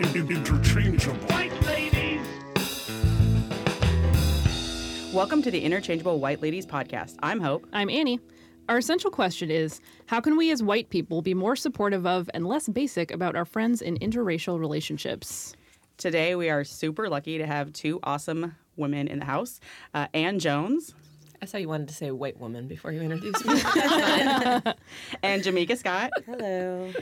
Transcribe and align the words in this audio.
In- 0.00 0.16
in- 0.16 0.30
interchangeable. 0.30 1.16
White 1.28 1.62
ladies. 1.66 2.20
Welcome 5.12 5.42
to 5.42 5.50
the 5.50 5.60
Interchangeable 5.60 6.20
White 6.20 6.40
Ladies 6.40 6.64
podcast. 6.66 7.16
I'm 7.20 7.40
Hope. 7.40 7.66
I'm 7.72 7.90
Annie. 7.90 8.20
Our 8.68 8.78
essential 8.78 9.10
question 9.10 9.50
is 9.50 9.80
How 10.06 10.20
can 10.20 10.36
we 10.36 10.52
as 10.52 10.62
white 10.62 10.90
people 10.90 11.20
be 11.22 11.34
more 11.34 11.56
supportive 11.56 12.06
of 12.06 12.30
and 12.32 12.46
less 12.46 12.68
basic 12.68 13.10
about 13.10 13.34
our 13.34 13.44
friends 13.44 13.82
in 13.82 13.96
interracial 13.98 14.60
relationships? 14.60 15.54
Today 15.96 16.36
we 16.36 16.48
are 16.48 16.62
super 16.62 17.08
lucky 17.08 17.38
to 17.38 17.46
have 17.46 17.72
two 17.72 17.98
awesome 18.04 18.54
women 18.76 19.08
in 19.08 19.18
the 19.18 19.24
house. 19.24 19.58
Uh, 19.94 20.06
Ann 20.14 20.38
Jones 20.38 20.94
I 21.40 21.44
saw 21.44 21.56
you 21.58 21.68
wanted 21.68 21.88
to 21.88 21.94
say 21.94 22.10
white 22.10 22.38
woman 22.38 22.66
before 22.66 22.90
you 22.90 23.00
introduced 23.00 23.46
me. 23.46 23.60
and 25.22 25.42
Jamaica 25.42 25.76
Scott. 25.76 26.10
Hello. 26.26 26.92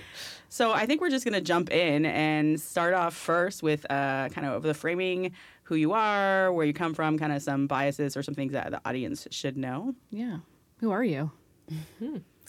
So 0.49 0.73
I 0.73 0.85
think 0.87 1.01
we're 1.01 1.11
just 1.11 1.25
going 1.25 1.35
to 1.35 1.41
jump 1.41 1.71
in 1.71 2.05
and 2.05 2.61
start 2.61 2.93
off 2.93 3.15
first 3.15 3.63
with 3.63 3.85
uh, 3.91 4.29
kind 4.29 4.47
of 4.47 4.63
the 4.63 4.75
framing 4.75 5.33
who 5.65 5.75
you 5.75 5.93
are, 5.93 6.53
where 6.53 6.67
you 6.67 6.75
come 6.75 6.93
from, 6.93 7.19
kind 7.19 7.33
of 7.33 7.43
some 7.43 7.67
biases 7.67 8.17
or 8.17 8.23
some 8.23 8.35
things 8.35 8.53
that 8.53 8.71
the 8.71 8.81
audience 8.85 9.27
should 9.31 9.57
know. 9.57 9.95
Yeah. 10.11 10.39
Who 10.81 10.91
are 10.91 11.03
you? 11.03 11.33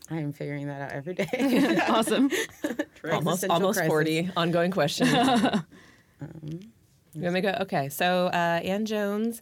I 0.09 0.19
am 0.19 0.33
figuring 0.33 0.67
that 0.67 0.81
out 0.81 0.91
every 0.91 1.13
day. 1.13 1.79
awesome. 1.87 2.29
almost 3.11 3.45
almost 3.45 3.77
crisis. 3.77 3.89
40. 3.89 4.31
Ongoing 4.35 4.71
question. 4.71 5.07
you 5.07 5.13
want 7.21 7.33
me 7.33 7.41
to 7.41 7.41
go? 7.41 7.57
Okay. 7.61 7.89
So, 7.89 8.27
uh, 8.27 8.59
Ann 8.63 8.85
Jones 8.85 9.41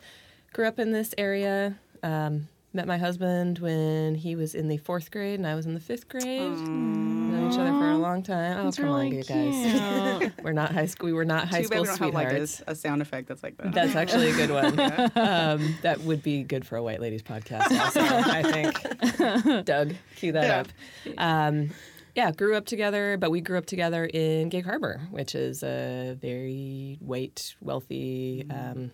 grew 0.54 0.68
up 0.68 0.80
in 0.80 0.92
this 0.92 1.14
area. 1.18 1.78
Um, 2.04 2.48
met 2.74 2.88
my 2.88 2.98
husband 2.98 3.60
when 3.60 4.16
he 4.16 4.36
was 4.36 4.54
in 4.54 4.68
the 4.68 4.76
fourth 4.76 5.10
grade 5.10 5.40
and 5.40 5.48
I 5.48 5.56
was 5.56 5.66
in 5.66 5.74
the 5.74 5.80
fifth 5.80 6.10
grade. 6.10 6.42
Known 6.42 7.50
each 7.50 7.58
other 7.58 7.70
for 7.72 7.90
a 7.90 7.98
long 7.98 8.22
time. 8.22 8.58
Oh, 8.60 8.64
That's 8.66 8.78
come 8.78 8.90
on, 8.90 9.10
really 9.12 9.18
you 9.18 9.24
guys. 9.24 10.32
we're 10.44 10.52
not 10.52 10.74
high 10.74 10.86
school. 10.86 11.06
We 11.08 11.14
were 11.14 11.24
not 11.24 11.48
high 11.48 11.62
Too 11.62 11.70
bad 11.70 11.76
school 11.78 11.82
we 11.84 11.88
don't 11.88 12.00
have 12.00 12.14
like 12.14 12.30
sweethearts. 12.32 12.64
a 12.68 12.76
sound 12.76 13.02
effect 13.02 13.30
that's 13.30 13.44
like 13.44 13.56
that. 13.58 13.72
That's 13.74 13.96
actually 13.96 14.32
a 14.32 14.36
good 14.36 14.52
one. 14.52 14.78
um, 15.16 15.76
that 15.84 16.02
would 16.02 16.22
be 16.22 16.44
good 16.44 16.68
for 16.68 16.76
a 16.76 16.84
white 16.84 17.00
ladies 17.00 17.24
podcast. 17.24 17.72
Also, 17.80 18.02
I 18.02 18.44
think. 18.44 19.66
Doug, 19.66 19.94
cue 20.18 20.34
that 20.34 20.68
Yeah. 21.06 21.12
up. 21.14 21.48
Um, 21.48 21.70
yeah, 22.14 22.32
grew 22.32 22.56
up 22.56 22.66
together, 22.66 23.16
but 23.18 23.30
we 23.32 23.40
grew 23.42 23.58
up 23.58 23.66
together 23.66 24.06
in 24.06 24.50
Gig 24.50 24.66
Harbor, 24.66 25.02
which 25.12 25.34
is 25.36 25.64
a 25.64 26.18
very 26.22 26.98
white, 27.00 27.56
wealthy 27.62 28.46
um, 28.50 28.92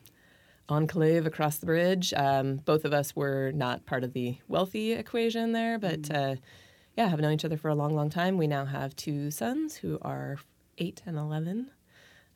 enclave 0.72 1.26
across 1.26 1.58
the 1.58 1.66
bridge. 1.66 2.14
Um, 2.14 2.56
both 2.56 2.86
of 2.86 2.94
us 2.94 3.16
were 3.16 3.52
not 3.54 3.86
part 3.86 4.04
of 4.04 4.14
the 4.14 4.38
wealthy 4.48 4.94
equation 4.94 5.52
there, 5.52 5.78
but 5.78 6.10
uh, 6.10 6.36
yeah, 6.98 7.08
have 7.08 7.20
known 7.20 7.34
each 7.34 7.46
other 7.46 7.58
for 7.58 7.70
a 7.70 7.76
long, 7.76 7.94
long 7.94 8.10
time. 8.10 8.38
We 8.38 8.48
now 8.48 8.66
have 8.66 8.96
two 8.96 9.32
sons 9.32 9.76
who 9.76 10.00
are 10.02 10.38
eight 10.78 11.04
and 11.06 11.18
eleven 11.18 11.72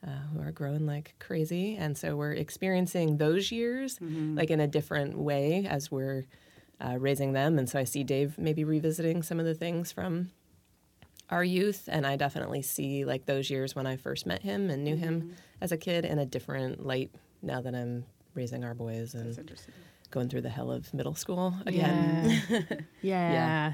uh, 0.06 0.28
who 0.34 0.42
are 0.42 0.52
growing 0.52 0.86
like 0.86 1.16
crazy. 1.20 1.76
And 1.76 1.98
so 1.98 2.16
we're 2.16 2.34
experiencing 2.34 3.18
those 3.18 3.52
years 3.52 3.98
like 4.36 4.52
in 4.52 4.60
a 4.60 4.68
different 4.68 5.18
way 5.18 5.66
as 5.68 5.90
we're 5.90 6.26
uh, 6.80 6.98
raising 7.00 7.34
them. 7.34 7.58
And 7.58 7.70
so 7.70 7.80
I 7.80 7.86
see 7.86 8.04
Dave 8.04 8.38
maybe 8.38 8.64
revisiting 8.64 9.24
some 9.24 9.40
of 9.40 9.46
the 9.46 9.56
things 9.56 9.92
from 9.92 10.30
our 11.30 11.44
youth. 11.44 11.90
And 11.92 12.06
I 12.06 12.18
definitely 12.18 12.62
see 12.62 13.06
like 13.06 13.26
those 13.26 13.50
years 13.50 13.76
when 13.76 13.88
I 13.88 13.96
first 13.96 14.26
met 14.26 14.44
him 14.44 14.70
and 14.70 14.84
knew 14.84 14.96
him 14.96 15.36
as 15.60 15.72
a 15.72 15.78
kid 15.78 16.06
in 16.06 16.20
a 16.20 16.26
different 16.26 16.86
light 16.86 17.12
now 17.42 17.62
that 17.62 17.74
I'm 17.74 18.06
raising 18.36 18.64
our 18.64 18.74
boys 18.74 19.14
and 19.16 19.50
going 20.12 20.30
through 20.30 20.42
the 20.42 20.50
hell 20.50 20.72
of 20.72 20.94
middle 20.94 21.16
school 21.16 21.54
again. 21.66 22.42
Yeah. 22.50 22.62
yeah. 23.02 23.74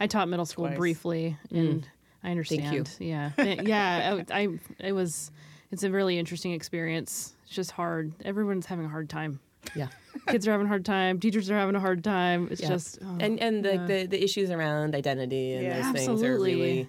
I 0.00 0.06
taught 0.06 0.28
middle 0.28 0.46
school 0.46 0.66
Twice. 0.66 0.78
briefly, 0.78 1.36
mm. 1.52 1.58
and 1.58 1.88
I 2.24 2.30
understand. 2.30 2.74
you. 2.98 3.06
Yeah. 3.06 3.30
Yeah. 3.38 4.22
I, 4.30 4.40
I, 4.42 4.48
it 4.80 4.92
was, 4.92 5.30
it's 5.70 5.84
a 5.84 5.90
really 5.90 6.18
interesting 6.18 6.52
experience. 6.52 7.34
It's 7.44 7.54
just 7.54 7.70
hard. 7.70 8.12
Everyone's 8.24 8.66
having 8.66 8.84
a 8.86 8.88
hard 8.88 9.08
time. 9.08 9.38
Yeah. 9.76 9.88
Kids 10.26 10.46
are 10.48 10.52
having 10.52 10.66
a 10.66 10.68
hard 10.68 10.84
time. 10.84 11.20
Teachers 11.20 11.50
are 11.50 11.56
having 11.56 11.76
a 11.76 11.80
hard 11.80 12.02
time. 12.02 12.48
It's 12.50 12.60
Yeah. 12.60 12.68
just, 12.68 12.98
oh, 13.02 13.16
and 13.20 13.38
and 13.40 13.64
the, 13.64 13.74
yeah. 13.74 13.86
the 13.86 14.06
the 14.06 14.24
issues 14.24 14.50
around 14.50 14.94
identity 14.94 15.54
and 15.54 15.62
Yeah. 15.64 15.82
those 15.92 16.04
things 16.04 16.22
are 16.22 16.32
really 16.32 16.88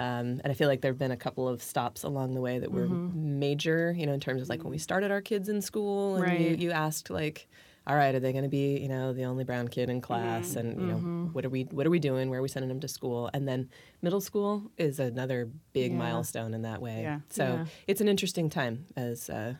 um, 0.00 0.40
and 0.42 0.46
I 0.46 0.54
feel 0.54 0.66
like 0.68 0.80
there 0.80 0.90
have 0.90 0.98
been 0.98 1.10
a 1.12 1.16
couple 1.16 1.46
of 1.48 1.62
stops 1.62 2.02
along 2.02 2.34
the 2.34 2.40
way 2.40 2.58
that 2.58 2.72
were 2.72 2.88
Mm-hmm. 2.88 3.38
major, 3.38 3.92
you 3.96 4.06
know, 4.06 4.12
in 4.14 4.20
terms 4.20 4.42
of 4.42 4.48
like 4.48 4.64
when 4.64 4.72
we 4.72 4.78
started 4.78 5.10
our 5.12 5.20
kids 5.20 5.48
in 5.48 5.60
school 5.62 6.16
and 6.16 6.24
you, 6.42 6.48
Right. 6.50 6.58
you 6.58 6.70
asked 6.72 7.10
like, 7.10 7.46
all 7.86 7.96
right, 7.96 8.14
are 8.14 8.20
they 8.20 8.32
going 8.32 8.44
to 8.44 8.50
be, 8.50 8.78
you 8.78 8.88
know, 8.88 9.12
the 9.12 9.24
only 9.24 9.42
brown 9.44 9.66
kid 9.68 9.88
in 9.90 10.00
class, 10.00 10.56
and 10.56 10.80
you 10.80 10.86
know, 10.88 10.96
Mm-hmm. 10.96 11.26
what 11.32 11.44
are 11.44 11.48
we, 11.50 11.62
what 11.64 11.86
are 11.86 11.90
we 11.90 11.98
doing? 11.98 12.28
Where 12.30 12.38
are 12.40 12.42
we 12.42 12.48
sending 12.48 12.68
them 12.68 12.80
to 12.80 12.88
school? 12.88 13.30
And 13.34 13.46
then 13.48 13.68
middle 14.02 14.20
school 14.20 14.70
is 14.76 14.98
another 15.00 15.48
big 15.72 15.92
Yeah. 15.92 15.98
milestone 15.98 16.54
in 16.54 16.62
that 16.62 16.80
way. 16.82 17.02
Yeah. 17.02 17.20
So 17.30 17.44
Yeah. 17.44 17.64
it's 17.86 18.00
an 18.00 18.08
interesting 18.08 18.48
time 18.50 18.86
as 18.96 19.28
uh, 19.30 19.54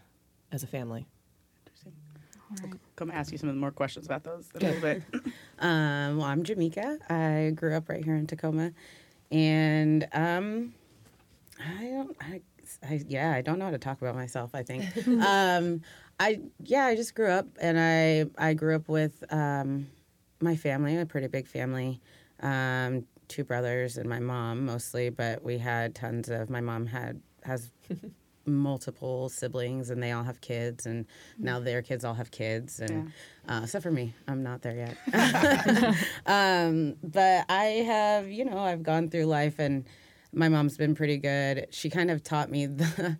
as 0.52 0.62
a 0.62 0.66
family. 0.66 1.06
Interesting. 1.66 1.92
Come 2.96 3.10
ask 3.10 3.32
you 3.32 3.38
some 3.38 3.48
of 3.48 3.54
the 3.54 3.60
more 3.60 3.70
questions 3.70 4.04
about 4.06 4.24
those 4.24 4.48
in 4.54 4.62
a 4.62 4.66
little 4.66 4.80
bit. 4.82 5.02
Um, 5.62 6.16
well, 6.16 6.26
I'm 6.26 6.42
Jamaica. 6.42 6.98
I 7.10 7.52
grew 7.54 7.74
up 7.76 7.90
right 7.90 8.02
here 8.02 8.16
in 8.16 8.26
Tacoma, 8.26 8.72
and 9.30 10.06
um, 10.12 10.74
I 11.58 11.84
don't. 11.84 12.16
I, 12.20 12.40
I 12.82 13.00
yeah, 13.08 13.32
I 13.32 13.42
don't 13.42 13.58
know 13.58 13.66
how 13.66 13.70
to 13.70 13.78
talk 13.78 14.00
about 14.00 14.14
myself. 14.14 14.50
I 14.54 14.62
think. 14.62 14.84
um, 15.06 15.82
I 16.18 16.40
yeah, 16.62 16.86
I 16.86 16.96
just 16.96 17.14
grew 17.14 17.28
up, 17.28 17.46
and 17.60 17.78
I 17.78 18.26
I 18.38 18.54
grew 18.54 18.76
up 18.76 18.88
with 18.88 19.24
um, 19.32 19.88
my 20.40 20.56
family, 20.56 20.96
a 20.96 21.06
pretty 21.06 21.28
big 21.28 21.46
family. 21.46 22.00
Um, 22.40 23.06
two 23.28 23.44
brothers 23.44 23.96
and 23.96 24.08
my 24.08 24.18
mom 24.18 24.66
mostly, 24.66 25.08
but 25.08 25.42
we 25.42 25.58
had 25.58 25.94
tons 25.94 26.28
of. 26.28 26.50
My 26.50 26.60
mom 26.60 26.86
had 26.86 27.20
has 27.44 27.70
multiple 28.50 29.28
siblings 29.28 29.90
and 29.90 30.02
they 30.02 30.12
all 30.12 30.24
have 30.24 30.40
kids 30.40 30.86
and 30.86 31.06
now 31.38 31.58
their 31.60 31.82
kids 31.82 32.04
all 32.04 32.14
have 32.14 32.30
kids 32.30 32.80
and 32.80 33.12
uh, 33.48 33.60
except 33.64 33.82
for 33.82 33.90
me 33.90 34.14
i'm 34.28 34.42
not 34.42 34.62
there 34.62 34.76
yet. 34.76 34.96
Um, 36.26 36.96
but 37.02 37.46
i 37.48 37.64
have 37.86 38.28
you 38.28 38.44
know 38.44 38.58
i've 38.58 38.82
gone 38.82 39.08
through 39.10 39.26
life 39.26 39.58
and 39.58 39.84
my 40.32 40.48
mom's 40.48 40.76
been 40.76 40.94
pretty 40.94 41.16
good. 41.16 41.66
She 41.70 41.90
kind 41.90 42.10
of 42.10 42.22
taught 42.22 42.50
me 42.50 42.66
the 42.66 43.18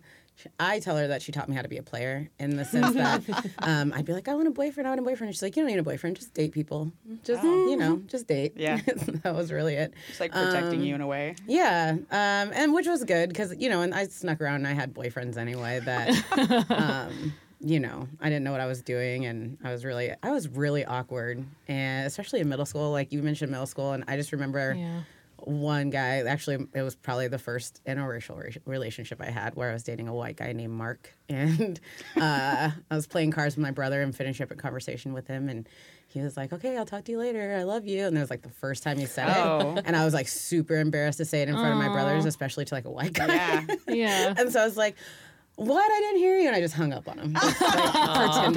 I 0.59 0.79
tell 0.79 0.97
her 0.97 1.07
that 1.07 1.21
she 1.21 1.31
taught 1.31 1.49
me 1.49 1.55
how 1.55 1.61
to 1.61 1.67
be 1.67 1.77
a 1.77 1.83
player 1.83 2.29
in 2.39 2.55
the 2.55 2.65
sense 2.65 2.93
that 2.95 3.23
um, 3.59 3.93
I'd 3.93 4.05
be 4.05 4.13
like, 4.13 4.27
I 4.27 4.35
want 4.35 4.47
a 4.47 4.51
boyfriend, 4.51 4.87
I 4.87 4.91
want 4.91 4.99
a 4.99 5.03
boyfriend. 5.03 5.29
And 5.29 5.35
she's 5.35 5.43
like, 5.43 5.55
You 5.55 5.63
don't 5.63 5.71
need 5.71 5.79
a 5.79 5.83
boyfriend, 5.83 6.15
just 6.15 6.33
date 6.33 6.51
people. 6.51 6.91
Just, 7.23 7.43
you 7.43 7.77
know, 7.77 8.01
just 8.07 8.27
date. 8.27 8.53
Yeah. 8.55 8.79
that 9.23 9.35
was 9.35 9.51
really 9.51 9.75
it. 9.75 9.93
Just 10.07 10.19
like 10.19 10.31
protecting 10.31 10.81
you 10.81 10.95
in 10.95 11.01
a 11.01 11.07
way. 11.07 11.35
Yeah, 11.47 11.97
um, 12.11 12.51
and 12.53 12.73
which 12.73 12.87
was 12.87 13.03
good 13.03 13.29
because 13.29 13.55
you 13.57 13.69
know, 13.69 13.81
and 13.81 13.93
I 13.93 14.07
snuck 14.07 14.41
around 14.41 14.55
and 14.55 14.67
I 14.67 14.73
had 14.73 14.93
boyfriends 14.93 15.37
anyway 15.37 15.79
that, 15.81 16.69
um, 16.69 17.33
you 17.59 17.79
know, 17.79 18.07
I 18.19 18.29
didn't 18.29 18.43
know 18.43 18.51
what 18.51 18.61
I 18.61 18.65
was 18.65 18.81
doing 18.81 19.25
and 19.25 19.57
I 19.63 19.71
was 19.71 19.85
really, 19.85 20.13
I 20.23 20.31
was 20.31 20.47
really 20.47 20.85
awkward, 20.85 21.45
and 21.67 22.07
especially 22.07 22.39
in 22.39 22.49
middle 22.49 22.65
school. 22.65 22.91
Like 22.91 23.11
you 23.11 23.21
mentioned 23.21 23.51
middle 23.51 23.67
school, 23.67 23.91
and 23.91 24.03
I 24.07 24.17
just 24.17 24.31
remember 24.31 24.75
yeah. 24.77 25.01
One 25.47 25.89
guy. 25.89 26.17
Actually, 26.23 26.67
it 26.73 26.81
was 26.81 26.95
probably 26.95 27.27
the 27.27 27.37
first 27.39 27.81
interracial 27.85 28.37
re- 28.37 28.55
relationship 28.65 29.21
I 29.21 29.29
had 29.29 29.55
where 29.55 29.69
I 29.69 29.73
was 29.73 29.83
dating 29.83 30.07
a 30.07 30.13
white 30.13 30.37
guy 30.37 30.53
named 30.53 30.73
Mark, 30.73 31.13
and 31.29 31.79
uh, 32.17 32.71
I 32.89 32.95
was 32.95 33.07
playing 33.07 33.31
cards 33.31 33.55
with 33.55 33.63
my 33.63 33.71
brother 33.71 34.01
and 34.01 34.15
finishing 34.15 34.43
up 34.43 34.51
a 34.51 34.55
conversation 34.55 35.13
with 35.13 35.27
him, 35.27 35.49
and 35.49 35.67
he 36.07 36.19
was 36.21 36.35
like, 36.37 36.51
"Okay, 36.53 36.77
I'll 36.77 36.85
talk 36.85 37.05
to 37.05 37.11
you 37.11 37.19
later. 37.19 37.55
I 37.59 37.63
love 37.63 37.85
you." 37.85 38.05
And 38.05 38.17
it 38.17 38.19
was 38.19 38.29
like 38.29 38.41
the 38.41 38.49
first 38.49 38.83
time 38.83 38.97
he 38.97 39.05
said 39.05 39.29
Oh. 39.29 39.75
it, 39.77 39.83
and 39.85 39.95
I 39.95 40.03
was 40.05 40.13
like 40.13 40.27
super 40.27 40.77
embarrassed 40.77 41.17
to 41.19 41.25
say 41.25 41.41
it 41.41 41.47
in 41.49 41.55
front 41.55 41.71
of 41.71 41.77
my 41.77 41.87
brothers, 41.87 42.25
especially 42.25 42.65
to 42.65 42.75
like 42.75 42.85
a 42.85 42.91
white 42.91 43.13
guy. 43.13 43.27
Yeah. 43.27 43.65
Yeah. 43.87 44.33
and 44.37 44.51
so 44.51 44.61
I 44.61 44.65
was 44.65 44.77
like, 44.77 44.95
"What? 45.55 45.89
I 45.91 45.99
didn't 46.01 46.17
hear 46.19 46.37
you," 46.37 46.47
and 46.47 46.55
I 46.55 46.59
just 46.61 46.73
hung 46.75 46.91
up 46.93 47.07
on 47.07 47.17
him. 47.19 47.33
Just, 47.33 47.61
like, 47.61 48.53
pretended. 48.53 48.55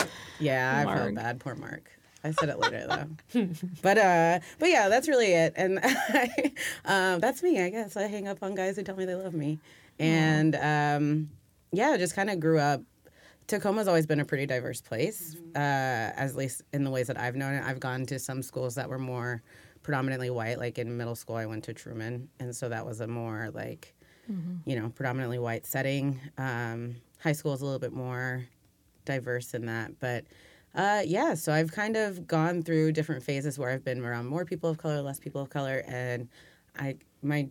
like- 0.00 0.08
yeah, 0.38 0.78
I 0.80 0.84
Mark. 0.84 0.98
felt 0.98 1.14
bad. 1.16 1.40
Poor 1.40 1.54
Mark. 1.54 1.90
I 2.22 2.32
said 2.32 2.48
it 2.48 2.58
later 2.58 2.86
though. 2.86 3.48
but 3.82 3.98
uh 3.98 4.40
but 4.58 4.68
yeah, 4.68 4.88
that's 4.88 5.08
really 5.08 5.32
it. 5.32 5.54
And 5.56 5.80
I, 5.82 6.52
um, 6.84 7.20
that's 7.20 7.42
me, 7.42 7.62
I 7.62 7.70
guess. 7.70 7.96
I 7.96 8.02
hang 8.02 8.28
up 8.28 8.42
on 8.42 8.54
guys 8.54 8.76
who 8.76 8.82
tell 8.82 8.96
me 8.96 9.04
they 9.04 9.14
love 9.14 9.34
me. 9.34 9.58
And 9.98 10.56
um 10.56 11.30
yeah, 11.72 11.96
just 11.96 12.14
kind 12.14 12.30
of 12.30 12.40
grew 12.40 12.58
up 12.58 12.82
Tacoma's 13.46 13.88
always 13.88 14.06
been 14.06 14.20
a 14.20 14.24
pretty 14.24 14.46
diverse 14.46 14.80
place, 14.80 15.34
uh, 15.56 15.58
at 15.58 16.36
least 16.36 16.62
in 16.72 16.84
the 16.84 16.90
ways 16.90 17.08
that 17.08 17.18
I've 17.18 17.34
known 17.34 17.54
it. 17.54 17.64
I've 17.64 17.80
gone 17.80 18.06
to 18.06 18.18
some 18.20 18.42
schools 18.42 18.76
that 18.76 18.88
were 18.88 18.98
more 18.98 19.42
predominantly 19.82 20.30
white. 20.30 20.60
Like 20.60 20.78
in 20.78 20.96
middle 20.96 21.16
school, 21.16 21.34
I 21.34 21.46
went 21.46 21.64
to 21.64 21.72
Truman, 21.74 22.28
and 22.38 22.54
so 22.54 22.68
that 22.68 22.86
was 22.86 23.00
a 23.00 23.08
more 23.08 23.50
like 23.52 23.92
you 24.64 24.78
know, 24.78 24.90
predominantly 24.90 25.38
white 25.38 25.66
setting. 25.66 26.20
Um, 26.38 26.96
high 27.18 27.32
school 27.32 27.52
is 27.52 27.62
a 27.62 27.64
little 27.64 27.80
bit 27.80 27.92
more 27.92 28.44
diverse 29.04 29.54
in 29.54 29.66
that, 29.66 29.98
but 30.00 30.24
uh, 30.74 31.02
yeah. 31.04 31.34
So 31.34 31.52
I've 31.52 31.72
kind 31.72 31.96
of 31.96 32.26
gone 32.26 32.62
through 32.62 32.92
different 32.92 33.22
phases 33.22 33.58
where 33.58 33.70
I've 33.70 33.84
been 33.84 34.04
around 34.04 34.26
more 34.26 34.44
people 34.44 34.70
of 34.70 34.78
color, 34.78 35.00
less 35.02 35.18
people 35.18 35.40
of 35.40 35.50
color, 35.50 35.82
and 35.86 36.28
I 36.78 36.96
my 37.22 37.48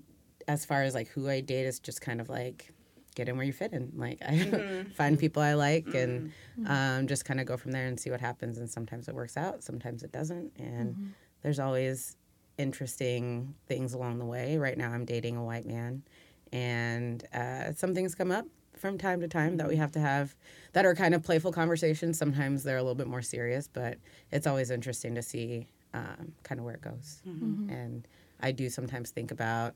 as 0.47 0.65
far 0.65 0.83
as 0.83 0.95
like 0.95 1.07
who 1.09 1.29
I 1.29 1.41
date 1.41 1.65
is 1.65 1.79
just 1.79 2.01
kind 2.01 2.21
of 2.21 2.29
like 2.29 2.71
get 3.15 3.27
in 3.27 3.35
where 3.35 3.45
you 3.45 3.53
fit 3.53 3.73
in. 3.73 3.91
Like 3.95 4.19
I 4.21 4.85
find 4.95 5.19
people 5.19 5.41
I 5.41 5.53
like 5.53 5.93
and 5.93 6.31
um, 6.65 7.07
just 7.07 7.25
kind 7.25 7.39
of 7.39 7.45
go 7.45 7.57
from 7.57 7.71
there 7.71 7.87
and 7.87 7.99
see 7.99 8.09
what 8.09 8.21
happens. 8.21 8.57
And 8.57 8.69
sometimes 8.69 9.07
it 9.07 9.15
works 9.15 9.35
out, 9.35 9.63
sometimes 9.63 10.03
it 10.03 10.11
doesn't. 10.11 10.51
And 10.57 11.13
there's 11.43 11.59
always 11.59 12.15
interesting 12.57 13.53
things 13.67 13.93
along 13.93 14.19
the 14.19 14.25
way. 14.25 14.57
Right 14.57 14.77
now, 14.77 14.91
I'm 14.91 15.05
dating 15.05 15.35
a 15.35 15.43
white 15.43 15.65
man, 15.65 16.03
and 16.51 17.23
uh, 17.33 17.73
some 17.73 17.93
things 17.93 18.15
come 18.15 18.31
up 18.31 18.45
from 18.79 18.97
time 18.97 19.21
to 19.21 19.27
time 19.27 19.57
that 19.57 19.67
we 19.67 19.73
mm-hmm. 19.73 19.81
have 19.81 19.91
to 19.93 19.99
have 19.99 20.35
that 20.73 20.85
are 20.85 20.95
kind 20.95 21.13
of 21.13 21.23
playful 21.23 21.51
conversations. 21.51 22.17
Sometimes 22.17 22.63
they're 22.63 22.77
a 22.77 22.81
little 22.81 22.95
bit 22.95 23.07
more 23.07 23.21
serious, 23.21 23.67
but 23.67 23.97
it's 24.31 24.47
always 24.47 24.71
interesting 24.71 25.15
to 25.15 25.21
see 25.21 25.67
um, 25.93 26.33
kind 26.43 26.59
of 26.59 26.65
where 26.65 26.75
it 26.75 26.81
goes. 26.81 27.21
Mm-hmm. 27.27 27.45
Mm-hmm. 27.45 27.69
And 27.69 28.07
I 28.39 28.51
do 28.51 28.69
sometimes 28.69 29.11
think 29.11 29.31
about 29.31 29.75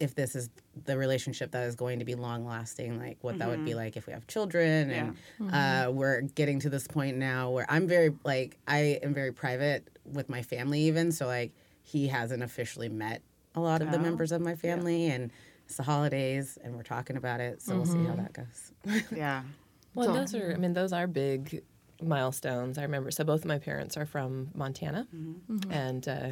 if 0.00 0.14
this 0.14 0.34
is 0.34 0.50
the 0.84 0.98
relationship 0.98 1.52
that 1.52 1.62
is 1.62 1.76
going 1.76 2.00
to 2.00 2.04
be 2.04 2.14
long 2.14 2.44
lasting, 2.44 2.98
like 2.98 3.16
what 3.22 3.38
that 3.38 3.48
would 3.48 3.64
be 3.64 3.74
like 3.74 3.96
if 3.96 4.06
we 4.06 4.12
have 4.12 4.26
children. 4.26 4.90
And 5.40 5.52
uh, 5.52 5.90
we're 5.92 6.22
getting 6.22 6.58
to 6.60 6.68
this 6.68 6.86
point 6.86 7.16
now 7.16 7.50
where 7.50 7.64
I'm 7.68 7.86
very, 7.86 8.12
like, 8.24 8.58
I 8.66 8.98
am 9.02 9.14
very 9.14 9.32
private 9.32 9.88
with 10.04 10.28
my 10.28 10.42
family, 10.42 10.80
even. 10.82 11.12
So, 11.12 11.26
like, 11.26 11.52
he 11.84 12.08
hasn't 12.08 12.42
officially 12.42 12.88
met 12.88 13.22
a 13.54 13.60
lot 13.60 13.82
of 13.82 13.92
the 13.92 13.98
Oh, 13.98 14.02
members 14.02 14.32
of 14.32 14.40
my 14.40 14.56
family. 14.56 15.06
And 15.06 15.30
it's 15.66 15.76
the 15.76 15.82
holidays, 15.82 16.58
and 16.62 16.74
we're 16.74 16.82
talking 16.82 17.16
about 17.16 17.40
it. 17.40 17.62
So, 17.62 17.76
we'll 17.76 17.86
see 17.86 17.98
how 17.98 18.14
mm-hmm. 18.14 18.22
that 18.22 18.32
goes. 18.32 19.04
Yeah. 19.16 19.42
Well, 19.94 20.08
So- 20.08 20.12
those 20.14 20.34
are, 20.34 20.52
I 20.52 20.56
mean, 20.56 20.72
those 20.72 20.92
are 20.92 21.06
big 21.06 21.62
milestones. 22.02 22.78
I 22.78 22.82
remember, 22.82 23.10
so 23.10 23.24
both 23.24 23.40
of 23.42 23.46
my 23.46 23.58
parents 23.58 23.96
are 23.96 24.06
from 24.06 24.50
Montana, 24.54 25.06
mm-hmm. 25.14 25.56
Mm-hmm. 25.56 25.72
and 25.72 26.08
uh, 26.08 26.28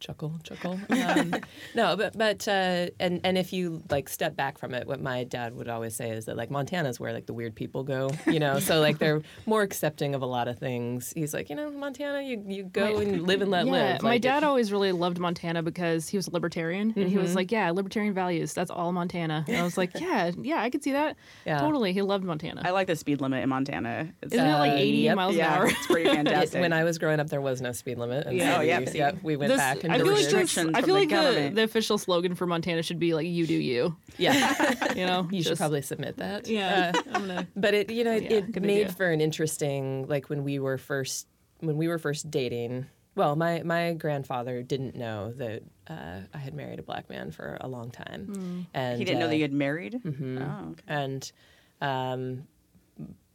chuckle, 0.00 0.38
chuckle. 0.42 0.78
Um, 1.08 1.34
no, 1.74 1.96
but 1.96 2.16
but 2.18 2.46
uh, 2.46 2.88
and 3.00 3.20
and 3.24 3.38
if 3.38 3.52
you 3.52 3.82
like 3.90 4.08
step 4.08 4.36
back 4.36 4.58
from 4.58 4.74
it, 4.74 4.86
what 4.86 5.00
my 5.00 5.24
dad 5.24 5.54
would 5.56 5.68
always 5.68 5.94
say 5.96 6.10
is 6.10 6.26
that 6.26 6.36
like 6.36 6.50
Montana's 6.50 7.00
where 7.00 7.12
like 7.12 7.26
the 7.26 7.32
weird 7.32 7.54
people 7.54 7.82
go, 7.82 8.10
you 8.26 8.38
know. 8.38 8.58
so 8.58 8.80
like 8.80 8.98
they're 8.98 9.22
more 9.46 9.62
accepting 9.62 10.14
of 10.14 10.20
a 10.22 10.26
lot 10.26 10.48
of 10.48 10.58
things. 10.58 11.12
He's 11.16 11.32
like, 11.32 11.48
you 11.48 11.56
know, 11.56 11.70
Montana, 11.70 12.22
you 12.22 12.44
you 12.46 12.64
go 12.64 12.98
and 12.98 13.22
live 13.26 13.40
and 13.42 13.50
let 13.50 13.66
yeah, 13.66 13.72
live. 13.72 14.02
my 14.02 14.10
Like, 14.10 14.22
dad 14.22 14.44
always 14.44 14.70
really 14.70 14.92
loved 14.92 15.18
Montana 15.18 15.62
because 15.62 16.08
he 16.08 16.16
was 16.18 16.26
a 16.28 16.30
libertarian, 16.30 16.92
and 16.96 17.08
he 17.08 17.16
was 17.18 17.34
like, 17.34 17.50
"Yeah, 17.50 17.70
libertarian 17.70 18.12
values. 18.14 18.52
That's 18.52 18.70
all 18.70 18.92
Montana." 18.92 19.44
And 19.48 19.56
I 19.56 19.62
was 19.62 19.78
like, 19.78 19.92
"Yeah, 20.00 20.32
yeah, 20.42 20.60
I 20.60 20.68
could 20.70 20.82
see 20.82 20.92
that. 20.92 21.16
Yeah. 21.46 21.58
Totally." 21.60 21.92
He 21.92 22.02
loved 22.02 22.24
Montana. 22.24 22.62
I 22.64 22.70
like 22.70 22.86
the 22.88 22.96
speed 22.96 23.20
limit 23.20 23.42
in 23.42 23.48
Montana. 23.48 24.12
It's, 24.22 24.34
Isn't 24.34 24.46
it 24.46 24.58
like 24.58 24.72
Uh, 24.72 24.76
80 24.76 24.96
yep. 24.98 25.16
miles 25.16 25.34
yeah, 25.36 25.54
an 25.54 25.58
hour? 25.62 25.66
it's 25.68 25.86
pretty 25.86 26.10
fantastic. 26.14 26.60
when 26.60 26.72
I 26.72 26.84
was 26.84 26.98
growing 26.98 27.20
up, 27.20 27.28
there 27.28 27.40
was 27.40 27.60
no 27.62 27.72
speed 27.72 27.98
limit. 27.98 28.26
And 28.26 28.36
Yeah. 28.36 28.54
so 28.54 28.58
Oh, 28.58 28.62
yeah, 28.62 28.80
we, 28.80 28.86
yeah, 28.92 29.12
we 29.22 29.36
went 29.36 29.50
This- 29.50 29.58
back 29.58 29.84
and 29.88 30.02
I 30.02 30.04
feel 30.04 30.06
like 30.06 30.16
this, 30.16 30.24
restrictions 30.32 30.70
I 30.74 30.82
feel 30.82 30.94
the 30.94 31.00
like 31.00 31.08
the, 31.08 31.14
government. 31.14 31.54
the 31.56 31.62
official 31.62 31.98
slogan 31.98 32.34
for 32.34 32.46
Montana 32.46 32.82
should 32.82 32.98
be 32.98 33.14
like 33.14 33.26
"You 33.26 33.46
do 33.46 33.54
you." 33.54 33.96
yeah. 34.18 34.54
You 34.94 35.06
know, 35.06 35.28
You 35.30 35.42
should 35.42 35.58
probably 35.58 35.82
submit 35.82 36.16
that. 36.18 36.48
Yeah, 36.48 36.92
Uh, 36.94 37.02
I'm 37.14 37.26
gonna. 37.26 37.46
but 37.56 37.74
it 37.74 37.90
you 37.90 38.04
know 38.04 38.12
it, 38.14 38.24
Yeah, 38.24 38.36
it 38.38 38.62
made 38.62 38.80
idea. 38.86 38.92
for 38.92 39.10
an 39.10 39.20
interesting 39.20 40.06
like 40.08 40.28
when 40.28 40.44
we 40.44 40.58
were 40.58 40.78
first 40.78 41.26
when 41.60 41.76
we 41.76 41.88
were 41.88 41.98
first 41.98 42.30
dating 42.30 42.86
well 43.14 43.34
my 43.36 43.62
my 43.64 43.92
grandfather 43.94 44.62
didn't 44.62 44.94
know 44.94 45.32
that 45.32 45.62
uh, 45.88 46.20
i 46.32 46.38
had 46.38 46.54
married 46.54 46.78
a 46.78 46.82
black 46.82 47.08
man 47.10 47.30
for 47.32 47.56
a 47.60 47.66
long 47.68 47.90
time 47.90 48.66
and 48.74 48.98
he 48.98 49.04
didn't 49.04 49.18
know 49.18 49.26
uh, 49.26 49.28
that 49.30 49.36
you 49.36 49.42
had 49.42 49.52
married. 49.52 50.00
Mm-hmm. 50.04 50.38
Oh, 50.38 50.70
okay. 50.70 50.82
and 50.88 51.32
um, 51.80 52.46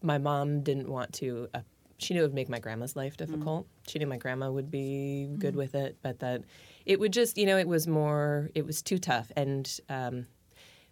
my 0.02 0.18
mom 0.18 0.62
didn't 0.64 0.90
want 0.90 1.14
to 1.14 1.48
uh, 1.54 1.60
she 2.04 2.14
knew 2.14 2.22
it 2.22 2.24
would 2.24 2.34
make 2.34 2.50
my 2.50 2.60
grandma's 2.60 2.96
life 2.96 3.18
difficult. 3.18 3.68
She 3.88 3.98
knew 4.00 4.08
my 4.08 4.18
grandma 4.18 4.52
would 4.52 4.70
be 4.70 5.30
good 5.38 5.56
with 5.56 5.74
it 5.76 5.98
but 6.02 6.20
that 6.20 6.44
it 6.86 7.00
would 7.00 7.14
just 7.14 7.38
you 7.38 7.46
know 7.46 7.58
it 7.58 7.68
was 7.68 7.88
more 7.88 8.50
it 8.56 8.66
was 8.66 8.82
too 8.82 8.98
tough. 9.00 9.32
And 9.36 9.80
um, 9.90 10.28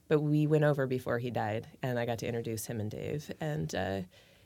but 0.08 0.20
we 0.22 0.48
went 0.48 0.64
over 0.64 0.88
before 0.88 1.20
he 1.20 1.30
died 1.32 1.68
and 1.82 1.98
i 1.98 2.06
got 2.06 2.18
to 2.20 2.28
introduce 2.28 2.66
him 2.66 2.80
and 2.80 2.90
dave. 2.92 3.32
And 3.40 3.74
uh, 3.76 4.02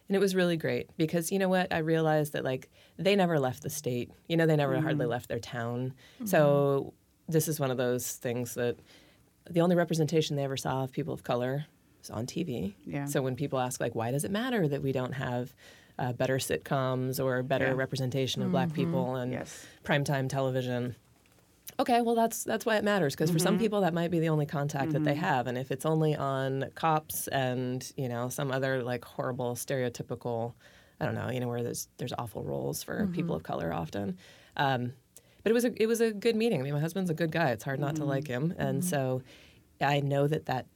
and 0.07 0.15
it 0.15 0.19
was 0.19 0.35
really 0.35 0.57
great 0.57 0.89
because 0.97 1.31
you 1.31 1.39
know 1.39 1.49
what? 1.49 1.73
I 1.73 1.79
realized 1.79 2.33
that 2.33 2.43
like 2.43 2.69
they 2.97 3.15
never 3.15 3.39
left 3.39 3.63
the 3.63 3.69
state. 3.71 4.11
You 4.27 4.37
know 4.37 4.45
they 4.45 4.55
never 4.55 4.79
hardly 4.81 5.05
left 5.07 5.29
their 5.29 5.39
town. 5.39 5.93
So 6.25 6.93
this 7.27 7.47
is 7.47 7.59
one 7.59 7.71
of 7.71 7.77
those 7.77 8.11
things 8.13 8.53
that 8.53 8.77
the 9.49 9.61
only 9.61 9.75
representation 9.75 10.35
they 10.35 10.43
ever 10.43 10.57
saw 10.57 10.83
of 10.83 10.91
people 10.91 11.13
of 11.13 11.23
color 11.23 11.65
was 11.99 12.09
on 12.11 12.25
tv 12.27 12.75
Yeah. 12.85 13.05
so 13.05 13.21
when 13.23 13.35
people 13.35 13.59
ask 13.59 13.79
like 13.79 13.95
why 13.95 14.11
does 14.11 14.23
it 14.23 14.31
matter 14.31 14.67
that 14.67 14.81
we 14.83 14.91
don't 14.91 15.13
have 15.13 15.53
uh, 15.97 16.13
better 16.13 16.37
sitcoms 16.37 17.23
or 17.23 17.43
better 17.43 17.67
Yeah. 17.67 17.73
representation 17.73 18.41
of 18.41 18.51
black 18.51 18.73
people 18.73 19.05
mm-hmm. 19.05 19.21
and 19.21 19.31
Yes. 19.33 19.65
primetime 19.83 20.27
television 20.29 20.95
Okay, 21.77 22.01
well 22.01 22.15
that's 22.15 22.43
that's 22.43 22.65
why 22.65 22.77
it 22.77 22.83
matters 22.83 23.15
because 23.15 23.31
for 23.31 23.39
some 23.39 23.55
mm-hmm. 23.55 23.63
people 23.63 23.81
that 23.81 23.93
might 23.93 24.09
be 24.09 24.19
the 24.19 24.29
only 24.29 24.45
contact 24.45 24.93
that 24.93 25.03
they 25.03 25.11
mm-hmm. 25.11 25.19
have, 25.19 25.47
and 25.47 25.57
if 25.57 25.71
it's 25.71 25.85
only 25.85 26.15
on 26.15 26.65
cops 26.73 27.27
and 27.27 27.91
you 27.97 28.07
know 28.07 28.29
some 28.29 28.51
other 28.51 28.81
like 28.81 29.03
horrible 29.03 29.55
stereotypical, 29.55 30.53
I 31.01 31.05
don't 31.05 31.15
know, 31.15 31.29
you 31.29 31.41
know 31.41 31.49
where 31.49 31.63
there's 31.63 31.89
there's 31.97 32.13
awful 32.17 32.43
roles 32.43 32.81
for 32.81 33.07
people 33.07 33.35
of 33.35 33.43
color 33.43 33.73
often. 33.73 34.17
Um, 34.55 34.93
but 35.43 35.49
it 35.49 35.53
was 35.53 35.65
a 35.65 35.81
it 35.81 35.87
was 35.87 35.99
a 35.99 36.13
good 36.13 36.37
meeting. 36.37 36.61
I 36.61 36.63
mean, 36.63 36.73
my 36.73 36.79
husband's 36.79 37.09
a 37.09 37.13
good 37.13 37.31
guy. 37.31 37.49
It's 37.49 37.65
hard 37.65 37.79
not 37.79 37.97
to 37.97 38.05
like 38.05 38.27
him, 38.27 38.53
and 38.57 38.83
so 38.83 39.21
I 39.81 39.99
know 39.99 40.27
that 40.27 40.45
that 40.45 40.67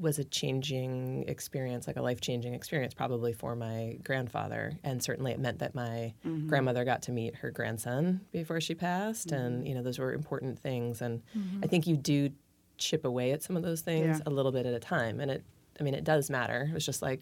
was 0.00 0.18
a 0.18 0.24
changing 0.24 1.24
experience, 1.28 1.86
like 1.86 1.96
a 1.96 2.02
life 2.02 2.20
changing 2.20 2.54
experience, 2.54 2.94
probably 2.94 3.32
for 3.32 3.54
my 3.54 3.98
grandfather. 4.02 4.72
And 4.82 5.02
certainly 5.02 5.32
it 5.32 5.38
meant 5.38 5.58
that 5.58 5.74
my 5.74 6.14
mm-hmm. 6.26 6.48
grandmother 6.48 6.84
got 6.84 7.02
to 7.02 7.12
meet 7.12 7.36
her 7.36 7.50
grandson 7.50 8.20
before 8.32 8.60
she 8.60 8.74
passed. 8.74 9.30
And, 9.30 9.58
mm-hmm. 9.58 9.66
you 9.66 9.74
know, 9.74 9.82
those 9.82 9.98
were 9.98 10.14
important 10.14 10.58
things. 10.58 11.02
And 11.02 11.22
I 11.34 11.38
mm-hmm. 11.38 11.60
think 11.68 11.86
you 11.86 11.96
do 11.96 12.30
chip 12.78 13.04
away 13.04 13.32
at 13.32 13.42
some 13.42 13.56
of 13.56 13.62
those 13.62 13.82
things 13.82 14.18
Yeah. 14.18 14.22
a 14.26 14.30
little 14.30 14.52
bit 14.52 14.64
at 14.64 14.72
a 14.72 14.80
time. 14.80 15.20
And 15.20 15.30
it, 15.30 15.44
I 15.78 15.82
mean, 15.82 15.94
it 15.94 16.04
does 16.04 16.30
matter. 16.30 16.66
It 16.70 16.74
was 16.74 16.86
just 16.86 17.02
like 17.02 17.20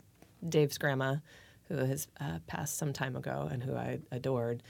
Dave's 0.48 0.78
grandma, 0.78 1.16
who 1.64 1.76
has 1.76 2.06
uh, 2.20 2.38
passed 2.46 2.78
some 2.78 2.92
time 2.92 3.16
ago 3.16 3.48
and 3.50 3.62
who 3.62 3.74
I 3.74 3.98
adored. 4.12 4.62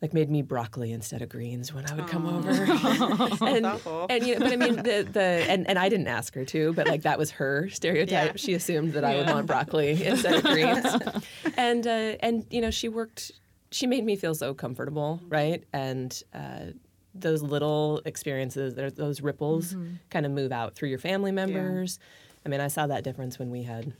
Like 0.00 0.14
made 0.14 0.30
me 0.30 0.42
broccoli 0.42 0.92
instead 0.92 1.22
of 1.22 1.28
greens 1.28 1.74
when 1.74 1.84
I 1.90 1.94
would 1.94 2.06
come 2.06 2.24
over, 2.24 2.50
and, 3.44 3.66
awful. 3.66 4.06
and 4.08 4.24
you 4.24 4.38
know, 4.38 4.44
but 4.44 4.52
I 4.52 4.56
mean 4.56 4.76
the 4.76 5.08
the 5.10 5.20
and, 5.20 5.68
and 5.68 5.76
I 5.76 5.88
didn't 5.88 6.06
ask 6.06 6.34
her 6.34 6.44
to, 6.44 6.72
but 6.74 6.86
like 6.86 7.02
that 7.02 7.18
was 7.18 7.32
her 7.32 7.68
stereotype. 7.68 8.30
Yeah. 8.30 8.36
She 8.36 8.54
assumed 8.54 8.92
that 8.92 9.02
I 9.02 9.16
would 9.16 9.26
want 9.26 9.48
broccoli 9.48 10.04
instead 10.04 10.34
of 10.36 10.44
greens, 10.44 10.86
and 11.56 11.84
uh, 11.84 12.14
and 12.20 12.46
you 12.50 12.60
know 12.60 12.70
she 12.70 12.88
worked. 12.88 13.32
She 13.72 13.88
made 13.88 14.04
me 14.04 14.14
feel 14.14 14.36
so 14.36 14.54
comfortable, 14.54 15.20
right? 15.28 15.64
And 15.72 16.22
uh, 16.32 16.66
those 17.12 17.42
little 17.42 18.00
experiences, 18.04 18.74
those 18.94 19.20
ripples, 19.20 19.76
kind 20.10 20.24
of 20.24 20.32
move 20.32 20.52
out 20.52 20.76
through 20.76 20.90
your 20.90 20.98
family 20.98 21.32
members. 21.32 21.98
I 22.46 22.48
mean, 22.48 22.60
I 22.60 22.68
saw 22.68 22.86
that 22.86 23.04
difference 23.04 23.38
when 23.38 23.50
we 23.50 23.64
had 23.64 23.92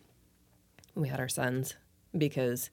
when 0.95 1.03
we 1.03 1.09
had 1.09 1.21
our 1.21 1.29
sons 1.29 1.75
because 2.17 2.71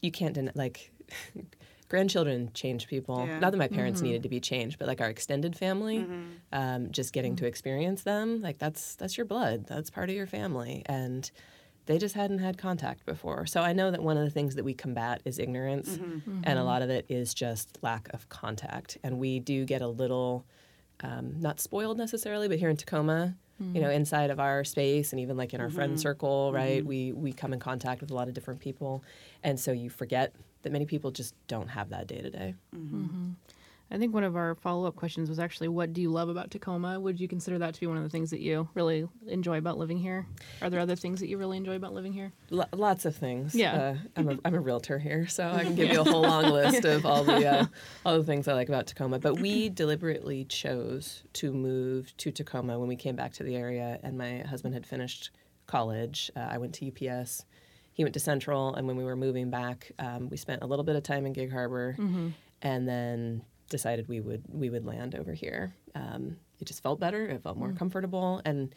you 0.00 0.10
can't 0.10 0.34
deny 0.34 0.52
like 0.54 0.92
grandchildren 1.88 2.50
change 2.54 2.86
people. 2.88 3.24
Yeah. 3.26 3.38
not 3.38 3.52
that 3.52 3.58
my 3.58 3.68
parents 3.68 4.00
needed 4.02 4.22
to 4.24 4.28
be 4.28 4.40
changed 4.40 4.78
but 4.78 4.88
like 4.88 5.00
our 5.00 5.08
extended 5.08 5.56
family 5.56 5.98
Mm-hmm. 5.98 6.24
um, 6.52 6.90
just 6.90 7.12
getting 7.12 7.36
to 7.36 7.46
experience 7.46 8.02
them 8.02 8.40
like 8.42 8.58
that's 8.58 8.94
that's 8.96 9.16
your 9.16 9.26
blood. 9.26 9.66
That's 9.66 9.90
part 9.90 10.08
of 10.10 10.16
your 10.16 10.26
family. 10.26 10.82
And 10.86 11.30
they 11.86 11.98
just 11.98 12.16
hadn't 12.16 12.40
had 12.40 12.58
contact 12.58 13.06
before. 13.06 13.46
So 13.46 13.60
i 13.62 13.72
know 13.72 13.90
that 13.92 14.02
one 14.02 14.16
of 14.16 14.24
the 14.24 14.30
things 14.30 14.56
that 14.56 14.64
we 14.64 14.74
combat 14.74 15.20
is 15.24 15.38
ignorance 15.38 15.88
Mm-hmm. 15.98 16.40
and 16.44 16.58
a 16.58 16.64
lot 16.64 16.82
of 16.82 16.90
it 16.90 17.06
is 17.08 17.32
just 17.34 17.78
lack 17.82 18.08
of 18.12 18.28
contact. 18.28 18.98
And 19.04 19.18
we 19.18 19.38
do 19.38 19.64
get 19.64 19.82
a 19.82 19.88
little 19.88 20.44
um, 21.00 21.34
not 21.40 21.60
spoiled 21.60 21.98
necessarily, 21.98 22.48
but 22.48 22.58
here 22.58 22.70
in 22.70 22.76
Tacoma, 22.76 23.36
you 23.72 23.80
know, 23.80 23.90
inside 23.90 24.30
of 24.30 24.38
our 24.40 24.64
space 24.64 25.12
and 25.12 25.20
even 25.20 25.36
like 25.36 25.54
in 25.54 25.60
our 25.62 25.70
friend 25.70 25.98
circle, 25.98 26.52
right? 26.52 26.84
We 26.84 27.12
we 27.12 27.32
come 27.32 27.52
in 27.54 27.58
contact 27.60 28.00
with 28.02 28.10
a 28.10 28.14
lot 28.14 28.28
of 28.28 28.34
different 28.34 28.60
people, 28.60 29.02
and 29.42 29.58
so 29.58 29.72
you 29.72 29.88
forget 29.88 30.34
that 30.62 30.72
many 30.72 30.86
people 30.86 31.10
just 31.10 31.34
don't 31.48 31.68
have 31.68 31.90
that 31.90 32.06
day 32.06 32.20
to 32.22 32.30
day. 32.30 32.54
I 33.88 33.98
think 33.98 34.12
one 34.12 34.24
of 34.24 34.34
our 34.34 34.56
follow 34.56 34.88
up 34.88 34.96
questions 34.96 35.28
was 35.28 35.38
actually, 35.38 35.68
"What 35.68 35.92
do 35.92 36.02
you 36.02 36.10
love 36.10 36.28
about 36.28 36.50
Tacoma?" 36.50 36.98
Would 36.98 37.20
you 37.20 37.28
consider 37.28 37.56
that 37.58 37.72
to 37.74 37.80
be 37.80 37.86
one 37.86 37.96
of 37.96 38.02
the 38.02 38.08
things 38.08 38.30
that 38.30 38.40
you 38.40 38.68
really 38.74 39.06
enjoy 39.28 39.58
about 39.58 39.78
living 39.78 39.96
here? 39.98 40.26
Are 40.60 40.68
there 40.68 40.80
other 40.80 40.96
things 40.96 41.20
that 41.20 41.28
you 41.28 41.38
really 41.38 41.56
enjoy 41.56 41.76
about 41.76 41.94
living 41.94 42.12
here? 42.12 42.32
L- 42.50 42.68
lots 42.72 43.04
of 43.04 43.14
things. 43.14 43.54
Yeah. 43.54 43.76
uh, 43.76 43.96
I'm 44.16 44.28
a 44.28 44.38
I'm 44.44 44.54
a 44.56 44.60
realtor 44.60 44.98
here, 44.98 45.28
so 45.28 45.48
I 45.48 45.62
can 45.62 45.76
give 45.76 45.92
you 45.92 46.00
a 46.00 46.04
whole 46.04 46.22
long 46.22 46.50
list 46.50 46.84
of 46.84 47.06
all 47.06 47.22
the 47.22 47.46
uh, 47.46 47.66
all 48.04 48.18
the 48.18 48.24
things 48.24 48.48
I 48.48 48.54
like 48.54 48.68
about 48.68 48.88
Tacoma. 48.88 49.20
But 49.20 49.38
we 49.38 49.68
deliberately 49.68 50.44
chose 50.46 51.22
to 51.34 51.52
move 51.52 52.12
to 52.16 52.32
Tacoma 52.32 52.80
when 52.80 52.88
we 52.88 52.96
came 52.96 53.14
back 53.14 53.34
to 53.34 53.44
the 53.44 53.54
area, 53.54 54.00
and 54.02 54.18
my 54.18 54.38
husband 54.40 54.74
had 54.74 54.84
finished 54.84 55.30
college. 55.68 56.28
Uh, 56.34 56.40
I 56.40 56.58
went 56.58 56.74
to 56.74 56.88
UPS. 56.88 57.44
He 57.96 58.04
went 58.04 58.12
to 58.12 58.20
Central, 58.20 58.74
and 58.74 58.86
when 58.86 58.96
we 58.96 59.04
were 59.04 59.16
moving 59.16 59.48
back, 59.48 59.90
um, 59.98 60.28
we 60.28 60.36
spent 60.36 60.62
a 60.62 60.66
little 60.66 60.84
bit 60.84 60.96
of 60.96 61.02
time 61.02 61.24
in 61.24 61.32
Gig 61.32 61.50
Harbor, 61.50 61.96
and 62.60 62.86
then 62.86 63.42
decided 63.70 64.06
we 64.06 64.20
would 64.20 64.44
we 64.52 64.68
would 64.68 64.84
land 64.84 65.14
over 65.14 65.32
here. 65.32 65.74
Um, 65.94 66.36
it 66.60 66.66
just 66.66 66.82
felt 66.82 67.00
better. 67.00 67.26
It 67.26 67.42
felt 67.42 67.56
more 67.56 67.72
comfortable, 67.72 68.42
and 68.44 68.74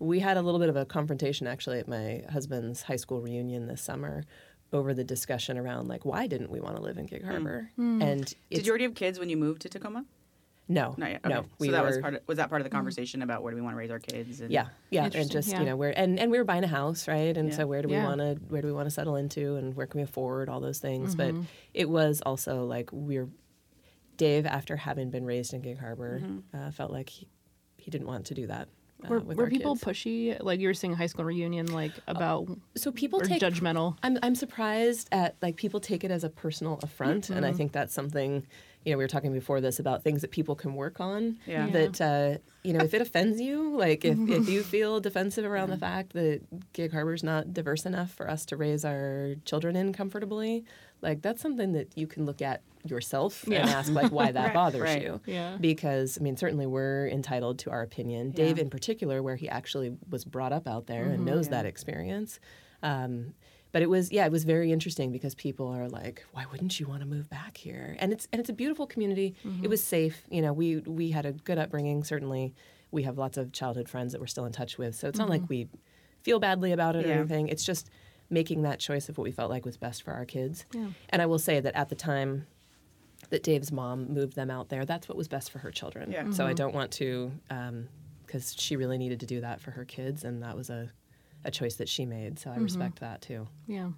we 0.00 0.18
had 0.18 0.36
a 0.36 0.42
little 0.42 0.58
bit 0.58 0.68
of 0.68 0.74
a 0.76 0.84
confrontation 0.84 1.46
actually 1.46 1.78
at 1.78 1.86
my 1.86 2.24
husband's 2.32 2.82
high 2.82 2.96
school 2.96 3.20
reunion 3.20 3.68
this 3.68 3.80
summer 3.80 4.24
over 4.72 4.92
the 4.92 5.04
discussion 5.04 5.56
around 5.56 5.86
like 5.86 6.04
why 6.04 6.26
didn't 6.26 6.50
we 6.50 6.58
want 6.60 6.74
to 6.76 6.82
live 6.82 6.98
in 6.98 7.06
Gig 7.06 7.24
Harbor? 7.24 7.70
And 8.02 8.34
Did 8.50 8.66
you 8.66 8.70
already 8.72 8.84
have 8.84 8.94
kids 8.96 9.20
when 9.20 9.30
you 9.30 9.36
moved 9.36 9.62
to 9.62 9.68
Tacoma? 9.68 10.04
No, 10.68 10.94
Not 10.98 11.10
yet. 11.10 11.24
no, 11.26 11.46
we 11.58 11.68
so 11.68 11.72
that 11.72 11.80
were, 11.82 11.88
was 11.88 11.98
part 11.98 12.14
of 12.14 12.20
was 12.26 12.36
that 12.36 12.48
part 12.50 12.60
of 12.60 12.64
the 12.64 12.70
conversation 12.70 13.22
about 13.22 13.42
where 13.42 13.50
do 13.52 13.56
we 13.56 13.62
want 13.62 13.74
to 13.74 13.78
raise 13.78 13.90
our 13.90 13.98
kids? 13.98 14.40
And, 14.40 14.50
yeah, 14.50 14.66
yeah, 14.90 15.08
and 15.14 15.30
just 15.30 15.48
yeah. 15.48 15.60
you 15.60 15.66
know 15.66 15.76
where 15.76 15.98
and 15.98 16.20
and 16.20 16.30
we 16.30 16.38
were 16.38 16.44
buying 16.44 16.64
a 16.64 16.68
house, 16.68 17.08
right? 17.08 17.36
And 17.36 17.48
Yeah. 17.48 17.56
so 17.56 17.66
where 17.66 17.80
do 17.82 17.88
we 17.88 17.94
Yeah. 17.94 18.04
want 18.04 18.20
to 18.20 18.34
where 18.48 18.60
do 18.60 18.68
we 18.68 18.72
want 18.74 18.86
to 18.86 18.90
settle 18.90 19.16
into, 19.16 19.56
and 19.56 19.74
where 19.74 19.86
can 19.86 19.98
we 19.98 20.04
afford 20.04 20.48
all 20.48 20.60
those 20.60 20.78
things? 20.78 21.16
Mm-hmm. 21.16 21.40
But 21.40 21.48
it 21.74 21.88
was 21.88 22.20
also 22.26 22.64
like 22.64 22.90
we're 22.92 23.28
Dave, 24.18 24.46
after 24.46 24.76
having 24.76 25.10
been 25.10 25.24
raised 25.24 25.54
in 25.54 25.60
Gig 25.60 25.78
Harbor, 25.78 26.20
uh, 26.52 26.70
felt 26.72 26.90
like 26.90 27.08
he, 27.08 27.28
he 27.76 27.88
didn't 27.88 28.08
want 28.08 28.26
to 28.26 28.34
do 28.34 28.48
that. 28.48 28.68
Uh, 29.04 29.08
Were, 29.10 29.20
were 29.20 29.48
people 29.48 29.76
kids. 29.76 29.84
pushy? 29.84 30.42
Like 30.42 30.58
you 30.58 30.66
were 30.66 30.74
saying, 30.74 30.94
high 30.94 31.06
school 31.06 31.24
reunion, 31.24 31.66
like 31.72 31.92
about 32.08 32.48
so 32.76 32.90
people 32.90 33.20
take 33.20 33.40
judgmental. 33.40 33.96
I'm 34.02 34.18
I'm 34.24 34.34
surprised 34.34 35.08
at 35.12 35.36
like 35.40 35.54
people 35.54 35.78
take 35.78 36.02
it 36.02 36.10
as 36.10 36.24
a 36.24 36.28
personal 36.28 36.80
affront, 36.82 37.30
and 37.30 37.46
I 37.46 37.52
think 37.52 37.70
that's 37.72 37.94
something. 37.94 38.44
You 38.84 38.92
know, 38.92 38.98
we 38.98 39.04
were 39.04 39.08
talking 39.08 39.32
before 39.32 39.60
this 39.60 39.78
about 39.78 40.02
things 40.02 40.22
that 40.22 40.30
people 40.30 40.54
can 40.54 40.74
work 40.74 41.00
on. 41.00 41.38
Yeah. 41.46 41.66
Yeah. 41.66 41.72
That 41.72 42.00
uh, 42.00 42.38
you 42.62 42.72
know, 42.72 42.82
if 42.84 42.94
it 42.94 43.02
offends 43.02 43.40
you, 43.40 43.76
like 43.76 44.04
if, 44.04 44.18
if 44.28 44.48
you 44.54 44.62
feel 44.62 45.00
defensive 45.00 45.44
around 45.44 45.70
the 45.70 45.76
fact 45.76 46.12
that 46.14 46.40
Gig 46.72 46.92
Harbor's 46.92 47.22
not 47.22 47.52
diverse 47.52 47.84
enough 47.86 48.10
for 48.12 48.30
us 48.30 48.46
to 48.46 48.56
raise 48.56 48.84
our 48.84 49.34
children 49.44 49.76
in 49.76 49.92
comfortably, 49.92 50.64
like 51.02 51.22
that's 51.22 51.42
something 51.42 51.72
that 51.72 51.96
you 51.98 52.06
can 52.06 52.24
look 52.24 52.40
at 52.40 52.62
yourself 52.84 53.44
and 53.44 53.54
ask 53.54 53.92
like 53.92 54.10
why 54.12 54.30
that 54.32 54.46
Right, 54.46 54.54
bothers 54.54 54.80
right. 54.82 55.02
you. 55.02 55.20
Yeah. 55.26 55.56
Because 55.60 56.16
I 56.18 56.22
mean, 56.22 56.36
certainly 56.36 56.66
we're 56.66 57.08
entitled 57.08 57.58
to 57.60 57.70
our 57.70 57.82
opinion. 57.82 58.28
Yeah. 58.34 58.44
Dave, 58.46 58.58
in 58.58 58.70
particular, 58.70 59.22
where 59.22 59.36
he 59.36 59.48
actually 59.48 59.96
was 60.08 60.24
brought 60.24 60.52
up 60.52 60.66
out 60.66 60.86
there 60.86 61.04
and 61.04 61.24
knows 61.24 61.46
Mm-hmm. 61.46 61.54
Yeah. 61.54 61.62
that 61.62 61.66
experience. 61.68 62.40
Um, 62.82 63.34
but 63.72 63.82
it 63.82 63.90
was 63.90 64.10
yeah, 64.10 64.24
it 64.26 64.32
was 64.32 64.44
very 64.44 64.72
interesting 64.72 65.12
because 65.12 65.34
people 65.34 65.68
are 65.68 65.88
like, 65.88 66.24
why 66.32 66.46
wouldn't 66.50 66.78
you 66.80 66.86
want 66.86 67.00
to 67.00 67.06
move 67.06 67.28
back 67.28 67.56
here? 67.56 67.96
And 67.98 68.12
it's 68.12 68.28
and 68.32 68.40
it's 68.40 68.48
a 68.48 68.54
beautiful 68.54 68.86
community. 68.86 69.34
Mm-hmm. 69.44 69.64
It 69.64 69.70
was 69.70 69.82
safe. 69.82 70.22
You 70.30 70.42
know, 70.42 70.52
we 70.52 70.76
we 70.78 71.10
had 71.10 71.26
a 71.26 71.32
good 71.32 71.58
upbringing. 71.58 72.04
Certainly, 72.04 72.54
we 72.90 73.02
have 73.02 73.18
lots 73.18 73.36
of 73.36 73.52
childhood 73.52 73.88
friends 73.88 74.12
that 74.12 74.20
we're 74.20 74.26
still 74.26 74.46
in 74.46 74.52
touch 74.52 74.78
with. 74.78 74.94
So 74.94 75.08
it's 75.08 75.18
not 75.18 75.28
like 75.28 75.48
we 75.48 75.68
feel 76.22 76.40
badly 76.40 76.72
about 76.72 76.96
it 76.96 77.04
or 77.04 77.08
Mm-hmm. 77.08 77.18
Anything. 77.18 77.48
It's 77.48 77.64
just 77.64 77.90
making 78.30 78.62
that 78.62 78.78
choice 78.78 79.08
of 79.08 79.16
what 79.16 79.24
we 79.24 79.30
felt 79.30 79.50
like 79.50 79.64
was 79.64 79.76
best 79.76 80.02
for 80.02 80.12
our 80.12 80.24
kids. 80.24 80.66
Yeah. 80.74 80.88
And 81.08 81.22
I 81.22 81.26
will 81.26 81.38
say 81.38 81.60
that 81.60 81.74
at 81.74 81.88
the 81.88 81.94
time 81.94 82.46
that 83.30 83.42
Dave's 83.42 83.72
mom 83.72 84.12
moved 84.12 84.36
them 84.36 84.50
out 84.50 84.68
there, 84.68 84.84
that's 84.84 85.08
what 85.08 85.16
was 85.16 85.28
best 85.28 85.50
for 85.50 85.58
her 85.58 85.70
children. 85.70 86.12
Yeah. 86.12 86.30
So 86.30 86.46
I 86.46 86.52
don't 86.52 86.74
want 86.74 86.92
to, 86.92 87.32
because 88.26 88.54
she 88.56 88.76
really 88.76 88.98
needed 88.98 89.20
to 89.20 89.26
do 89.26 89.40
that 89.40 89.60
for 89.60 89.70
her 89.70 89.84
kids, 89.84 90.24
and 90.24 90.42
that 90.42 90.56
was 90.56 90.68
a, 90.70 90.90
a 91.44 91.50
choice 91.50 91.76
that 91.76 91.88
she 91.88 92.04
made. 92.04 92.38
So 92.38 92.50
I 92.50 92.56
respect 92.56 93.00
that 93.00 93.22
too. 93.22 93.46
Yeah. 93.66 93.90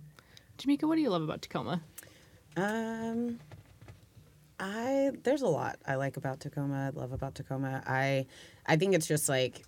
Jamika, 0.59 0.85
what 0.85 0.97
do 0.97 1.01
you 1.01 1.11
love 1.11 1.23
about 1.23 1.43
Tacoma? 1.43 1.81
Um, 2.57 3.39
I 4.59 5.13
there's 5.23 5.43
a 5.43 5.49
lot 5.49 5.79
I 5.87 5.95
like 5.95 6.17
about 6.17 6.41
Tacoma. 6.41 6.93
I 6.95 6.99
love 6.99 7.13
about 7.13 7.35
Tacoma. 7.35 7.83
I 7.87 8.27
I 8.67 8.77
think 8.77 8.95
it's 8.95 9.07
just 9.07 9.29
like 9.29 9.65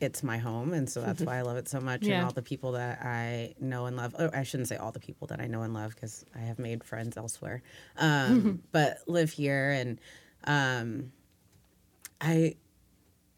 it's 0.00 0.22
my 0.22 0.36
home, 0.36 0.74
and 0.74 0.90
so 0.90 1.00
that's 1.00 1.22
why 1.24 1.38
I 1.38 1.42
love 1.42 1.56
it 1.56 1.68
so 1.68 1.80
much. 1.80 2.02
Yeah. 2.02 2.16
And 2.16 2.24
all 2.26 2.32
the 2.32 2.42
people 2.42 2.72
that 2.72 3.02
I 3.02 3.54
know 3.58 3.86
and 3.86 3.96
love. 3.96 4.14
Oh, 4.18 4.30
I 4.34 4.42
shouldn't 4.42 4.68
say 4.68 4.76
all 4.76 4.92
the 4.92 5.00
people 5.00 5.26
that 5.28 5.40
I 5.40 5.46
know 5.46 5.62
and 5.62 5.72
love 5.72 5.94
because 5.94 6.24
I 6.34 6.40
have 6.40 6.58
made 6.58 6.84
friends 6.84 7.16
elsewhere, 7.16 7.62
um, 7.96 8.62
but 8.72 8.98
live 9.06 9.30
here 9.30 9.70
and 9.70 10.00
um, 10.44 11.12
I 12.20 12.56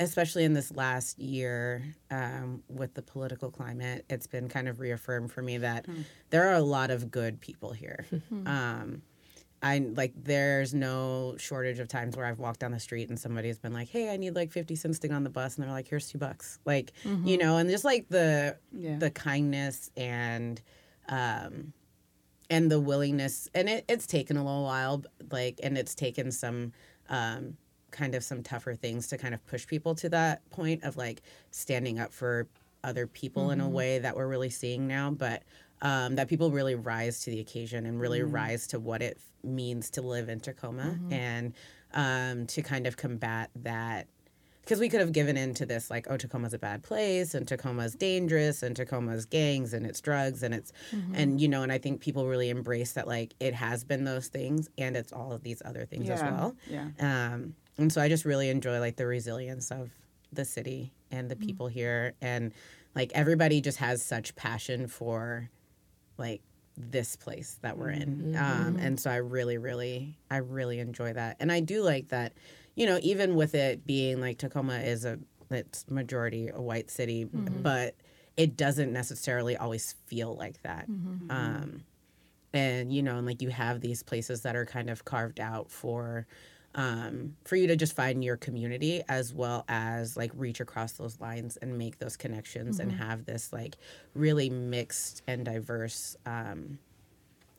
especially 0.00 0.44
in 0.44 0.52
this 0.52 0.72
last 0.72 1.18
year 1.18 1.84
um, 2.10 2.62
with 2.68 2.94
the 2.94 3.02
political 3.02 3.50
climate, 3.50 4.04
it's 4.10 4.26
been 4.26 4.48
kind 4.48 4.68
of 4.68 4.80
reaffirmed 4.80 5.32
for 5.32 5.42
me 5.42 5.58
that 5.58 5.86
there 6.30 6.48
are 6.48 6.54
a 6.54 6.60
lot 6.62 6.90
of 6.90 7.10
good 7.10 7.40
people 7.40 7.72
here. 7.72 8.06
um, 8.46 9.02
I 9.62 9.78
like 9.78 10.12
there's 10.14 10.74
no 10.74 11.36
shortage 11.38 11.78
of 11.78 11.88
times 11.88 12.16
where 12.18 12.26
I've 12.26 12.38
walked 12.38 12.60
down 12.60 12.72
the 12.72 12.80
street 12.80 13.08
and 13.08 13.18
somebody's 13.18 13.58
been 13.58 13.72
like, 13.72 13.88
"Hey, 13.88 14.12
I 14.12 14.18
need 14.18 14.34
like 14.34 14.52
50 14.52 14.76
cents 14.76 14.98
to 14.98 15.08
go 15.08 15.14
on 15.14 15.24
the 15.24 15.30
bus," 15.30 15.56
and 15.56 15.64
they're 15.64 15.72
like, 15.72 15.88
"Here's 15.88 16.10
two 16.10 16.18
bucks." 16.18 16.58
Like, 16.66 16.92
you 17.24 17.38
know, 17.38 17.56
and 17.56 17.70
just 17.70 17.84
like 17.84 18.08
the 18.10 18.58
Yeah. 18.72 18.98
the 18.98 19.10
kindness 19.10 19.90
and 19.96 20.60
um 21.08 21.72
and 22.50 22.70
the 22.70 22.78
willingness 22.78 23.48
and 23.54 23.70
it, 23.70 23.86
it's 23.88 24.06
taken 24.06 24.36
a 24.36 24.44
little 24.44 24.64
while 24.64 25.02
like 25.30 25.60
and 25.62 25.78
it's 25.78 25.94
taken 25.94 26.30
some 26.30 26.72
um 27.08 27.56
kind 27.94 28.14
of 28.14 28.22
some 28.24 28.42
tougher 28.42 28.74
things 28.74 29.06
to 29.08 29.16
kind 29.16 29.32
of 29.34 29.46
push 29.46 29.66
people 29.66 29.94
to 29.94 30.08
that 30.10 30.36
point 30.50 30.82
of 30.84 30.96
like 30.96 31.22
standing 31.50 31.98
up 31.98 32.12
for 32.12 32.46
other 32.82 33.06
people 33.06 33.50
in 33.50 33.60
a 33.60 33.68
way 33.68 33.98
that 33.98 34.14
we're 34.16 34.26
really 34.28 34.50
seeing 34.50 34.86
now 34.86 35.10
but 35.10 35.42
um, 35.80 36.16
that 36.16 36.28
people 36.28 36.50
really 36.50 36.74
rise 36.74 37.20
to 37.24 37.30
the 37.30 37.40
occasion 37.40 37.86
and 37.86 38.00
really 38.00 38.22
rise 38.22 38.66
to 38.68 38.78
what 38.80 39.00
it 39.02 39.18
means 39.42 39.90
to 39.90 40.02
live 40.02 40.28
in 40.28 40.40
Tacoma 40.40 40.98
and 41.10 41.52
um, 41.92 42.46
to 42.46 42.62
kind 42.62 42.86
of 42.86 42.96
combat 42.96 43.50
that. 43.56 44.06
Because 44.62 44.80
we 44.80 44.88
could 44.88 45.00
have 45.00 45.12
given 45.12 45.36
in 45.36 45.52
to 45.54 45.66
this 45.66 45.90
like 45.90 46.06
oh 46.08 46.16
tacoma's 46.16 46.54
a 46.54 46.58
bad 46.58 46.82
place 46.82 47.34
and 47.34 47.46
tacoma's 47.46 47.94
dangerous 47.94 48.62
and 48.62 48.74
tacoma's 48.74 49.26
gangs 49.26 49.74
and 49.74 49.84
it's 49.84 50.00
drugs 50.00 50.42
and 50.42 50.54
it's 50.54 50.72
and 51.12 51.38
you 51.38 51.48
know 51.48 51.62
and 51.62 51.70
i 51.70 51.76
think 51.76 52.00
people 52.00 52.26
really 52.26 52.48
embrace 52.48 52.92
that 52.92 53.06
like 53.06 53.34
it 53.40 53.52
has 53.52 53.84
been 53.84 54.04
those 54.04 54.28
things 54.28 54.70
and 54.78 54.96
it's 54.96 55.12
all 55.12 55.32
of 55.32 55.42
these 55.42 55.60
other 55.66 55.84
things 55.84 56.08
as 56.08 56.20
Yeah. 56.20 56.30
well. 56.30 56.56
Yeah. 56.70 56.88
um, 57.34 57.54
and 57.78 57.92
so 57.92 58.00
i 58.00 58.08
just 58.08 58.24
really 58.24 58.48
enjoy 58.48 58.78
like 58.80 58.96
the 58.96 59.06
resilience 59.06 59.70
of 59.70 59.90
the 60.34 60.44
city 60.44 60.92
and 61.10 61.30
the 61.30 61.36
mm-hmm. 61.36 61.46
people 61.46 61.68
here. 61.68 62.14
And 62.20 62.52
like 62.94 63.12
everybody 63.14 63.60
just 63.60 63.78
has 63.78 64.02
such 64.02 64.34
passion 64.36 64.86
for 64.86 65.48
like 66.18 66.42
this 66.76 67.16
place 67.16 67.58
that 67.62 67.78
we're 67.78 67.90
in. 67.90 68.34
Mm-hmm. 68.34 68.36
Um, 68.36 68.74
mm-hmm. 68.74 68.86
and 68.86 69.00
so 69.00 69.10
i 69.10 69.16
really 69.16 69.58
really 69.58 70.18
i 70.30 70.38
really 70.38 70.80
enjoy 70.80 71.12
that. 71.12 71.36
And 71.40 71.52
i 71.52 71.60
do 71.60 71.82
like 71.82 72.08
that 72.08 72.32
you 72.74 72.86
know 72.86 72.98
even 73.02 73.36
with 73.36 73.54
it 73.54 73.86
being 73.86 74.20
like 74.20 74.38
tacoma 74.38 74.78
is 74.78 75.04
a 75.04 75.18
it's 75.50 75.88
majority 75.88 76.48
a 76.52 76.60
white 76.60 76.90
city 76.90 77.28
but 77.62 77.94
it 78.36 78.56
doesn't 78.56 78.92
necessarily 78.92 79.56
always 79.56 79.94
feel 80.06 80.34
like 80.34 80.60
that. 80.62 80.86
Um, 81.30 81.84
and 82.52 82.92
you 82.92 83.02
know 83.02 83.16
and 83.18 83.26
like 83.26 83.40
you 83.40 83.50
have 83.50 83.80
these 83.80 84.02
places 84.02 84.42
that 84.42 84.56
are 84.56 84.66
kind 84.66 84.90
of 84.90 85.04
carved 85.04 85.38
out 85.38 85.70
for 85.70 86.26
um, 86.74 87.36
for 87.44 87.56
you 87.56 87.66
to 87.68 87.76
just 87.76 87.94
find 87.94 88.24
your 88.24 88.36
community 88.36 89.02
as 89.08 89.32
well 89.32 89.64
as 89.68 90.16
like 90.16 90.32
reach 90.34 90.60
across 90.60 90.92
those 90.92 91.20
lines 91.20 91.56
and 91.58 91.78
make 91.78 91.98
those 91.98 92.16
connections 92.16 92.78
and 92.80 92.90
have 92.98 93.24
this 93.26 93.52
like 93.52 93.76
really 94.14 94.50
mixed 94.50 95.22
and 95.26 95.44
diverse 95.44 96.16
um, 96.26 96.78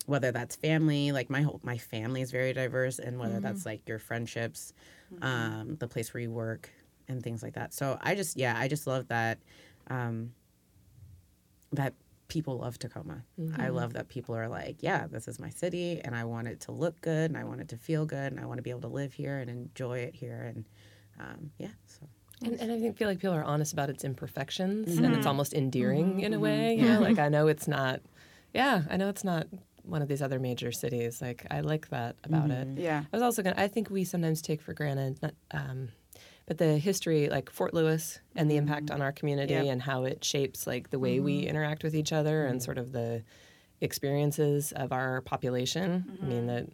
whether 0.05 0.31
that's 0.31 0.55
family 0.55 1.11
like 1.11 1.29
my 1.29 1.41
whole 1.41 1.59
my 1.63 1.77
family 1.77 2.21
is 2.21 2.29
very 2.31 2.53
diverse 2.53 2.99
and 2.99 3.17
whether 3.19 3.39
that's 3.39 3.65
like 3.65 3.87
your 3.87 3.99
friendships 3.99 4.73
um, 5.21 5.75
the 5.77 5.87
place 5.87 6.13
where 6.13 6.21
you 6.21 6.31
work 6.31 6.69
and 7.07 7.23
things 7.23 7.41
like 7.43 7.53
that. 7.53 7.73
So 7.73 7.97
i 8.01 8.15
just 8.15 8.35
yeah 8.37 8.55
i 8.57 8.67
just 8.67 8.85
love 8.87 9.07
that 9.07 9.37
um, 9.89 10.33
that 11.71 11.93
people 12.27 12.57
love 12.59 12.79
Tacoma. 12.79 13.23
I 13.37 13.41
mm-hmm. 13.41 13.75
love 13.75 13.93
that 13.93 14.09
people 14.09 14.35
are 14.35 14.47
like, 14.47 14.77
yeah, 14.81 15.07
this 15.07 15.27
is 15.27 15.39
my 15.39 15.49
city 15.49 16.01
and 16.03 16.15
I 16.15 16.23
want 16.23 16.47
it 16.47 16.59
to 16.61 16.71
look 16.71 16.99
good 17.01 17.29
and 17.29 17.37
I 17.37 17.43
want 17.43 17.61
it 17.61 17.69
to 17.69 17.77
feel 17.77 18.05
good 18.05 18.31
and 18.31 18.39
I 18.39 18.45
want 18.45 18.57
to 18.57 18.63
be 18.63 18.71
able 18.71 18.81
to 18.81 18.87
live 18.87 19.13
here 19.13 19.37
and 19.37 19.49
enjoy 19.49 19.99
it 19.99 20.15
here 20.15 20.51
and 20.53 20.65
um, 21.19 21.51
yeah, 21.57 21.69
so 21.85 22.07
And, 22.43 22.59
and 22.59 22.71
I 22.71 22.79
think 22.79 22.97
feel 22.97 23.07
like 23.07 23.19
people 23.19 23.35
are 23.35 23.43
honest 23.43 23.73
about 23.73 23.89
its 23.89 24.03
imperfections, 24.03 24.97
and 24.97 25.05
it's 25.05 25.19
mm-hmm. 25.19 25.27
almost 25.27 25.53
endearing 25.53 26.15
mm-hmm. 26.15 26.19
in 26.19 26.33
a 26.33 26.39
way. 26.39 26.75
You 26.75 26.85
know, 26.85 26.99
like 26.99 27.19
I 27.25 27.29
know 27.29 27.47
it's 27.47 27.67
not. 27.67 28.01
Yeah, 28.53 28.83
I 28.89 28.97
know 28.97 29.09
it's 29.09 29.23
not 29.23 29.47
one 29.83 30.01
of 30.01 30.07
these 30.07 30.21
other 30.21 30.39
major 30.39 30.71
cities. 30.71 31.21
Like 31.21 31.45
I 31.49 31.61
like 31.61 31.89
that 31.89 32.15
about 32.23 32.51
it. 32.51 32.67
Yeah. 32.77 33.03
I 33.11 33.15
was 33.15 33.21
also 33.21 33.41
gonna. 33.41 33.55
I 33.57 33.67
think 33.67 33.89
we 33.89 34.03
sometimes 34.03 34.41
take 34.41 34.61
for 34.61 34.73
granted, 34.73 35.21
not, 35.21 35.33
um, 35.51 35.89
but 36.45 36.57
the 36.57 36.77
history, 36.77 37.29
like 37.29 37.49
Fort 37.49 37.73
Lewis, 37.73 38.19
and 38.35 38.49
the 38.49 38.57
impact 38.57 38.87
mm-hmm. 38.87 38.95
on 38.95 39.01
our 39.01 39.11
community, 39.11 39.53
Yep. 39.53 39.65
and 39.65 39.81
how 39.81 40.03
it 40.03 40.23
shapes 40.23 40.67
like 40.67 40.89
the 40.89 40.99
way 40.99 41.19
we 41.19 41.39
mm-hmm. 41.39 41.49
interact 41.49 41.83
with 41.83 41.95
each 41.95 42.13
other, 42.13 42.45
and 42.45 42.59
mm-hmm. 42.59 42.65
sort 42.65 42.77
of 42.77 42.91
the 42.91 43.23
experiences 43.81 44.71
of 44.73 44.91
our 44.91 45.21
population. 45.21 46.19
I 46.21 46.25
mean 46.25 46.47
that 46.47 46.67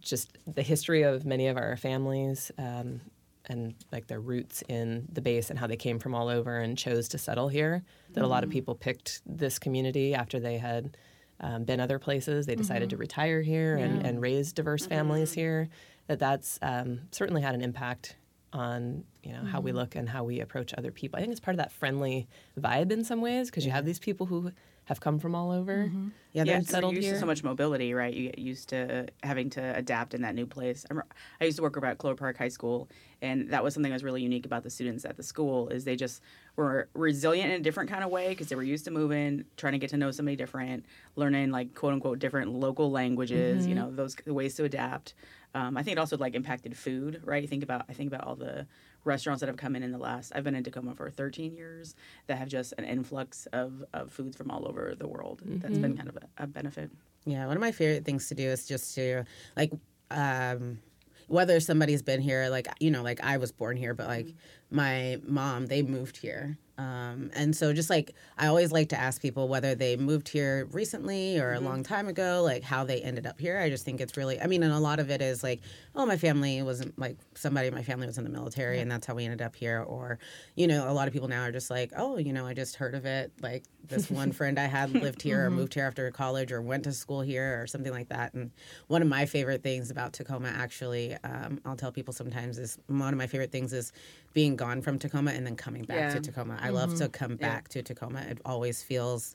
just 0.00 0.36
the 0.46 0.62
history 0.62 1.02
of 1.02 1.24
many 1.24 1.48
of 1.48 1.56
our 1.56 1.76
families 1.76 2.52
um, 2.58 3.00
and 3.46 3.74
like 3.90 4.06
their 4.06 4.20
roots 4.20 4.62
in 4.68 5.08
the 5.12 5.22
base 5.22 5.50
and 5.50 5.58
how 5.58 5.66
they 5.66 5.76
came 5.76 5.98
from 5.98 6.14
all 6.14 6.28
over 6.28 6.58
and 6.58 6.76
chose 6.76 7.08
to 7.08 7.18
settle 7.18 7.48
here. 7.48 7.82
That 8.12 8.24
a 8.24 8.26
lot 8.26 8.44
of 8.44 8.50
people 8.50 8.74
picked 8.74 9.22
this 9.24 9.58
community 9.58 10.14
after 10.14 10.38
they 10.38 10.58
had 10.58 10.96
um, 11.40 11.64
been 11.64 11.80
other 11.80 11.98
places. 11.98 12.46
They 12.46 12.56
decided 12.56 12.90
to 12.90 12.96
retire 12.96 13.42
here 13.42 13.76
and, 13.76 14.04
and 14.04 14.20
raise 14.20 14.52
diverse 14.52 14.86
families 14.86 15.32
here. 15.32 15.68
That 16.08 16.18
that's 16.18 16.58
um, 16.62 17.00
certainly 17.10 17.42
had 17.42 17.54
an 17.54 17.62
impact 17.62 18.16
on 18.52 19.04
you 19.22 19.32
know 19.32 19.44
how 19.44 19.60
we 19.60 19.70
mm-hmm. 19.70 19.78
look 19.78 19.94
and 19.94 20.08
how 20.08 20.24
we 20.24 20.40
approach 20.40 20.72
other 20.76 20.90
people. 20.90 21.18
I 21.18 21.20
think 21.20 21.32
it's 21.32 21.40
part 21.40 21.54
of 21.54 21.58
that 21.58 21.72
friendly 21.72 22.28
vibe 22.58 22.90
in 22.90 23.04
some 23.04 23.20
ways 23.20 23.50
because 23.50 23.64
you 23.66 23.72
have 23.72 23.84
these 23.84 23.98
people 23.98 24.26
who 24.26 24.52
have 24.88 25.00
come 25.00 25.18
from 25.18 25.34
all 25.34 25.50
over. 25.50 25.84
Mm-hmm. 25.84 26.08
Yeah, 26.32 26.44
Yeah, 26.44 26.52
there's 26.54 26.68
so 26.68 26.72
settled 26.72 26.94
you're 26.94 27.00
used 27.00 27.08
here. 27.08 27.14
to 27.16 27.20
so 27.20 27.26
much 27.26 27.44
mobility, 27.44 27.92
right? 27.92 28.12
You 28.12 28.30
get 28.30 28.38
used 28.38 28.70
to 28.70 29.06
having 29.22 29.50
to 29.50 29.76
adapt 29.76 30.14
in 30.14 30.22
that 30.22 30.34
new 30.34 30.46
place. 30.46 30.86
I, 30.88 30.94
remember, 30.94 31.08
I 31.42 31.44
used 31.44 31.58
to 31.58 31.62
work 31.62 31.76
over 31.76 31.84
at 31.84 31.98
Clover 31.98 32.16
Park 32.16 32.38
High 32.38 32.48
School, 32.48 32.88
and 33.20 33.50
that 33.50 33.62
was 33.62 33.74
something 33.74 33.90
that 33.90 33.96
was 33.96 34.04
really 34.04 34.22
unique 34.22 34.46
about 34.46 34.62
the 34.62 34.70
students 34.70 35.04
at 35.04 35.18
the 35.18 35.22
school 35.22 35.68
is 35.68 35.84
they 35.84 35.94
just 35.94 36.22
were 36.56 36.88
resilient 36.94 37.50
in 37.50 37.60
a 37.60 37.62
different 37.62 37.90
kind 37.90 38.02
of 38.02 38.10
way 38.10 38.30
because 38.30 38.48
they 38.48 38.56
were 38.56 38.62
used 38.62 38.86
to 38.86 38.90
moving, 38.90 39.44
trying 39.58 39.74
to 39.74 39.78
get 39.78 39.90
to 39.90 39.98
know 39.98 40.10
somebody 40.10 40.36
different, 40.36 40.86
learning 41.16 41.50
like 41.50 41.74
quote 41.74 41.92
unquote 41.92 42.18
different 42.18 42.50
local 42.54 42.90
languages. 42.90 43.66
You 43.66 43.74
mm-hmm. 43.74 43.84
know 43.84 43.94
those 43.94 44.16
ways 44.26 44.54
to 44.54 44.64
adapt. 44.64 45.12
Um, 45.58 45.76
I 45.76 45.82
think 45.82 45.96
it 45.96 45.98
also 45.98 46.16
like 46.16 46.36
impacted 46.36 46.76
food, 46.76 47.20
right? 47.24 47.42
You 47.42 47.48
think 47.48 47.64
about 47.64 47.84
I 47.88 47.92
think 47.92 48.12
about 48.12 48.24
all 48.24 48.36
the 48.36 48.66
restaurants 49.04 49.40
that 49.40 49.48
have 49.48 49.56
come 49.56 49.74
in 49.74 49.82
in 49.82 49.90
the 49.90 49.98
last. 49.98 50.32
I've 50.34 50.44
been 50.44 50.54
in 50.54 50.62
Tacoma 50.62 50.94
for 50.94 51.10
13 51.10 51.52
years 51.52 51.96
that 52.28 52.38
have 52.38 52.48
just 52.48 52.74
an 52.78 52.84
influx 52.84 53.46
of, 53.52 53.84
of 53.92 54.12
foods 54.12 54.36
from 54.36 54.50
all 54.52 54.68
over 54.68 54.94
the 54.96 55.08
world. 55.08 55.42
That's 55.44 55.78
been 55.78 55.96
kind 55.96 56.08
of 56.08 56.16
a, 56.16 56.44
a 56.44 56.46
benefit. 56.46 56.90
Yeah, 57.24 57.44
one 57.46 57.56
of 57.56 57.60
my 57.60 57.72
favorite 57.72 58.04
things 58.04 58.28
to 58.28 58.36
do 58.36 58.48
is 58.48 58.66
just 58.66 58.94
to 58.94 59.24
like 59.56 59.72
um 60.12 60.78
whether 61.26 61.58
somebody's 61.60 62.02
been 62.02 62.20
here 62.20 62.48
like 62.48 62.68
you 62.78 62.90
know 62.90 63.02
like 63.02 63.20
I 63.22 63.36
was 63.36 63.52
born 63.52 63.76
here 63.76 63.94
but 63.94 64.06
like 64.06 64.28
my 64.70 65.20
mom 65.26 65.66
they 65.66 65.82
moved 65.82 66.18
here. 66.18 66.56
Um 66.78 67.30
and 67.34 67.54
so 67.54 67.72
just 67.72 67.90
like 67.90 68.14
I 68.38 68.46
always 68.46 68.72
like 68.72 68.88
to 68.90 68.98
ask 68.98 69.20
people 69.20 69.48
whether 69.48 69.74
they 69.74 69.96
moved 69.96 70.28
here 70.28 70.68
recently 70.72 71.38
or 71.38 71.52
a 71.52 71.60
long 71.60 71.82
time 71.82 72.08
ago 72.08 72.42
like 72.44 72.62
how 72.62 72.84
they 72.84 73.02
ended 73.02 73.26
up 73.26 73.40
here. 73.40 73.58
I 73.58 73.68
just 73.68 73.84
think 73.84 74.00
it's 74.00 74.16
really 74.16 74.40
I 74.40 74.46
mean 74.46 74.62
and 74.62 74.72
a 74.72 74.78
lot 74.78 75.00
of 75.00 75.10
it 75.10 75.20
is 75.20 75.42
like 75.42 75.60
oh 75.96 76.06
my 76.06 76.16
family 76.16 76.62
wasn't 76.62 76.98
like 76.98 77.16
somebody 77.34 77.68
in 77.68 77.74
my 77.74 77.82
family 77.82 78.06
was 78.06 78.16
in 78.16 78.24
the 78.24 78.30
military 78.30 78.78
and 78.78 78.90
that's 78.90 79.06
how 79.06 79.14
we 79.14 79.24
ended 79.24 79.42
up 79.42 79.56
here 79.56 79.82
or 79.82 80.18
you 80.54 80.66
know 80.66 80.90
a 80.90 80.94
lot 80.94 81.08
of 81.08 81.12
people 81.12 81.28
now 81.28 81.42
are 81.42 81.52
just 81.52 81.70
like 81.70 81.92
oh 81.96 82.16
you 82.16 82.32
know 82.32 82.46
I 82.46 82.54
just 82.54 82.76
heard 82.76 82.94
of 82.94 83.04
it 83.04 83.32
like 83.42 83.64
this 83.88 84.10
one 84.10 84.32
friend 84.38 84.58
I 84.58 84.66
had 84.66 84.92
lived 84.92 85.22
here 85.22 85.46
or 85.46 85.50
moved 85.50 85.74
here 85.74 85.84
after 85.84 86.10
college 86.10 86.52
or 86.52 86.62
went 86.62 86.84
to 86.84 86.92
school 86.92 87.20
here 87.20 87.60
or 87.60 87.66
something 87.66 87.92
like 87.92 88.08
that. 88.10 88.34
And 88.34 88.50
one 88.86 89.02
of 89.02 89.08
my 89.08 89.26
favorite 89.26 89.62
things 89.62 89.90
about 89.90 90.12
Tacoma, 90.12 90.48
actually, 90.48 91.16
um, 91.24 91.60
I'll 91.64 91.76
tell 91.76 91.92
people 91.92 92.12
sometimes 92.14 92.58
is 92.58 92.78
one 92.86 93.12
of 93.12 93.18
my 93.18 93.26
favorite 93.26 93.50
things 93.52 93.72
is 93.72 93.92
being 94.34 94.56
gone 94.56 94.82
from 94.82 94.98
Tacoma 94.98 95.32
and 95.32 95.46
then 95.46 95.56
coming 95.56 95.84
back 95.84 96.12
to 96.12 96.20
Tacoma. 96.20 96.58
I 96.60 96.67
love 96.70 96.94
to 96.96 97.08
come 97.08 97.36
back 97.36 97.68
to 97.70 97.82
Tacoma. 97.82 98.20
It 98.20 98.38
always 98.44 98.82
feels 98.82 99.34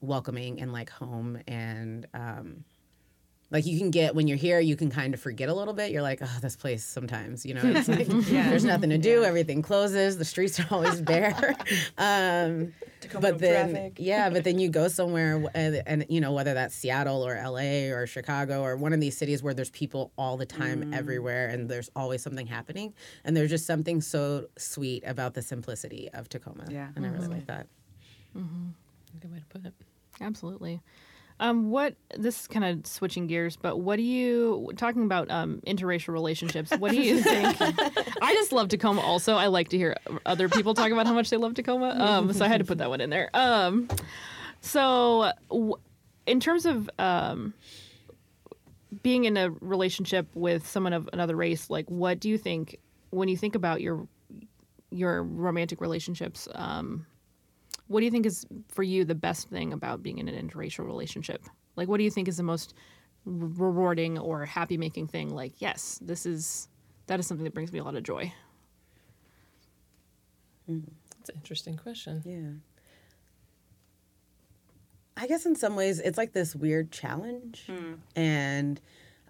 welcoming 0.00 0.60
and 0.60 0.72
like 0.72 0.90
home 0.90 1.38
and 1.46 2.06
um, 2.14 2.64
like 3.52 3.66
you 3.66 3.78
can 3.78 3.90
get 3.90 4.14
when 4.14 4.26
you're 4.26 4.38
here 4.38 4.58
you 4.58 4.74
can 4.74 4.90
kind 4.90 5.14
of 5.14 5.20
forget 5.20 5.48
a 5.48 5.54
little 5.54 5.74
bit. 5.74 5.92
You're 5.92 6.02
like 6.02 6.20
oh 6.22 6.38
this 6.40 6.56
place 6.56 6.84
sometimes 6.84 7.46
you 7.46 7.54
know? 7.54 7.62
It's 7.64 7.88
like 7.88 8.06
there's 8.08 8.64
nothing 8.64 8.90
to 8.90 8.98
do. 8.98 9.22
Everything 9.22 9.62
closes. 9.62 10.18
The 10.18 10.24
streets 10.24 10.58
are 10.58 10.66
always 10.70 11.00
bare. 11.00 11.56
Um, 11.98 12.72
but 13.20 13.38
then 13.38 13.92
yeah 13.96 14.30
but 14.30 14.44
then 14.44 14.58
you 14.58 14.68
go 14.68 14.88
somewhere 14.88 15.44
and, 15.54 15.82
and 15.86 16.06
you 16.08 16.20
know 16.20 16.32
whether 16.32 16.54
that's 16.54 16.74
seattle 16.74 17.26
or 17.26 17.34
la 17.34 17.60
or 17.94 18.06
chicago 18.06 18.62
or 18.62 18.76
one 18.76 18.92
of 18.92 19.00
these 19.00 19.16
cities 19.16 19.42
where 19.42 19.54
there's 19.54 19.70
people 19.70 20.12
all 20.16 20.36
the 20.36 20.46
time 20.46 20.92
everywhere 20.94 21.48
and 21.48 21.68
there's 21.68 21.90
always 21.96 22.22
something 22.22 22.46
happening 22.46 22.94
and 23.24 23.36
there's 23.36 23.50
just 23.50 23.66
something 23.66 24.00
so 24.00 24.46
sweet 24.56 25.02
about 25.06 25.34
the 25.34 25.42
simplicity 25.42 26.08
of 26.14 26.28
tacoma. 26.28 26.64
Yeah. 26.70 26.88
and 26.96 27.04
i 27.04 27.08
really 27.08 27.28
like 27.28 27.46
that. 27.46 27.66
Mm-hmm. 28.36 28.68
Good 29.20 29.32
way 29.32 29.38
to 29.38 29.46
put 29.46 29.66
it. 29.66 29.74
Absolutely. 30.20 30.80
Um, 31.42 31.70
what 31.70 31.96
this 32.16 32.42
is 32.42 32.46
kind 32.46 32.64
of 32.64 32.86
switching 32.86 33.26
gears, 33.26 33.56
but 33.56 33.78
what 33.80 33.96
do 33.96 34.02
you 34.02 34.70
talking 34.76 35.02
about 35.02 35.28
um, 35.28 35.60
interracial 35.66 36.12
relationships? 36.12 36.70
What 36.78 36.92
do 36.92 37.00
you 37.00 37.20
think? 37.22 37.56
I 37.60 38.32
just 38.34 38.52
love 38.52 38.68
Tacoma. 38.68 39.00
Also, 39.00 39.34
I 39.34 39.48
like 39.48 39.70
to 39.70 39.76
hear 39.76 39.96
other 40.24 40.48
people 40.48 40.72
talk 40.74 40.92
about 40.92 41.06
how 41.08 41.14
much 41.14 41.30
they 41.30 41.36
love 41.36 41.54
Tacoma. 41.54 41.96
Um, 41.98 42.32
so 42.32 42.44
I 42.44 42.48
had 42.48 42.58
to 42.60 42.64
put 42.64 42.78
that 42.78 42.88
one 42.90 43.00
in 43.00 43.10
there. 43.10 43.28
Um, 43.34 43.88
so, 44.60 45.32
w- 45.50 45.74
in 46.26 46.38
terms 46.38 46.64
of 46.64 46.88
um, 47.00 47.54
being 49.02 49.24
in 49.24 49.36
a 49.36 49.50
relationship 49.50 50.28
with 50.34 50.66
someone 50.68 50.92
of 50.92 51.08
another 51.12 51.34
race, 51.34 51.68
like 51.70 51.90
what 51.90 52.20
do 52.20 52.28
you 52.28 52.38
think 52.38 52.78
when 53.10 53.28
you 53.28 53.36
think 53.36 53.56
about 53.56 53.80
your 53.80 54.06
your 54.90 55.24
romantic 55.24 55.80
relationships? 55.80 56.46
Um, 56.54 57.06
what 57.92 58.00
do 58.00 58.06
you 58.06 58.10
think 58.10 58.24
is 58.24 58.46
for 58.68 58.82
you 58.82 59.04
the 59.04 59.14
best 59.14 59.48
thing 59.48 59.72
about 59.72 60.02
being 60.02 60.18
in 60.18 60.26
an 60.26 60.48
interracial 60.48 60.86
relationship? 60.86 61.44
Like, 61.76 61.88
what 61.88 61.98
do 61.98 62.04
you 62.04 62.10
think 62.10 62.26
is 62.26 62.38
the 62.38 62.42
most 62.42 62.74
rewarding 63.26 64.18
or 64.18 64.46
happy 64.46 64.78
making 64.78 65.08
thing? 65.08 65.34
Like, 65.34 65.52
yes, 65.58 65.98
this 66.02 66.24
is 66.24 66.68
that 67.06 67.20
is 67.20 67.26
something 67.26 67.44
that 67.44 67.52
brings 67.52 67.70
me 67.70 67.80
a 67.80 67.84
lot 67.84 67.94
of 67.94 68.02
joy. 68.02 68.32
That's 70.66 71.28
an 71.28 71.34
interesting 71.36 71.76
question. 71.76 72.22
Yeah. 72.24 72.52
I 75.22 75.26
guess 75.26 75.44
in 75.44 75.54
some 75.54 75.76
ways 75.76 76.00
it's 76.00 76.16
like 76.16 76.32
this 76.32 76.56
weird 76.56 76.90
challenge, 76.90 77.68
and 78.16 78.80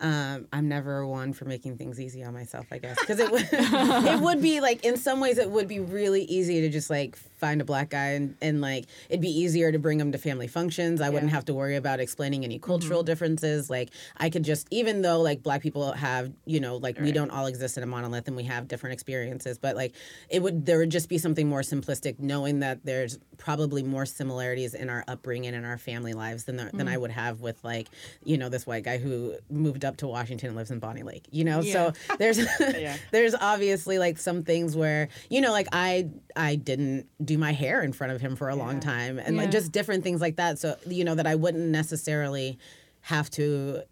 um, 0.00 0.46
I'm 0.52 0.68
never 0.68 1.04
one 1.06 1.32
for 1.32 1.46
making 1.46 1.78
things 1.78 2.00
easy 2.00 2.22
on 2.22 2.32
myself. 2.32 2.66
I 2.70 2.78
guess 2.78 2.96
because 3.00 3.18
it 3.18 3.30
would 3.32 3.48
it 3.52 4.20
would 4.20 4.40
be 4.40 4.60
like 4.60 4.84
in 4.84 4.96
some 4.96 5.18
ways 5.18 5.38
it 5.38 5.50
would 5.50 5.66
be 5.66 5.80
really 5.80 6.22
easy 6.24 6.60
to 6.60 6.68
just 6.68 6.90
like 6.90 7.18
find 7.42 7.60
a 7.60 7.64
black 7.64 7.90
guy 7.90 8.10
and, 8.10 8.36
and 8.40 8.60
like 8.60 8.86
it'd 9.08 9.20
be 9.20 9.28
easier 9.28 9.72
to 9.72 9.78
bring 9.80 9.98
him 9.98 10.12
to 10.12 10.18
family 10.18 10.46
functions. 10.46 11.00
I 11.00 11.10
wouldn't 11.10 11.32
have 11.32 11.44
to 11.46 11.54
worry 11.54 11.74
about 11.74 11.98
explaining 11.98 12.44
any 12.44 12.60
cultural 12.60 13.00
mm-hmm. 13.00 13.06
differences. 13.06 13.68
Like 13.68 13.90
I 14.16 14.30
could 14.30 14.44
just 14.44 14.68
even 14.70 15.02
though 15.02 15.20
like 15.20 15.42
black 15.42 15.60
people 15.60 15.90
have 15.90 16.30
you 16.44 16.60
know 16.60 16.76
like 16.76 17.00
we 17.00 17.10
don't 17.10 17.30
all 17.30 17.46
exist 17.46 17.76
in 17.76 17.82
a 17.82 17.86
monolith 17.86 18.28
and 18.28 18.36
we 18.36 18.44
have 18.44 18.68
different 18.68 18.94
experiences, 18.94 19.58
but 19.58 19.74
like 19.74 19.92
it 20.30 20.40
would 20.40 20.64
there 20.66 20.78
would 20.78 20.90
just 20.90 21.08
be 21.08 21.18
something 21.18 21.48
more 21.48 21.62
simplistic 21.62 22.20
knowing 22.20 22.60
that 22.60 22.84
there's 22.84 23.18
probably 23.38 23.82
more 23.82 24.06
similarities 24.06 24.72
in 24.72 24.88
our 24.88 25.02
upbringing 25.08 25.52
and 25.52 25.66
our 25.66 25.78
family 25.78 26.12
lives 26.12 26.44
than 26.44 26.56
there, 26.56 26.70
than 26.72 26.86
I 26.86 26.94
mm. 26.94 27.00
would 27.00 27.10
have 27.10 27.40
with 27.40 27.58
like 27.64 27.88
you 28.24 28.38
know 28.38 28.50
this 28.50 28.68
white 28.68 28.84
guy 28.84 28.98
who 28.98 29.34
moved 29.50 29.84
up 29.84 29.96
to 29.96 30.06
Washington 30.06 30.50
and 30.50 30.56
lives 30.56 30.70
in 30.70 30.78
Bonney 30.78 31.02
Lake. 31.02 31.26
You 31.32 31.42
know, 31.42 31.60
so 31.62 31.92
there's 32.18 32.38
there's 33.10 33.34
obviously 33.34 33.98
like 33.98 34.18
some 34.18 34.44
things 34.44 34.76
where 34.76 35.08
you 35.28 35.40
know 35.40 35.50
like 35.50 35.66
I 35.72 36.08
I 36.36 36.54
didn't 36.54 37.06
do 37.24 37.31
my 37.36 37.52
hair 37.52 37.82
in 37.82 37.92
front 37.92 38.12
of 38.12 38.20
him 38.20 38.36
for 38.36 38.48
a 38.48 38.56
long 38.56 38.80
time 38.80 39.18
and 39.18 39.36
like 39.36 39.50
just 39.50 39.72
different 39.72 40.02
things 40.04 40.20
like 40.20 40.36
that. 40.36 40.58
So 40.58 40.76
you 40.86 41.04
know 41.04 41.14
that 41.14 41.26
I 41.26 41.34
wouldn't 41.34 41.68
necessarily 41.68 42.58
have 43.02 43.30
to 43.30 43.82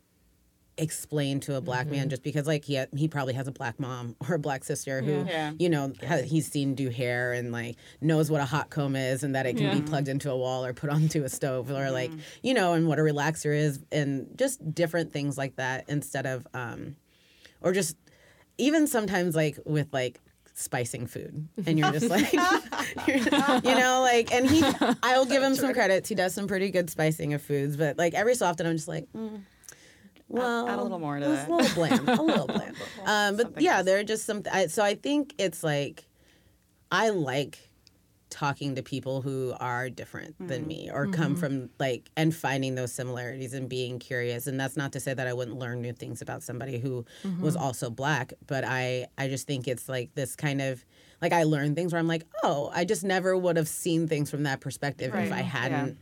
explain 0.79 1.41
to 1.41 1.57
a 1.57 1.61
black 1.61 1.87
man 1.89 2.09
just 2.09 2.23
because 2.23 2.47
like 2.47 2.65
he 2.65 2.77
ha- 2.77 2.87
he 2.97 3.07
probably 3.07 3.35
has 3.35 3.47
a 3.47 3.53
black 3.53 3.79
mom 3.79 4.17
or 4.29 4.37
a 4.37 4.39
black 4.39 4.65
sister 4.65 5.03
who 5.03 5.27
Yeah. 5.29 5.53
you 5.59 5.69
know 5.69 5.93
ha- 6.09 6.23
he's 6.25 6.51
seen 6.51 6.75
do 6.75 6.89
hair 6.89 7.35
and 7.35 7.53
like 7.53 7.77
knows 8.01 8.31
what 8.31 8.41
a 8.41 8.47
hot 8.47 8.71
comb 8.71 8.97
is 8.97 9.23
and 9.23 9.35
that 9.35 9.45
it 9.45 9.57
can 9.59 9.65
Yeah. 9.67 9.75
be 9.75 9.83
plugged 9.83 10.09
into 10.09 10.31
a 10.31 10.37
wall 10.37 10.65
or 10.65 10.73
put 10.73 10.89
onto 10.97 11.23
a 11.23 11.29
stove 11.29 11.71
or 11.71 11.91
like 11.91 12.11
you 12.43 12.55
know 12.55 12.73
and 12.73 12.89
what 12.89 12.99
a 12.99 13.03
relaxer 13.03 13.55
is 13.55 13.81
and 13.93 14.27
just 14.37 14.75
different 14.75 15.13
things 15.13 15.37
like 15.37 15.57
that 15.57 15.85
instead 15.89 16.25
of 16.25 16.47
um 16.55 16.97
or 17.61 17.73
just 17.73 17.95
even 18.57 18.87
sometimes 18.87 19.35
like 19.37 19.59
with 19.67 19.89
like 19.93 20.19
spicing 20.61 21.07
food 21.07 21.49
and 21.67 21.79
you're 21.79 21.91
just 21.93 22.09
like 22.11 22.33
you're- 23.07 23.21
you 23.65 23.75
know 23.75 24.01
like 24.03 24.33
and 24.33 24.49
he 24.51 24.63
i'll 25.03 25.25
give 25.25 25.43
him 25.43 25.55
some 25.63 25.73
credits 25.73 26.09
he 26.09 26.15
does 26.15 26.35
some 26.35 26.47
pretty 26.47 26.71
good 26.71 26.91
spicing 26.91 27.33
of 27.35 27.41
foods 27.43 27.77
but 27.77 27.97
like 27.99 28.15
every 28.15 28.35
so 28.35 28.45
often 28.47 28.67
i'm 28.67 28.77
just 28.77 28.89
like 28.89 29.07
mm, 29.17 29.41
well 30.29 30.69
add 30.69 30.79
a 30.79 30.83
little 30.83 30.99
more 30.99 31.19
to 31.19 31.25
that. 31.27 31.49
a 31.49 31.51
little 31.55 31.75
bland 31.75 32.09
a 32.09 32.23
little 32.23 32.47
bland 32.47 32.77
um 33.07 33.37
but 33.37 33.43
Something 33.47 33.65
yeah 33.65 33.77
else. 33.79 33.87
there 33.87 33.99
are 33.99 34.05
just 34.05 34.27
some 34.27 34.43
I, 34.53 34.67
so 34.67 34.83
i 34.83 34.95
think 34.95 35.35
it's 35.39 35.63
like 35.65 36.07
i 36.93 37.09
like 37.09 37.59
talking 38.31 38.75
to 38.75 38.83
people 38.83 39.23
who 39.23 39.55
are 39.61 39.91
different 39.91 40.37
than 40.39 40.61
mm-hmm. 40.61 40.69
me 40.69 40.91
or 40.93 41.07
come 41.07 41.33
mm-hmm. 41.33 41.41
from 41.41 41.71
like 41.79 42.11
and 42.17 42.35
finding 42.35 42.75
those 42.75 42.93
similarities 42.93 43.55
and 43.55 43.69
being 43.69 43.99
curious. 43.99 44.47
And 44.47 44.59
that's 44.59 44.77
not 44.77 44.93
to 44.93 45.01
say 45.01 45.13
that 45.15 45.27
i 45.27 45.33
wouldn't 45.33 45.59
learn 45.59 45.81
new 45.81 45.93
things 45.93 46.23
about 46.23 46.43
somebody 46.43 46.79
who 46.79 47.05
was 47.41 47.55
mm-hmm. 47.55 47.65
also 47.65 47.91
black 47.91 48.33
but 48.47 48.65
i 48.65 49.07
i 49.19 49.29
just 49.29 49.47
think 49.47 49.67
it's 49.69 49.89
like 49.89 50.15
this 50.15 50.37
kind 50.37 50.61
of 50.61 50.85
like 51.21 51.33
i 51.33 51.43
learn 51.43 51.75
things 51.75 51.93
where 51.93 51.99
i'm 51.99 52.07
like 52.07 52.25
oh 52.43 52.71
i 52.75 52.85
just 52.85 53.05
never 53.05 53.37
would 53.37 53.57
have 53.57 53.69
seen 53.69 54.07
things 54.07 54.31
from 54.31 54.45
that 54.45 54.61
perspective 54.61 55.15
if 55.15 55.33
i 55.33 55.41
hadn't 55.43 55.99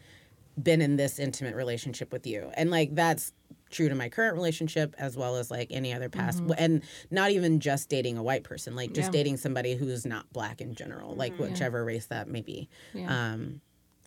been 0.62 0.82
in 0.82 0.96
this 0.96 1.18
intimate 1.18 1.54
relationship 1.54 2.12
with 2.12 2.26
you. 2.26 2.50
And 2.54 2.70
like 2.70 2.94
that's 2.94 3.32
true 3.70 3.88
to 3.88 3.94
my 3.94 4.08
current 4.08 4.34
relationship 4.34 4.94
as 4.98 5.16
well 5.16 5.36
as 5.36 5.50
like 5.50 5.68
any 5.70 5.92
other 5.92 6.08
past 6.08 6.42
and 6.58 6.82
not 7.10 7.30
even 7.30 7.60
just 7.60 7.88
dating 7.88 8.16
a 8.18 8.22
white 8.22 8.44
person 8.44 8.74
like 8.76 8.92
just 8.92 9.08
Yeah. 9.08 9.18
dating 9.18 9.36
somebody 9.36 9.74
who's 9.74 10.06
not 10.06 10.30
black 10.32 10.60
in 10.60 10.74
general 10.74 11.14
like 11.14 11.36
whichever 11.38 11.84
race 11.84 12.06
that 12.06 12.28
may 12.28 12.40
be 12.40 12.68
Yeah. 12.94 13.32
um 13.34 13.60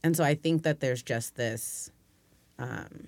and 0.03 0.15
so 0.17 0.23
i 0.23 0.33
think 0.35 0.63
that 0.63 0.79
there's 0.79 1.03
just 1.03 1.35
this 1.35 1.91
um 2.59 3.07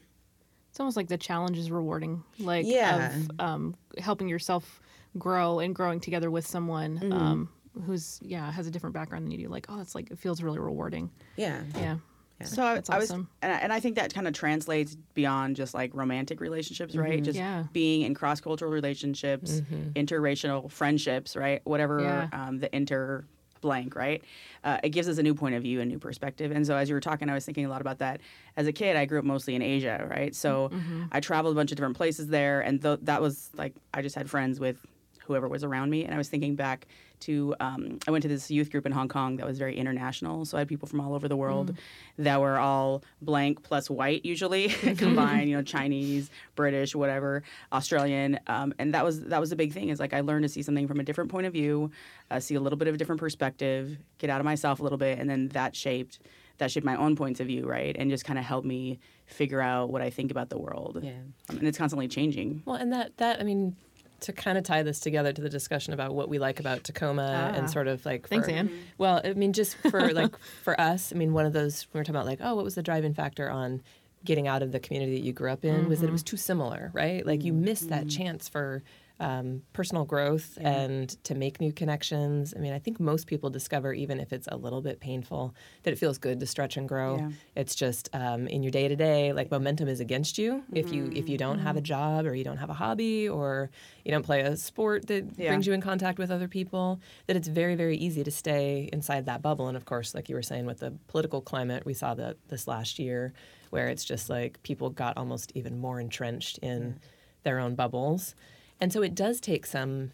It's 0.70 0.80
almost 0.80 0.98
like 0.98 1.08
the 1.08 1.18
challenge 1.18 1.58
is 1.58 1.70
rewarding, 1.72 2.24
like 2.40 2.66
Yeah. 2.66 3.16
of 3.16 3.32
um, 3.40 3.76
helping 4.00 4.28
yourself 4.28 4.82
grow 5.18 5.60
and 5.60 5.76
growing 5.76 6.00
together 6.00 6.32
with 6.32 6.48
someone 6.48 6.98
Mm-hmm. 7.00 7.14
um, 7.14 7.50
who's 7.86 8.20
yeah 8.24 8.52
has 8.52 8.68
a 8.68 8.72
different 8.72 8.94
background 8.94 9.26
than 9.26 9.32
you 9.32 9.38
do. 9.46 9.48
Like, 9.50 9.66
oh, 9.70 9.80
it's 9.82 9.94
like 9.96 10.10
it 10.12 10.18
feels 10.20 10.42
really 10.44 10.60
rewarding. 10.60 11.10
yeah 11.36 11.62
Yeah. 11.76 11.98
So 12.46 12.64
I, 12.64 12.74
That's 12.76 12.90
I 12.90 12.98
was, 12.98 13.12
and 13.12 13.28
I, 13.42 13.48
and 13.58 13.74
I 13.74 13.80
think 13.80 13.96
that 13.96 14.14
kind 14.14 14.28
of 14.28 14.34
translates 14.34 14.96
beyond 15.14 15.56
just 15.56 15.74
like 15.74 15.92
romantic 15.94 16.40
relationships, 16.42 16.96
right? 16.96 17.24
Just 17.24 17.38
Yeah. 17.38 17.64
being 17.74 18.02
in 18.02 18.14
cross 18.14 18.42
cultural 18.42 18.72
relationships, 18.72 19.62
interracial 19.96 20.70
friendships, 20.72 21.36
right? 21.36 21.62
Whatever 21.66 22.02
Yeah. 22.02 22.28
um, 22.48 22.60
the 22.60 22.74
inter 22.76 23.26
blank, 23.62 23.96
right? 23.96 24.22
Uh, 24.66 24.78
it 24.84 24.90
gives 24.90 25.08
us 25.08 25.18
a 25.18 25.24
new 25.24 25.34
point 25.34 25.56
of 25.56 25.64
view, 25.64 25.80
a 25.80 25.86
new 25.86 25.98
perspective. 26.00 26.52
And 26.52 26.68
so 26.68 26.76
as 26.76 26.90
you 26.90 26.96
were 26.96 27.00
talking, 27.02 27.30
I 27.30 27.34
was 27.34 27.46
thinking 27.46 27.66
a 27.66 27.70
lot 27.70 27.80
about 27.80 28.00
that. 28.00 28.20
As 28.58 28.68
a 28.68 28.74
kid, 28.74 28.98
I 28.98 29.06
grew 29.06 29.20
up 29.20 29.26
mostly 29.26 29.56
in 29.56 29.62
Asia, 29.62 30.06
right? 30.10 30.36
So 30.36 30.70
I 31.14 31.22
traveled 31.22 31.56
a 31.56 31.58
bunch 31.58 31.72
of 31.72 31.78
different 31.78 31.96
places 31.96 32.28
there, 32.28 32.60
and 32.60 32.82
th- 32.82 33.00
that 33.04 33.22
was 33.22 33.50
like 33.56 33.74
I 33.94 34.02
just 34.02 34.16
had 34.16 34.30
friends 34.30 34.60
with 34.60 34.86
whoever 35.26 35.48
was 35.48 35.64
around 35.64 35.90
me. 35.92 36.04
And 36.04 36.14
I 36.14 36.18
was 36.18 36.28
thinking 36.28 36.56
back 36.56 36.88
to 37.22 37.56
um, 37.60 38.00
I 38.08 38.12
went 38.12 38.22
to 38.24 38.28
this 38.28 38.52
youth 38.52 38.72
group 38.72 38.86
in 38.86 38.92
Hong 38.92 39.08
Kong 39.08 39.38
that 39.38 39.46
was 39.46 39.58
very 39.58 39.78
international. 39.78 40.46
So 40.46 40.58
I 40.58 40.62
had 40.62 40.68
people 40.68 40.88
from 40.88 41.00
all 41.00 41.14
over 41.14 41.28
the 41.28 41.36
world 41.38 41.78
that 42.18 42.42
were 42.42 42.58
all 42.58 43.04
blank 43.22 43.64
plus 43.64 43.90
white 43.90 44.26
usually 44.26 44.70
combined. 44.98 45.50
You 45.50 45.58
know, 45.58 45.64
Chinese, 45.64 46.30
British, 46.56 46.96
whatever, 46.96 47.44
Australian, 47.72 48.40
um, 48.48 48.74
and 48.80 48.94
that 48.94 49.04
was 49.04 49.24
that 49.26 49.40
was 49.40 49.52
a 49.52 49.56
big 49.56 49.74
thing. 49.74 49.90
Is 49.90 50.00
like 50.00 50.14
I 50.14 50.22
learned 50.22 50.44
to 50.44 50.50
see 50.50 50.62
something 50.62 50.88
from 50.88 51.00
a 51.00 51.04
different 51.04 51.32
point 51.32 51.48
of 51.48 51.54
view, 51.54 51.92
uh, 52.32 52.40
see 52.40 52.56
a 52.56 52.60
little 52.60 52.78
bit 52.78 52.88
of 52.88 52.96
a 52.96 52.98
different 52.98 53.20
perspective, 53.20 53.98
get 54.18 54.30
out 54.30 54.42
of 54.42 54.46
myself 54.46 54.80
a 54.80 54.84
little 54.84 54.98
bit, 54.98 55.20
and 55.20 55.30
then 55.30 55.50
that 55.50 55.76
shaped 55.76 56.20
that 56.58 56.72
shaped 56.72 56.86
my 56.86 56.96
own 56.96 57.16
points 57.16 57.40
of 57.40 57.48
view, 57.48 57.66
right? 57.66 57.96
And 57.98 58.10
just 58.10 58.26
kind 58.26 58.38
of 58.38 58.46
helped 58.46 58.68
me 58.68 59.00
figure 59.26 59.62
out 59.62 59.90
what 59.90 60.02
I 60.02 60.10
think 60.10 60.32
about 60.32 60.50
the 60.50 60.58
world. 60.58 61.00
Yeah. 61.02 61.12
Um, 61.50 61.58
and 61.58 61.68
it's 61.68 61.78
constantly 61.78 62.08
changing. 62.08 62.62
Well, 62.66 62.76
and 62.76 62.92
that 62.94 63.18
that 63.18 63.40
I 63.40 63.44
mean, 63.44 63.76
to 64.24 64.34
kind 64.34 64.58
of 64.58 64.64
tie 64.64 64.84
this 64.84 65.00
together 65.00 65.32
to 65.32 65.42
the 65.42 65.50
discussion 65.50 65.94
about 65.94 66.14
what 66.14 66.28
we 66.30 66.40
like 66.40 66.60
about 66.60 66.84
Tacoma 66.84 67.52
Ah. 67.54 67.58
and 67.58 67.70
sort 67.70 67.88
of 67.88 68.06
like 68.06 68.28
Thanks, 68.28 68.48
for- 68.48 68.54
Anne. 68.54 68.72
Well, 68.98 69.22
I 69.24 69.34
mean, 69.34 69.54
just 69.54 69.76
for 69.78 70.12
like 70.14 70.38
for 70.64 70.80
us, 70.80 71.14
I 71.14 71.16
mean, 71.16 71.34
one 71.34 71.46
of 71.46 71.54
those 71.54 71.88
we 71.94 72.00
were 72.00 72.04
talking 72.04 72.16
about 72.16 72.26
like, 72.26 72.40
oh, 72.42 72.56
what 72.56 72.64
was 72.66 72.76
the 72.76 72.84
driving 72.84 73.14
factor 73.14 73.50
on 73.50 73.82
getting 74.26 74.48
out 74.48 74.62
of 74.64 74.72
the 74.72 74.80
community 74.80 75.16
that 75.16 75.26
you 75.26 75.34
grew 75.34 75.52
up 75.52 75.66
in 75.66 75.90
was 75.90 76.00
that 76.00 76.08
it 76.08 76.12
was 76.14 76.24
too 76.24 76.38
similar, 76.38 76.90
right? 76.94 77.26
Like 77.26 77.44
you 77.44 77.52
missed 77.52 77.90
that 77.90 78.08
chance 78.10 78.48
for 78.48 78.82
um, 79.20 79.62
personal 79.74 80.06
growth 80.06 80.58
and 80.60 81.10
to 81.24 81.36
make 81.36 81.62
new 81.62 81.72
connections. 81.72 82.54
I 82.58 82.60
mean, 82.60 82.74
I 82.74 82.80
think 82.80 83.00
most 83.00 83.28
people 83.28 83.50
discover, 83.50 83.94
even 83.94 84.20
if 84.20 84.34
it's 84.34 84.48
a 84.52 84.58
little 84.58 84.82
bit 84.82 85.00
painful, 85.00 85.54
that 85.84 85.92
it 85.94 85.98
feels 86.00 86.18
good 86.18 86.40
to 86.40 86.46
stretch 86.48 86.78
and 86.78 86.90
grow. 86.90 87.18
Yeah. 87.18 87.30
It's 87.56 87.76
just 87.76 88.10
um, 88.14 88.48
in 88.48 88.64
your 88.64 88.72
day 88.72 88.88
to 88.88 88.96
day, 88.96 89.32
like 89.32 89.52
momentum 89.52 89.88
is 89.88 90.00
against 90.00 90.38
you 90.38 90.64
if 90.74 90.92
you 90.92 91.12
if 91.16 91.30
you 91.30 91.38
don't 91.38 91.60
have 91.60 91.78
a 91.78 91.82
job 91.82 92.26
or 92.26 92.34
you 92.36 92.44
don't 92.44 92.58
have 92.58 92.70
a 92.70 92.74
hobby 92.74 93.30
or 93.30 93.70
you 94.04 94.12
don't 94.12 94.26
play 94.26 94.42
a 94.42 94.58
sport 94.58 95.08
that 95.08 95.24
Yeah. 95.38 95.50
brings 95.52 95.68
you 95.68 95.74
in 95.74 95.82
contact 95.82 96.18
with 96.18 96.32
other 96.32 96.48
people. 96.48 97.00
That 97.28 97.36
it's 97.36 97.48
very 97.48 97.76
very 97.76 97.98
easy 97.98 98.24
to 98.24 98.32
stay 98.32 98.90
inside 98.92 99.26
that 99.28 99.42
bubble. 99.42 99.68
And 99.68 99.78
of 99.78 99.86
course, 99.86 100.16
like 100.16 100.28
you 100.28 100.36
were 100.36 100.42
saying 100.44 100.66
with 100.66 100.80
the 100.80 100.92
political 101.08 101.40
climate, 101.40 101.86
we 101.86 101.94
saw 101.94 102.14
that 102.16 102.38
this 102.50 102.68
last 102.68 103.00
year, 103.00 103.34
where 103.70 103.88
it's 103.90 104.04
just 104.04 104.30
like 104.30 104.62
people 104.64 104.90
got 104.90 105.18
almost 105.18 105.52
even 105.56 105.78
more 105.78 106.00
entrenched 106.00 106.58
in 106.60 107.00
their 107.44 107.60
own 107.60 107.76
bubbles. 107.76 108.36
And 108.84 108.92
so 108.92 109.02
it 109.02 109.16
does 109.16 109.40
take 109.40 109.66
some 109.66 110.12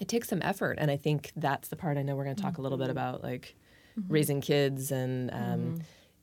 it 0.00 0.08
takes 0.08 0.28
some 0.28 0.42
effort. 0.42 0.76
And 0.80 0.90
i 0.90 0.96
think 0.96 1.30
that's 1.36 1.68
the 1.68 1.76
part 1.76 1.96
i 1.96 2.02
know 2.02 2.16
we're 2.16 2.24
going 2.24 2.34
to 2.34 2.42
talk 2.42 2.58
a 2.58 2.60
little 2.60 2.78
bit 2.78 2.88
mm-hmm. 2.88 2.98
about 2.98 3.22
like 3.22 3.54
mm-hmm. 3.96 4.12
raising 4.12 4.40
kids 4.40 4.90
and 4.90 5.30
um, 5.30 5.38
mm-hmm. 5.38 5.76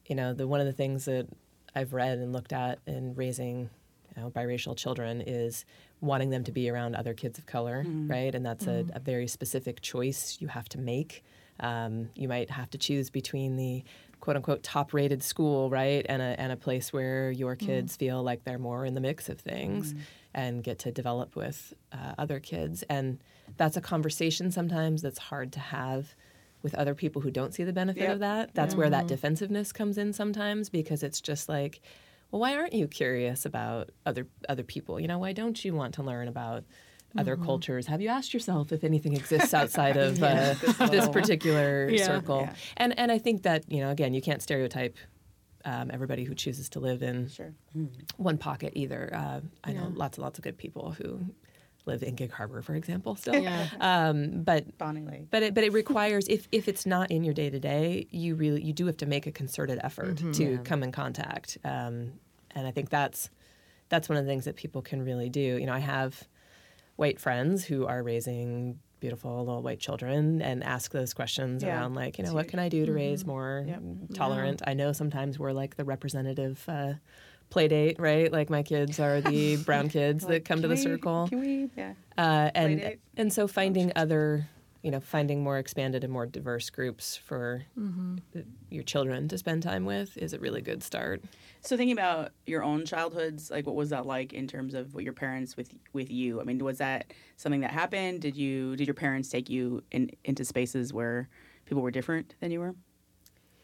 you 0.07 0.15
know 0.15 0.33
the 0.33 0.45
one 0.45 0.59
of 0.59 0.65
the 0.65 0.73
things 0.73 1.05
that 1.05 1.25
i've 1.73 1.93
read 1.93 2.17
and 2.17 2.33
looked 2.33 2.51
at 2.51 2.79
in 2.85 3.15
raising 3.15 3.69
you 4.13 4.21
know, 4.21 4.29
biracial 4.29 4.75
children 4.75 5.21
is 5.21 5.63
wanting 6.01 6.31
them 6.31 6.43
to 6.43 6.51
be 6.51 6.69
around 6.69 6.95
other 6.95 7.13
kids 7.13 7.39
of 7.39 7.45
color 7.45 7.85
right? 7.87 8.35
And 8.35 8.45
that's 8.45 8.67
a, 8.67 8.85
a 8.93 8.99
very 8.99 9.27
specific 9.27 9.79
choice 9.81 10.37
you 10.41 10.49
have 10.49 10.67
to 10.69 10.77
make. 10.77 11.23
Um, 11.61 12.09
you 12.13 12.27
might 12.27 12.49
have 12.49 12.69
to 12.71 12.77
choose 12.77 13.09
between 13.09 13.55
the 13.55 13.85
quote 14.19 14.35
unquote 14.35 14.63
top 14.63 14.93
rated 14.93 15.23
school, 15.23 15.69
right, 15.69 16.05
and 16.09 16.21
a, 16.21 16.39
and 16.39 16.51
a 16.51 16.57
place 16.57 16.91
where 16.91 17.31
your 17.31 17.55
kids 17.55 17.95
feel 17.95 18.21
like 18.21 18.43
they're 18.43 18.59
more 18.59 18.85
in 18.85 18.95
the 18.95 19.01
mix 19.01 19.29
of 19.29 19.39
things 19.39 19.95
and 20.33 20.63
get 20.63 20.79
to 20.79 20.91
develop 20.91 21.35
with 21.35 21.73
uh, 21.91 22.13
other 22.17 22.39
kids. 22.39 22.83
And 22.89 23.19
that's 23.57 23.77
a 23.77 23.81
conversation 23.81 24.51
sometimes 24.51 25.01
that's 25.01 25.19
hard 25.19 25.51
to 25.53 25.59
have 25.59 26.15
with 26.61 26.73
other 26.75 26.95
people 26.95 27.21
who 27.21 27.29
don't 27.31 27.53
see 27.53 27.63
the 27.63 27.73
benefit 27.73 28.03
Yep. 28.03 28.13
of 28.13 28.19
that. 28.19 28.53
That's 28.53 28.75
where 28.75 28.89
that 28.89 29.07
defensiveness 29.07 29.71
comes 29.73 29.97
in 29.97 30.13
sometimes 30.13 30.69
because 30.69 31.03
it's 31.03 31.19
just 31.21 31.49
like, 31.49 31.81
well, 32.31 32.39
why 32.39 32.55
aren't 32.55 32.73
you 32.73 32.87
curious 32.87 33.45
about 33.45 33.91
other 34.05 34.27
other 34.49 34.63
people? 34.63 34.99
You 34.99 35.07
know, 35.07 35.19
why 35.19 35.33
don't 35.33 35.63
you 35.63 35.73
want 35.75 35.93
to 35.95 36.03
learn 36.03 36.27
about 36.27 36.63
other 37.15 37.35
cultures? 37.37 37.85
Have 37.87 38.01
you 38.01 38.07
asked 38.09 38.33
yourself 38.33 38.71
if 38.71 38.83
anything 38.83 39.13
exists 39.13 39.53
outside 39.61 39.97
of 39.97 40.23
uh, 40.23 40.55
this 40.89 41.07
particular 41.09 41.87
Yeah. 41.89 42.05
circle? 42.05 42.39
Yeah. 42.41 42.55
And 42.77 42.97
and 42.97 43.11
I 43.11 43.19
think 43.19 43.43
that 43.43 43.71
you 43.71 43.81
know, 43.81 43.91
again, 43.91 44.13
you 44.15 44.21
can't 44.21 44.41
stereotype 44.41 44.97
um, 45.65 45.89
everybody 45.91 46.23
who 46.23 46.35
chooses 46.35 46.69
to 46.69 46.79
live 46.79 47.01
in 47.03 47.27
Sure. 47.29 47.53
one 48.17 48.37
pocket 48.37 48.73
either. 48.75 49.09
Uh, 49.13 49.41
I 49.63 49.73
know 49.73 49.91
lots 49.93 50.17
and 50.17 50.23
lots 50.23 50.37
of 50.39 50.43
good 50.43 50.57
people 50.57 50.91
who 50.91 51.19
live 51.85 52.01
in 52.03 52.15
Gig 52.15 52.31
Harbor, 52.31 52.61
for 52.61 52.75
example, 52.75 53.15
still. 53.15 53.35
Yeah. 53.35 53.67
Um, 53.81 54.43
but 54.43 54.77
Bonney 54.77 55.01
Lake. 55.01 55.27
but 55.31 55.43
it, 55.43 55.53
but 55.53 55.63
it 55.65 55.73
requires 55.73 56.27
if, 56.29 56.47
if 56.51 56.67
it's 56.67 56.85
not 56.85 57.11
in 57.11 57.23
your 57.23 57.33
day 57.33 57.49
to 57.49 57.59
day, 57.59 58.07
you 58.11 58.35
really 58.35 58.61
you 58.63 58.71
do 58.73 58.85
have 58.85 58.97
to 58.97 59.05
make 59.05 59.27
a 59.27 59.31
concerted 59.31 59.79
effort 59.83 60.17
to 60.35 60.57
come 60.59 60.81
in 60.83 60.91
contact. 60.91 61.57
Um, 61.65 62.13
and 62.55 62.65
I 62.67 62.71
think 62.71 62.89
that's 62.89 63.29
that's 63.89 64.07
one 64.09 64.17
of 64.17 64.23
the 64.25 64.31
things 64.31 64.45
that 64.45 64.55
people 64.55 64.81
can 64.81 65.03
really 65.03 65.29
do. 65.29 65.39
You 65.41 65.65
know, 65.65 65.73
I 65.73 65.79
have 65.79 66.23
white 66.95 67.19
friends 67.19 67.65
who 67.65 67.85
are 67.85 68.01
raising 68.03 68.79
beautiful 69.03 69.39
little 69.39 69.61
white 69.61 69.81
children 69.81 70.41
and 70.41 70.63
ask 70.63 70.93
those 70.93 71.13
questions 71.13 71.61
Yeah. 71.61 71.77
around 71.77 71.93
like, 71.93 72.17
you 72.17 72.23
know, 72.23 72.33
what 72.33 72.47
can 72.47 72.57
I 72.57 72.69
do 72.69 72.85
to 72.85 72.93
raise 72.93 73.25
more 73.25 73.65
Yep. 73.67 73.81
tolerant? 74.13 74.61
I 74.65 74.73
know 74.73 74.93
sometimes 74.93 75.37
we're 75.37 75.51
like 75.51 75.75
the 75.75 75.83
representative 75.83 76.63
uh, 76.69 76.93
play 77.49 77.67
date, 77.67 77.99
right? 77.99 78.31
Like 78.31 78.49
my 78.49 78.63
kids 78.63 79.01
are 79.01 79.19
the 79.19 79.57
brown 79.65 79.89
kids 79.89 80.25
that 80.27 80.45
come 80.45 80.61
to 80.61 80.69
the 80.69 80.77
circle 80.77 81.27
Can 81.27 81.41
we? 81.41 81.69
Yeah. 81.75 81.95
uh, 82.17 82.49
and 82.55 82.95
and 83.17 83.33
so 83.33 83.45
finding 83.45 83.91
other 83.97 84.47
you 84.83 84.91
know 84.91 84.99
finding 84.99 85.43
more 85.43 85.57
expanded 85.57 86.03
and 86.03 86.13
more 86.13 86.27
diverse 86.27 86.69
groups 86.69 87.17
for 87.17 87.63
mm-hmm. 87.79 88.17
th- 88.33 88.45
your 88.69 88.83
children 88.83 89.27
to 89.27 89.37
spend 89.37 89.63
time 89.63 89.85
with 89.85 90.15
is 90.17 90.33
a 90.33 90.39
really 90.39 90.61
good 90.61 90.83
start 90.83 91.23
So 91.65 91.77
thinking 91.77 91.93
about 91.93 92.33
your 92.45 92.61
own 92.61 92.85
childhoods, 92.85 93.49
like 93.49 93.65
what 93.65 93.75
was 93.75 93.89
that 93.91 94.05
like 94.05 94.33
in 94.33 94.47
terms 94.47 94.73
of 94.73 94.93
what 94.93 95.05
your 95.05 95.13
parents 95.13 95.55
with 95.55 95.73
with 95.93 96.11
you? 96.11 96.41
I 96.41 96.43
mean, 96.43 96.59
was 96.59 96.79
that 96.79 97.13
something 97.37 97.61
that 97.61 97.71
happened? 97.71 98.21
Did 98.21 98.35
you 98.35 98.75
did 98.75 98.85
your 98.85 98.93
parents 98.93 99.29
take 99.29 99.49
you 99.49 99.81
in 99.91 100.11
into 100.25 100.43
spaces 100.43 100.91
where 100.91 101.29
people 101.65 101.81
were 101.81 101.91
different 101.91 102.35
than 102.41 102.51
you 102.51 102.59
were? 102.59 102.75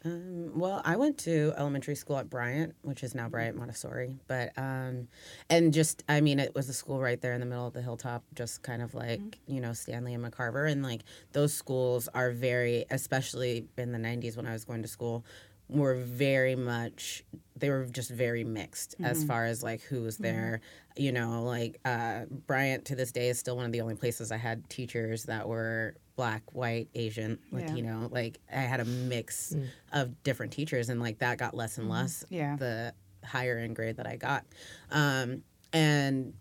Um, 0.05 0.57
well, 0.57 0.81
I 0.85 0.95
went 0.95 1.17
to 1.19 1.53
elementary 1.57 1.95
school 1.95 2.17
at 2.17 2.29
Bryant, 2.29 2.73
which 2.83 3.03
is 3.03 3.13
now 3.13 3.27
Bryant 3.27 3.57
Montessori, 3.57 4.15
but 4.27 4.57
um, 4.57 5.09
and 5.49 5.73
just 5.73 6.03
I 6.07 6.21
mean, 6.21 6.39
it 6.39 6.55
was 6.55 6.69
a 6.69 6.73
school 6.73 7.01
right 7.01 7.19
there 7.19 7.33
in 7.33 7.41
the 7.41 7.45
middle 7.45 7.67
of 7.67 7.73
the 7.73 7.81
hilltop, 7.81 8.23
just 8.33 8.61
kind 8.61 8.81
of 8.81 8.93
like 8.93 9.39
you 9.45 9.59
know 9.59 9.73
Stanley 9.73 10.13
and 10.13 10.23
McCarver, 10.23 10.71
and 10.71 10.83
like 10.83 11.01
those 11.33 11.53
schools 11.53 12.07
are 12.13 12.31
very, 12.31 12.85
especially 12.89 13.67
in 13.77 13.91
the 13.91 13.99
'90s 13.99 14.37
when 14.37 14.47
I 14.47 14.53
was 14.53 14.63
going 14.63 14.83
to 14.83 14.87
school, 14.87 15.25
were 15.67 15.95
very 15.95 16.55
much 16.55 17.23
they 17.57 17.69
were 17.69 17.85
just 17.85 18.09
very 18.09 18.45
mixed 18.45 18.95
as 19.01 19.23
far 19.25 19.45
as 19.45 19.61
like 19.61 19.81
who 19.81 20.01
was 20.03 20.17
there. 20.17 20.61
You 20.95 21.11
know, 21.11 21.43
like 21.43 21.79
uh, 21.83 22.21
Bryant 22.47 22.85
to 22.85 22.95
this 22.95 23.11
day 23.11 23.29
is 23.29 23.37
still 23.37 23.57
one 23.57 23.65
of 23.65 23.71
the 23.73 23.81
only 23.81 23.95
places 23.95 24.31
I 24.31 24.37
had 24.37 24.69
teachers 24.69 25.25
that 25.25 25.47
were 25.47 25.95
black, 26.19 26.43
white, 26.53 26.89
Asian, 26.95 27.39
Yeah. 27.49 27.59
Latino. 27.59 28.09
Like 28.11 28.39
I 28.51 28.59
had 28.73 28.81
a 28.81 28.85
mix 28.85 29.55
of 29.93 30.21
different 30.23 30.51
teachers, 30.51 30.89
and 30.89 30.99
like 30.99 31.19
that 31.19 31.37
got 31.37 31.53
less 31.55 31.77
and 31.77 31.87
less 31.87 32.25
Yeah. 32.29 32.57
the 32.57 32.93
higher 33.23 33.57
in 33.59 33.73
grade 33.73 33.95
that 33.97 34.05
I 34.05 34.17
got. 34.17 34.43
Um, 34.91 35.43
and 35.71 36.33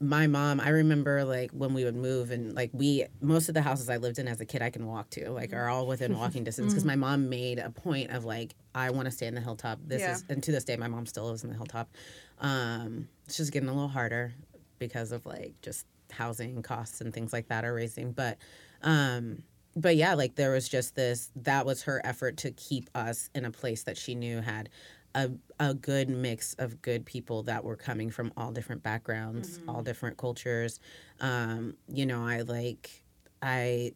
my 0.00 0.26
mom, 0.26 0.58
I 0.60 0.70
remember 0.70 1.24
like 1.24 1.52
when 1.52 1.74
we 1.74 1.84
would 1.84 1.94
move 1.94 2.32
and 2.32 2.56
like 2.56 2.70
we, 2.72 3.04
most 3.20 3.48
of 3.48 3.54
the 3.54 3.62
houses 3.62 3.88
I 3.88 3.98
lived 3.98 4.18
in 4.18 4.26
as 4.26 4.40
a 4.40 4.44
kid, 4.44 4.60
I 4.62 4.70
can 4.70 4.84
walk 4.88 5.10
to, 5.10 5.30
like 5.30 5.52
are 5.52 5.68
all 5.68 5.86
within 5.86 6.16
walking 6.16 6.42
distance 6.42 6.72
because 6.72 6.84
my 6.84 6.96
mom 6.96 7.28
made 7.28 7.60
a 7.60 7.70
point 7.70 8.10
of 8.10 8.24
like, 8.24 8.56
I 8.74 8.90
want 8.90 9.04
to 9.04 9.12
stay 9.12 9.28
in 9.28 9.36
the 9.36 9.40
hilltop. 9.40 9.78
This 9.86 10.00
Yeah. 10.02 10.14
is, 10.14 10.24
and 10.28 10.42
to 10.42 10.50
this 10.50 10.64
day, 10.64 10.76
my 10.76 10.88
mom 10.88 11.06
still 11.06 11.26
lives 11.28 11.44
in 11.44 11.50
the 11.50 11.56
hilltop. 11.56 11.88
Um, 12.40 13.06
it's 13.26 13.36
just 13.36 13.52
getting 13.52 13.68
a 13.68 13.72
little 13.72 13.86
harder 13.88 14.34
because 14.80 15.12
of 15.12 15.24
like 15.24 15.54
just 15.62 15.86
housing 16.10 16.62
costs 16.62 17.00
and 17.00 17.14
things 17.14 17.32
like 17.32 17.46
that 17.48 17.64
are 17.64 17.72
raising. 17.72 18.10
But, 18.10 18.38
um, 18.82 19.42
but 19.74 19.96
yeah, 19.96 20.14
like 20.14 20.34
there 20.34 20.52
was 20.52 20.68
just 20.68 20.94
this, 20.94 21.30
that 21.36 21.64
was 21.64 21.82
her 21.82 22.00
effort 22.04 22.36
to 22.38 22.50
keep 22.50 22.90
us 22.94 23.30
in 23.34 23.44
a 23.44 23.50
place 23.50 23.84
that 23.84 23.96
she 23.96 24.14
knew 24.14 24.40
had 24.40 24.68
a, 25.14 25.30
a 25.58 25.74
good 25.74 26.08
mix 26.08 26.54
of 26.54 26.82
good 26.82 27.04
people 27.06 27.42
that 27.44 27.64
were 27.64 27.76
coming 27.76 28.10
from 28.10 28.32
all 28.36 28.50
different 28.52 28.82
backgrounds, 28.82 29.60
all 29.68 29.82
different 29.82 30.16
cultures. 30.16 30.80
Um, 31.20 31.74
you 31.88 32.06
know, 32.06 32.26
I 32.26 32.42
like, 32.42 32.90
I, 33.40 33.92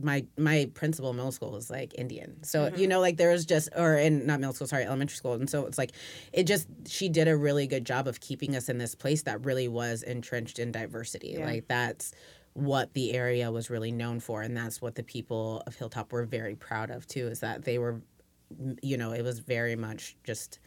my 0.00 0.24
my 0.36 0.70
principal 0.74 1.10
in 1.10 1.16
middle 1.16 1.32
school 1.32 1.52
was 1.52 1.70
like 1.70 1.94
Indian. 1.96 2.42
So 2.42 2.72
you 2.74 2.88
know, 2.88 3.00
like 3.00 3.16
there 3.16 3.30
was 3.30 3.44
just 3.44 3.68
or 3.76 3.94
in 3.94 4.26
not 4.26 4.40
middle 4.40 4.54
school, 4.54 4.66
sorry, 4.66 4.84
elementary 4.84 5.16
school. 5.16 5.34
And 5.34 5.48
so 5.48 5.66
it's 5.66 5.78
like 5.78 5.92
it 6.32 6.44
just 6.44 6.66
she 6.86 7.08
did 7.08 7.28
a 7.28 7.36
really 7.36 7.66
good 7.66 7.84
job 7.84 8.08
of 8.08 8.20
keeping 8.20 8.56
us 8.56 8.68
in 8.68 8.78
this 8.78 8.94
place 8.94 9.22
that 9.22 9.44
really 9.44 9.68
was 9.68 10.02
entrenched 10.02 10.58
in 10.58 10.72
diversity. 10.72 11.36
Yeah. 11.38 11.44
Like 11.44 11.68
that's 11.68 12.12
what 12.54 12.92
the 12.94 13.12
area 13.12 13.50
was 13.50 13.70
really 13.70 13.90
known 13.92 14.20
for 14.20 14.42
and 14.42 14.56
that's 14.56 14.82
what 14.82 14.94
the 14.94 15.02
people 15.02 15.62
of 15.66 15.74
Hilltop 15.74 16.12
were 16.12 16.24
very 16.24 16.54
proud 16.54 16.90
of 16.90 17.06
too 17.06 17.28
is 17.28 17.40
that 17.40 17.64
they 17.64 17.78
were 17.78 18.02
you 18.82 18.98
know, 18.98 19.12
it 19.12 19.22
was 19.22 19.38
very 19.38 19.76
much 19.76 20.14
just 20.24 20.58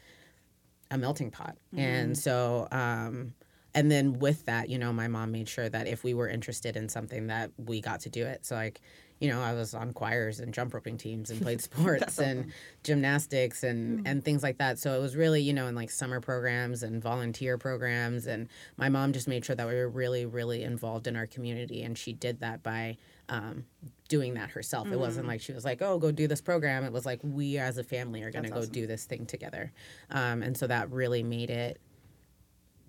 a 0.89 0.97
melting 0.97 1.29
pot. 1.29 1.55
And 1.73 2.17
so 2.17 2.67
um 2.71 3.33
and 3.75 3.91
then 3.91 4.19
with 4.19 4.45
that, 4.45 4.69
you 4.69 4.79
know, 4.79 4.93
my 4.93 5.07
mom 5.09 5.31
made 5.33 5.49
sure 5.49 5.67
that 5.67 5.85
if 5.85 6.03
we 6.03 6.13
were 6.13 6.29
interested 6.29 6.77
in 6.77 6.87
something 6.87 7.27
that 7.27 7.51
we 7.57 7.81
got 7.81 7.99
to 8.01 8.09
do 8.09 8.25
it. 8.25 8.45
So 8.45 8.55
like, 8.55 8.79
you 9.19 9.29
know, 9.29 9.41
I 9.41 9.53
was 9.53 9.73
on 9.73 9.93
choirs 9.93 10.39
and 10.39 10.53
jump 10.53 10.73
roping 10.73 10.97
teams 10.97 11.29
and 11.29 11.41
played 11.41 11.61
sports 11.61 12.19
and 12.19 12.51
gymnastics 12.83 13.63
and 13.63 14.05
and 14.05 14.23
things 14.23 14.43
like 14.43 14.57
that. 14.57 14.77
So 14.77 14.93
it 14.93 15.01
was 15.01 15.15
really, 15.15 15.41
you 15.41 15.53
know, 15.53 15.67
in 15.67 15.75
like 15.75 15.89
summer 15.89 16.19
programs 16.19 16.83
and 16.83 17.01
volunteer 17.01 17.57
programs. 17.57 18.27
And 18.27 18.49
my 18.77 18.89
mom 18.89 19.13
just 19.13 19.27
made 19.27 19.45
sure 19.45 19.55
that 19.55 19.67
we 19.67 19.73
were 19.73 19.89
really, 19.89 20.25
really 20.25 20.63
involved 20.63 21.07
in 21.07 21.15
our 21.15 21.27
community, 21.27 21.83
and 21.83 21.97
she 21.97 22.13
did 22.13 22.41
that 22.41 22.61
by 22.61 22.97
um, 23.29 23.65
doing 24.09 24.33
that 24.35 24.51
herself. 24.51 24.91
It 24.91 24.99
wasn't 24.99 25.27
like 25.27 25.41
she 25.41 25.53
was 25.53 25.65
like, 25.65 25.81
"Oh, 25.81 25.97
go 25.97 26.11
do 26.11 26.27
this 26.27 26.41
program." 26.41 26.83
It 26.83 26.91
was 26.91 27.05
like 27.05 27.19
we 27.23 27.57
as 27.57 27.77
a 27.77 27.83
family 27.83 28.21
are 28.23 28.31
going 28.31 28.45
to 28.45 28.51
go 28.51 28.65
do 28.65 28.85
this 28.85 29.05
thing 29.05 29.25
together, 29.25 29.71
um, 30.11 30.43
and 30.43 30.57
so 30.57 30.67
that 30.67 30.91
really 30.91 31.23
made 31.23 31.49
it 31.49 31.79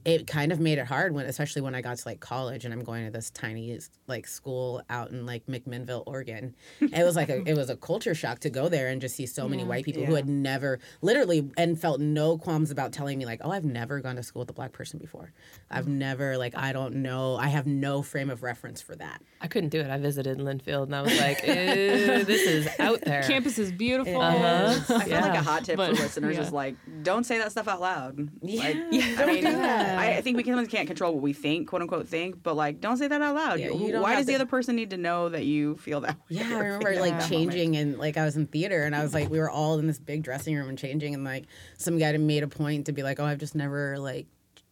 it 0.06 0.26
kind 0.26 0.52
of 0.52 0.60
made 0.60 0.78
it 0.78 0.86
hard 0.86 1.12
when 1.12 1.26
especially 1.26 1.60
when 1.62 1.74
I 1.74 1.82
got 1.82 1.98
to 1.98 2.08
like 2.08 2.20
college 2.20 2.64
and 2.64 2.72
I'm 2.72 2.84
going 2.84 3.04
to 3.04 3.10
this 3.10 3.28
tiny 3.30 3.78
like 4.06 4.26
school 4.26 4.80
out 4.88 5.10
in 5.10 5.26
like 5.26 5.44
McMinnville, 5.46 6.04
Oregon. 6.06 6.54
It 6.80 7.04
was 7.04 7.16
like 7.16 7.28
a 7.28 7.42
it 7.46 7.56
was 7.56 7.68
a 7.70 7.76
culture 7.76 8.14
shock 8.14 8.38
to 8.40 8.50
go 8.50 8.68
there 8.68 8.86
and 8.88 9.00
just 9.00 9.16
see 9.16 9.26
so 9.26 9.48
many 9.48 9.64
white 9.64 9.84
people 9.84 10.04
who 10.04 10.14
had 10.14 10.28
never 10.28 10.78
literally 11.02 11.50
and 11.56 11.78
felt 11.78 12.00
no 12.00 12.38
qualms 12.38 12.70
about 12.70 12.92
telling 12.92 13.18
me 13.18 13.26
like, 13.26 13.40
"Oh, 13.42 13.50
I've 13.50 13.64
never 13.64 14.00
gone 14.00 14.16
to 14.16 14.22
school 14.22 14.40
with 14.40 14.50
a 14.50 14.54
black 14.54 14.72
person 14.72 14.98
before. 15.00 15.32
I've 15.70 15.88
never 15.88 16.38
like 16.38 16.56
I 16.56 16.72
don't 16.72 16.96
know. 16.96 17.36
I 17.36 17.48
have 17.48 17.66
no 17.66 18.00
frame 18.02 18.30
of 18.30 18.42
reference 18.44 18.80
for 18.80 18.94
that." 18.96 19.20
I 19.40 19.48
couldn't 19.48 19.68
do 19.70 19.80
it. 19.80 19.90
I 19.90 19.98
visited 19.98 20.38
Linfield 20.38 20.84
and 20.84 20.94
I 20.96 21.02
was 21.02 21.18
like, 21.20 21.42
this 21.42 22.42
is 22.46 22.68
out 22.78 23.00
there. 23.02 23.22
Campus 23.22 23.58
is 23.58 23.70
beautiful. 23.72 24.20
Uh-huh. 24.20 24.94
I 24.94 25.04
feel 25.04 25.20
like 25.20 25.34
a 25.34 25.42
hot 25.42 25.64
tip 25.64 25.76
But- 25.76 25.96
for 25.96 26.02
listeners 26.02 26.36
yeah. 26.36 26.42
is 26.42 26.52
like, 26.52 26.76
don't 27.02 27.24
say 27.24 27.38
that 27.38 27.50
stuff 27.52 27.68
out 27.68 27.80
loud. 27.80 28.18
Like, 28.40 28.76
Yeah, 28.90 29.02
I 29.02 29.16
don't 29.18 29.26
mean, 29.26 29.44
do 29.44 29.52
that. 29.52 29.95
I, 29.98 30.16
I 30.16 30.20
think 30.20 30.36
we 30.36 30.44
sometimes 30.44 30.68
can't 30.68 30.86
control 30.86 31.12
what 31.14 31.22
we 31.22 31.32
think, 31.32 31.68
quote 31.68 31.82
unquote, 31.82 32.08
think, 32.08 32.42
but 32.42 32.54
like, 32.54 32.80
don't 32.80 32.96
say 32.96 33.08
that 33.08 33.22
out 33.22 33.34
loud. 33.34 33.60
Yeah, 33.60 33.70
Why 33.70 34.16
does 34.16 34.26
the 34.26 34.34
other 34.34 34.46
person 34.46 34.76
need 34.76 34.90
to 34.90 34.96
know 34.96 35.28
that 35.28 35.44
you 35.44 35.76
feel 35.76 36.00
that? 36.00 36.16
way 36.16 36.22
Yeah, 36.28 36.48
I 36.50 36.58
remember 36.58 36.94
like 37.00 37.12
moment? 37.12 37.28
changing 37.28 37.76
and 37.76 37.98
like 37.98 38.16
I 38.16 38.24
was 38.24 38.36
in 38.36 38.46
theater 38.46 38.84
and 38.84 38.94
I 38.94 39.02
was 39.02 39.14
like 39.14 39.30
we 39.30 39.38
were 39.38 39.50
all 39.50 39.78
in 39.78 39.86
this 39.86 39.98
big 39.98 40.22
dressing 40.22 40.56
room 40.56 40.68
and 40.68 40.78
changing 40.78 41.14
and 41.14 41.24
like 41.24 41.44
some 41.78 41.98
guy 41.98 42.12
made 42.16 42.42
a 42.42 42.48
point 42.48 42.86
to 42.86 42.92
be 42.92 43.02
like, 43.02 43.20
"Oh, 43.20 43.24
I've 43.24 43.38
just 43.38 43.54
never 43.54 43.98
like 43.98 44.26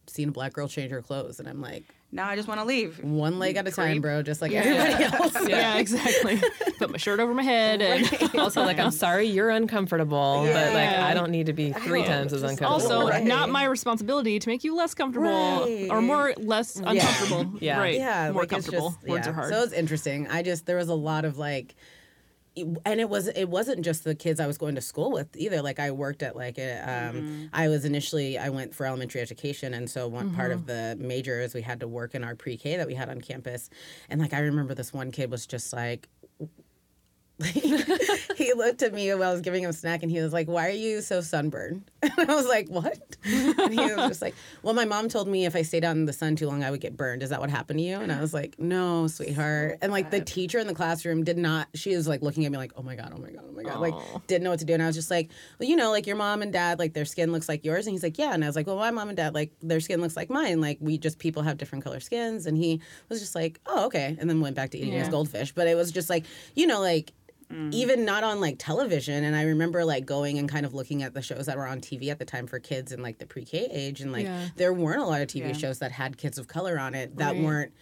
seen 0.07 0.29
a 0.29 0.31
black 0.31 0.53
girl 0.53 0.67
change 0.67 0.91
her 0.91 1.01
clothes." 1.01 1.39
And 1.39 1.47
I'm 1.49 1.61
like, 1.61 1.83
Now 2.11 2.27
I 2.29 2.35
just 2.35 2.47
want 2.47 2.59
to 2.61 2.65
leave. 2.65 3.03
"One 3.03 3.39
leg 3.39 3.57
at 3.57 3.67
a 3.67 3.71
time, 3.71 4.01
bro, 4.01 4.21
just 4.21 4.41
like 4.41 4.51
everybody 4.51 5.03
else." 5.15 5.35
yeah. 5.47 5.77
exactly. 5.77 6.41
Put 6.77 6.89
my 6.91 6.97
shirt 6.97 7.19
over 7.19 7.33
my 7.33 7.43
head 7.43 7.81
and 7.81 8.35
Also, 8.39 8.61
like, 8.63 8.79
I'm 8.79 8.91
sorry 8.91 9.27
you're 9.27 9.49
uncomfortable, 9.49 10.43
but 10.45 10.73
like, 10.73 10.89
I 10.89 11.13
don't 11.13 11.31
need 11.31 11.45
to 11.47 11.53
be 11.53 11.71
three 11.71 12.03
times 12.03 12.33
as 12.33 12.43
uncomfortable. 12.43 12.73
also 12.97 13.07
Right. 13.07 13.23
not 13.23 13.49
my 13.49 13.65
responsibility 13.65 14.39
to 14.39 14.49
make 14.49 14.63
you 14.63 14.75
less 14.75 14.93
comfortable 14.93 15.67
or 15.89 16.01
more 16.01 16.33
less 16.37 16.75
uncomfortable. 16.77 17.53
Yeah. 17.61 17.79
Right. 17.79 17.95
yeah, 17.95 18.31
More 18.31 18.41
like, 18.43 18.49
comfortable. 18.49 18.89
just- 18.91 19.07
Words 19.07 19.25
yeah. 19.27 19.31
are 19.31 19.33
hard. 19.35 19.53
So 19.53 19.63
it's 19.63 19.73
interesting. 19.73 20.27
I 20.27 20.41
just 20.43 20.65
there 20.65 20.77
was 20.77 20.89
a 20.89 20.93
lot 20.95 21.25
of 21.25 21.37
like, 21.37 21.71
it- 21.71 21.75
and 22.57 22.99
it 22.99 23.09
was 23.09 23.27
it 23.27 23.45
wasn't 23.45 23.83
just 23.83 24.03
the 24.03 24.15
kids 24.15 24.39
I 24.39 24.47
was 24.47 24.57
going 24.57 24.75
to 24.75 24.81
school 24.81 25.11
with 25.11 25.35
either. 25.35 25.61
Like 25.61 25.79
I 25.79 25.91
worked 25.91 26.23
at 26.23 26.35
like 26.35 26.57
a, 26.57 27.09
um, 27.09 27.49
I 27.53 27.67
was 27.67 27.85
initially 27.85 28.37
I 28.37 28.49
went 28.49 28.73
for 28.73 28.85
elementary 28.85 29.21
education, 29.21 29.73
and 29.73 29.89
so 29.89 30.07
one 30.07 30.33
part 30.33 30.51
of 30.51 30.65
the 30.65 30.95
major 30.99 31.41
is 31.41 31.53
we 31.53 31.61
had 31.61 31.81
to 31.81 31.87
work 31.87 32.15
in 32.15 32.23
our 32.23 32.35
pre 32.35 32.57
K 32.57 32.77
that 32.77 32.87
we 32.87 32.93
had 32.93 33.09
on 33.09 33.19
campus, 33.21 33.69
and 34.09 34.21
like 34.21 34.33
I 34.33 34.39
remember 34.39 34.73
this 34.73 34.93
one 34.93 35.11
kid 35.11 35.31
was 35.31 35.45
just 35.45 35.73
like. 35.73 36.07
he 38.37 38.53
looked 38.53 38.81
at 38.83 38.93
me 38.93 39.13
while 39.13 39.29
I 39.29 39.31
was 39.31 39.41
giving 39.41 39.63
him 39.63 39.69
a 39.69 39.73
snack 39.73 40.03
and 40.03 40.11
he 40.11 40.19
was 40.21 40.33
like, 40.33 40.47
Why 40.47 40.67
are 40.67 40.71
you 40.71 41.01
so 41.01 41.21
sunburned? 41.21 41.89
And 42.17 42.29
I 42.29 42.35
was 42.35 42.45
like, 42.45 42.69
What? 42.69 43.17
And 43.25 43.73
he 43.73 43.79
was 43.79 43.95
just 44.07 44.21
like, 44.21 44.35
Well, 44.61 44.73
my 44.73 44.85
mom 44.85 45.09
told 45.09 45.27
me 45.27 45.45
if 45.45 45.55
I 45.55 45.63
stayed 45.63 45.83
out 45.83 45.95
in 45.95 46.05
the 46.05 46.13
sun 46.13 46.35
too 46.35 46.47
long, 46.47 46.63
I 46.63 46.71
would 46.71 46.81
get 46.81 46.95
burned. 46.95 47.23
Is 47.23 47.29
that 47.29 47.39
what 47.39 47.49
happened 47.49 47.79
to 47.79 47.83
you? 47.85 47.97
And 47.99 48.11
I 48.11 48.21
was 48.21 48.33
like, 48.33 48.59
No, 48.59 49.07
sweetheart. 49.07 49.79
and 49.81 49.91
like 49.91 50.11
the 50.11 50.21
teacher 50.21 50.59
in 50.59 50.67
the 50.67 50.75
classroom 50.75 51.23
did 51.23 51.37
not, 51.37 51.67
she 51.73 51.95
was 51.95 52.07
like 52.07 52.21
looking 52.21 52.45
at 52.45 52.51
me 52.51 52.57
like, 52.57 52.73
Oh 52.77 52.83
my 52.83 52.95
God, 52.95 53.11
oh 53.15 53.19
my 53.19 53.31
God, 53.31 53.43
oh 53.49 53.53
my 53.53 53.63
God. 53.63 53.79
Like, 53.79 53.95
didn't 54.27 54.43
know 54.43 54.51
what 54.51 54.59
to 54.59 54.65
do. 54.65 54.73
And 54.73 54.83
I 54.83 54.87
was 54.87 54.95
just 54.95 55.09
like, 55.11 55.29
Well, 55.59 55.67
you 55.67 55.75
know, 55.75 55.91
like 55.91 56.05
your 56.05 56.15
mom 56.15 56.41
and 56.41 56.53
dad, 56.53 56.77
like 56.79 56.93
their 56.93 57.05
skin 57.05 57.31
looks 57.31 57.49
like 57.49 57.65
yours. 57.65 57.87
And 57.87 57.93
he's 57.93 58.03
like, 58.03 58.17
Yeah. 58.17 58.33
And 58.33 58.43
I 58.43 58.47
was 58.47 58.55
like, 58.55 58.67
Well, 58.67 58.75
my 58.77 58.91
mom 58.91 59.09
and 59.09 59.17
dad, 59.17 59.33
like 59.33 59.51
their 59.61 59.79
skin 59.79 60.01
looks 60.01 60.15
like 60.15 60.29
mine. 60.29 60.61
Like 60.61 60.77
we 60.79 60.97
just, 60.97 61.17
people 61.19 61.41
have 61.41 61.57
different 61.57 61.83
color 61.83 61.99
skins. 61.99 62.45
And 62.45 62.57
he 62.57 62.81
was 63.09 63.19
just 63.19 63.33
like, 63.35 63.59
Oh, 63.65 63.87
okay. 63.87 64.15
And 64.19 64.29
then 64.29 64.41
went 64.41 64.55
back 64.55 64.69
to 64.71 64.77
eating 64.77 64.93
his 64.93 65.09
goldfish. 65.09 65.51
But 65.53 65.67
it 65.67 65.75
was 65.75 65.91
just 65.91 66.09
like, 66.09 66.25
you 66.53 66.67
know, 66.67 66.79
like, 66.81 67.11
Mm. 67.51 67.71
even 67.73 68.05
not 68.05 68.23
on 68.23 68.41
like 68.41 68.55
television 68.57 69.23
and 69.23 69.35
i 69.35 69.43
remember 69.43 69.85
like 69.85 70.03
going 70.05 70.39
and 70.39 70.49
kind 70.49 70.65
of 70.65 70.73
looking 70.73 71.03
at 71.03 71.13
the 71.13 71.21
shows 71.21 71.45
that 71.45 71.55
were 71.57 71.67
on 71.67 71.79
tv 71.79 72.09
at 72.09 72.17
the 72.17 72.25
time 72.25 72.47
for 72.47 72.57
kids 72.57 72.91
in 72.91 73.03
like 73.03 73.19
the 73.19 73.27
pre-k 73.27 73.67
age 73.71 74.01
and 74.01 74.11
like 74.11 74.25
Yeah. 74.25 74.47
there 74.55 74.73
weren't 74.73 75.01
a 75.01 75.05
lot 75.05 75.21
of 75.21 75.27
tv 75.27 75.49
Yeah. 75.49 75.53
shows 75.53 75.77
that 75.77 75.91
had 75.91 76.17
kids 76.17 76.39
of 76.39 76.47
color 76.47 76.79
on 76.79 76.95
it 76.95 77.15
that 77.17 77.33
Right. 77.33 77.43
weren't 77.43 77.73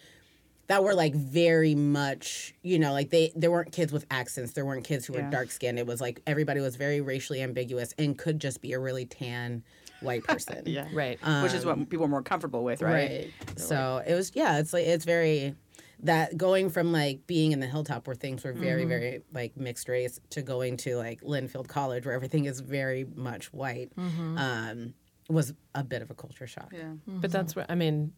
that 0.67 0.84
were 0.84 0.93
like 0.93 1.15
very 1.15 1.76
much 1.76 2.54
you 2.62 2.78
know 2.78 2.91
like 2.91 3.10
they 3.10 3.32
there 3.38 3.52
weren't 3.52 3.71
kids 3.71 3.93
with 3.93 4.06
accents 4.12 4.52
there 4.52 4.65
weren't 4.65 4.84
kids 4.84 5.06
who 5.06 5.13
were 5.13 5.21
dark 5.30 5.49
skinned 5.49 5.80
it 5.80 5.88
was 5.88 6.02
like 6.02 6.21
everybody 6.28 6.60
was 6.60 6.76
very 6.76 6.99
racially 6.99 7.41
ambiguous 7.41 7.93
and 7.97 8.17
could 8.17 8.39
just 8.39 8.62
be 8.62 8.73
a 8.73 8.80
really 8.80 9.06
tan 9.06 9.63
white 10.02 10.23
person 10.28 10.62
Yeah. 10.65 10.88
right. 10.93 11.17
Which 11.41 11.54
is 11.54 11.65
what 11.65 11.73
um, 11.78 11.86
people 11.86 12.06
are 12.06 12.10
more 12.10 12.21
comfortable 12.21 12.65
with, 12.65 12.82
right? 12.82 13.30
so 13.56 14.04
it 14.06 14.13
was 14.13 14.34
yeah, 14.36 14.60
it's 14.60 14.73
like 14.73 14.86
it's 14.86 15.06
very 15.06 15.56
that 16.04 16.38
going 16.38 16.70
from 16.70 16.92
like 16.92 17.26
being 17.28 17.54
in 17.54 17.60
the 17.60 17.68
hilltop 17.68 18.08
where 18.08 18.16
things 18.16 18.44
were 18.44 18.54
very 18.54 18.82
mm-hmm. 18.82 18.89
very 18.89 19.22
like 19.34 19.58
mixed 19.58 19.88
race 19.88 20.20
to 20.30 20.42
going 20.42 20.78
to 20.78 20.98
like 20.98 21.22
Linfield 21.22 21.68
College 21.68 22.06
where 22.06 22.13
everything 22.13 22.46
is 22.46 22.60
very 22.60 23.06
much 23.16 23.52
white 23.54 23.96
mm-hmm. 23.96 24.38
um, 24.38 24.94
was 25.30 25.54
a 25.74 25.84
bit 25.84 26.02
of 26.02 26.12
a 26.12 26.13
culture 26.13 26.48
shock. 26.48 26.72
Yeah. 26.72 26.94
But 27.08 27.32
that's 27.32 27.56
what 27.56 27.70
I 27.70 27.76
mean. 27.76 28.13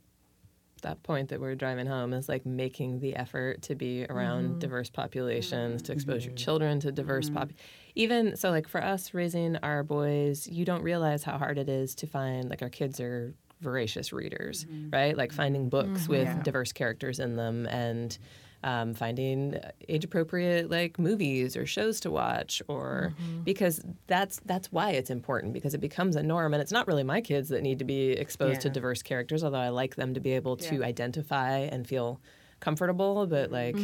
That 0.82 1.02
point 1.02 1.30
that 1.30 1.40
we're 1.40 1.56
driving 1.56 1.88
home 1.88 2.14
is 2.14 2.30
like 2.30 2.46
making 2.46 3.00
the 3.00 3.16
effort 3.16 3.64
to 3.64 3.76
be 3.76 4.06
around 4.08 4.50
mm-hmm. 4.50 4.60
diverse 4.60 4.90
populations, 4.90 5.82
to 5.84 5.94
expose 5.94 6.24
your 6.24 6.36
children 6.36 6.80
to 6.82 6.92
diverse 6.92 7.30
pop. 7.30 7.50
Even 7.96 8.36
so, 8.36 8.52
like 8.52 8.68
for 8.68 8.84
us 8.84 9.14
raising 9.14 9.56
our 9.64 9.84
boys, 9.84 10.48
you 10.48 10.64
don't 10.64 10.84
realize 10.84 11.24
how 11.24 11.40
hard 11.40 11.58
it 11.58 11.70
is 11.70 11.96
to 11.96 12.08
find 12.08 12.50
like 12.50 12.62
our 12.62 12.70
kids 12.70 13.00
are 13.00 13.34
voracious 13.62 14.12
readers, 14.14 14.66
mm-hmm. 14.66 14.90
right? 14.92 15.18
Like 15.18 15.32
finding 15.32 15.70
books 15.70 16.04
mm-hmm. 16.04 16.12
with 16.12 16.28
Yeah. 16.28 16.44
diverse 16.44 16.72
characters 16.72 17.20
in 17.20 17.36
them 17.36 17.66
and. 17.68 18.18
Um, 18.64 18.96
finding 18.96 19.60
age 19.90 20.06
appropriate 20.06 20.72
like 20.72 20.98
movies 20.98 21.56
or 21.56 21.68
shows 21.68 22.00
to 22.00 22.10
watch 22.10 22.64
or 22.68 23.14
mm-hmm. 23.14 23.44
because 23.44 23.80
that's 24.08 24.42
that's 24.46 24.72
why 24.72 24.90
it's 24.92 25.12
important 25.12 25.54
because 25.54 25.76
it 25.76 25.82
becomes 25.82 26.16
a 26.16 26.24
norm 26.24 26.52
and 26.52 26.64
it's 26.64 26.72
not 26.72 26.88
really 26.88 27.04
my 27.04 27.22
kids 27.22 27.50
that 27.50 27.62
need 27.62 27.78
to 27.78 27.86
be 27.86 28.14
exposed 28.14 28.62
to 28.62 28.70
diverse 28.72 29.04
characters 29.04 29.44
although 29.44 29.60
I 29.60 29.70
like 29.70 29.98
them 29.98 30.16
to 30.16 30.20
be 30.20 30.32
able 30.32 30.58
to 30.58 30.78
Yeah. 30.78 30.86
identify 30.86 31.58
and 31.60 31.86
feel 31.86 32.20
comfortable 32.66 33.28
but 33.28 33.52
like 33.52 33.78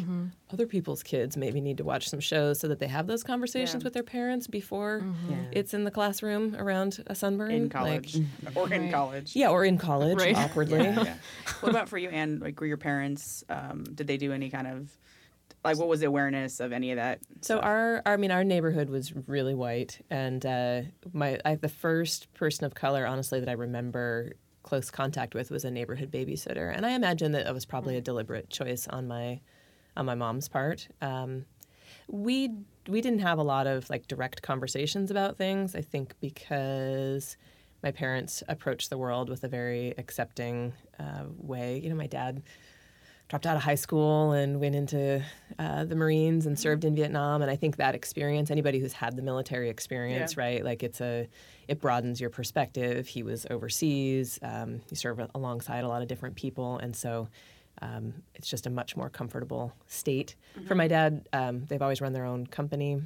other 0.52 0.66
people's 0.66 1.04
kids 1.04 1.38
maybe 1.38 1.62
need 1.62 1.78
to 1.78 1.84
watch 1.84 2.10
some 2.10 2.20
shows 2.20 2.60
so 2.60 2.68
that 2.68 2.80
they 2.80 2.88
have 2.88 3.06
those 3.06 3.24
conversations 3.24 3.84
Yeah. 3.84 3.86
with 3.86 3.94
their 3.94 4.02
parents 4.04 4.48
before 4.48 5.04
Yeah. 5.30 5.36
it's 5.52 5.74
in 5.76 5.84
the 5.84 5.92
classroom 5.92 6.56
around 6.56 7.04
a 7.06 7.14
sunburn 7.14 7.52
In 7.52 7.64
Like- 7.64 7.72
college 7.72 8.18
or 8.56 8.74
in 8.74 8.82
Right. 8.84 8.92
college. 8.92 9.36
yeah 9.36 9.50
or 9.50 9.64
in 9.64 9.78
college 9.78 10.18
Right. 10.18 10.36
awkwardly 10.44 10.80
Yeah. 10.80 11.16
What 11.62 11.70
about 11.70 11.90
for 11.90 12.00
you, 12.00 12.10
Anne? 12.10 12.40
Like, 12.40 12.60
were 12.60 12.66
your 12.66 12.78
parents? 12.78 13.44
Um, 13.48 13.84
did 13.84 14.08
they 14.08 14.18
do 14.18 14.34
any 14.34 14.50
kind 14.50 14.66
of 14.68 14.90
like 15.64 15.78
what 15.78 15.88
was 15.88 16.00
the 16.00 16.08
awareness 16.08 16.60
of 16.60 16.72
any 16.72 16.90
of 16.92 16.96
that? 16.98 17.20
So 17.42 17.60
our, 17.60 18.02
our, 18.06 18.14
I 18.14 18.18
mean, 18.18 18.32
our 18.32 18.44
neighborhood 18.44 18.90
was 18.90 19.14
really 19.28 19.54
white, 19.54 20.00
and 20.10 20.44
uh, 20.44 20.82
my, 21.14 21.40
I, 21.46 21.54
the 21.54 21.70
first 21.70 22.34
person 22.34 22.66
of 22.66 22.74
color, 22.74 23.06
honestly, 23.06 23.40
that 23.42 23.48
I 23.50 23.52
remember 23.54 24.32
close 24.64 24.92
contact 24.92 25.34
with 25.34 25.52
was 25.52 25.66
a 25.66 25.72
neighborhood 25.72 26.12
babysitter, 26.12 26.76
and 26.76 26.86
I 26.86 26.92
imagine 26.92 27.32
that 27.34 27.48
it 27.48 27.54
was 27.54 27.66
probably 27.66 27.98
a 27.98 28.02
deliberate 28.02 28.50
choice 28.50 28.88
on 28.88 29.08
my, 29.08 29.42
on 29.98 30.06
my 30.06 30.16
mom's 30.16 30.48
part. 30.48 30.88
Um, 31.02 31.46
we 32.08 32.52
we 32.88 33.02
didn't 33.02 33.20
have 33.20 33.38
a 33.38 33.44
lot 33.44 33.68
of 33.68 33.90
like 33.90 34.08
direct 34.08 34.42
conversations 34.42 35.12
about 35.12 35.38
things. 35.38 35.76
I 35.76 35.82
think 35.82 36.16
because 36.20 37.38
my 37.84 37.92
parents 37.92 38.44
approached 38.48 38.90
the 38.90 38.98
world 38.98 39.30
with 39.30 39.44
a 39.44 39.48
very 39.48 39.94
accepting 39.98 40.74
uh, 41.00 41.24
way. 41.38 41.80
You 41.80 41.90
know, 41.90 41.96
my 41.96 42.08
dad 42.08 42.44
dropped 43.32 43.46
out 43.46 43.56
of 43.56 43.64
high 43.64 43.76
school 43.76 44.34
and 44.34 44.60
went 44.60 44.76
into 44.76 45.24
uh, 45.58 45.86
the 45.86 45.96
Marines 45.96 46.46
and 46.46 46.60
served 46.60 46.84
in 46.84 46.94
Vietnam. 46.94 47.42
And 47.42 47.50
I 47.50 47.56
think 47.56 47.78
that 47.78 47.96
experience, 47.96 48.52
anybody 48.52 48.78
who's 48.78 48.92
had 48.92 49.16
the 49.16 49.22
military 49.22 49.70
experience, 49.70 50.36
Yeah. 50.36 50.44
right? 50.44 50.66
Like 50.66 50.84
it's 50.84 51.00
a, 51.00 51.30
it 51.70 51.80
broadens 51.80 52.20
your 52.20 52.30
perspective. 52.30 53.08
He 53.08 53.24
was 53.24 53.48
overseas. 53.50 54.38
Um, 54.42 54.82
he 54.90 54.96
served 54.96 55.22
alongside 55.34 55.86
a 55.86 55.88
lot 55.88 56.02
of 56.02 56.08
different 56.10 56.36
people, 56.36 56.78
and 56.78 56.94
so. 56.96 57.28
Um, 57.82 58.14
it's 58.36 58.48
just 58.50 58.68
a 58.68 58.70
much 58.70 58.96
more 58.96 59.10
comfortable 59.10 59.74
state. 59.88 60.36
For 60.68 60.76
my 60.76 60.88
dad, 60.88 61.28
um, 61.34 61.66
they've 61.66 61.82
always 61.82 62.00
run 62.02 62.14
their 62.14 62.26
own 62.26 62.46
company, 62.46 63.02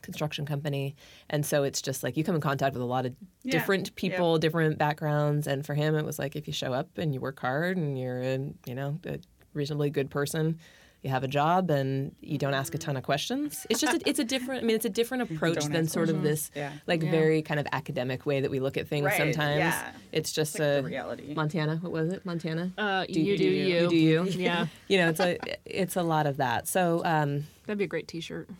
construction 0.00 0.46
company, 0.46 0.94
and 1.28 1.44
so 1.44 1.64
it's 1.64 1.82
just 1.82 2.02
like 2.02 2.16
you 2.16 2.24
come 2.24 2.34
in 2.36 2.40
contact 2.40 2.72
with 2.74 2.82
a 2.82 2.86
lot 2.86 3.04
of 3.04 3.14
Yeah. 3.42 3.50
different 3.52 3.88
Yeah. 3.88 3.92
people, 3.96 4.38
different 4.38 4.78
backgrounds. 4.78 5.46
And 5.46 5.66
for 5.66 5.74
him, 5.74 5.96
it 5.96 6.04
was 6.06 6.18
like 6.18 6.34
if 6.34 6.46
you 6.46 6.52
show 6.54 6.72
up 6.72 6.96
and 6.96 7.12
you 7.12 7.20
work 7.20 7.40
hard 7.40 7.76
and 7.76 7.98
you're 7.98 8.22
a 8.22 8.38
you 8.64 8.74
know 8.74 8.98
a 9.04 9.18
reasonably 9.54 9.90
good 9.90 10.10
person, 10.10 10.58
you 11.02 11.08
have 11.08 11.24
a 11.24 11.28
job 11.28 11.70
and 11.70 12.14
you 12.20 12.36
don't 12.36 12.52
ask 12.52 12.74
a 12.74 12.78
ton 12.78 12.94
of 12.96 13.02
questions. 13.02 13.66
It's 13.70 13.80
just 13.80 13.96
a, 13.96 14.08
it's 14.08 14.18
a 14.18 14.24
different. 14.24 14.62
I 14.62 14.66
mean, 14.66 14.76
it's 14.76 14.84
a 14.84 14.90
different 14.90 15.22
approach 15.32 15.60
Don't 15.60 15.72
than 15.72 15.84
ask 15.84 15.94
sort 15.94 16.10
of 16.10 16.22
this 16.22 16.50
Yeah. 16.54 16.72
like 16.86 17.00
very 17.00 17.40
kind 17.40 17.58
of 17.58 17.66
academic 17.72 18.26
way 18.26 18.42
that 18.42 18.50
we 18.50 18.60
look 18.60 18.76
at 18.76 18.86
things 18.86 19.06
Right, 19.06 19.16
sometimes. 19.16 19.58
yeah. 19.60 19.92
It's 20.12 20.30
just 20.30 20.58
like 20.58 20.68
the 20.68 20.78
a 20.80 20.82
reality. 20.82 21.32
Montana. 21.34 21.76
What 21.80 21.90
was 21.90 22.12
it? 22.12 22.26
Montana. 22.26 22.70
Uh, 22.76 23.06
Do- 23.06 23.18
you 23.18 23.38
do 23.38 23.44
you. 23.44 23.64
You 23.82 23.88
do 23.88 23.96
you. 23.96 24.22
Yeah, 24.38 24.66
you 24.88 24.98
know, 24.98 25.08
it's 25.08 25.20
a 25.20 25.38
it's 25.64 25.96
a 25.96 26.02
lot 26.02 26.26
of 26.26 26.36
that. 26.36 26.68
So 26.68 27.00
um, 27.06 27.46
that'd 27.66 27.78
be 27.78 27.84
a 27.84 27.86
great 27.88 28.06
T-shirt. 28.06 28.50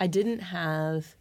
I 0.00 0.06
didn't 0.06 0.38
have 0.40 1.14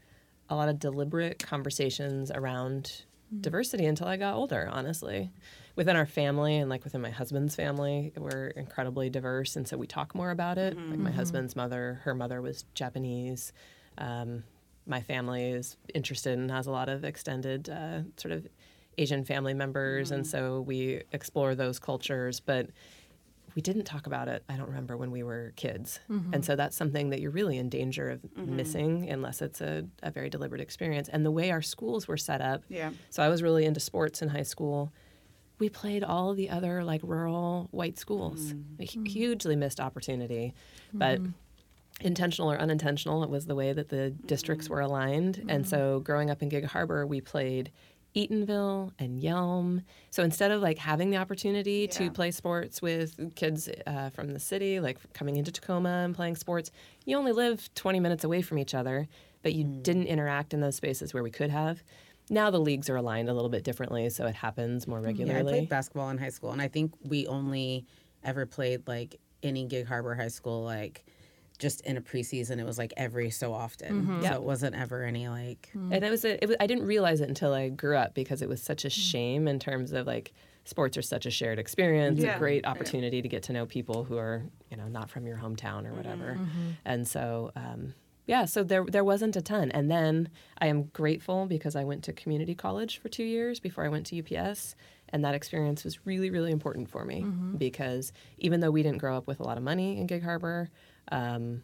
a 0.50 0.56
lot 0.56 0.70
of 0.70 0.80
deliberate 0.80 1.40
conversations 1.46 2.32
around 2.32 3.04
diversity 3.42 3.86
until 3.86 4.08
I 4.08 4.16
got 4.16 4.36
older, 4.36 4.70
honestly. 4.72 5.32
Within 5.76 5.96
our 5.96 6.06
family 6.06 6.58
and 6.58 6.70
like 6.70 6.84
within 6.84 7.02
my 7.02 7.10
husband's 7.12 7.56
family, 7.56 8.12
we're 8.18 8.48
incredibly 8.48 9.10
diverse. 9.10 9.56
And 9.56 9.68
so 9.68 9.78
we 9.78 9.88
talk 9.88 10.14
more 10.14 10.32
about 10.32 10.58
it. 10.58 10.76
Like 10.78 11.00
my 11.00 11.12
husband's 11.12 11.56
mother, 11.56 12.02
her 12.04 12.14
mother 12.14 12.42
was 12.42 12.66
Japanese. 12.74 13.54
Um, 13.98 14.44
my 14.86 15.02
family 15.02 15.52
is 15.52 15.78
interested 15.94 16.38
and 16.38 16.52
has 16.52 16.68
a 16.68 16.72
lot 16.72 16.90
of 16.90 17.04
extended 17.04 17.70
uh, 17.70 18.02
sort 18.18 18.34
of 18.34 18.48
Asian 18.98 19.24
family 19.24 19.54
members. 19.54 20.12
And 20.12 20.28
so 20.28 20.62
we 20.62 21.04
explore 21.14 21.56
those 21.56 21.80
cultures. 21.80 22.40
But 22.42 22.68
we 23.56 23.62
didn't 23.62 23.84
talk 23.84 24.08
about 24.08 24.28
it, 24.30 24.44
I 24.48 24.56
don't 24.56 24.68
remember, 24.68 24.96
when 24.96 25.12
we 25.12 25.24
were 25.24 25.52
kids. 25.58 26.00
And 26.10 26.44
so 26.44 26.56
that's 26.56 26.76
something 26.76 27.10
that 27.10 27.20
you're 27.20 27.32
really 27.32 27.58
in 27.58 27.68
danger 27.70 28.10
of 28.10 28.38
missing 28.38 29.10
unless 29.10 29.42
it's 29.42 29.60
a, 29.62 29.86
a 30.04 30.10
very 30.12 30.30
deliberate 30.30 30.62
experience. 30.62 31.10
And 31.10 31.26
the 31.26 31.32
way 31.32 31.52
our 31.52 31.62
schools 31.62 32.08
were 32.08 32.16
set 32.18 32.40
up, 32.42 32.64
Yeah. 32.70 32.92
so 33.10 33.22
I 33.24 33.28
was 33.30 33.44
really 33.44 33.66
into 33.66 33.80
sports 33.82 34.22
in 34.22 34.30
high 34.30 34.44
school. 34.44 34.94
We 35.62 35.70
played 35.70 36.04
all 36.04 36.34
the 36.34 36.50
other 36.50 36.84
like 36.84 37.02
rural 37.04 37.70
white 37.72 37.98
schools. 37.98 38.54
Mm. 38.54 38.64
A 38.80 38.86
hu- 38.86 39.00
mm. 39.00 39.08
hugely 39.08 39.56
missed 39.56 39.80
opportunity. 39.80 40.56
But 40.92 41.22
mm-hmm. 41.22 41.32
intentional 42.02 42.52
or 42.52 42.58
unintentional, 42.58 43.24
it 43.24 43.30
was 43.30 43.46
the 43.46 43.56
way 43.56 43.72
that 43.72 43.90
the 43.90 44.10
districts 44.10 44.68
mm. 44.68 44.72
were 44.72 44.82
aligned. 44.82 45.46
And 45.48 45.68
so 45.68 45.78
mm-hmm. 45.78 46.04
growing 46.04 46.32
up 46.32 46.42
in 46.42 46.50
Gig 46.50 46.66
Harbor, 46.66 47.06
we 47.06 47.22
played 47.22 47.72
Eatonville 48.16 48.92
and 49.00 49.22
Yelm. 49.22 49.84
So 50.10 50.24
instead 50.24 50.52
of 50.52 50.62
like 50.62 50.78
having 50.78 51.12
the 51.12 51.18
opportunity 51.18 51.88
to 51.88 52.12
play 52.12 52.32
sports 52.32 52.82
with 52.82 53.36
kids 53.36 53.70
uh, 53.88 54.10
from 54.10 54.34
the 54.34 54.40
city, 54.40 54.80
like 54.80 54.98
coming 55.14 55.38
into 55.38 55.52
Tacoma 55.52 56.02
and 56.04 56.16
playing 56.16 56.36
sports, 56.36 56.72
you 57.06 57.18
only 57.18 57.32
live 57.32 57.74
20 57.76 58.00
minutes 58.00 58.24
away 58.24 58.42
from 58.42 58.58
each 58.58 58.74
other, 58.74 59.08
but 59.44 59.54
you 59.54 59.64
didn't 59.64 60.08
interact 60.08 60.54
in 60.54 60.60
those 60.60 60.76
spaces 60.76 61.14
where 61.14 61.24
we 61.24 61.32
could 61.32 61.50
have. 61.50 61.84
Now 62.32 62.50
the 62.50 62.60
leagues 62.60 62.90
are 62.90 62.96
aligned 62.96 63.28
a 63.28 63.34
little 63.34 63.50
bit 63.50 63.66
differently, 63.66 64.10
so 64.10 64.26
it 64.26 64.36
happens 64.36 64.88
more 64.88 65.00
mm, 65.00 65.04
Yeah, 65.04 65.08
I 65.08 65.12
regularly. 65.12 65.52
played 65.52 65.70
basketball 65.70 66.10
in 66.12 66.18
high 66.18 66.30
school, 66.30 66.52
and 66.52 66.62
I 66.62 66.70
think 66.70 66.94
we 67.04 67.28
only 67.28 67.86
ever 68.24 68.46
played 68.46 68.88
like 68.88 69.20
any 69.44 69.66
Gig 69.66 69.86
Harbor 69.86 70.16
High 70.16 70.30
School, 70.30 70.64
like 70.64 71.04
just 71.60 71.82
in 71.82 71.98
a 71.98 72.02
preseason. 72.02 72.58
It 72.58 72.66
was 72.66 72.78
like 72.78 72.94
every 72.96 73.32
so 73.32 73.54
often, 73.54 74.04
mm-hmm. 74.04 74.24
so 74.24 74.34
it 74.34 74.44
wasn't 74.44 74.76
ever 74.76 75.04
any 75.04 75.28
like. 75.28 75.70
Mm. 75.76 75.94
And 75.94 76.06
it 76.06 76.10
was, 76.10 76.24
a, 76.24 76.42
it 76.42 76.48
was 76.48 76.56
I 76.62 76.68
didn't 76.68 76.86
realize 76.86 77.20
it 77.20 77.28
until 77.28 77.54
I 77.54 77.68
grew 77.68 77.98
up 77.98 78.14
because 78.14 78.42
it 78.42 78.48
was 78.48 78.64
such 78.64 78.86
a 78.86 78.88
mm. 78.88 78.92
shame 78.92 79.48
in 79.50 79.60
terms 79.60 79.92
of 79.92 80.08
like 80.08 80.32
sports 80.64 80.96
are 80.96 81.02
such 81.02 81.26
a 81.26 81.32
shared 81.32 81.60
experience, 81.60 82.22
Yeah. 82.22 82.38
a 82.38 82.40
great 82.40 82.66
opportunity 82.66 83.22
to 83.22 83.28
get 83.28 83.44
to 83.44 83.54
know 83.54 83.66
people 83.66 84.06
who 84.06 84.18
are 84.18 84.46
you 84.70 84.78
know 84.78 84.88
not 84.88 85.10
from 85.10 85.28
your 85.28 85.38
hometown 85.38 85.80
or 85.80 85.90
mm-hmm. 85.90 85.98
whatever. 85.98 86.38
Mm-hmm. 86.40 86.70
And 86.86 87.06
so 87.06 87.52
um, 87.58 87.94
yeah, 88.26 88.46
so 88.46 88.64
there 88.64 88.86
there 88.86 89.04
wasn't 89.04 89.36
a 89.36 89.42
ton. 89.42 89.72
And 89.72 89.90
then 89.90 90.30
I 90.60 90.68
am 90.68 90.84
grateful 90.84 91.46
because 91.48 91.76
I 91.76 91.84
went 91.84 92.04
to 92.06 92.14
community 92.14 92.56
college 92.56 93.00
for 93.00 93.10
two 93.10 93.24
years 93.24 93.60
before 93.60 93.86
I 93.86 93.90
went 93.90 94.06
to 94.08 94.20
UPS. 94.20 94.76
And 95.10 95.26
that 95.26 95.36
experience 95.36 95.84
was 95.84 96.06
really, 96.06 96.30
really 96.30 96.52
important 96.52 96.90
for 96.90 97.04
me 97.04 97.26
because 97.58 98.14
even 98.38 98.62
though 98.62 98.72
we 98.72 98.82
didn't 98.82 99.00
grow 99.00 99.18
up 99.18 99.28
with 99.28 99.42
a 99.42 99.44
lot 99.44 99.58
of 99.58 99.64
money 99.64 99.98
in 99.98 100.08
Gig 100.08 100.24
Harbor, 100.24 100.70
um, 101.12 101.64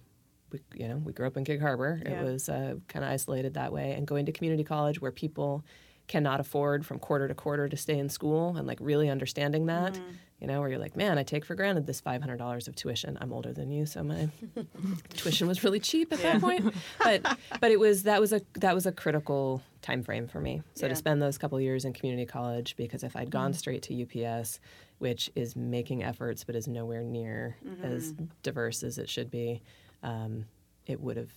we, 0.52 0.60
you 0.76 0.88
know, 0.89 0.98
we 0.98 1.13
grew 1.13 1.28
up 1.28 1.38
in 1.38 1.46
Gig 1.46 1.62
Harbor. 1.62 2.02
Yeah. 2.04 2.12
It 2.12 2.24
was 2.26 2.50
uh, 2.50 2.76
kind 2.89 3.06
of 3.06 3.12
isolated 3.12 3.54
that 3.54 3.72
way. 3.72 3.93
And 3.93 4.06
going 4.06 4.26
to 4.26 4.34
community 4.34 4.65
college 4.65 5.00
where 5.00 5.13
people 5.13 5.63
cannot 6.08 6.39
afford 6.39 6.86
from 6.86 7.00
quarter 7.00 7.28
to 7.28 7.34
quarter 7.34 7.67
to 7.67 7.78
stay 7.78 8.00
in 8.00 8.10
school 8.10 8.56
and 8.56 8.65
like 8.65 8.78
really 8.82 9.10
understanding 9.10 9.65
that, 9.65 9.93
mm-hmm. 9.93 10.12
you 10.39 10.48
know, 10.48 10.62
where 10.62 10.70
you're 10.70 10.80
like, 10.80 10.96
man, 10.96 11.17
I 11.17 11.24
take 11.24 11.43
for 11.43 11.54
granted 11.54 11.86
this 11.86 12.02
$500 12.02 12.67
of 12.67 12.76
tuition. 12.76 13.17
I'm 13.20 13.34
older 13.34 13.52
than 13.52 13.72
you, 13.72 13.86
so 13.86 14.04
my 14.04 14.30
tuition 15.10 15.48
was 15.48 15.63
really 15.63 15.80
cheap 15.80 16.13
at 16.13 16.20
that 16.20 16.39
point. 16.39 16.74
But 17.04 17.38
but 17.60 17.72
it 17.72 17.80
was 17.80 18.04
that 18.04 18.22
was 18.22 18.32
a 18.32 18.41
that 18.56 18.74
was 18.74 18.86
a 18.86 18.91
critical 18.91 19.62
time 19.82 20.02
frame 20.02 20.28
for 20.28 20.39
me. 20.39 20.62
So 20.76 20.86
Yeah. 20.86 20.89
to 20.89 20.96
spend 20.96 21.22
those 21.22 21.38
couple 21.38 21.60
years 21.60 21.84
in 21.84 21.93
community 21.93 22.26
college 22.26 22.76
because 22.78 23.04
if 23.04 23.15
I'd 23.15 23.30
gone 23.30 23.52
mm-hmm. 23.52 23.58
straight 23.58 23.82
to 23.84 24.26
UPS, 24.26 24.60
which 25.00 25.30
is 25.36 25.56
making 25.56 26.04
efforts 26.04 26.43
but 26.46 26.56
is 26.56 26.67
nowhere 26.67 27.04
near 27.04 27.58
mm-hmm. 27.65 27.84
as 27.84 28.13
diverse 28.43 28.82
as 28.84 28.98
it 28.98 29.10
should 29.10 29.30
be, 29.30 29.62
um, 30.04 30.46
it 30.86 31.02
would 31.02 31.17
have 31.17 31.34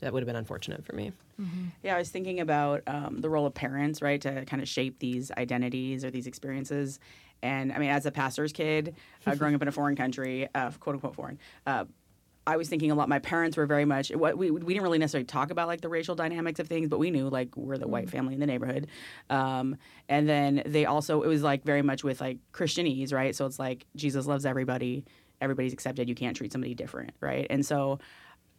that 0.00 0.12
would 0.12 0.22
have 0.22 0.26
been 0.26 0.36
unfortunate 0.36 0.84
for 0.84 0.94
me. 0.94 1.12
Yeah, 1.82 1.96
I 1.96 1.98
was 1.98 2.10
thinking 2.10 2.40
about 2.40 2.82
um, 2.86 3.20
the 3.20 3.28
role 3.28 3.46
of 3.46 3.54
parents, 3.54 4.02
right, 4.02 4.20
to 4.22 4.44
kind 4.44 4.62
of 4.62 4.68
shape 4.68 4.98
these 4.98 5.30
identities 5.32 6.04
or 6.04 6.10
these 6.10 6.26
experiences. 6.26 6.98
And 7.42 7.72
I 7.72 7.78
mean, 7.78 7.90
as 7.90 8.06
a 8.06 8.10
pastor's 8.10 8.52
kid, 8.52 8.96
uh, 9.26 9.34
growing 9.34 9.54
up 9.54 9.62
in 9.62 9.68
a 9.68 9.72
foreign 9.72 9.96
country, 9.96 10.48
uh, 10.54 10.70
quote 10.72 10.96
unquote 10.96 11.14
foreign, 11.14 11.38
uh, 11.66 11.84
I 12.48 12.56
was 12.56 12.68
thinking 12.70 12.90
a 12.90 12.94
lot. 12.94 13.10
My 13.10 13.18
parents 13.18 13.58
were 13.58 13.66
very 13.66 13.84
much 13.84 14.08
what 14.08 14.38
we 14.38 14.50
we 14.50 14.72
didn't 14.72 14.82
really 14.82 14.98
necessarily 14.98 15.26
talk 15.26 15.50
about 15.50 15.68
like 15.68 15.82
the 15.82 15.90
racial 15.90 16.14
dynamics 16.14 16.58
of 16.58 16.66
things, 16.66 16.88
but 16.88 16.98
we 16.98 17.10
knew 17.10 17.28
like 17.28 17.54
we're 17.56 17.76
the 17.76 17.86
white 17.86 18.08
family 18.08 18.32
in 18.32 18.40
the 18.40 18.46
neighborhood. 18.46 18.86
Um, 19.28 19.76
and 20.08 20.26
then 20.26 20.62
they 20.64 20.86
also 20.86 21.22
it 21.22 21.28
was 21.28 21.42
like 21.42 21.62
very 21.64 21.82
much 21.82 22.02
with 22.02 22.22
like 22.22 22.38
Christianese, 22.52 23.12
right? 23.12 23.36
So 23.36 23.44
it's 23.44 23.58
like 23.58 23.84
Jesus 23.96 24.26
loves 24.26 24.46
everybody, 24.46 25.04
everybody's 25.42 25.74
accepted. 25.74 26.08
You 26.08 26.14
can't 26.14 26.34
treat 26.34 26.50
somebody 26.50 26.74
different, 26.74 27.10
right? 27.20 27.46
And 27.50 27.66
so 27.66 27.98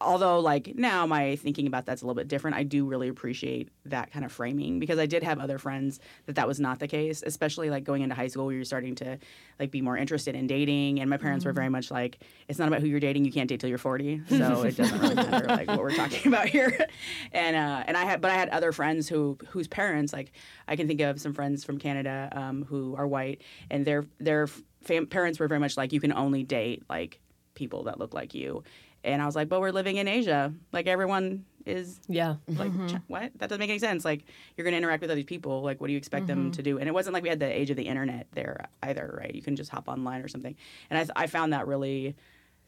although 0.00 0.40
like 0.40 0.72
now 0.76 1.06
my 1.06 1.36
thinking 1.36 1.66
about 1.66 1.84
that's 1.86 2.02
a 2.02 2.04
little 2.06 2.14
bit 2.14 2.28
different 2.28 2.56
i 2.56 2.62
do 2.62 2.86
really 2.86 3.08
appreciate 3.08 3.68
that 3.84 4.10
kind 4.10 4.24
of 4.24 4.32
framing 4.32 4.78
because 4.78 4.98
i 4.98 5.06
did 5.06 5.22
have 5.22 5.38
other 5.38 5.58
friends 5.58 6.00
that 6.26 6.36
that 6.36 6.46
was 6.48 6.58
not 6.58 6.78
the 6.78 6.88
case 6.88 7.22
especially 7.26 7.70
like 7.70 7.84
going 7.84 8.02
into 8.02 8.14
high 8.14 8.26
school 8.26 8.46
where 8.46 8.54
you're 8.54 8.64
starting 8.64 8.94
to 8.94 9.18
like 9.58 9.70
be 9.70 9.82
more 9.82 9.96
interested 9.96 10.34
in 10.34 10.46
dating 10.46 11.00
and 11.00 11.10
my 11.10 11.16
parents 11.16 11.44
were 11.44 11.52
very 11.52 11.68
much 11.68 11.90
like 11.90 12.18
it's 12.48 12.58
not 12.58 12.68
about 12.68 12.80
who 12.80 12.86
you're 12.86 13.00
dating 13.00 13.24
you 13.24 13.32
can't 13.32 13.48
date 13.48 13.60
till 13.60 13.68
you're 13.68 13.78
40 13.78 14.22
so 14.28 14.62
it 14.62 14.76
doesn't 14.76 14.98
really 15.00 15.14
matter 15.14 15.46
like 15.46 15.68
what 15.68 15.78
we're 15.80 15.94
talking 15.94 16.26
about 16.32 16.48
here. 16.48 16.86
And 17.32 17.56
uh 17.56 17.84
and 17.86 17.96
i 17.96 18.04
had 18.04 18.20
but 18.20 18.30
i 18.30 18.34
had 18.34 18.48
other 18.50 18.72
friends 18.72 19.08
who 19.08 19.38
whose 19.48 19.68
parents 19.68 20.12
like 20.12 20.32
i 20.68 20.76
can 20.76 20.86
think 20.86 21.00
of 21.00 21.20
some 21.20 21.32
friends 21.32 21.64
from 21.64 21.78
canada 21.78 22.28
um, 22.32 22.64
who 22.64 22.94
are 22.96 23.06
white 23.06 23.42
and 23.70 23.84
their 23.84 24.06
their 24.18 24.46
fam- 24.82 25.06
parents 25.06 25.38
were 25.38 25.48
very 25.48 25.60
much 25.60 25.76
like 25.76 25.92
you 25.92 26.00
can 26.00 26.12
only 26.12 26.42
date 26.42 26.82
like 26.88 27.20
people 27.54 27.84
that 27.84 27.98
look 27.98 28.14
like 28.14 28.34
you 28.34 28.62
and 29.04 29.20
I 29.22 29.26
was 29.26 29.34
like, 29.36 29.48
but 29.48 29.60
we're 29.60 29.70
living 29.72 29.96
in 29.96 30.08
Asia. 30.08 30.52
Like 30.72 30.86
everyone 30.86 31.44
is 31.66 32.00
Yeah. 32.08 32.36
like, 32.48 32.70
Mm-hmm. 32.72 32.96
What? 33.08 33.32
That 33.36 33.48
doesn't 33.48 33.60
make 33.60 33.70
any 33.70 33.78
sense. 33.78 34.04
Like 34.04 34.24
you're 34.56 34.64
going 34.64 34.72
to 34.72 34.78
interact 34.78 35.02
with 35.02 35.10
other 35.10 35.22
people. 35.24 35.62
Like 35.62 35.80
what 35.80 35.86
do 35.88 35.92
you 35.92 35.98
expect 35.98 36.26
Mm-hmm. 36.26 36.42
them 36.44 36.50
to 36.52 36.62
do? 36.62 36.78
And 36.78 36.88
it 36.88 36.92
wasn't 36.92 37.14
like 37.14 37.22
we 37.22 37.28
had 37.28 37.40
the 37.40 37.46
age 37.60 37.70
of 37.70 37.76
the 37.76 37.84
internet 37.86 38.26
there 38.32 38.66
either, 38.82 39.14
right? 39.20 39.34
You 39.34 39.42
can 39.42 39.56
just 39.56 39.70
hop 39.70 39.88
online 39.88 40.22
or 40.22 40.28
something. 40.28 40.54
And 40.88 40.98
I, 40.98 41.02
th- 41.02 41.12
I 41.16 41.26
found 41.26 41.52
that 41.52 41.66
really 41.66 42.16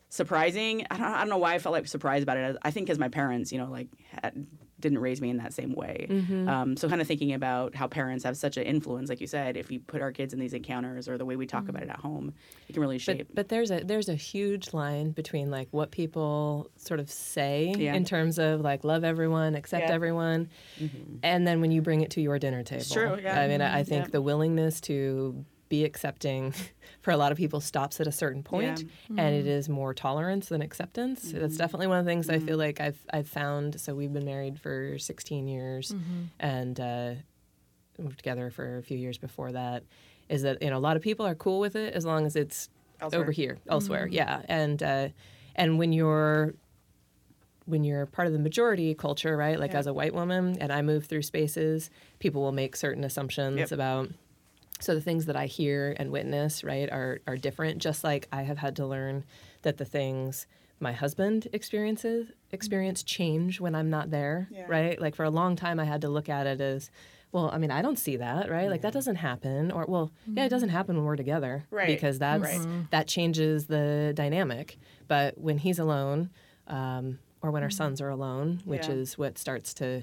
surprising. 0.09 0.87
I 0.90 0.97
don't, 0.99 1.07
I 1.07 1.18
don't 1.21 1.29
know 1.31 1.38
why 1.38 1.55
I 1.55 1.59
felt 1.59 1.73
like 1.73 1.87
surprised 1.87 2.23
about 2.23 2.37
it. 2.37 2.57
I 2.62 2.71
think 2.71 2.87
because 2.87 2.99
my 2.99 3.09
parents, 3.09 3.51
you 3.53 3.59
know, 3.59 3.71
like 3.71 3.88
had, 4.23 4.47
didn't 4.83 4.99
raise 4.99 5.23
me 5.23 5.31
in 5.31 5.38
that 5.38 5.55
same 5.55 5.73
way. 5.73 6.07
Mm-hmm. 6.11 6.49
Um, 6.49 6.77
so 6.77 6.88
kind 6.88 7.01
of 7.01 7.07
thinking 7.07 7.33
about 7.33 7.75
how 7.75 7.87
parents 7.87 8.25
have 8.25 8.37
such 8.37 8.59
an 8.59 8.64
influence, 8.64 9.09
like 9.09 9.21
you 9.23 9.27
said, 9.27 9.57
if 9.57 9.71
we 9.71 9.79
put 9.79 10.03
our 10.03 10.12
kids 10.12 10.35
in 10.35 10.40
these 10.40 10.53
encounters 10.53 11.09
or 11.09 11.16
the 11.16 11.25
way 11.25 11.37
we 11.37 11.47
talk 11.47 11.68
about 11.71 11.83
it 11.83 11.88
at 11.88 11.97
home, 12.01 12.35
it 12.68 12.75
can 12.75 12.83
really 12.83 12.99
shape. 12.99 13.18
But, 13.29 13.35
but 13.35 13.49
there's 13.49 13.71
a 13.71 13.81
there's 13.83 14.11
a 14.11 14.14
huge 14.14 14.75
line 14.75 15.12
between 15.12 15.51
like 15.51 15.68
what 15.71 15.90
people 15.90 16.71
sort 16.77 17.01
of 17.01 17.11
say 17.11 17.73
Yeah. 17.79 17.95
in 17.95 18.05
terms 18.05 18.38
of 18.38 18.61
like 18.61 18.85
love 18.85 19.05
everyone, 19.05 19.55
accept 19.55 19.87
Yeah. 19.88 19.95
everyone, 19.95 20.51
and 21.23 21.47
then 21.47 21.61
when 21.62 21.71
you 21.71 21.81
bring 21.81 22.03
it 22.03 22.11
to 22.11 22.21
your 22.21 22.38
dinner 22.38 22.62
table. 22.62 22.85
true, 22.85 23.18
yeah. 23.23 23.40
I 23.40 23.49
mean, 23.49 23.62
I, 23.62 23.79
I 23.79 23.85
think 23.85 24.05
Yeah. 24.07 24.11
the 24.11 24.21
willingness 24.23 24.81
to 24.83 25.45
be 25.73 25.85
accepting 25.87 26.53
for 27.01 27.13
a 27.13 27.17
lot 27.17 27.33
of 27.33 27.39
people 27.39 27.59
stops 27.59 27.99
at 27.99 28.07
a 28.07 28.13
certain 28.13 28.43
point, 28.43 28.85
mm-hmm. 28.85 29.19
and 29.19 29.35
it 29.35 29.47
is 29.47 29.71
more 29.71 29.95
tolerance 29.95 30.51
than 30.51 30.61
acceptance. 30.61 31.23
That's 31.23 31.55
mm-hmm. 31.55 31.57
definitely 31.57 31.87
one 31.87 31.99
of 31.99 32.05
the 32.05 32.11
things 32.11 32.29
I 32.29 32.39
feel 32.39 32.59
mm-hmm. 32.59 32.67
like 32.67 32.81
I've 32.81 32.99
I've 33.11 33.29
found. 33.29 33.81
So 33.81 33.95
we've 33.95 34.13
been 34.13 34.27
married 34.27 34.61
for 34.61 34.99
16 34.99 35.49
years, 35.49 35.95
and 36.39 36.79
uh, 36.79 37.15
moved 37.99 38.19
together 38.19 38.51
for 38.51 38.77
a 38.77 38.83
few 38.83 38.99
years 38.99 39.17
before 39.17 39.53
that. 39.53 39.83
Is 40.29 40.43
that 40.43 40.63
you 40.63 40.69
know 40.69 40.77
a 40.77 40.85
lot 40.89 40.97
of 40.97 41.03
people 41.03 41.27
are 41.27 41.35
cool 41.35 41.59
with 41.59 41.75
it 41.75 41.95
as 41.95 42.05
long 42.05 42.27
as 42.27 42.37
it's 42.37 42.69
Elsewhere. 43.01 43.21
over 43.23 43.33
here 43.33 43.59
elsewhere 43.69 44.07
yeah 44.07 44.43
and 44.49 44.81
uh, 44.81 45.09
and 45.57 45.77
when 45.77 45.93
you're 45.93 46.55
when 47.67 47.83
you're 47.83 48.07
part 48.07 48.27
of 48.29 48.33
the 48.33 48.39
majority 48.39 48.95
culture 48.95 49.37
right 49.37 49.59
like 49.59 49.73
Yeah. 49.73 49.81
as 49.81 49.87
a 49.89 49.93
white 49.93 50.15
woman 50.15 50.57
and 50.61 50.73
i 50.73 50.83
move 50.83 51.07
through 51.07 51.23
spaces 51.23 51.91
people 52.21 52.41
will 52.43 52.53
make 52.53 52.77
certain 52.77 53.03
assumptions 53.03 53.59
Yep. 53.59 53.73
about 53.73 54.11
so 54.83 54.95
the 54.95 55.01
things 55.01 55.27
that 55.27 55.37
i 55.37 55.47
hear 55.47 55.95
and 55.99 56.11
witness 56.11 56.62
right 56.64 56.90
are 56.90 57.21
are 57.27 57.37
different 57.37 57.79
just 57.79 58.03
like 58.05 58.26
i 58.33 58.43
have 58.43 58.59
had 58.59 58.76
to 58.76 58.85
learn 58.87 59.24
that 59.62 59.76
the 59.78 59.85
things 59.85 60.47
my 60.80 60.93
husband 60.93 61.47
experiences 61.53 62.30
experience 62.51 63.03
change 63.03 63.61
when 63.61 63.74
i'm 63.74 63.89
not 63.91 64.11
there 64.11 64.49
Yeah. 64.51 64.64
right 64.68 65.01
like 65.01 65.14
for 65.14 65.24
a 65.24 65.30
long 65.30 65.55
time 65.57 65.78
i 65.80 65.85
had 65.85 66.01
to 66.03 66.09
look 66.09 66.28
at 66.28 66.47
it 66.47 66.61
as 66.61 66.91
well, 67.35 67.49
I 67.51 67.57
mean, 67.57 67.70
I 67.70 67.80
don't 67.80 67.99
see 67.99 68.16
that, 68.18 68.51
right? 68.51 68.68
Like 68.68 68.83
that 68.83 68.93
doesn't 68.93 69.16
happen. 69.16 69.70
Or, 69.72 69.87
well, 69.89 70.12
yeah, 70.26 70.45
it 70.45 70.51
doesn't 70.51 70.68
happen 70.68 70.97
when 70.97 71.07
we're 71.07 71.16
together, 71.16 71.64
Right. 71.70 71.87
Because 71.87 72.18
that's 72.18 72.43
Right. 72.43 72.66
that 72.91 73.07
changes 73.09 73.68
the 73.68 74.12
dynamic. 74.14 74.76
But 75.09 75.39
when 75.39 75.57
he's 75.57 75.78
alone, 75.78 76.28
um, 76.66 77.20
or 77.41 77.51
when 77.51 77.62
our 77.62 77.70
sons 77.70 78.03
are 78.03 78.11
alone, 78.11 78.61
which 78.66 78.87
Yeah. 78.87 78.97
is 78.97 79.16
what 79.16 79.39
starts 79.39 79.72
to 79.80 80.03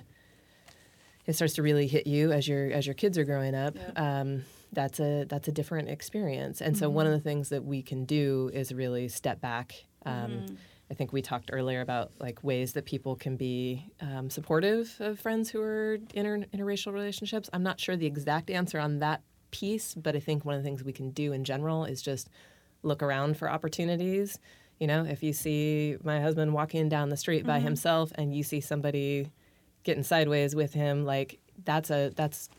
it 1.28 1.34
starts 1.34 1.54
to 1.54 1.62
really 1.62 1.86
hit 1.86 2.08
you 2.08 2.32
as 2.32 2.48
your 2.48 2.72
as 2.72 2.88
your 2.88 2.96
kids 2.96 3.16
are 3.20 3.26
growing 3.26 3.54
up. 3.54 3.78
Um, 3.96 4.44
that's 4.72 5.00
a 5.00 5.26
that's 5.26 5.48
a 5.48 5.52
different 5.52 5.90
experience. 5.90 6.62
And 6.62 6.78
so 6.78 6.90
one 6.90 7.08
of 7.08 7.14
the 7.14 7.20
things 7.20 7.50
that 7.50 7.64
we 7.64 7.82
can 7.82 8.06
do 8.06 8.52
is 8.54 8.74
really 8.74 9.08
step 9.08 9.42
back. 9.42 9.86
Um, 10.06 10.58
I 10.92 10.96
think 10.96 11.14
we 11.14 11.22
talked 11.22 11.50
earlier 11.54 11.82
about 11.82 12.12
like 12.20 12.44
ways 12.44 12.74
that 12.74 12.86
people 12.86 13.16
can 13.16 13.36
be 13.36 13.86
um, 14.02 14.30
supportive 14.30 14.96
of 15.00 15.20
friends 15.20 15.50
who 15.50 15.62
are 15.62 16.00
inter- 16.14 16.46
interracial 16.54 16.94
relationships. 16.94 17.50
I'm 17.54 17.64
not 17.64 17.80
sure 17.80 17.96
the 17.96 18.08
exact 18.08 18.50
answer 18.50 18.80
on 18.80 18.98
that 19.00 19.22
piece, 19.52 19.94
but 19.94 20.16
I 20.16 20.20
think 20.20 20.46
one 20.46 20.56
of 20.56 20.64
the 20.64 20.68
things 20.68 20.84
we 20.84 20.94
can 20.94 21.12
do 21.12 21.32
in 21.32 21.44
general 21.44 21.86
is 21.86 22.02
just 22.02 22.30
look 22.82 23.04
around 23.04 23.38
for 23.38 23.50
opportunities. 23.50 24.40
You 24.80 24.88
know, 24.88 25.06
if 25.06 25.22
you 25.22 25.34
see 25.34 25.98
my 26.04 26.22
husband 26.22 26.54
walking 26.54 26.90
down 26.90 27.10
the 27.10 27.18
street 27.18 27.46
by 27.46 27.60
himself 27.60 28.12
and 28.16 28.34
you 28.34 28.44
see 28.44 28.62
somebody 28.62 29.30
getting 29.84 30.04
sideways 30.04 30.56
with 30.56 30.74
him, 30.74 31.06
like 31.06 31.40
that's 31.66 31.92
a 31.92 32.12
that's 32.16 32.50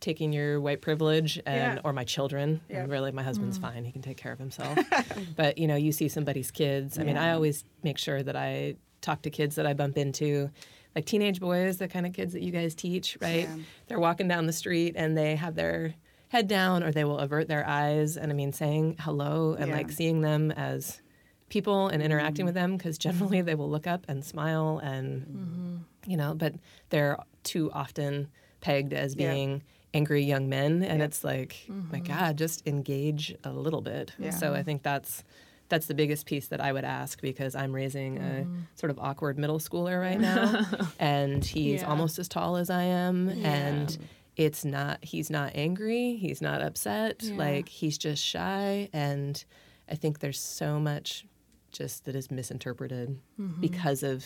taking 0.00 0.32
your 0.32 0.60
white 0.60 0.80
privilege 0.80 1.40
and 1.44 1.74
Yeah. 1.76 1.80
or 1.84 1.92
my 1.92 2.04
children. 2.04 2.60
Yeah. 2.68 2.82
And 2.82 2.90
really 2.90 3.10
my 3.12 3.22
husband's 3.22 3.58
mm. 3.58 3.62
fine. 3.62 3.84
He 3.84 3.92
can 3.92 4.02
take 4.02 4.16
care 4.16 4.32
of 4.32 4.38
himself. 4.38 4.78
but 5.36 5.58
you 5.58 5.66
know, 5.66 5.76
you 5.76 5.92
see 5.92 6.08
somebody's 6.08 6.50
kids. 6.50 6.98
I 6.98 7.02
mean, 7.02 7.16
I 7.16 7.32
always 7.32 7.64
make 7.82 7.98
sure 7.98 8.22
that 8.22 8.36
I 8.36 8.76
talk 9.00 9.22
to 9.22 9.30
kids 9.30 9.56
that 9.56 9.66
I 9.66 9.74
bump 9.74 9.96
into 9.96 10.50
like 10.94 11.04
teenage 11.04 11.40
boys, 11.40 11.78
the 11.78 11.88
kind 11.88 12.06
of 12.06 12.12
kids 12.12 12.32
that 12.32 12.42
you 12.42 12.50
guys 12.50 12.74
teach, 12.74 13.18
right? 13.20 13.48
Yeah. 13.48 13.56
They're 13.86 14.00
walking 14.00 14.28
down 14.28 14.46
the 14.46 14.52
street 14.52 14.94
and 14.96 15.16
they 15.16 15.36
have 15.36 15.54
their 15.54 15.94
head 16.28 16.46
down 16.48 16.82
or 16.82 16.92
they 16.92 17.04
will 17.04 17.18
avert 17.18 17.48
their 17.48 17.66
eyes 17.66 18.16
and 18.16 18.30
I 18.30 18.34
mean 18.34 18.52
saying 18.52 18.96
hello 19.00 19.56
and 19.58 19.68
Yeah. 19.68 19.76
like 19.76 19.90
seeing 19.90 20.20
them 20.20 20.50
as 20.52 21.00
people 21.48 21.88
and 21.88 22.02
interacting 22.02 22.44
mm. 22.44 22.48
with 22.48 22.54
them 22.54 22.76
because 22.76 22.98
generally 22.98 23.40
they 23.40 23.54
will 23.54 23.70
look 23.70 23.86
up 23.86 24.04
and 24.08 24.24
smile 24.24 24.78
and 24.82 25.22
mm-hmm. 25.22 25.76
you 26.10 26.16
know 26.16 26.34
but 26.34 26.54
they're 26.90 27.18
too 27.44 27.70
often 27.72 28.28
pegged 28.60 28.92
as 28.92 29.16
Yeah. 29.16 29.32
Angry 29.98 30.22
young 30.22 30.48
men 30.48 30.84
and 30.84 31.02
it's 31.02 31.24
like 31.24 31.52
my 31.68 31.98
mm-hmm. 31.98 32.12
god 32.12 32.38
just 32.38 32.64
engage 32.66 33.34
a 33.42 33.50
little 33.50 33.80
bit 33.80 34.12
Yeah. 34.18 34.30
so 34.30 34.54
i 34.54 34.62
think 34.62 34.84
that's 34.84 35.24
that's 35.68 35.86
the 35.86 35.94
biggest 35.94 36.24
piece 36.24 36.46
that 36.48 36.60
i 36.60 36.72
would 36.72 36.84
ask 36.84 37.20
because 37.20 37.56
i'm 37.56 37.74
raising 37.74 38.18
a 38.18 38.44
mm. 38.44 38.62
sort 38.76 38.90
of 38.90 38.98
awkward 39.00 39.38
middle 39.38 39.58
schooler 39.58 40.00
right 40.00 40.20
now 40.20 40.64
and 41.00 41.44
he's 41.44 41.80
Yeah. 41.80 41.88
almost 41.90 42.18
as 42.20 42.28
tall 42.28 42.56
as 42.56 42.70
i 42.70 42.84
am 42.84 43.28
and 43.44 43.98
it's 44.36 44.64
not 44.64 45.04
he's 45.04 45.30
not 45.30 45.50
angry 45.56 46.14
he's 46.14 46.40
not 46.40 46.62
upset 46.62 47.16
Yeah. 47.22 47.36
like 47.36 47.68
he's 47.68 47.98
just 47.98 48.22
shy 48.24 48.88
and 48.92 49.44
i 49.90 49.96
think 49.96 50.20
there's 50.20 50.40
so 50.40 50.78
much 50.78 51.26
just 51.72 52.04
that 52.04 52.14
is 52.14 52.30
misinterpreted 52.30 53.18
mm-hmm. 53.40 53.60
because 53.60 54.04
of 54.04 54.24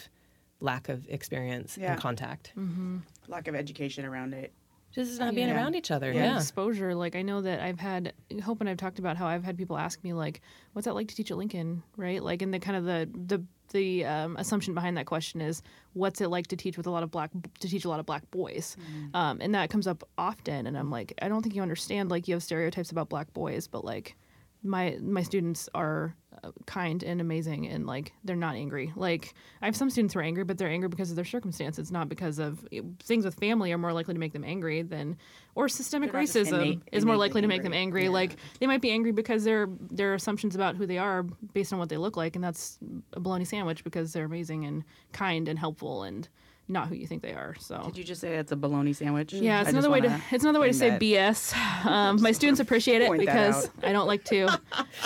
lack 0.60 0.88
of 0.90 1.08
experience 1.08 1.78
Yeah. 1.78 1.92
and 1.92 2.00
contact 2.00 2.52
mm-hmm. 2.56 2.98
Lack 3.28 3.48
of 3.48 3.54
education 3.54 4.04
around 4.04 4.34
it. 4.34 4.52
Just 4.94 5.18
not 5.20 5.34
being 5.34 5.48
Yeah. 5.48 5.54
around 5.56 5.74
each 5.74 5.90
other 5.90 6.12
yeah. 6.12 6.24
yeah, 6.24 6.36
exposure. 6.36 6.94
Like 6.94 7.16
I 7.16 7.22
know 7.22 7.40
that 7.42 7.60
I've 7.60 7.80
had 7.80 8.12
Hope 8.44 8.60
and 8.60 8.68
I've 8.68 8.76
talked 8.76 8.98
about 8.98 9.16
how 9.16 9.26
I've 9.26 9.44
had 9.44 9.56
people 9.56 9.76
ask 9.78 10.02
me 10.04 10.12
like, 10.12 10.40
"What's 10.72 10.84
that 10.86 10.94
like 10.94 11.08
to 11.08 11.14
teach 11.14 11.30
at 11.30 11.36
Lincoln?" 11.36 11.82
Right? 11.96 12.22
Like, 12.22 12.42
and 12.42 12.52
the 12.52 12.58
kind 12.58 12.76
of 12.76 12.84
the 12.84 13.08
the 13.26 13.42
the 13.72 14.04
um, 14.04 14.36
assumption 14.36 14.74
behind 14.74 14.98
that 14.98 15.06
question 15.06 15.40
is, 15.40 15.62
"What's 15.94 16.20
it 16.20 16.28
like 16.28 16.48
to 16.48 16.56
teach 16.56 16.76
with 16.76 16.86
a 16.86 16.90
lot 16.90 17.02
of 17.02 17.10
black 17.10 17.30
to 17.60 17.68
teach 17.68 17.84
a 17.84 17.88
lot 17.88 18.00
of 18.00 18.06
black 18.06 18.30
boys?" 18.30 18.76
Um, 19.14 19.38
and 19.40 19.54
that 19.54 19.70
comes 19.70 19.86
up 19.86 20.04
often, 20.18 20.66
and 20.66 20.76
I'm 20.76 20.90
like, 20.90 21.14
I 21.22 21.28
don't 21.28 21.42
think 21.42 21.54
you 21.54 21.62
understand. 21.62 22.10
Like, 22.10 22.28
you 22.28 22.34
have 22.34 22.42
stereotypes 22.42 22.90
about 22.90 23.08
black 23.08 23.32
boys, 23.32 23.68
but 23.68 23.84
like, 23.84 24.16
my 24.62 24.96
my 25.02 25.22
students 25.22 25.68
are 25.74 26.14
uh, 26.44 26.50
kind 26.66 27.02
and 27.02 27.20
amazing 27.20 27.66
and 27.66 27.86
like 27.86 28.12
they're 28.24 28.36
not 28.36 28.54
angry 28.54 28.92
like 28.96 29.34
i 29.60 29.66
have 29.66 29.76
some 29.76 29.90
students 29.90 30.14
who 30.14 30.20
are 30.20 30.22
angry 30.22 30.44
but 30.44 30.56
they're 30.56 30.68
angry 30.68 30.88
because 30.88 31.10
of 31.10 31.16
their 31.16 31.24
circumstances 31.24 31.90
not 31.92 32.08
because 32.08 32.38
of 32.38 32.64
things 33.02 33.24
with 33.24 33.34
family 33.34 33.72
are 33.72 33.78
more 33.78 33.92
likely 33.92 34.14
to 34.14 34.20
make 34.20 34.32
them 34.32 34.44
angry 34.44 34.82
than 34.82 35.16
or 35.54 35.68
systemic 35.68 36.10
They're 36.12 36.20
not 36.20 36.26
just 36.28 36.50
racism 36.50 36.62
innate- 36.62 36.82
is 36.92 37.04
more 37.04 37.16
likely 37.16 37.42
to 37.42 37.48
make 37.48 37.62
them 37.62 37.72
angry. 37.72 38.02
angry 38.02 38.04
Yeah. 38.04 38.10
like 38.10 38.36
they 38.60 38.66
might 38.66 38.80
be 38.80 38.90
angry 38.90 39.12
because 39.12 39.44
their 39.44 39.68
their 39.90 40.14
assumptions 40.14 40.54
about 40.54 40.76
who 40.76 40.86
they 40.86 40.98
are 40.98 41.22
based 41.54 41.72
on 41.72 41.78
what 41.78 41.88
they 41.88 41.96
look 41.98 42.16
like 42.16 42.34
and 42.36 42.42
that's 42.44 42.78
a 43.12 43.20
bologna 43.20 43.44
sandwich 43.44 43.84
because 43.84 44.12
they're 44.12 44.24
amazing 44.26 44.64
and 44.64 44.84
kind 45.12 45.48
and 45.48 45.58
helpful 45.58 46.04
and 46.04 46.28
not 46.72 46.88
who 46.88 46.94
you 46.94 47.06
think 47.06 47.22
they 47.22 47.32
are 47.34 47.54
so 47.60 47.82
Did 47.86 47.98
you 47.98 48.04
just 48.04 48.20
say 48.20 48.36
it's 48.36 48.50
a 48.50 48.56
bologna 48.56 48.92
sandwich? 48.92 49.32
yeah, 49.32 49.60
it's 49.60 49.68
I 49.68 49.70
another 49.70 49.90
way 49.90 50.00
to 50.00 50.20
it's 50.30 50.42
another 50.42 50.58
way 50.60 50.68
to 50.68 50.74
say 50.74 50.90
that- 50.90 51.00
BS. 51.00 51.54
Um, 51.84 52.22
my 52.22 52.30
students 52.32 52.60
appreciate 52.66 53.02
it 53.02 53.10
because. 53.18 53.68
I 53.82 53.92
don't 53.92 54.06
like 54.06 54.24
to 54.26 54.36
you 54.36 54.48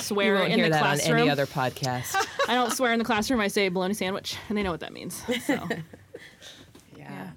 swear 0.03 0.35
won't 0.35 0.53
in 0.53 0.59
hear 0.59 0.67
the 0.67 0.73
that 0.73 0.83
classroom. 0.83 1.15
on 1.17 1.21
any 1.23 1.31
other 1.31 1.47
podcast 1.47 2.15
I 2.49 2.55
don't 2.55 2.71
swear 2.73 2.93
in 2.93 2.99
the 2.99 3.05
classroom. 3.05 3.41
I 3.41 3.49
say 3.49 3.69
bologna 3.71 3.95
sandwich, 3.95 4.37
and 4.49 4.57
they 4.59 4.63
know 4.63 4.71
what 4.71 4.81
that 4.81 4.93
means. 4.93 5.15
So 5.45 5.55
Yeah. 6.97 7.31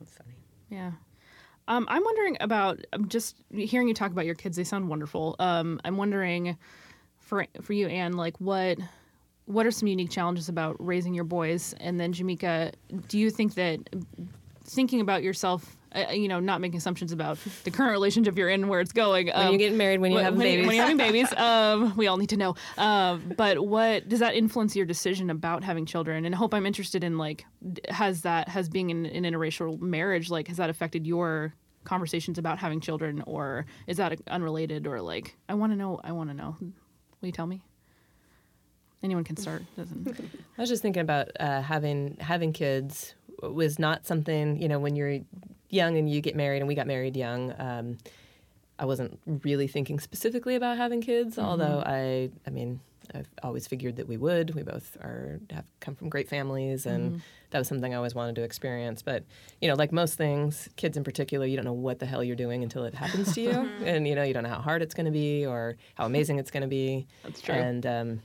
That's 0.00 0.12
funny. 0.16 0.34
yeah. 0.70 0.92
Um, 1.68 1.86
I'm 1.88 2.04
wondering 2.04 2.36
about 2.40 2.84
I'm 2.92 3.08
just 3.08 3.36
hearing 3.50 3.88
you 3.88 3.94
talk 3.94 4.12
about 4.12 4.24
your 4.26 4.36
kids. 4.36 4.56
They 4.56 4.64
sound 4.64 4.88
wonderful. 4.88 5.34
Um, 5.40 5.80
I'm 5.84 5.96
wondering 5.96 6.56
for 7.18 7.46
for 7.60 7.72
you, 7.72 7.88
Anne, 7.88 8.12
like 8.12 8.38
what 8.40 8.78
what 9.46 9.64
are 9.64 9.70
some 9.70 9.88
unique 9.88 10.10
challenges 10.10 10.48
about 10.48 10.76
raising 10.78 11.14
your 11.14 11.24
boys? 11.24 11.74
And 11.80 11.98
then 11.98 12.12
Jamika, 12.12 12.72
do 13.08 13.18
you 13.18 13.30
think 13.30 13.54
that 13.54 13.80
thinking 14.64 15.00
about 15.00 15.22
yourself, 15.22 15.76
uh, 15.94 16.10
you 16.10 16.28
know, 16.28 16.40
not 16.40 16.60
making 16.60 16.76
assumptions 16.76 17.12
about 17.12 17.38
the 17.64 17.70
current 17.70 17.92
relationship 17.92 18.36
you're 18.36 18.48
in, 18.48 18.68
where 18.68 18.80
it's 18.80 18.92
going. 18.92 19.26
when 19.26 19.36
um, 19.36 19.48
you're 19.48 19.58
getting 19.58 19.78
married 19.78 20.00
when 20.00 20.10
you 20.10 20.16
when, 20.16 20.24
have 20.24 20.34
when, 20.34 20.42
babies 20.42 20.66
when 20.66 20.76
you're 20.76 20.84
having 20.84 20.98
babies, 20.98 21.32
um, 21.36 21.96
we 21.96 22.08
all 22.08 22.16
need 22.16 22.30
to 22.30 22.36
know. 22.36 22.54
Um, 22.76 23.32
but 23.36 23.64
what 23.64 24.08
does 24.08 24.20
that 24.20 24.34
influence 24.34 24.74
your 24.74 24.86
decision 24.86 25.30
about 25.30 25.62
having 25.62 25.86
children? 25.86 26.24
And 26.24 26.34
I 26.34 26.38
hope 26.38 26.52
I'm 26.52 26.66
interested 26.66 27.04
in 27.04 27.16
like, 27.16 27.44
has 27.88 28.22
that 28.22 28.48
has 28.48 28.68
being 28.68 28.90
in 28.90 29.06
an 29.06 29.24
interracial 29.24 29.80
marriage 29.80 30.28
like 30.28 30.48
has 30.48 30.56
that 30.56 30.70
affected 30.70 31.06
your 31.06 31.54
conversations 31.84 32.36
about 32.36 32.58
having 32.58 32.80
children, 32.80 33.22
or 33.26 33.64
is 33.86 33.96
that 33.98 34.20
unrelated? 34.26 34.86
Or 34.86 35.00
like, 35.00 35.36
I 35.48 35.54
want 35.54 35.72
to 35.72 35.76
know. 35.76 36.00
I 36.02 36.12
want 36.12 36.30
to 36.30 36.34
know. 36.34 36.56
Will 36.60 37.26
you 37.26 37.32
tell 37.32 37.46
me? 37.46 37.62
Anyone 39.02 39.24
can 39.24 39.36
start. 39.36 39.62
Doesn't. 39.76 40.08
I 40.58 40.60
was 40.60 40.68
just 40.68 40.82
thinking 40.82 41.02
about 41.02 41.28
uh, 41.38 41.62
having 41.62 42.16
having 42.20 42.52
kids 42.52 43.14
was 43.42 43.78
not 43.78 44.06
something 44.06 44.60
you 44.60 44.68
know 44.68 44.78
when 44.78 44.96
you're 44.96 45.20
young 45.68 45.96
and 45.96 46.08
you 46.08 46.20
get 46.20 46.34
married 46.36 46.58
and 46.58 46.68
we 46.68 46.74
got 46.74 46.86
married 46.86 47.16
young. 47.16 47.54
Um, 47.58 47.98
I 48.78 48.84
wasn't 48.84 49.18
really 49.26 49.68
thinking 49.68 50.00
specifically 50.00 50.54
about 50.54 50.76
having 50.76 51.00
kids, 51.00 51.38
although 51.38 51.82
I 51.84 52.30
I 52.46 52.50
mean 52.50 52.80
I've 53.14 53.28
always 53.42 53.66
figured 53.66 53.96
that 53.96 54.08
we 54.08 54.16
would. 54.16 54.54
We 54.54 54.62
both 54.62 54.96
are 54.96 55.40
have 55.50 55.64
come 55.80 55.94
from 55.94 56.08
great 56.08 56.28
families, 56.28 56.86
and 56.86 57.22
that 57.50 57.58
was 57.58 57.68
something 57.68 57.94
I 57.94 57.96
always 57.96 58.14
wanted 58.14 58.34
to 58.36 58.42
experience. 58.42 59.02
But 59.02 59.24
you 59.60 59.68
know, 59.68 59.74
like 59.74 59.92
most 59.92 60.14
things, 60.16 60.68
kids 60.76 60.96
in 60.96 61.04
particular, 61.04 61.46
you 61.46 61.56
don't 61.56 61.64
know 61.64 61.72
what 61.72 61.98
the 61.98 62.06
hell 62.06 62.24
you're 62.24 62.36
doing 62.36 62.62
until 62.62 62.84
it 62.84 62.94
happens 62.94 63.34
to 63.34 63.40
you, 63.40 63.50
and 63.84 64.06
you 64.06 64.14
know 64.14 64.22
you 64.22 64.34
don't 64.34 64.42
know 64.42 64.50
how 64.50 64.60
hard 64.60 64.82
it's 64.82 64.94
going 64.94 65.06
to 65.06 65.12
be 65.12 65.46
or 65.46 65.76
how 65.94 66.06
amazing 66.06 66.38
it's 66.38 66.50
going 66.50 66.62
to 66.62 66.68
be. 66.68 67.06
That's 67.22 67.40
true. 67.40 67.54
And 67.54 67.86
um, 67.86 68.22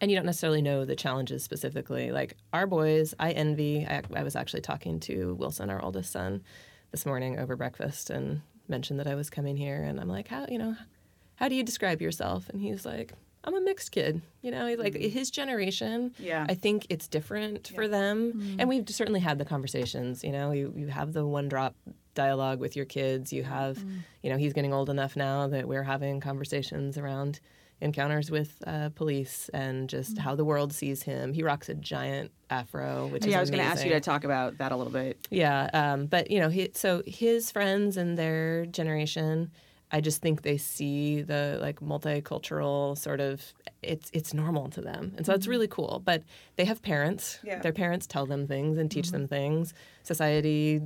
and 0.00 0.10
you 0.10 0.16
don't 0.16 0.26
necessarily 0.26 0.62
know 0.62 0.84
the 0.84 0.96
challenges 0.96 1.42
specifically. 1.42 2.10
Like 2.10 2.36
our 2.52 2.66
boys, 2.66 3.14
I 3.18 3.32
envy. 3.32 3.86
I, 3.86 4.02
I 4.14 4.22
was 4.22 4.36
actually 4.36 4.62
talking 4.62 5.00
to 5.00 5.34
Wilson, 5.34 5.70
our 5.70 5.82
oldest 5.82 6.12
son, 6.12 6.42
this 6.90 7.04
morning 7.04 7.38
over 7.38 7.56
breakfast, 7.56 8.10
and 8.10 8.40
mentioned 8.68 9.00
that 9.00 9.06
I 9.06 9.14
was 9.14 9.30
coming 9.30 9.56
here. 9.56 9.82
And 9.82 10.00
I'm 10.00 10.08
like, 10.08 10.28
how 10.28 10.46
you 10.48 10.58
know, 10.58 10.76
how 11.36 11.48
do 11.48 11.54
you 11.54 11.62
describe 11.62 12.00
yourself? 12.00 12.48
And 12.48 12.60
he's 12.60 12.86
like, 12.86 13.12
I'm 13.44 13.54
a 13.54 13.60
mixed 13.60 13.92
kid. 13.92 14.22
You 14.42 14.50
know, 14.50 14.74
like 14.78 14.94
mm. 14.94 15.10
his 15.10 15.30
generation. 15.30 16.14
Yeah. 16.18 16.46
I 16.48 16.54
think 16.54 16.86
it's 16.90 17.08
different 17.08 17.68
for 17.74 17.88
them, 17.88 18.32
mm. 18.34 18.56
and 18.58 18.68
we've 18.68 18.88
certainly 18.88 19.20
had 19.20 19.38
the 19.38 19.44
conversations. 19.44 20.22
You 20.22 20.32
know, 20.32 20.52
you 20.52 20.72
you 20.76 20.88
have 20.88 21.12
the 21.12 21.26
one 21.26 21.48
drop 21.48 21.74
dialogue 22.14 22.60
with 22.60 22.76
your 22.76 22.84
kids. 22.84 23.32
You 23.32 23.44
have, 23.44 23.78
mm. 23.78 23.98
you 24.22 24.30
know, 24.30 24.36
he's 24.36 24.52
getting 24.52 24.72
old 24.72 24.90
enough 24.90 25.16
now 25.16 25.48
that 25.48 25.66
we're 25.66 25.84
having 25.84 26.20
conversations 26.20 26.98
around 26.98 27.40
encounters 27.80 28.30
with 28.30 28.60
uh, 28.66 28.90
police 28.90 29.48
and 29.54 29.88
just 29.88 30.18
how 30.18 30.34
the 30.34 30.44
world 30.44 30.72
sees 30.72 31.02
him. 31.02 31.32
He 31.32 31.42
rocks 31.42 31.68
a 31.68 31.74
giant 31.74 32.32
afro, 32.50 33.06
which 33.08 33.24
is 33.24 33.30
Yeah, 33.30 33.38
I 33.38 33.40
was 33.40 33.50
going 33.50 33.62
to 33.62 33.68
ask 33.68 33.84
you 33.84 33.92
to 33.92 34.00
talk 34.00 34.24
about 34.24 34.58
that 34.58 34.72
a 34.72 34.76
little 34.76 34.92
bit. 34.92 35.18
Yeah, 35.30 35.70
um, 35.72 36.06
but 36.06 36.30
you 36.30 36.40
know, 36.40 36.48
he, 36.48 36.70
so 36.74 37.02
his 37.06 37.50
friends 37.50 37.96
and 37.96 38.18
their 38.18 38.66
generation, 38.66 39.50
I 39.92 40.00
just 40.00 40.20
think 40.20 40.42
they 40.42 40.56
see 40.56 41.22
the 41.22 41.58
like 41.60 41.80
multicultural 41.80 42.98
sort 42.98 43.20
of 43.20 43.42
it's 43.82 44.10
it's 44.12 44.34
normal 44.34 44.68
to 44.70 44.80
them, 44.80 45.14
and 45.16 45.24
so 45.24 45.32
it's 45.32 45.46
really 45.46 45.68
cool. 45.68 46.02
But 46.04 46.24
they 46.56 46.64
have 46.64 46.82
parents. 46.82 47.38
Yeah. 47.44 47.60
Their 47.60 47.72
parents 47.72 48.06
tell 48.06 48.26
them 48.26 48.46
things 48.46 48.76
and 48.76 48.90
teach 48.90 49.12
them 49.12 49.28
things. 49.28 49.72
Society 50.02 50.82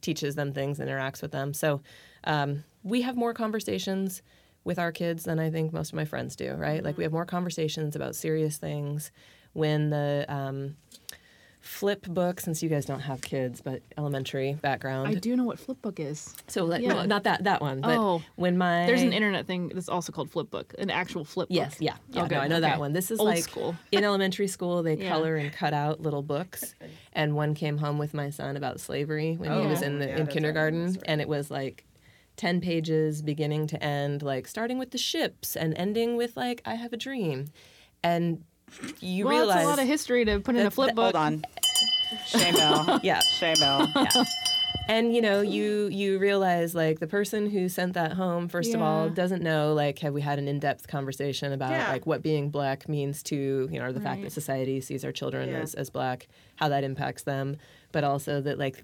teaches 0.00 0.34
them 0.34 0.52
things, 0.52 0.80
interacts 0.80 1.22
with 1.22 1.30
them. 1.30 1.54
So 1.54 1.80
um, 2.24 2.64
we 2.82 3.02
have 3.02 3.16
more 3.16 3.32
conversations 3.32 4.22
with 4.64 4.78
our 4.78 4.92
kids 4.92 5.24
than 5.24 5.38
I 5.38 5.50
think 5.50 5.72
most 5.72 5.90
of 5.90 5.94
my 5.96 6.04
friends 6.04 6.36
do. 6.36 6.52
Right? 6.54 6.82
Like 6.84 6.96
we 6.96 7.04
have 7.04 7.12
more 7.12 7.26
conversations 7.26 7.96
about 7.96 8.14
serious 8.14 8.56
things 8.58 9.10
when 9.52 9.90
the 9.90 10.24
um, 10.28 10.76
flip 11.60 12.02
book 12.08 12.40
since 12.40 12.60
you 12.62 12.68
guys 12.68 12.84
don't 12.84 13.00
have 13.00 13.20
kids, 13.22 13.60
but 13.60 13.82
elementary 13.96 14.54
background. 14.54 15.06
I 15.08 15.14
do 15.14 15.36
know 15.36 15.44
what 15.44 15.60
flip 15.60 15.80
book 15.80 16.00
is. 16.00 16.34
So 16.48 16.64
let, 16.64 16.80
Yeah. 16.82 16.94
no, 16.94 17.04
not 17.04 17.22
that 17.24 17.44
that 17.44 17.60
one, 17.60 17.80
but 17.80 17.96
Oh. 17.98 18.22
when 18.34 18.58
my 18.58 18.84
There's 18.86 19.02
an 19.02 19.12
internet 19.12 19.46
thing 19.46 19.68
that's 19.68 19.88
also 19.88 20.10
called 20.10 20.28
flip 20.30 20.50
book, 20.50 20.74
an 20.78 20.90
actual 20.90 21.24
flip 21.24 21.48
book. 21.48 21.54
Yes, 21.56 21.76
yeah, 21.78 21.94
yeah. 22.10 22.24
Okay, 22.24 22.34
no, 22.34 22.40
I 22.40 22.48
know 22.48 22.56
okay. 22.56 22.62
that 22.62 22.80
one. 22.80 22.92
This 22.94 23.10
is 23.12 23.20
Old 23.20 23.28
like 23.28 23.44
school. 23.44 23.76
in 23.92 24.02
elementary 24.04 24.48
school. 24.48 24.82
They 24.82 24.94
Yeah. 25.02 25.10
color 25.10 25.36
and 25.36 25.52
cut 25.52 25.72
out 25.72 26.00
little 26.00 26.22
books, 26.22 26.74
and 27.12 27.36
one 27.36 27.54
came 27.54 27.76
home 27.78 27.96
with 27.98 28.12
my 28.12 28.30
son 28.30 28.56
about 28.56 28.80
slavery 28.80 29.36
when 29.36 29.52
he 29.52 29.58
Oh, 29.58 29.68
was 29.68 29.82
in 29.82 30.00
the 30.00 30.06
yeah, 30.08 30.16
in 30.18 30.26
kindergarten, 30.26 30.86
right. 30.86 31.02
and 31.04 31.20
it 31.20 31.28
was 31.28 31.50
like. 31.50 31.84
10 32.36 32.60
pages 32.60 33.22
beginning 33.22 33.66
to 33.66 33.82
end 33.84 34.22
like 34.22 34.46
starting 34.46 34.78
with 34.78 34.90
the 34.90 34.98
ships 34.98 35.54
and 35.56 35.74
ending 35.76 36.16
with 36.16 36.36
like 36.36 36.62
i 36.64 36.74
have 36.74 36.92
a 36.92 36.96
dream 36.96 37.46
and 38.02 38.42
you 39.00 39.26
well, 39.26 39.34
realize 39.38 39.54
that's 39.56 39.66
a 39.66 39.68
lot 39.70 39.78
of 39.80 39.86
history 39.86 40.24
to 40.24 40.40
put 40.40 40.54
in 40.54 40.62
a 40.62 40.64
that- 40.64 40.70
flip 40.72 40.94
book. 40.94 41.14
Hold 41.14 41.16
on. 41.16 41.44
Shame 42.26 42.54
yeah 43.02 43.20
Shame 43.20 43.56
bell. 43.60 43.86
and 44.88 45.14
you 45.14 45.20
know 45.22 45.40
you 45.40 45.86
you 45.86 46.18
realize 46.18 46.74
like 46.74 46.98
the 47.00 47.06
person 47.06 47.48
who 47.48 47.68
sent 47.68 47.94
that 47.94 48.12
home 48.14 48.48
first 48.48 48.74
of 48.74 48.82
all 48.82 49.08
doesn't 49.08 49.42
know 49.42 49.72
like 49.74 49.98
have 50.00 50.12
we 50.12 50.20
had 50.20 50.38
an 50.38 50.48
in-depth 50.48 50.88
conversation 50.88 51.52
about 51.52 51.70
Yeah. 51.70 51.90
like 51.92 52.06
what 52.06 52.22
being 52.22 52.50
black 52.50 52.88
means 52.88 53.22
to 53.24 53.68
you 53.70 53.78
know 53.78 53.86
or 53.86 53.92
the 53.92 54.00
fact 54.00 54.22
that 54.22 54.32
society 54.32 54.80
sees 54.80 55.04
our 55.04 55.12
children 55.12 55.48
Yeah. 55.50 55.58
as, 55.60 55.74
as 55.74 55.88
black 55.90 56.28
how 56.56 56.68
that 56.70 56.82
impacts 56.84 57.22
them 57.22 57.56
but 57.92 58.04
also 58.04 58.40
that 58.40 58.58
like 58.58 58.82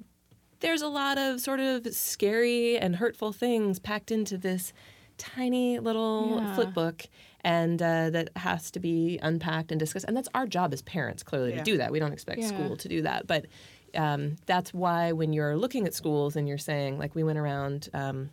there's 0.60 0.82
a 0.82 0.88
lot 0.88 1.18
of 1.18 1.40
sort 1.40 1.60
of 1.60 1.86
scary 1.94 2.78
and 2.78 2.96
hurtful 2.96 3.32
things 3.32 3.78
packed 3.78 4.10
into 4.10 4.36
this 4.38 4.72
tiny 5.16 5.78
little 5.78 6.38
Yeah. 6.42 6.54
flip 6.54 6.74
book 6.74 7.06
and 7.42 7.80
uh, 7.82 8.10
that 8.10 8.30
has 8.36 8.70
to 8.72 8.80
be 8.80 9.18
unpacked 9.22 9.72
and 9.72 9.78
discussed 9.80 10.04
and 10.06 10.16
that's 10.16 10.28
our 10.34 10.46
job 10.46 10.72
as 10.72 10.82
parents 10.82 11.22
clearly 11.22 11.50
Yeah. 11.52 11.58
to 11.58 11.64
do 11.64 11.76
that 11.78 11.90
we 11.90 11.98
don't 11.98 12.12
expect 12.12 12.40
Yeah. 12.40 12.48
school 12.48 12.76
to 12.76 12.88
do 12.88 13.02
that 13.02 13.26
but 13.26 13.46
um, 13.96 14.36
that's 14.46 14.72
why 14.74 15.12
when 15.12 15.32
you're 15.32 15.56
looking 15.56 15.86
at 15.86 15.94
schools 15.94 16.36
and 16.36 16.46
you're 16.48 16.58
saying 16.58 16.98
like 16.98 17.14
we 17.14 17.24
went 17.24 17.38
around 17.38 17.88
um, 17.94 18.30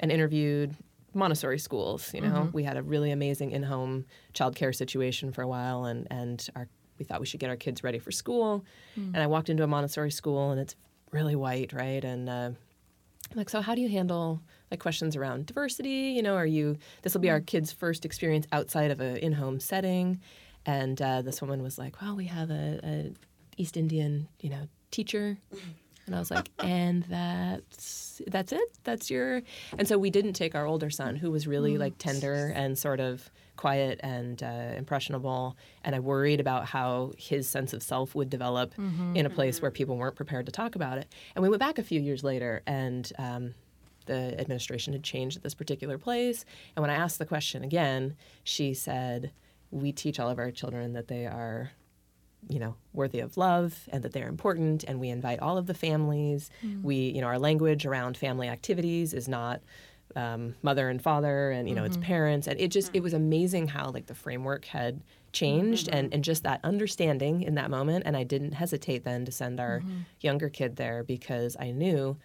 and 0.00 0.10
interviewed 0.12 0.74
Montessori 1.14 1.58
schools. 1.58 2.12
You 2.12 2.20
know, 2.20 2.50
we 2.52 2.62
had 2.64 2.76
a 2.76 2.82
really 2.82 3.10
amazing 3.10 3.50
in-home 3.52 4.04
childcare 4.34 4.74
situation 4.74 5.32
for 5.32 5.40
a 5.42 5.48
while, 5.48 5.86
and 5.86 6.06
and 6.10 6.46
our 6.54 6.68
we 6.98 7.04
thought 7.06 7.18
we 7.18 7.26
should 7.26 7.40
get 7.40 7.48
our 7.48 7.56
kids 7.56 7.82
ready 7.82 7.98
for 7.98 8.12
school. 8.12 8.64
And 8.94 9.16
I 9.16 9.26
walked 9.26 9.48
into 9.48 9.62
a 9.64 9.66
Montessori 9.66 10.10
school, 10.10 10.50
and 10.50 10.60
it's 10.60 10.76
really 11.12 11.36
white, 11.36 11.72
right? 11.72 12.04
And 12.04 12.28
uh, 12.28 12.50
like, 13.34 13.50
so 13.50 13.60
how 13.60 13.74
do 13.74 13.80
you 13.80 13.88
handle 13.88 14.42
like 14.70 14.80
questions 14.80 15.16
around 15.16 15.46
diversity? 15.46 16.12
You 16.16 16.22
know, 16.22 16.34
are 16.34 16.46
you 16.46 16.76
this 17.02 17.14
will 17.14 17.20
be 17.20 17.30
our 17.30 17.40
kids' 17.40 17.72
first 17.72 18.04
experience 18.04 18.46
outside 18.52 18.90
of 18.90 19.00
an 19.00 19.16
in-home 19.16 19.60
setting? 19.60 20.20
And 20.66 21.00
uh, 21.00 21.22
this 21.22 21.40
woman 21.40 21.62
was 21.62 21.78
like, 21.78 22.00
"Well, 22.02 22.16
we 22.16 22.26
have 22.26 22.50
a, 22.50 22.80
a 22.84 23.12
East 23.56 23.76
Indian, 23.76 24.28
you 24.40 24.50
know, 24.50 24.68
teacher." 24.90 25.38
And 26.08 26.16
I 26.16 26.18
was 26.18 26.30
like, 26.32 26.50
"And 26.58 27.04
that's 27.04 28.20
that's 28.26 28.50
it. 28.52 28.68
That's 28.82 29.10
your." 29.10 29.42
And 29.78 29.86
so 29.86 29.96
we 29.96 30.10
didn't 30.10 30.32
take 30.32 30.54
our 30.56 30.66
older 30.66 30.90
son, 30.90 31.14
who 31.14 31.30
was 31.30 31.46
really 31.46 31.78
like 31.78 31.98
tender 31.98 32.52
and 32.54 32.76
sort 32.76 32.98
of 32.98 33.30
quiet 33.56 34.00
and 34.02 34.42
uh, 34.42 34.72
impressionable. 34.76 35.56
And 35.84 35.94
I 35.94 36.00
worried 36.00 36.40
about 36.40 36.64
how 36.66 37.12
his 37.16 37.48
sense 37.48 37.72
of 37.72 37.82
self 37.82 38.14
would 38.14 38.30
develop 38.30 38.72
in 39.16 39.26
a 39.26 39.30
place 39.30 39.60
where 39.62 39.70
people 39.70 39.96
weren't 39.96 40.16
prepared 40.16 40.46
to 40.46 40.52
talk 40.52 40.74
about 40.76 40.98
it. 40.98 41.08
And 41.34 41.42
we 41.42 41.48
went 41.48 41.60
back 41.60 41.78
a 41.78 41.82
few 41.82 42.00
years 42.00 42.22
later, 42.24 42.62
and 42.66 43.12
um, 43.18 43.54
the 44.06 44.40
administration 44.40 44.92
had 44.92 45.02
changed 45.02 45.36
at 45.36 45.42
this 45.42 45.54
particular 45.54 45.98
place. 45.98 46.44
And 46.74 46.82
when 46.82 46.90
I 46.90 46.94
asked 46.94 47.18
the 47.18 47.26
question 47.26 47.62
again, 47.64 48.16
she 48.44 48.74
said, 48.74 49.32
"We 49.70 49.92
teach 49.92 50.18
all 50.18 50.30
of 50.30 50.38
our 50.38 50.50
children 50.50 50.92
that 50.94 51.08
they 51.08 51.26
are." 51.26 51.72
You 52.48 52.58
know 52.58 52.74
worthy 52.92 53.20
of 53.20 53.36
love 53.36 53.88
and 53.92 54.02
that 54.02 54.12
they're 54.12 54.28
important 54.28 54.84
and 54.84 55.00
we 55.00 55.08
invite 55.08 55.40
all 55.40 55.58
of 55.58 55.66
the 55.66 55.74
families. 55.74 56.50
Mm. 56.64 56.82
We 56.82 56.96
you 56.96 57.20
know 57.20 57.26
our 57.26 57.38
language 57.38 57.86
around 57.86 58.16
family 58.16 58.48
activities 58.48 59.12
is 59.14 59.28
not 59.28 59.60
um, 60.16 60.54
mother 60.62 60.88
and 60.88 61.02
father 61.02 61.50
and 61.50 61.68
you 61.68 61.74
know 61.74 61.84
it's 61.84 61.96
mm-hmm. 61.96 62.06
parents. 62.06 62.46
And 62.46 62.58
it 62.60 62.68
just 62.68 62.90
it 62.94 63.00
mm. 63.00 63.04
was 63.04 63.14
amazing 63.14 63.68
how 63.68 63.90
like 63.90 64.06
the 64.06 64.14
framework 64.14 64.64
had 64.64 65.02
changed 65.32 65.88
mm-hmm. 65.88 65.96
and 65.96 66.14
and 66.14 66.24
just 66.24 66.44
that 66.44 66.60
understanding 66.64 67.42
in 67.42 67.54
that 67.56 67.70
moment. 67.70 68.04
And 68.06 68.16
i 68.16 68.24
didn't 68.24 68.52
hesitate 68.52 69.04
then 69.04 69.24
to 69.24 69.32
send 69.32 69.60
our 69.60 69.80
mm-hmm. 69.80 70.00
younger 70.20 70.48
kid 70.48 70.76
there 70.76 71.04
because 71.04 71.56
i 71.60 71.70
knew 71.70 72.16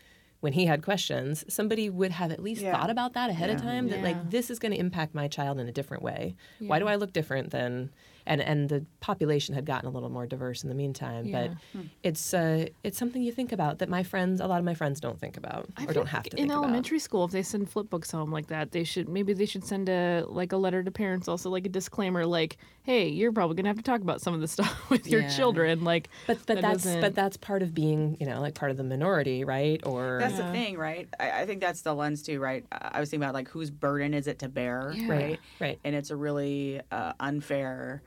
when 0.44 0.52
he 0.52 0.66
had 0.66 0.84
questions 0.84 1.46
somebody 1.48 1.90
would 1.90 2.12
have 2.12 2.30
at 2.30 2.44
least 2.44 2.62
Yeah. 2.62 2.74
thought 2.74 2.90
about 2.90 3.14
that 3.14 3.30
ahead 3.30 3.50
of 3.50 3.62
time 3.62 3.88
that 3.88 4.00
Yeah. 4.00 4.04
like 4.04 4.30
this 4.30 4.50
is 4.50 4.60
going 4.60 4.74
to 4.74 4.78
impact 4.78 5.16
my 5.16 5.30
child 5.30 5.58
in 5.58 5.70
a 5.70 5.72
different 5.72 6.04
way. 6.04 6.36
Why 6.60 6.80
do 6.80 6.88
i 6.88 6.96
look 6.96 7.14
different 7.14 7.52
than 7.52 7.92
and 8.26 8.42
and 8.42 8.70
the 8.70 8.86
population 9.00 9.54
had 9.56 9.66
gotten 9.66 9.88
a 9.88 9.92
little 9.92 10.10
more 10.10 10.26
diverse 10.26 10.64
in 10.64 10.70
the 10.70 10.76
meantime 10.76 11.26
Yeah. 11.26 11.50
but 11.74 11.82
it's 12.04 12.34
uh 12.34 12.66
it's 12.84 12.98
something 12.98 13.22
you 13.22 13.32
think 13.32 13.52
about 13.52 13.80
that 13.80 13.90
my 13.90 14.04
friends 14.04 14.40
a 14.42 14.48
lot 14.48 14.60
of 14.60 14.66
my 14.66 14.74
friends 14.74 15.00
don't 15.00 15.20
think 15.20 15.38
about 15.38 15.68
I 15.78 15.86
or 15.86 15.94
don't 15.94 16.08
have 16.08 16.24
to 16.24 16.38
in 16.38 16.44
think 16.48 16.52
elementary 16.54 17.00
school 17.00 17.26
if 17.26 17.32
they 17.32 17.44
send 17.44 17.70
flip 17.70 17.90
books 17.90 18.12
home 18.12 18.32
like 18.32 18.48
that 18.48 18.72
they 18.72 18.84
should 18.84 19.10
maybe 19.10 19.34
they 19.34 19.46
should 19.46 19.66
send 19.66 19.90
a 19.90 20.24
like 20.28 20.52
a 20.54 20.58
letter 20.58 20.84
to 20.84 20.92
parents 20.92 21.28
also 21.28 21.50
like 21.50 21.66
a 21.66 21.70
disclaimer 21.70 22.26
like 22.26 22.58
hey 22.84 23.08
you're 23.08 23.32
probably 23.32 23.56
gonna 23.56 23.70
have 23.70 23.78
to 23.78 23.84
talk 23.84 24.02
about 24.02 24.22
some 24.22 24.34
of 24.34 24.42
this 24.42 24.52
stuff 24.58 24.90
with 24.90 25.08
your 25.08 25.22
Yeah. 25.22 25.36
children 25.36 25.84
like 25.84 26.10
but 26.28 26.38
but 26.40 26.48
that 26.48 26.62
that's 26.62 26.84
doesn't- 26.84 27.02
but 27.02 27.16
that's 27.16 27.38
part 27.38 27.62
of 27.62 27.74
being 27.74 28.18
you 28.20 28.26
know 28.26 28.40
like 28.42 28.54
part 28.56 28.72
of 28.72 28.78
the 28.78 28.84
minority 28.84 29.44
right 29.44 29.82
or 29.86 30.18
That's 30.20 30.38
the 30.38 30.52
thing, 30.52 30.78
right? 30.78 31.08
I, 31.20 31.42
I 31.42 31.46
think 31.46 31.60
that's 31.62 31.82
the 31.82 31.94
lens 31.94 32.22
too, 32.22 32.40
right? 32.40 32.66
I 32.72 32.92
I 32.94 33.00
was 33.00 33.10
thinking 33.10 33.24
about 33.24 33.34
like 33.34 33.50
whose 33.50 33.70
burden 33.72 34.14
is 34.14 34.28
it 34.28 34.40
to 34.40 34.50
bear, 34.50 34.94
Yeah. 34.96 35.08
right? 35.12 35.40
right 35.60 35.80
And 35.84 35.96
it's 35.96 36.10
a 36.12 36.16
really 36.16 36.80
uh, 36.92 37.14
unfair 37.20 38.02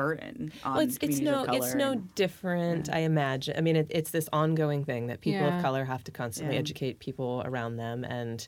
burden 0.00 0.52
on 0.64 0.72
well, 0.74 0.80
it's, 0.86 0.98
it's 1.00 1.20
no 1.20 1.40
of 1.40 1.46
color. 1.46 1.58
it's 1.58 1.74
no 1.74 1.92
and- 1.92 2.14
different 2.14 2.88
i 2.92 3.00
imagine 3.00 3.54
i 3.56 3.60
mean 3.60 3.76
it, 3.76 3.86
it's 3.90 4.10
this 4.10 4.28
ongoing 4.32 4.84
thing 4.84 5.06
that 5.08 5.20
people 5.20 5.40
Yeah. 5.46 5.56
of 5.56 5.62
color 5.62 5.84
have 5.84 6.02
to 6.04 6.10
constantly 6.10 6.54
Yeah. 6.56 6.60
educate 6.60 6.98
people 6.98 7.42
around 7.44 7.76
them 7.76 8.04
and 8.04 8.46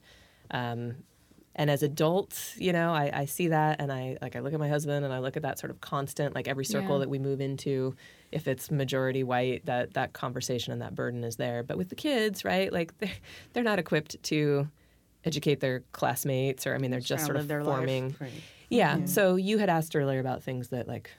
um 0.51 0.97
and 1.55 1.71
as 1.71 1.83
adults 1.83 2.55
you 2.59 2.73
know 2.73 2.93
I, 2.95 3.11
I 3.13 3.25
see 3.27 3.49
that 3.49 3.81
and 3.81 3.93
i 3.93 4.17
like 4.23 4.37
i 4.37 4.41
look 4.41 4.55
at 4.55 4.59
my 4.61 4.69
husband 4.69 5.05
and 5.05 5.13
i 5.13 5.19
look 5.19 5.37
at 5.37 5.43
that 5.43 5.59
sort 5.59 5.71
of 5.71 5.81
constant 5.83 6.35
like 6.35 6.49
every 6.49 6.65
circle 6.65 6.95
Yeah. 6.97 7.01
that 7.01 7.11
we 7.11 7.19
move 7.19 7.41
into 7.41 7.95
if 8.31 8.49
it's 8.49 8.71
majority 8.71 9.23
white 9.23 9.67
that 9.67 9.93
that 9.95 10.15
conversation 10.15 10.73
and 10.73 10.81
that 10.81 10.95
burden 10.95 11.23
is 11.25 11.37
there 11.37 11.63
but 11.63 11.77
with 11.77 11.89
the 11.91 11.95
kids 11.95 12.45
right 12.45 12.73
like 12.73 12.97
they're, 13.01 13.19
they're 13.53 13.63
not 13.73 13.79
equipped 13.79 14.23
to 14.25 14.67
educate 15.25 15.61
their 15.61 15.81
classmates 15.93 16.67
or 16.67 16.75
i 16.75 16.79
mean 16.79 16.91
they're 16.91 17.01
just 17.01 17.27
trying 17.27 17.27
sort 17.27 17.37
of 17.37 17.49
their 17.49 17.63
life. 17.63 17.77
forming 17.77 18.17
Right. 18.19 18.31
yeah. 18.71 19.05
So 19.05 19.37
you 19.37 19.59
had 19.59 19.69
asked 19.69 19.95
earlier 19.95 20.19
about 20.19 20.43
things 20.43 20.69
that 20.69 20.89
like 20.89 21.11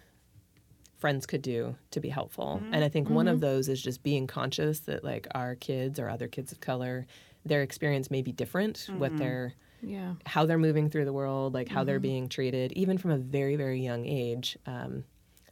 friends 1.04 1.26
could 1.26 1.42
do 1.42 1.76
to 1.92 2.00
be 2.00 2.08
helpful. 2.08 2.62
Mm-hmm. 2.64 2.74
And 2.76 2.82
I 2.82 2.88
think 2.88 3.10
one 3.10 3.28
of 3.28 3.40
mm-hmm. 3.40 3.42
those 3.42 3.68
is 3.68 3.82
just 3.82 4.04
being 4.04 4.26
conscious 4.26 4.80
that 4.88 5.04
like 5.04 5.28
our 5.36 5.56
kids 5.56 6.00
or 6.00 6.08
other 6.08 6.30
kids 6.30 6.54
of 6.54 6.62
color, 6.62 7.06
their 7.44 7.62
experience 7.62 8.10
may 8.10 8.22
be 8.22 8.32
different, 8.32 8.88
what 8.88 9.10
mm-hmm. 9.10 9.18
they're 9.18 9.54
yeah 9.82 10.14
how 10.26 10.46
they're 10.46 10.58
moving 10.58 10.90
through 10.90 11.04
the 11.04 11.12
world, 11.12 11.54
like 11.54 11.68
how 11.68 11.84
they're 11.84 12.00
being 12.00 12.30
treated, 12.30 12.72
even 12.72 12.98
from 12.98 13.12
a 13.12 13.18
very, 13.18 13.58
very 13.58 13.82
young 13.82 14.06
age. 14.06 14.58
Um, 14.66 15.04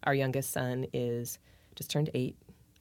our 0.04 0.16
youngest 0.16 0.52
son 0.52 0.86
is 0.93 1.38
just 1.76 1.91
turned 1.91 2.10
eight 2.14 2.38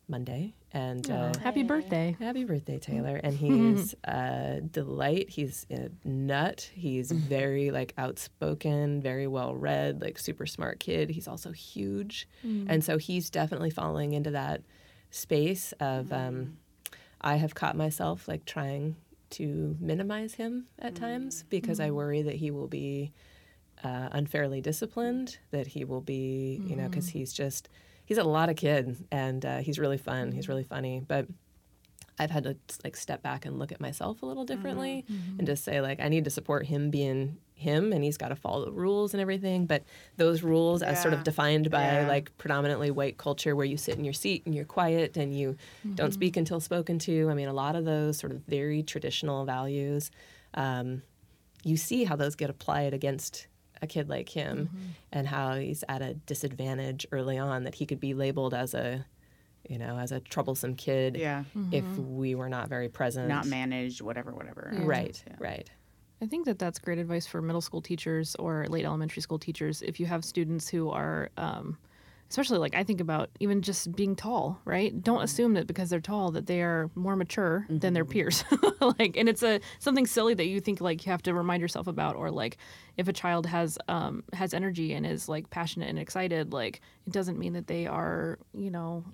Monday. 0.06 0.54
And 0.72 1.10
uh, 1.10 1.32
happy 1.42 1.64
birthday 1.64 2.16
Happy 2.20 2.44
birthday, 2.44 2.78
Taylor. 2.78 3.20
And 3.22 3.34
he's 3.36 3.94
a 4.04 4.60
delight. 4.60 5.28
He's 5.28 5.66
a 5.70 5.90
nut. 6.04 6.70
He's 6.72 7.10
mm-hmm. 7.10 7.28
very 7.28 7.70
like 7.70 7.92
outspoken, 7.98 9.00
very 9.00 9.26
well 9.26 9.54
read, 9.54 10.00
like 10.00 10.18
super 10.18 10.46
smart 10.46 10.80
kid. 10.80 11.10
He's 11.10 11.26
also 11.26 11.50
huge. 11.50 12.28
Mm. 12.46 12.66
And 12.68 12.84
so 12.84 12.98
he's 12.98 13.30
definitely 13.30 13.70
falling 13.70 14.12
into 14.12 14.30
that 14.30 14.62
space 15.10 15.72
of 15.80 16.12
um, 16.12 16.34
mm. 16.34 16.96
I 17.20 17.36
have 17.36 17.54
caught 17.54 17.76
myself 17.76 18.28
like 18.28 18.44
trying 18.44 18.96
to 19.30 19.76
minimize 19.80 20.34
him 20.34 20.66
at 20.78 20.94
mm. 20.94 21.00
times 21.00 21.44
because 21.48 21.80
I 21.80 21.90
worry 21.90 22.22
that 22.22 22.36
he 22.36 22.50
will 22.50 22.68
be 22.68 23.12
uh, 23.82 24.08
unfairly 24.12 24.60
disciplined, 24.60 25.38
that 25.50 25.66
he 25.66 25.84
will 25.84 26.00
be, 26.00 26.62
you 26.66 26.76
know, 26.76 26.88
because 26.88 27.08
he's 27.08 27.32
just, 27.32 27.68
he's 28.10 28.18
a 28.18 28.24
lot 28.24 28.48
of 28.48 28.56
kid 28.56 28.96
and 29.12 29.44
uh, 29.46 29.58
he's 29.58 29.78
really 29.78 29.96
fun. 29.96 30.32
He's 30.32 30.48
really 30.48 30.64
funny. 30.64 31.00
But 31.06 31.28
I've 32.18 32.32
had 32.32 32.42
to 32.42 32.56
like 32.82 32.96
step 32.96 33.22
back 33.22 33.46
and 33.46 33.56
look 33.60 33.70
at 33.70 33.80
myself 33.80 34.20
a 34.22 34.26
little 34.26 34.44
differently 34.44 35.04
and 35.38 35.46
just 35.46 35.62
say, 35.62 35.80
like, 35.80 36.00
I 36.00 36.08
need 36.08 36.24
to 36.24 36.30
support 36.30 36.66
him 36.66 36.90
being 36.90 37.36
him 37.54 37.92
and 37.92 38.02
he's 38.02 38.16
got 38.16 38.30
to 38.30 38.34
follow 38.34 38.64
the 38.64 38.72
rules 38.72 39.14
and 39.14 39.20
everything. 39.20 39.64
But 39.66 39.84
those 40.16 40.42
rules, 40.42 40.82
as 40.82 41.00
sort 41.00 41.14
of 41.14 41.22
defined 41.22 41.70
by 41.70 41.84
Yeah. 41.84 42.08
like 42.08 42.36
predominantly 42.36 42.90
white 42.90 43.16
culture 43.16 43.54
where 43.54 43.64
you 43.64 43.76
sit 43.76 43.96
in 43.96 44.02
your 44.04 44.12
seat 44.12 44.42
and 44.44 44.56
you're 44.56 44.64
quiet 44.64 45.16
and 45.16 45.32
you 45.32 45.56
don't 45.94 46.12
speak 46.12 46.36
until 46.36 46.58
spoken 46.58 46.98
to. 46.98 47.30
I 47.30 47.34
mean, 47.34 47.46
a 47.48 47.52
lot 47.52 47.76
of 47.76 47.84
those 47.84 48.18
sort 48.18 48.32
of 48.32 48.38
very 48.48 48.82
traditional 48.82 49.44
values, 49.44 50.10
um, 50.54 51.02
you 51.62 51.76
see 51.76 52.02
how 52.04 52.16
those 52.16 52.34
get 52.34 52.50
applied 52.50 52.92
against 52.92 53.46
a 53.82 53.86
kid 53.86 54.08
like 54.08 54.28
him 54.28 54.68
and 55.12 55.26
how 55.26 55.54
he's 55.54 55.82
at 55.88 56.02
a 56.02 56.14
disadvantage 56.14 57.06
early 57.12 57.38
on 57.38 57.64
that 57.64 57.74
he 57.74 57.86
could 57.86 58.00
be 58.00 58.14
labeled 58.14 58.52
as 58.54 58.74
a 58.74 59.04
you 59.68 59.78
know 59.78 59.98
as 59.98 60.12
a 60.12 60.20
troublesome 60.20 60.74
kid 60.74 61.16
Yeah. 61.16 61.44
if 61.72 61.84
we 61.98 62.34
were 62.34 62.48
not 62.48 62.68
very 62.68 62.88
present 62.88 63.28
Not 63.28 63.46
managed, 63.46 64.00
whatever, 64.00 64.32
whatever. 64.32 64.72
right 64.80 65.22
Yeah. 65.26 65.36
right 65.38 65.70
I 66.22 66.26
think 66.26 66.44
that 66.44 66.58
that's 66.58 66.78
great 66.78 66.98
advice 66.98 67.26
for 67.26 67.40
middle 67.40 67.62
school 67.62 67.80
teachers 67.80 68.34
or 68.36 68.66
late 68.68 68.84
elementary 68.84 69.22
school 69.22 69.38
teachers. 69.38 69.80
If 69.80 69.98
you 69.98 70.04
have 70.04 70.22
students 70.22 70.68
who 70.68 70.90
are 70.90 71.30
um, 71.38 71.78
especially 72.30 72.58
like 72.58 72.76
I 72.76 72.84
think 72.84 73.00
about 73.00 73.28
even 73.40 73.60
just 73.60 73.92
being 73.92 74.14
tall, 74.14 74.60
right? 74.64 75.02
Don't 75.02 75.22
assume 75.22 75.54
that 75.54 75.66
because 75.66 75.90
they're 75.90 76.00
tall 76.00 76.30
that 76.30 76.46
they 76.46 76.62
are 76.62 76.88
more 76.94 77.16
mature 77.16 77.66
than 77.68 77.92
their 77.92 78.04
peers. 78.04 78.44
like, 78.98 79.16
and 79.16 79.28
it's 79.28 79.42
a 79.42 79.60
something 79.80 80.06
silly 80.06 80.34
that 80.34 80.46
you 80.46 80.60
think 80.60 80.80
like 80.80 81.04
you 81.04 81.10
have 81.10 81.22
to 81.22 81.34
remind 81.34 81.60
yourself 81.60 81.88
about, 81.88 82.14
or 82.14 82.30
like 82.30 82.56
if 82.96 83.08
a 83.08 83.12
child 83.12 83.46
has 83.46 83.78
um 83.88 84.22
has 84.32 84.54
energy 84.54 84.94
and 84.94 85.04
is 85.04 85.28
like 85.28 85.50
passionate 85.50 85.88
and 85.88 85.98
excited, 85.98 86.52
like 86.52 86.80
it 87.06 87.12
doesn't 87.12 87.38
mean 87.38 87.52
that 87.54 87.66
they 87.66 87.86
are, 87.86 88.38
you 88.54 88.70
know, 88.70 89.04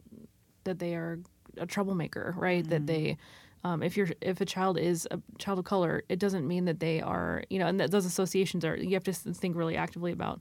that 0.64 0.78
they 0.78 0.94
are 0.94 1.18
a 1.56 1.66
troublemaker, 1.66 2.34
right? 2.36 2.68
That 2.68 2.86
they 2.86 3.16
um, 3.64 3.82
if 3.82 3.96
you're 3.96 4.08
if 4.20 4.42
a 4.42 4.44
child 4.44 4.78
is 4.78 5.08
a 5.10 5.20
child 5.38 5.58
of 5.58 5.64
color, 5.64 6.04
it 6.10 6.18
doesn't 6.18 6.46
mean 6.46 6.66
that 6.66 6.80
they 6.80 7.00
are, 7.00 7.42
you 7.48 7.58
know, 7.58 7.66
and 7.66 7.80
that 7.80 7.90
those 7.90 8.04
associations 8.04 8.62
are. 8.64 8.76
You 8.76 8.92
have 8.92 9.04
to 9.04 9.12
think 9.14 9.56
really 9.56 9.76
actively 9.76 10.12
about 10.12 10.40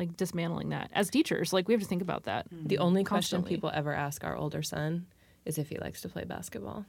like 0.00 0.16
dismantling 0.16 0.70
that 0.70 0.90
as 0.92 1.08
teachers. 1.10 1.52
Like 1.52 1.68
we 1.68 1.74
have 1.74 1.82
to 1.82 1.86
think 1.88 2.02
about 2.02 2.24
that. 2.24 2.46
The 2.50 2.78
only 2.78 3.04
question 3.04 3.42
people 3.48 3.70
ever 3.72 3.92
ask 3.94 4.24
our 4.24 4.36
older 4.36 4.62
son 4.62 5.06
is 5.44 5.58
if 5.58 5.68
he 5.68 5.78
likes 5.78 6.00
to 6.02 6.08
play 6.08 6.24
basketball. 6.24 6.84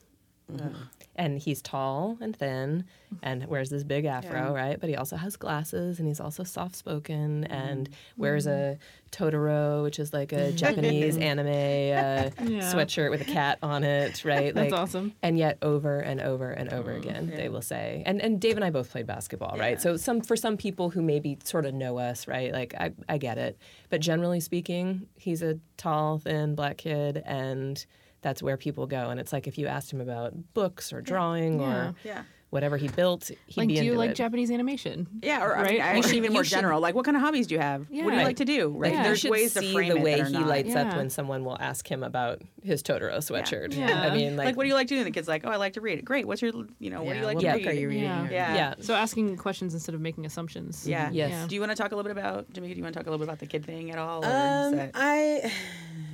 Mm-hmm. 0.51 0.75
And 1.15 1.39
he's 1.39 1.61
tall 1.61 2.17
and 2.21 2.35
thin 2.35 2.85
and 3.21 3.45
wears 3.45 3.69
this 3.69 3.83
big 3.83 4.05
afro, 4.05 4.53
right? 4.53 4.79
But 4.79 4.89
he 4.89 4.95
also 4.95 5.17
has 5.17 5.35
glasses 5.35 5.99
and 5.99 6.07
he's 6.07 6.19
also 6.19 6.43
soft 6.43 6.75
spoken 6.75 7.43
mm-hmm. 7.43 7.53
and 7.53 7.89
wears 8.17 8.47
a 8.47 8.77
Totoro, 9.11 9.83
which 9.83 9.99
is 9.99 10.13
like 10.13 10.31
a 10.31 10.51
Japanese 10.53 11.17
anime 11.17 11.47
uh, 11.47 12.29
sweatshirt 12.61 13.11
with 13.11 13.21
a 13.21 13.25
cat 13.25 13.59
on 13.61 13.83
it, 13.83 14.23
right? 14.23 14.55
That's 14.55 14.71
like, 14.71 14.79
awesome. 14.79 15.13
And 15.21 15.37
yet, 15.37 15.57
over 15.61 15.99
and 15.99 16.21
over 16.21 16.51
and 16.51 16.71
over 16.71 16.91
mm-hmm. 16.91 17.09
again, 17.09 17.33
they 17.35 17.49
will 17.49 17.61
say, 17.61 18.03
and 18.05 18.21
and 18.21 18.39
Dave 18.39 18.55
and 18.55 18.65
I 18.65 18.69
both 18.69 18.89
played 18.89 19.07
basketball, 19.07 19.57
right? 19.57 19.81
So 19.81 19.97
some 19.97 20.21
for 20.21 20.35
some 20.35 20.57
people 20.57 20.89
who 20.89 21.01
maybe 21.01 21.37
sort 21.43 21.65
of 21.65 21.73
know 21.73 21.97
us, 21.97 22.27
right? 22.27 22.51
Like 22.51 22.73
I, 22.75 22.93
I 23.09 23.17
get 23.17 23.37
it, 23.37 23.57
but 23.89 24.01
generally 24.01 24.39
speaking, 24.39 25.07
he's 25.17 25.41
a 25.41 25.59
tall, 25.77 26.19
thin 26.19 26.55
black 26.55 26.77
kid, 26.77 27.21
and 27.25 27.85
that's 28.21 28.41
where 28.43 28.57
people 28.57 28.85
go. 28.87 29.09
And 29.09 29.19
it's 29.19 29.33
like 29.33 29.47
if 29.47 29.57
you 29.57 29.67
asked 29.67 29.91
him 29.91 30.01
about 30.01 30.33
books 30.53 30.93
or 30.93 31.01
drawing 31.01 31.59
Yeah. 31.59 31.65
or 31.89 31.95
Yeah. 32.03 32.23
whatever 32.51 32.75
he 32.77 32.87
built, 32.89 33.29
he'd 33.29 33.37
be 33.55 33.61
Like, 33.61 33.67
be 33.69 33.75
do 33.77 33.85
you 33.85 33.91
into 33.93 33.99
like 33.99 34.09
it. 34.11 34.15
Japanese 34.17 34.51
animation? 34.51 35.07
Yeah, 35.23 35.41
or 35.43 35.53
Right? 35.53 35.71
mean, 35.71 35.81
I, 35.81 35.93
You 35.93 35.99
or 36.01 36.03
should- 36.03 36.15
even 36.15 36.33
more 36.33 36.43
should- 36.43 36.51
general, 36.55 36.81
like 36.81 36.93
what 36.95 37.05
kind 37.05 37.15
of 37.15 37.23
hobbies 37.23 37.47
do 37.47 37.55
you 37.55 37.61
have? 37.61 37.81
What 37.81 37.89
do 37.89 37.95
you 37.95 38.11
Yeah. 38.11 38.23
like 38.23 38.35
to 38.35 38.45
do? 38.45 38.69
Right? 38.69 38.93
Like, 38.93 39.03
There's 39.05 39.23
ways 39.23 39.53
to 39.55 39.61
frame 39.71 39.89
the 39.89 39.95
it 39.95 40.01
way 40.03 40.15
that 40.17 40.27
he 40.27 40.33
not- 40.33 40.47
lights 40.47 40.75
up 40.75 40.95
when 40.97 41.09
someone 41.09 41.45
will 41.45 41.57
ask 41.61 41.89
him 41.89 42.03
about 42.03 42.41
his 42.61 42.83
Totoro 42.83 43.17
sweatshirt. 43.19 43.75
Yeah. 43.75 44.01
I 44.01 44.15
mean, 44.15 44.35
like, 44.37 44.47
Like, 44.47 44.57
what 44.57 44.63
do 44.63 44.69
you 44.69 44.75
like 44.75 44.87
to 44.89 44.95
do? 44.95 44.97
And 44.99 45.07
the 45.07 45.11
kid's 45.11 45.29
like, 45.29 45.43
oh, 45.45 45.49
I 45.49 45.55
like 45.55 45.73
to 45.73 45.81
read. 45.81 46.03
Great. 46.05 46.27
What's 46.27 46.41
your, 46.41 46.51
you 46.79 46.89
know, 46.89 47.01
what 47.03 47.13
do 47.13 47.19
you 47.19 47.25
like 47.25 47.35
what 47.37 47.41
to 47.45 47.51
book 47.53 47.57
read? 47.65 47.67
are 47.67 47.73
you 47.73 47.87
reading? 47.87 48.03
Yeah. 48.03 48.27
Yeah. 48.29 48.55
yeah. 48.55 48.73
So 48.81 48.93
asking 48.95 49.35
questions 49.37 49.73
instead 49.73 49.95
of 49.95 50.01
making 50.01 50.25
assumptions. 50.25 50.85
Yeah. 50.87 51.09
Yes. 51.11 51.31
Yeah. 51.31 51.47
Do 51.47 51.55
you 51.55 51.61
want 51.61 51.71
to 51.71 51.75
talk 51.77 51.93
a 51.93 51.95
little 51.95 52.11
bit 52.13 52.17
about, 52.19 52.51
Jamaica, 52.53 52.73
do 52.75 52.77
you 52.77 52.83
want 52.83 52.93
to 52.93 52.99
talk 52.99 53.07
a 53.07 53.09
little 53.09 53.25
bit 53.25 53.29
about 53.29 53.39
the 53.39 53.47
kid 53.47 53.65
thing 53.65 53.89
at 53.91 53.97
all? 53.97 54.23
Um, 54.25 54.89
I 54.93 55.51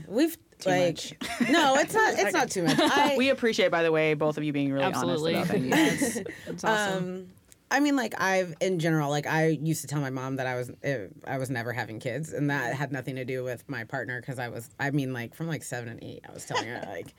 we've 0.08 0.38
Too 0.60 0.70
like 0.70 0.96
much. 0.96 1.14
no, 1.50 1.76
it's 1.76 1.94
not. 1.94 2.14
It's 2.18 2.34
not 2.34 2.50
too 2.50 2.64
much. 2.64 2.78
I, 2.82 3.16
we 3.18 3.30
appreciate, 3.30 3.72
by 3.72 3.84
the 3.84 3.92
way, 3.92 4.14
both 4.14 4.38
of 4.38 4.44
you 4.44 4.54
being 4.54 4.72
really 4.72 4.86
Absolutely. 4.86 5.36
honest 5.36 5.52
about 5.52 5.62
things. 5.62 6.16
Yes. 6.16 6.24
It's 6.48 6.64
awesome. 6.64 7.04
Um, 7.04 7.28
I 7.70 7.82
mean, 7.82 7.96
like 7.96 8.20
I've 8.20 8.56
in 8.62 8.80
general, 8.80 9.10
like 9.10 9.28
I 9.28 9.48
used 9.48 9.82
to 9.82 9.88
tell 9.88 10.00
my 10.00 10.10
mom 10.10 10.38
that 10.38 10.48
I 10.48 10.56
was 10.56 10.70
uh, 10.86 11.08
I 11.26 11.38
was 11.38 11.50
never 11.50 11.74
having 11.74 12.00
kids, 12.00 12.32
and 12.34 12.50
that 12.50 12.74
had 12.76 12.92
nothing 12.92 13.18
to 13.18 13.26
do 13.26 13.44
with 13.44 13.68
my 13.68 13.84
partner 13.84 14.22
because 14.22 14.40
I 14.40 14.48
was. 14.48 14.70
I 14.80 14.92
mean, 14.92 15.12
like 15.12 15.36
from 15.36 15.48
like 15.48 15.64
seven 15.64 15.90
and 15.90 16.02
eight, 16.02 16.24
I 16.28 16.34
was 16.34 16.46
telling 16.46 16.68
her 16.68 16.84
like. 16.88 17.14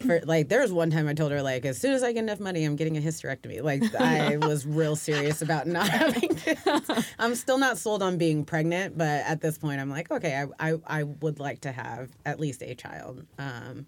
For, 0.00 0.20
like 0.24 0.48
there 0.48 0.60
was 0.60 0.72
one 0.72 0.90
time 0.90 1.08
I 1.08 1.14
told 1.14 1.32
her 1.32 1.42
like 1.42 1.64
as 1.64 1.78
soon 1.78 1.92
as 1.92 2.02
I 2.02 2.12
get 2.12 2.20
enough 2.20 2.40
money 2.40 2.64
I'm 2.64 2.76
getting 2.76 2.96
a 2.96 3.00
hysterectomy. 3.00 3.62
Like 3.62 3.82
I 3.94 4.36
was 4.36 4.66
real 4.66 4.96
serious 4.96 5.42
about 5.42 5.66
not 5.66 5.88
having 6.00 6.34
kids. 6.34 6.60
I'm 7.18 7.34
still 7.34 7.58
not 7.58 7.78
sold 7.78 8.02
on 8.02 8.18
being 8.18 8.44
pregnant 8.44 8.96
but 8.96 9.22
at 9.26 9.40
this 9.40 9.58
point 9.58 9.80
I'm 9.80 9.90
like 9.90 10.10
okay 10.10 10.46
I 10.60 10.70
I, 10.70 10.78
I 10.86 11.02
would 11.02 11.40
like 11.40 11.62
to 11.62 11.72
have 11.72 12.10
at 12.24 12.40
least 12.40 12.62
a 12.62 12.74
child. 12.74 13.24
Um 13.38 13.86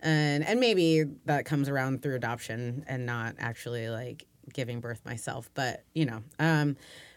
and 0.00 0.46
and 0.46 0.60
maybe 0.60 1.04
that 1.24 1.44
comes 1.44 1.68
around 1.68 2.02
through 2.02 2.14
adoption 2.14 2.84
and 2.86 3.06
not 3.06 3.34
actually 3.38 3.88
like 3.88 4.26
giving 4.52 4.80
birth 4.80 5.04
myself 5.04 5.50
but 5.54 5.84
you 5.94 6.06
know 6.06 6.22
um 6.38 6.76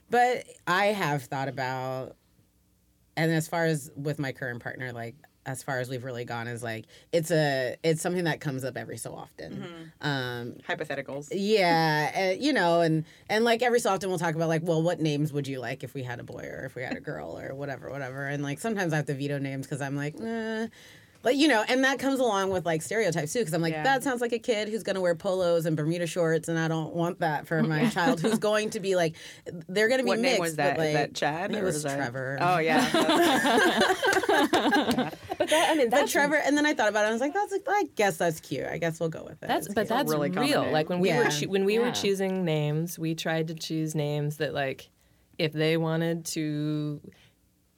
but 0.10 0.44
i 0.66 0.88
have 0.88 1.24
thought 1.24 1.48
about 1.48 2.16
and 3.16 3.32
as 3.32 3.48
far 3.48 3.66
as 3.66 3.92
with 3.96 4.18
my 4.18 4.32
current 4.32 4.62
partner 4.62 4.92
like 4.92 5.16
as 5.50 5.64
far 5.64 5.80
as 5.80 5.90
we've 5.90 6.04
really 6.04 6.26
gone 6.26 6.48
is 6.48 6.62
like 6.62 6.86
it's 7.12 7.32
a 7.32 7.76
it's 7.84 8.02
something 8.02 8.26
that 8.26 8.40
comes 8.40 8.64
up 8.64 8.78
every 8.78 8.98
so 8.98 9.14
often 9.14 9.92
um 10.02 10.54
Hypotheticals. 10.68 11.30
yeah, 11.32 12.12
and, 12.14 12.42
you 12.42 12.54
know, 12.54 12.82
and 12.82 13.04
and 13.30 13.44
like 13.44 13.62
every 13.62 13.80
so 13.80 13.90
often 13.92 14.10
we'll 14.10 14.20
talk 14.20 14.36
about 14.36 14.48
like, 14.50 14.62
well, 14.64 14.82
what 14.82 15.00
names 15.00 15.34
would 15.34 15.48
you 15.48 15.60
like 15.60 15.84
if 15.84 15.94
we 15.94 16.04
had 16.04 16.20
a 16.20 16.24
boy 16.24 16.44
or 16.44 16.66
if 16.66 16.76
we 16.76 16.84
had 16.84 16.96
a 16.96 17.02
girl 17.02 17.38
or 17.38 17.54
whatever, 17.56 17.90
whatever. 17.90 18.28
And 18.28 18.44
like 18.44 18.60
sometimes 18.60 18.94
I 18.94 18.98
have 18.98 19.06
to 19.08 19.14
veto 19.14 19.40
names 19.40 19.66
because 19.66 19.82
I'm 19.82 19.96
like, 19.96 20.18
nah. 20.20 20.68
But 21.22 21.36
you 21.36 21.50
know, 21.50 21.64
and 21.68 21.84
that 21.84 22.00
comes 22.00 22.20
along 22.22 22.52
with 22.52 22.66
like 22.66 22.82
stereotypes 22.82 23.34
too, 23.34 23.40
because 23.40 23.54
I'm 23.54 23.62
like, 23.62 23.74
Yeah. 23.74 23.84
that 23.84 24.04
sounds 24.04 24.22
like 24.22 24.32
a 24.32 24.40
kid 24.40 24.70
who's 24.70 24.84
gonna 24.84 25.02
wear 25.02 25.16
polos 25.16 25.66
and 25.66 25.76
Bermuda 25.76 26.08
shorts, 26.08 26.48
and 26.48 26.58
I 26.58 26.68
don't 26.70 26.94
want 26.96 27.20
that 27.20 27.46
for 27.46 27.62
my 27.62 27.90
child 27.90 28.22
who's 28.22 28.38
going 28.40 28.70
to 28.72 28.80
be 28.80 28.96
like, 28.96 29.16
they're 29.68 29.90
gonna 29.90 30.04
be 30.04 30.08
What 30.10 30.20
mixed. 30.20 30.34
name 30.34 30.42
was 30.42 30.56
that? 30.56 30.78
But, 30.78 30.88
Is 30.88 30.96
like, 30.96 31.04
that 31.08 31.16
Chad? 31.16 31.52
It 31.52 31.58
or 31.62 31.66
was 31.66 31.76
is 31.76 31.84
that- 31.84 31.98
Trevor. 31.98 32.38
Oh, 32.40 32.58
yeah. 32.60 32.90
That's- 32.90 34.14
But 35.40 35.50
that, 35.50 35.70
I 35.72 35.76
mean, 35.76 35.90
But 35.90 36.08
Trevor, 36.10 36.36
and 36.36 36.58
then 36.58 36.66
I 36.66 36.74
thought 36.74 36.90
about 36.90 37.06
it. 37.06 37.08
I 37.08 37.12
was 37.12 37.22
like, 37.22 37.34
"That's, 37.34 37.54
I 37.68 37.86
guess 37.96 38.18
that's 38.18 38.40
cute. 38.42 38.66
I 38.68 38.78
guess 38.78 39.00
we'll 39.00 39.08
go 39.10 39.24
with 39.24 39.42
it." 39.42 39.48
That's 39.48 39.68
It's 39.68 39.76
but 39.76 39.82
cute. 39.88 39.90
that's 39.90 40.12
really 40.12 40.30
common 40.30 40.50
real. 40.50 40.64
name. 40.64 40.74
Like 40.74 40.90
when 40.90 41.00
we 41.00 41.10
were 41.14 41.24
Yeah. 41.24 41.30
choo- 41.30 41.50
when 41.50 41.64
we 41.66 41.76
Yeah. 41.76 41.80
were 41.82 41.92
choosing 41.92 42.44
names, 42.44 43.00
we 43.00 43.16
tried 43.16 43.48
to 43.48 43.54
choose 43.56 43.96
names 43.96 44.38
that 44.38 44.54
like 44.54 44.90
if 45.38 45.54
they 45.54 45.78
wanted 45.78 46.26
to 46.26 47.00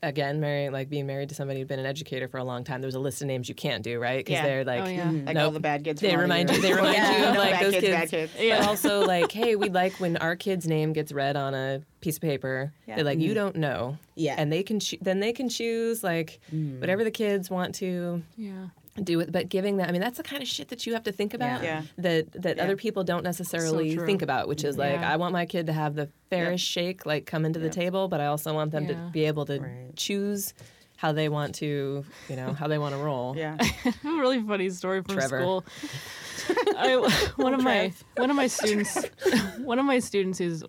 again 0.04 0.40
marry 0.40 0.70
like 0.70 0.90
being 0.90 1.06
married 1.06 1.30
to 1.30 1.36
somebody 1.36 1.60
who'd 1.60 1.68
been 1.68 1.80
an 1.80 1.86
educator 1.86 2.28
for 2.28 2.38
a 2.38 2.44
long 2.44 2.64
time. 2.64 2.82
There's 2.82 2.96
a 2.96 3.00
list 3.00 3.22
of 3.22 3.28
names 3.28 3.48
you 3.48 3.56
can't 3.56 3.84
do, 3.84 4.00
right? 4.00 4.18
Because 4.18 4.34
Yeah. 4.34 4.44
they're 4.46 4.64
like 4.66 4.82
Oh, 4.84 4.88
yeah. 4.90 5.08
Hmm, 5.10 5.26
like 5.26 5.36
Nope. 5.36 5.46
all 5.46 5.52
the 5.52 5.60
bad 5.60 5.84
kids. 5.84 6.02
they 6.02 6.10
from 6.10 6.16
all 6.16 6.18
the 6.20 6.24
remind 6.24 6.52
you 6.52 6.62
they 6.62 6.74
remind 6.74 6.96
Yeah. 6.96 7.18
you 7.18 7.26
of 7.26 7.36
like 7.38 7.52
bad 7.52 7.66
those 7.66 7.74
kids, 7.74 7.86
kids. 7.86 7.96
bad 7.96 8.10
kids. 8.10 8.34
But 8.38 8.68
also 8.68 9.06
like, 9.06 9.32
hey, 9.32 9.56
we'd 9.56 9.74
like 9.74 9.94
when 9.94 10.18
our 10.18 10.36
kid's 10.36 10.68
name 10.68 10.94
gets 10.94 11.12
read 11.12 11.36
on 11.36 11.54
a 11.54 11.82
piece 12.02 12.16
of 12.18 12.22
paper, 12.22 12.74
Yeah. 12.88 12.96
they're 12.96 13.06
like, 13.06 13.20
you 13.20 13.30
mm-hmm. 13.30 13.36
don't 13.36 13.56
know. 13.58 13.98
Yeah. 14.16 14.36
And 14.38 14.52
they 14.52 14.64
can 14.64 14.80
choo- 14.80 14.98
then 15.02 15.20
they 15.20 15.34
can 15.34 15.50
choose 15.50 16.04
like 16.04 16.40
mm. 16.54 16.80
whatever 16.80 17.04
the 17.04 17.12
kids 17.12 17.50
want 17.50 17.76
to 17.76 18.24
yeah. 18.38 18.68
Do 19.04 19.20
it 19.22 19.32
but 19.32 19.48
giving 19.48 19.78
that 19.78 19.88
i 19.88 19.92
mean 19.92 20.02
that's 20.02 20.18
the 20.18 20.24
kind 20.24 20.42
of 20.42 20.48
shit 20.48 20.68
that 20.68 20.86
you 20.86 20.94
have 20.94 21.04
to 21.04 21.12
think 21.14 21.34
about 21.34 21.64
Yeah. 21.64 21.84
that 21.98 22.32
that 22.34 22.58
Yeah. 22.58 22.64
other 22.64 22.76
people 22.76 23.04
don't 23.06 23.24
necessarily 23.24 23.96
true. 23.96 24.06
think 24.06 24.22
about 24.22 24.48
which 24.50 24.64
is 24.66 24.78
like 24.78 25.00
Yeah. 25.00 25.14
i 25.14 25.16
want 25.16 25.32
my 25.32 25.46
kid 25.46 25.68
to 25.68 25.74
have 25.74 25.96
the 25.96 26.10
fairest 26.30 26.66
shake 26.66 27.06
like 27.06 27.26
come 27.26 27.46
into 27.46 27.60
the 27.60 27.70
table 27.70 28.10
but 28.10 28.20
i 28.20 28.26
also 28.26 28.54
want 28.54 28.72
them 28.72 28.84
Yeah. 28.84 28.90
to 28.96 29.10
be 29.14 29.26
able 29.26 29.46
to 29.46 29.60
Right. 29.62 29.96
choose 29.96 30.54
how 30.98 31.14
they 31.14 31.30
want 31.30 31.56
to 31.56 32.04
you 32.30 32.36
know 32.36 32.52
how 32.54 32.68
they 32.68 32.78
want 32.78 32.94
to 32.94 33.02
roll 33.02 33.36
Yeah. 33.38 33.58
a 33.86 33.94
really 34.04 34.42
funny 34.42 34.70
story 34.70 35.02
from 35.04 35.16
Trevor. 35.16 35.40
school. 35.40 35.66
I, 36.78 36.96
one 37.38 37.54
of 37.54 37.64
my 37.64 37.94
one 38.18 38.30
of 38.30 38.36
my 38.36 38.48
students, 38.48 39.06
one 39.60 39.80
of 39.80 39.86
my 39.86 40.00
students 40.00 40.38
who's 40.40 40.64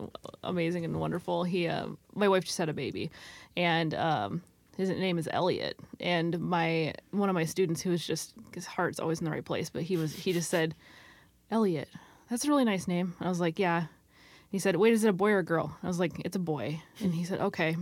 amazing 0.45 0.85
and 0.85 0.99
wonderful. 1.01 1.45
He, 1.45 1.67
uh, 1.67 1.87
my 2.15 2.29
wife 2.29 2.45
just 2.45 2.59
had 2.59 2.69
a 2.69 2.73
baby, 2.75 3.11
and 3.57 3.95
um, 3.95 4.43
his 4.77 4.89
name 4.89 5.19
is 5.19 5.29
Elliot. 5.31 5.79
And 6.01 6.39
my 6.41 6.95
one 7.11 7.29
of 7.29 7.35
my 7.35 7.45
students 7.45 7.83
who 7.83 7.91
was 7.91 8.07
just 8.07 8.35
his 8.55 8.67
heart's 8.67 9.01
always 9.01 9.21
in 9.21 9.25
the 9.25 9.31
right 9.31 9.45
place, 9.45 9.71
but 9.71 9.83
he 9.83 9.97
was 9.97 10.15
he 10.15 10.33
just 10.33 10.51
said, 10.51 10.75
Elliot, 11.51 11.89
that's 12.31 12.45
a 12.45 12.49
really 12.49 12.65
nice 12.65 12.89
name. 12.89 13.15
I 13.21 13.29
was 13.29 13.41
like, 13.41 13.59
yeah. 13.59 13.87
He 14.51 14.59
said, 14.59 14.77
wait, 14.77 14.93
is 14.93 15.03
it 15.03 15.09
a 15.09 15.15
boy 15.15 15.31
or 15.31 15.39
a 15.39 15.45
girl? 15.45 15.77
I 15.83 15.87
was 15.87 15.99
like, 15.99 16.21
it's 16.27 16.37
a 16.37 16.39
boy. 16.39 16.83
And 17.01 17.15
he 17.15 17.25
said, 17.25 17.41
okay. 17.41 17.75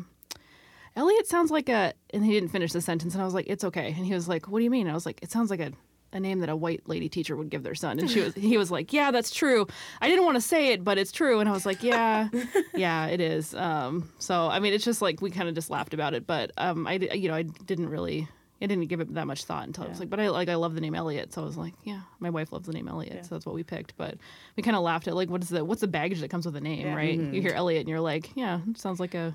Elliot 0.95 1.27
sounds 1.27 1.51
like 1.51 1.69
a, 1.69 1.95
and 2.13 2.25
he 2.25 2.33
didn't 2.33 2.51
finish 2.51 2.73
the 2.73 2.81
sentence, 2.81 3.15
and 3.15 3.23
I 3.23 3.25
was 3.25 3.35
like, 3.35 3.47
it's 3.49 3.65
okay. 3.65 3.95
And 3.97 4.07
he 4.07 4.15
was 4.15 4.29
like, 4.29 4.49
what 4.49 4.59
do 4.59 4.65
you 4.65 4.71
mean? 4.71 4.89
I 4.89 4.95
was 4.95 5.07
like, 5.07 5.21
it 5.23 5.31
sounds 5.31 5.51
like 5.51 5.61
a, 5.61 5.73
a 6.13 6.19
name 6.21 6.41
that 6.41 6.49
a 6.49 6.57
white 6.57 6.83
lady 6.89 7.09
teacher 7.09 7.37
would 7.37 7.51
give 7.51 7.63
their 7.63 7.75
son. 7.75 7.99
And 7.99 8.11
she 8.11 8.21
was, 8.25 8.35
he 8.35 8.57
was 8.59 8.71
like, 8.71 8.93
yeah, 8.93 9.11
that's 9.11 9.31
true. 9.31 9.67
I 10.01 10.09
didn't 10.09 10.25
want 10.25 10.37
to 10.37 10.41
say 10.41 10.73
it, 10.73 10.83
but 10.85 10.99
it's 10.99 11.13
true. 11.13 11.41
And 11.41 11.49
I 11.49 11.53
was 11.53 11.65
like, 11.67 11.83
yeah, 11.83 12.29
yeah, 12.75 13.07
it 13.07 13.21
is. 13.21 13.55
Um, 13.55 14.11
so 14.19 14.49
I 14.49 14.59
mean, 14.61 14.73
it's 14.73 14.85
just 14.85 15.01
like 15.03 15.21
we 15.21 15.31
kind 15.31 15.49
of 15.49 15.55
just 15.55 15.71
laughed 15.71 15.95
about 15.95 16.15
it, 16.15 16.27
but 16.27 16.51
um, 16.59 16.87
I, 16.87 16.95
you 16.95 17.29
know, 17.29 17.35
I 17.35 17.43
didn't 17.43 17.89
really. 17.89 18.29
I 18.63 18.67
didn't 18.67 18.89
give 18.89 19.01
it 19.01 19.15
that 19.15 19.27
much 19.27 19.45
thought 19.47 19.67
until 19.67 19.85
I 19.85 19.89
was 19.89 20.01
like, 20.01 20.11
but 20.11 20.21
I 20.21 20.29
like 20.29 20.51
I 20.51 20.55
love 20.57 20.75
the 20.75 20.83
name 20.83 20.95
Elliot, 20.95 21.33
so 21.33 21.41
I 21.41 21.47
was 21.47 21.57
like, 21.57 21.73
yeah, 21.83 22.01
my 22.19 22.29
wife 22.29 22.53
loves 22.53 22.67
the 22.67 22.75
name 22.75 22.89
Elliot, 22.89 23.25
so 23.25 23.35
that's 23.35 23.47
what 23.47 23.55
we 23.55 23.63
picked. 23.63 23.97
But 23.97 24.19
we 24.55 24.63
kind 24.63 24.77
of 24.77 24.83
laughed 24.83 25.09
at 25.09 25.17
like, 25.17 25.31
what 25.31 25.43
is 25.43 25.49
the 25.49 25.65
what's 25.65 25.81
the 25.81 25.89
baggage 25.89 26.21
that 26.21 26.29
comes 26.29 26.45
with 26.45 26.55
a 26.57 26.61
name, 26.61 26.87
Yeah. 26.89 26.95
right? 26.95 27.19
You 27.19 27.41
hear 27.41 27.53
Elliot 27.55 27.81
and 27.81 27.89
you're 27.89 28.01
like, 28.03 28.37
yeah, 28.37 28.61
it 28.69 28.77
sounds 28.77 29.01
like 29.01 29.15
a 29.15 29.35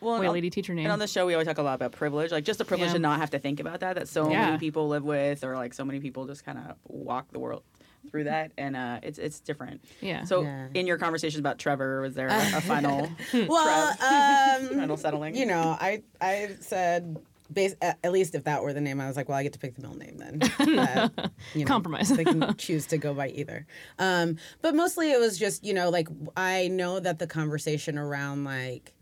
Well, 0.00 0.14
and 0.14 0.22
white 0.22 0.28
on- 0.28 0.34
lady 0.34 0.50
teacher 0.50 0.74
name. 0.74 0.86
And 0.86 0.92
on 0.92 0.98
the 0.98 1.06
show, 1.06 1.26
we 1.26 1.34
always 1.34 1.46
talk 1.48 1.58
a 1.58 1.62
lot 1.62 1.74
about 1.74 1.92
privilege, 1.92 2.30
like 2.32 2.44
just 2.44 2.58
the 2.58 2.64
privilege 2.64 2.88
Yeah. 2.88 2.94
to 2.94 2.98
not 3.00 3.20
have 3.20 3.30
to 3.30 3.38
think 3.38 3.60
about 3.60 3.80
that. 3.80 3.96
That 3.96 4.08
so 4.08 4.30
Yeah. 4.30 4.46
many 4.46 4.58
people 4.58 4.88
live 4.88 5.04
with, 5.04 5.44
or 5.44 5.54
like 5.56 5.74
so 5.74 5.84
many 5.84 6.00
people 6.00 6.26
just 6.26 6.44
kind 6.44 6.58
of 6.58 6.76
walk 6.88 7.30
the 7.32 7.38
world 7.38 7.62
through 8.10 8.24
that, 8.24 8.50
and 8.56 8.76
uh, 8.76 8.98
it's 9.02 9.18
it's 9.18 9.40
different. 9.40 9.84
Yeah. 10.00 10.24
So, 10.24 10.42
Yeah. 10.42 10.68
in 10.74 10.86
your 10.86 10.96
conversations 10.96 11.38
about 11.38 11.58
Trevor, 11.58 12.00
was 12.00 12.14
there 12.14 12.28
a, 12.28 12.34
a 12.56 12.60
final 12.62 13.10
well, 13.34 13.88
um, 13.90 14.68
final 14.78 14.96
settling? 14.96 15.36
you 15.36 15.46
know, 15.46 15.76
I 15.80 16.02
I 16.20 16.50
said. 16.60 17.18
Base, 17.52 17.74
at 17.82 17.98
at 18.04 18.12
least 18.12 18.36
if 18.36 18.44
that 18.44 18.62
were 18.62 18.72
the 18.72 18.80
name, 18.80 19.00
I 19.00 19.08
was 19.08 19.16
like, 19.16 19.28
well, 19.28 19.36
I 19.36 19.42
get 19.42 19.52
to 19.54 19.58
pick 19.58 19.74
the 19.74 19.80
middle 19.82 19.96
name 19.96 20.18
then. 20.18 20.40
Uh, 20.78 21.08
you 21.52 21.64
know, 21.64 21.66
Compromise. 21.66 22.08
they 22.08 22.22
can 22.22 22.54
choose 22.56 22.86
to 22.86 22.96
go 22.96 23.12
by 23.12 23.26
either. 23.30 23.66
Um, 23.98 24.36
but 24.62 24.72
mostly 24.76 25.10
it 25.10 25.18
was 25.18 25.36
just, 25.36 25.64
you 25.64 25.74
know, 25.74 25.90
like 25.90 26.06
I 26.36 26.68
know 26.68 27.00
that 27.00 27.18
the 27.18 27.26
conversation 27.26 27.98
around 27.98 28.44
like 28.44 28.94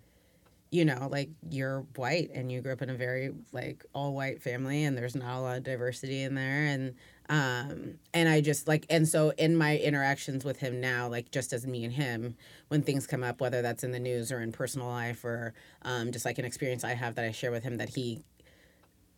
you 0.71 0.85
know, 0.85 1.09
like 1.11 1.31
you're 1.49 1.81
white 1.97 2.31
and 2.35 2.53
you 2.53 2.61
grew 2.61 2.73
up 2.73 2.83
in 2.83 2.91
a 2.91 2.95
very 2.95 3.33
like 3.53 3.85
all 3.95 4.13
white 4.15 4.43
family 4.43 4.85
and 4.85 4.97
there's 4.97 5.15
not 5.15 5.39
a 5.39 5.41
lot 5.41 5.57
of 5.57 5.65
diversity 5.65 6.23
in 6.23 6.35
there 6.35 6.67
and 6.67 6.95
um 7.31 7.95
and 8.15 8.29
I 8.29 8.41
just 8.41 8.69
like 8.69 8.87
and 8.91 9.07
so 9.07 9.33
in 9.39 9.57
my 9.57 9.79
interactions 9.79 10.45
with 10.45 10.59
him 10.59 10.81
now 10.81 11.09
like 11.09 11.31
just 11.31 11.53
as 11.53 11.67
me 11.67 11.85
and 11.85 11.93
him 11.93 12.37
when 12.69 12.83
things 12.83 13.07
come 13.07 13.23
up 13.23 13.41
whether 13.41 13.63
that's 13.63 13.85
in 13.85 13.93
the 13.93 13.99
news 13.99 14.31
or 14.33 14.41
in 14.41 14.53
personal 14.53 14.89
life 14.89 15.25
or 15.25 15.55
um 15.83 16.13
just 16.13 16.25
like 16.25 16.39
an 16.39 16.45
experience 16.45 16.85
I 16.85 16.95
have 16.95 17.15
that 17.17 17.25
I 17.25 17.33
share 17.33 17.51
with 17.51 17.65
him 17.65 17.79
that 17.79 17.91
he 17.91 18.23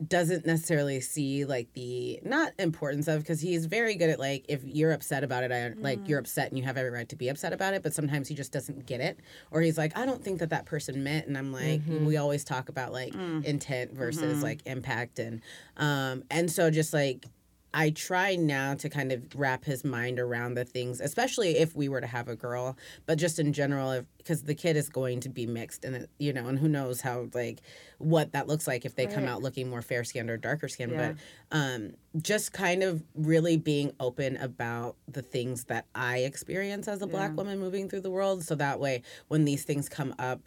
doesn't 0.07 0.47
necessarily 0.47 1.01
see 1.01 1.45
like 1.45 1.73
the 1.75 2.19
not 2.23 2.53
importance 2.59 3.07
of 3.07 3.21
because 3.21 3.41
he's 3.41 3.67
very 3.67 3.95
good 3.95 4.09
at 4.09 4.19
like 4.19 4.47
if 4.49 4.65
you're 4.65 4.93
upset 4.93 5.23
about 5.23 5.45
it 5.45 5.53
I 5.53 5.69
like 5.79 6.09
you're 6.09 6.19
mm. 6.19 6.23
upset 6.23 6.49
and 6.49 6.59
you 6.59 6.65
have 6.65 6.79
every 6.79 6.91
right 6.91 7.09
to 7.11 7.17
be 7.17 7.29
upset 7.29 7.53
about 7.53 7.75
it 7.75 7.83
but 7.83 7.93
sometimes 7.93 8.27
he 8.27 8.35
just 8.35 8.51
doesn't 8.51 8.87
get 8.87 9.01
it 9.01 9.21
or 9.51 9.61
he's 9.61 9.77
like 9.77 9.97
I 9.99 10.07
don't 10.07 10.25
think 10.25 10.39
that 10.39 10.51
that 10.51 10.65
person 10.65 11.05
meant 11.05 11.27
and 11.27 11.37
I'm 11.37 11.53
like 11.53 11.83
mm, 11.83 12.07
we 12.07 12.15
mm-hmm. 12.15 12.23
always 12.23 12.45
talk 12.45 12.71
about 12.71 12.93
like 12.93 13.13
mm. 13.13 13.45
intent 13.45 13.93
versus 13.93 14.37
mm-hmm. 14.37 14.43
like 14.43 14.61
impact 14.65 15.19
and 15.19 15.43
um 15.77 16.25
and 16.31 16.51
so 16.51 16.71
just 16.71 16.95
like 16.95 17.27
I 17.73 17.91
try 17.91 18.35
now 18.37 18.75
to 18.75 18.89
kind 18.89 19.13
of 19.13 19.23
wrap 19.35 19.65
his 19.65 19.85
mind 19.85 20.19
around 20.19 20.55
the 20.55 20.65
things, 20.65 21.01
especially 21.01 21.59
if 21.59 21.77
we 21.77 21.89
were 21.89 22.01
to 22.01 22.07
have 22.07 22.29
a 22.29 22.35
girl, 22.35 22.77
but 23.07 23.17
just 23.17 23.39
in 23.39 23.53
general, 23.53 24.05
because 24.19 24.43
the 24.43 24.55
kid 24.55 24.77
is 24.77 24.89
going 24.89 25.21
to 25.21 25.29
be 25.29 25.47
mixed, 25.47 25.85
and 25.85 25.95
it, 25.95 26.11
you 26.19 26.33
know, 26.33 26.49
and 26.49 26.59
who 26.59 26.69
knows 26.69 27.01
how 27.01 27.29
like 27.33 27.61
what 27.99 28.33
that 28.33 28.49
looks 28.49 28.67
like 28.67 28.85
if 28.85 28.97
they 28.97 29.07
come 29.07 29.27
out 29.27 29.43
looking 29.43 29.69
more 29.69 29.83
fair 29.83 30.03
skinned 30.05 30.31
or 30.31 30.37
darker 30.37 30.69
skinned. 30.69 30.93
Yeah. 30.93 31.13
But 31.51 31.57
um, 31.57 31.93
just 32.21 32.53
kind 32.53 32.83
of 32.83 33.05
really 33.15 33.57
being 33.57 33.93
open 34.01 34.37
about 34.39 34.97
the 35.07 35.23
things 35.23 35.65
that 35.65 35.87
I 35.95 36.19
experience 36.19 36.89
as 36.89 37.03
a 37.03 37.07
black 37.07 37.31
Yeah. 37.31 37.37
woman 37.37 37.59
moving 37.61 37.89
through 37.89 38.01
the 38.01 38.11
world, 38.11 38.43
so 38.43 38.55
that 38.57 38.81
way 38.81 39.03
when 39.29 39.45
these 39.45 39.65
things 39.65 39.89
come 39.89 40.15
up 40.19 40.41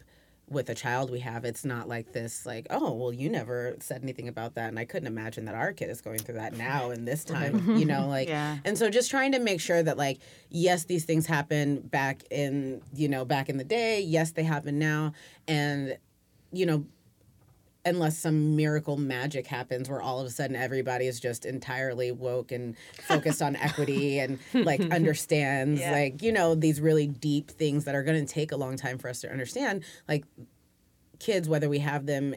with 0.48 0.68
a 0.68 0.74
child 0.74 1.10
we 1.10 1.20
have, 1.20 1.44
it's 1.44 1.64
not 1.64 1.88
like 1.88 2.12
this, 2.12 2.44
like, 2.44 2.66
oh, 2.70 2.92
well, 2.92 3.12
you 3.12 3.30
never 3.30 3.76
said 3.80 4.02
anything 4.02 4.28
about 4.28 4.54
that. 4.54 4.68
And 4.68 4.78
I 4.78 4.84
couldn't 4.84 5.06
imagine 5.06 5.46
that 5.46 5.54
our 5.54 5.72
kid 5.72 5.88
is 5.88 6.00
going 6.00 6.18
through 6.18 6.34
that 6.34 6.54
now 6.56 6.90
in 6.90 7.04
this 7.06 7.24
time, 7.24 7.76
you 7.78 7.86
know, 7.86 8.06
like, 8.08 8.28
Yeah. 8.28 8.58
and 8.64 8.76
so 8.76 8.90
just 8.90 9.10
trying 9.10 9.32
to 9.32 9.38
make 9.38 9.60
sure 9.60 9.82
that, 9.82 9.96
like, 9.96 10.18
yes, 10.50 10.84
these 10.84 11.04
things 11.04 11.26
happen 11.26 11.80
back 11.80 12.22
in, 12.30 12.82
you 12.94 13.08
know, 13.08 13.24
back 13.24 13.48
in 13.48 13.56
the 13.56 13.64
day. 13.64 14.00
Yes, 14.02 14.32
they 14.32 14.42
happen 14.44 14.78
now. 14.78 15.12
And, 15.48 15.96
you 16.52 16.66
know, 16.66 16.84
unless 17.86 18.16
some 18.18 18.56
miracle 18.56 18.96
magic 18.96 19.46
happens 19.46 19.88
where 19.90 20.00
all 20.00 20.18
of 20.20 20.26
a 20.26 20.30
sudden 20.30 20.56
everybody 20.56 21.06
is 21.06 21.20
just 21.20 21.44
entirely 21.44 22.10
woke 22.10 22.50
and 22.50 22.76
focused 23.06 23.42
on 23.42 23.56
equity 23.56 24.18
and 24.18 24.38
like 24.54 24.80
understands 24.90 25.80
Yeah. 25.80 25.92
like 25.92 26.22
you 26.22 26.32
know 26.32 26.54
these 26.54 26.80
really 26.80 27.06
deep 27.06 27.50
things 27.50 27.84
that 27.84 27.94
are 27.94 28.02
going 28.02 28.24
to 28.24 28.32
take 28.32 28.52
a 28.52 28.56
long 28.56 28.76
time 28.76 28.98
for 28.98 29.08
us 29.08 29.20
to 29.20 29.30
understand 29.30 29.84
like 30.08 30.24
kids 31.18 31.48
whether 31.48 31.68
we 31.68 31.78
have 31.80 32.06
them 32.06 32.34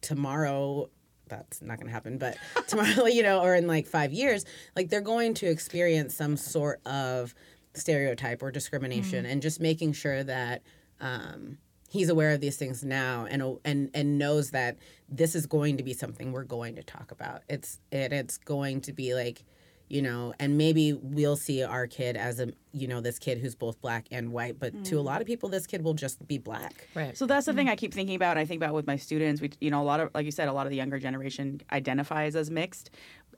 tomorrow 0.00 0.88
that's 1.28 1.62
not 1.62 1.76
going 1.76 1.86
to 1.86 1.92
happen 1.92 2.18
but 2.18 2.36
tomorrow 2.68 3.06
you 3.06 3.22
know 3.22 3.40
or 3.42 3.54
in 3.54 3.66
like 3.66 3.86
5 3.86 4.12
years 4.12 4.44
like 4.74 4.88
they're 4.88 5.00
going 5.00 5.34
to 5.34 5.46
experience 5.46 6.14
some 6.14 6.36
sort 6.36 6.80
of 6.86 7.34
stereotype 7.74 8.42
or 8.42 8.50
discrimination 8.50 9.24
and 9.24 9.40
just 9.40 9.60
making 9.60 9.92
sure 9.92 10.24
that 10.24 10.62
um 11.00 11.58
he's 11.90 12.08
aware 12.08 12.30
of 12.30 12.40
these 12.40 12.56
things 12.56 12.82
now 12.84 13.26
and 13.28 13.42
and 13.64 13.90
and 13.94 14.18
knows 14.18 14.52
that 14.52 14.78
this 15.08 15.34
is 15.34 15.44
going 15.46 15.76
to 15.76 15.82
be 15.82 15.92
something 15.92 16.32
we're 16.32 16.44
going 16.44 16.76
to 16.76 16.82
talk 16.82 17.10
about 17.10 17.42
it's 17.48 17.80
it, 17.90 18.12
it's 18.12 18.38
going 18.38 18.80
to 18.80 18.92
be 18.92 19.12
like 19.14 19.44
you 19.88 20.00
know 20.00 20.32
and 20.38 20.56
maybe 20.56 20.92
we'll 20.92 21.36
see 21.36 21.64
our 21.64 21.88
kid 21.88 22.16
as 22.16 22.38
a 22.38 22.48
you 22.72 22.86
know 22.86 23.00
this 23.00 23.18
kid 23.18 23.38
who's 23.38 23.56
both 23.56 23.80
black 23.80 24.06
and 24.12 24.32
white 24.32 24.58
but 24.58 24.84
to 24.84 24.98
a 24.98 25.02
lot 25.02 25.20
of 25.20 25.26
people 25.26 25.48
this 25.48 25.66
kid 25.66 25.82
will 25.82 25.94
just 25.94 26.26
be 26.28 26.38
black 26.38 26.86
Right. 26.94 27.18
So 27.18 27.26
that's 27.26 27.46
the 27.46 27.52
thing 27.52 27.68
I 27.68 27.76
keep 27.76 27.92
thinking 27.92 28.14
about. 28.14 28.38
I 28.38 28.44
think 28.44 28.60
about 28.62 28.74
with 28.74 28.86
my 28.86 28.96
students. 28.96 29.40
We, 29.40 29.50
you 29.60 29.70
know, 29.70 29.82
a 29.82 29.84
lot 29.84 30.00
of, 30.00 30.10
like 30.14 30.24
you 30.24 30.30
said, 30.30 30.48
a 30.48 30.52
lot 30.52 30.66
of 30.66 30.70
the 30.70 30.76
younger 30.76 30.98
generation 30.98 31.60
identifies 31.72 32.36
as 32.36 32.50
mixed 32.50 32.90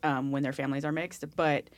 um, 0.02 0.30
when 0.30 0.42
their 0.42 0.52
families 0.52 0.84
are 0.84 0.92
mixed, 0.92 1.24
but 1.36 1.70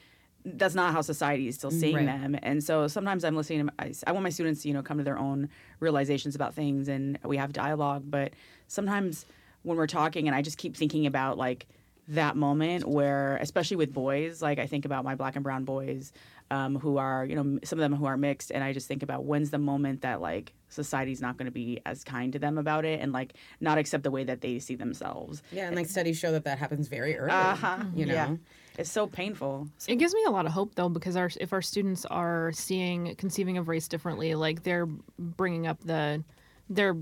that's 0.45 0.75
not 0.75 0.93
how 0.93 1.01
society 1.01 1.49
is 1.49 1.55
still 1.55 1.71
seeing 1.71 1.95
Right. 1.97 2.07
them. 2.07 2.37
And 2.43 2.63
so 2.63 2.87
sometimes 2.87 3.25
I'm 3.25 3.35
listening. 3.37 3.67
To, 3.67 3.73
I, 3.79 3.93
I 4.07 4.13
want 4.13 4.25
my 4.25 4.29
students 4.31 4.63
to, 4.63 4.69
you 4.69 4.75
know, 4.75 4.83
come 4.83 4.99
to 4.99 5.05
their 5.05 5.19
own 5.19 5.49
realizations 5.81 6.35
about 6.35 6.55
things, 6.55 6.89
and 6.89 7.19
we 7.25 7.37
have 7.39 7.53
dialogue. 7.53 8.05
But 8.07 8.33
sometimes 8.69 9.25
when 9.63 9.77
we're 9.79 9.87
talking, 9.87 10.27
and 10.29 10.37
I 10.37 10.43
just 10.43 10.59
keep 10.59 10.77
thinking 10.77 11.07
about 11.07 11.39
like 11.39 11.67
that 12.09 12.37
moment 12.37 12.87
where, 12.87 13.39
especially 13.39 13.79
with 13.79 13.95
boys, 13.95 14.43
like 14.43 14.59
I 14.59 14.67
think 14.67 14.85
about 14.85 15.05
my 15.05 15.15
black 15.15 15.37
and 15.37 15.43
brown 15.43 15.65
boys 15.65 16.13
um, 16.51 16.79
who 16.79 16.99
are, 16.99 17.25
you 17.25 17.35
know, 17.35 17.59
some 17.65 17.79
of 17.79 17.83
them 17.83 17.95
who 17.95 18.05
are 18.05 18.19
mixed, 18.19 18.51
and 18.51 18.63
I 18.63 18.75
just 18.75 18.87
think 18.87 19.03
about 19.03 19.25
when's 19.25 19.49
the 19.51 19.57
moment 19.59 20.03
that 20.03 20.21
like 20.21 20.53
society's 20.69 21.23
not 21.23 21.39
going 21.39 21.47
to 21.47 21.53
be 21.53 21.81
as 21.87 22.05
kind 22.05 22.35
to 22.35 22.39
them 22.39 22.59
about 22.59 22.85
it 22.85 23.01
and 23.01 23.13
like 23.13 23.33
not 23.61 23.79
accept 23.79 24.03
the 24.03 24.11
way 24.11 24.25
that 24.25 24.43
they 24.43 24.59
see 24.59 24.75
themselves. 24.75 25.43
yeah 25.53 25.69
and 25.69 25.77
like 25.77 25.87
studies 25.87 26.19
show 26.19 26.33
that 26.33 26.45
that 26.45 26.59
happens 26.59 26.89
very 26.89 27.17
early 27.17 27.31
Uh-huh. 27.33 27.79
you 27.95 28.05
know 28.05 28.13
Yeah. 28.13 28.35
It's 28.77 28.91
so 28.91 29.07
painful. 29.07 29.69
It 29.87 29.97
gives 29.97 30.15
me 30.15 30.25
a 30.27 30.31
lot 30.31 30.47
of 30.47 30.53
hope 30.53 30.75
though, 30.75 30.89
because 30.89 31.17
our 31.17 31.31
if 31.41 31.53
our 31.53 31.63
students 31.63 32.05
are 32.07 32.51
seeing 32.53 33.15
conceiving 33.17 33.57
of 33.59 33.69
race 33.69 33.89
differently, 33.89 34.35
like 34.35 34.63
they're 34.63 34.89
bringing 35.19 35.67
up 35.67 35.81
the, 35.85 36.25
they're 36.69 36.97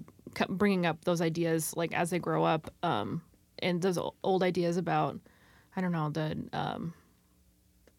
bringing 0.48 0.84
up 0.86 1.04
those 1.04 1.20
ideas 1.20 1.74
like 1.76 1.94
as 1.94 2.10
they 2.10 2.18
grow 2.18 2.44
up, 2.44 2.70
um, 2.82 3.22
and 3.60 3.80
those 3.80 3.98
old 4.22 4.42
ideas 4.42 4.76
about, 4.76 5.18
I 5.76 5.80
don't 5.80 5.92
know 5.92 6.10
the 6.10 6.36
um, 6.52 6.92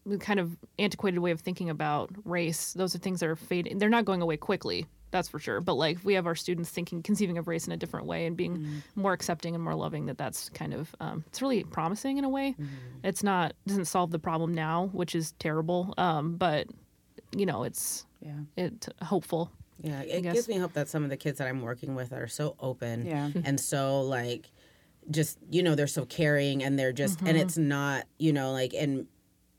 the 0.06 0.18
kind 0.18 0.38
of 0.38 0.56
antiquated 0.78 1.18
way 1.18 1.30
of 1.30 1.40
thinking 1.40 1.70
about 1.70 2.10
race. 2.24 2.74
Those 2.74 2.94
are 2.94 2.98
things 2.98 3.20
that 3.20 3.28
are 3.28 3.36
fading. 3.36 3.78
They're 3.78 3.88
not 3.88 4.04
going 4.04 4.22
away 4.22 4.36
quickly. 4.36 4.86
That's 5.14 5.28
for 5.28 5.38
sure. 5.38 5.60
But 5.60 5.74
like 5.74 5.98
we 6.02 6.14
have 6.14 6.26
our 6.26 6.34
students 6.34 6.70
thinking, 6.70 7.00
conceiving 7.00 7.38
of 7.38 7.46
race 7.46 7.68
in 7.68 7.72
a 7.72 7.76
different 7.76 8.06
way 8.06 8.26
and 8.26 8.36
being 8.36 8.82
more 8.96 9.12
accepting 9.12 9.54
and 9.54 9.62
more 9.62 9.76
loving, 9.76 10.06
that 10.06 10.18
that's 10.18 10.48
kind 10.48 10.74
of 10.74 10.92
um, 10.98 11.22
it's 11.28 11.40
really 11.40 11.62
promising 11.62 12.18
in 12.18 12.24
a 12.24 12.28
way. 12.28 12.56
It's 13.04 13.22
not 13.22 13.54
doesn't 13.64 13.84
solve 13.84 14.10
the 14.10 14.18
problem 14.18 14.52
now, 14.52 14.90
which 14.92 15.14
is 15.14 15.30
terrible. 15.38 15.94
Um, 15.98 16.34
but 16.34 16.66
you 17.36 17.46
know, 17.46 17.62
it's 17.62 18.06
Yeah. 18.20 18.32
it 18.56 18.88
hopeful. 19.02 19.52
Yeah, 19.80 20.00
it 20.00 20.22
gives 20.22 20.48
me 20.48 20.56
hope 20.56 20.72
that 20.72 20.88
some 20.88 21.04
of 21.04 21.10
the 21.10 21.16
kids 21.16 21.38
that 21.38 21.46
I'm 21.46 21.62
working 21.62 21.94
with 21.94 22.12
are 22.12 22.26
so 22.26 22.56
open 22.58 23.06
Yeah. 23.06 23.30
and 23.44 23.60
so 23.60 24.00
like 24.00 24.50
just 25.12 25.38
you 25.48 25.62
know 25.62 25.76
they're 25.76 25.86
so 25.86 26.06
caring 26.06 26.64
and 26.64 26.76
they're 26.76 26.92
just 26.92 27.20
and 27.20 27.36
it's 27.36 27.56
not 27.56 28.06
you 28.18 28.32
know 28.32 28.50
like 28.50 28.74
and 28.74 29.06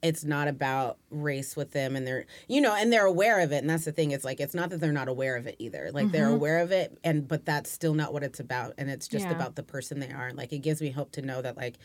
it's 0.05 0.23
not 0.23 0.47
about 0.47 0.99
race 1.09 1.55
with 1.55 1.71
them 1.71 1.95
and 1.95 2.05
they're 2.05 2.27
you 2.47 2.61
know 2.61 2.75
and 2.75 2.93
they're 2.93 3.07
aware 3.07 3.39
of 3.39 3.51
it. 3.51 3.57
And 3.57 3.69
that's 3.69 3.85
the 3.85 3.91
thing. 3.91 4.11
It's 4.11 4.23
like 4.23 4.39
it's 4.39 4.53
not 4.53 4.69
that 4.69 4.79
they're 4.79 4.91
not 4.91 5.07
aware 5.07 5.35
of 5.35 5.47
it 5.47 5.55
either. 5.57 5.89
Like 5.91 6.11
they're 6.11 6.25
mm-hmm. 6.25 6.35
aware 6.35 6.59
of 6.59 6.71
it 6.71 6.97
and 7.03 7.27
but 7.27 7.43
that's 7.43 7.71
still 7.71 7.95
not 7.95 8.13
what 8.13 8.23
it's 8.23 8.39
about. 8.39 8.75
And 8.77 8.87
it's 8.89 9.07
just 9.07 9.25
Yeah. 9.25 9.31
about 9.31 9.55
the 9.55 9.63
person 9.63 9.99
they 9.99 10.11
are. 10.11 10.31
Like 10.31 10.53
it 10.53 10.59
gives 10.59 10.79
me 10.79 10.91
hope 10.91 11.11
to 11.13 11.23
know 11.23 11.41
that 11.41 11.57
like 11.57 11.77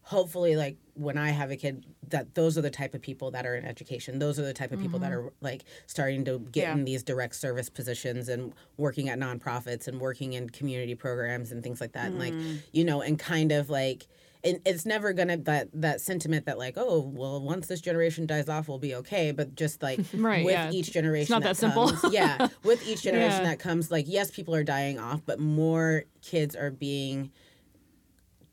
hopefully 0.00 0.56
like 0.56 0.78
when 0.94 1.18
i 1.18 1.28
have 1.28 1.50
a 1.50 1.56
kid 1.56 1.84
that 2.08 2.34
those 2.34 2.56
are 2.56 2.62
the 2.62 2.70
type 2.70 2.94
of 2.94 3.02
people 3.02 3.30
that 3.32 3.44
are 3.44 3.54
in 3.54 3.66
education. 3.66 4.18
Those 4.18 4.38
are 4.38 4.44
the 4.46 4.54
type 4.54 4.72
of 4.72 4.80
people 4.80 4.98
that 5.00 5.10
mm-hmm. 5.10 5.26
are 5.26 5.32
like 5.42 5.64
starting 5.86 6.24
to 6.24 6.38
get 6.38 6.62
Yeah. 6.62 6.72
in 6.72 6.86
these 6.86 7.02
direct 7.02 7.34
service 7.34 7.68
positions 7.68 8.30
and 8.30 8.54
working 8.78 9.10
at 9.10 9.18
nonprofits 9.18 9.86
and 9.86 10.00
working 10.00 10.32
in 10.32 10.48
community 10.48 10.94
programs 10.94 11.52
and 11.52 11.62
things 11.62 11.82
like 11.82 11.92
that. 11.92 12.06
And 12.06 12.18
like 12.18 12.32
mm. 12.32 12.60
you 12.72 12.84
know 12.86 13.02
and 13.02 13.18
kind 13.18 13.52
of 13.52 13.68
like 13.68 14.08
and 14.44 14.60
it's 14.64 14.86
never 14.86 15.12
gonna 15.12 15.36
that 15.36 15.68
that 15.72 16.00
sentiment 16.00 16.46
that 16.46 16.58
like 16.58 16.74
oh 16.76 17.00
well 17.14 17.40
once 17.42 17.66
this 17.66 17.80
generation 17.80 18.26
dies 18.26 18.48
off 18.48 18.68
we'll 18.68 18.78
be 18.78 18.94
okay 18.94 19.32
but 19.32 19.54
just 19.56 19.82
like 19.82 19.98
Right, 20.14 20.44
with 20.44 20.52
yeah. 20.52 20.70
each 20.70 20.92
generation 20.92 21.32
not 21.32 21.42
that 21.42 21.56
simple. 21.56 21.90
comes- 21.90 22.12
yeah 22.14 22.48
with 22.62 22.86
each 22.86 23.02
generation 23.02 23.42
Yeah. 23.42 23.48
that 23.50 23.58
comes 23.58 23.90
like 23.90 24.04
yes 24.08 24.30
people 24.30 24.54
are 24.54 24.64
dying 24.64 24.98
off 24.98 25.22
but 25.26 25.40
more 25.40 26.04
kids 26.22 26.54
are 26.54 26.70
being 26.70 27.30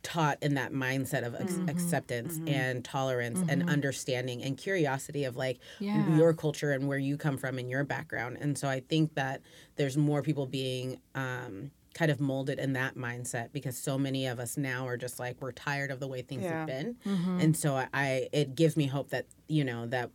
taught 0.03 0.37
in 0.43 0.53
that 0.53 0.71
mindset 0.71 1.25
of 1.25 1.33
Mm-hmm. 1.33 1.67
acceptance 1.69 2.39
and 2.47 2.83
tolerance 2.85 3.41
and 3.49 3.67
understanding 3.69 4.43
and 4.43 4.55
curiosity 4.57 5.23
of 5.23 5.35
like 5.35 5.59
Yeah. 5.79 6.15
your 6.15 6.33
culture 6.33 6.71
and 6.71 6.87
where 6.87 6.97
you 6.99 7.17
come 7.17 7.37
from 7.37 7.57
and 7.57 7.69
your 7.69 7.83
background 7.83 8.37
and 8.39 8.57
so 8.57 8.67
i 8.67 8.79
think 8.81 9.15
that 9.15 9.41
there's 9.77 9.97
more 9.97 10.21
people 10.21 10.45
being 10.45 10.99
um, 11.15 11.71
kind 11.95 12.11
of 12.11 12.19
molded 12.19 12.59
in 12.59 12.73
that 12.73 12.95
mindset 12.95 13.51
because 13.53 13.75
so 13.77 13.97
many 13.97 14.27
of 14.27 14.37
us 14.39 14.57
now 14.57 14.85
are 14.85 14.97
just 14.97 15.17
like 15.17 15.35
we're 15.41 15.51
tired 15.53 15.89
of 15.89 15.99
the 15.99 16.07
way 16.07 16.21
things 16.21 16.43
have 16.43 16.67
been 16.67 16.95
Mm-hmm. 17.07 17.39
and 17.39 17.57
so 17.57 17.75
I, 17.75 17.87
I 17.93 18.27
it 18.31 18.53
gives 18.53 18.75
me 18.77 18.85
hope 18.85 19.09
that 19.09 19.25
you 19.47 19.63
know 19.63 19.87
that 19.87 20.11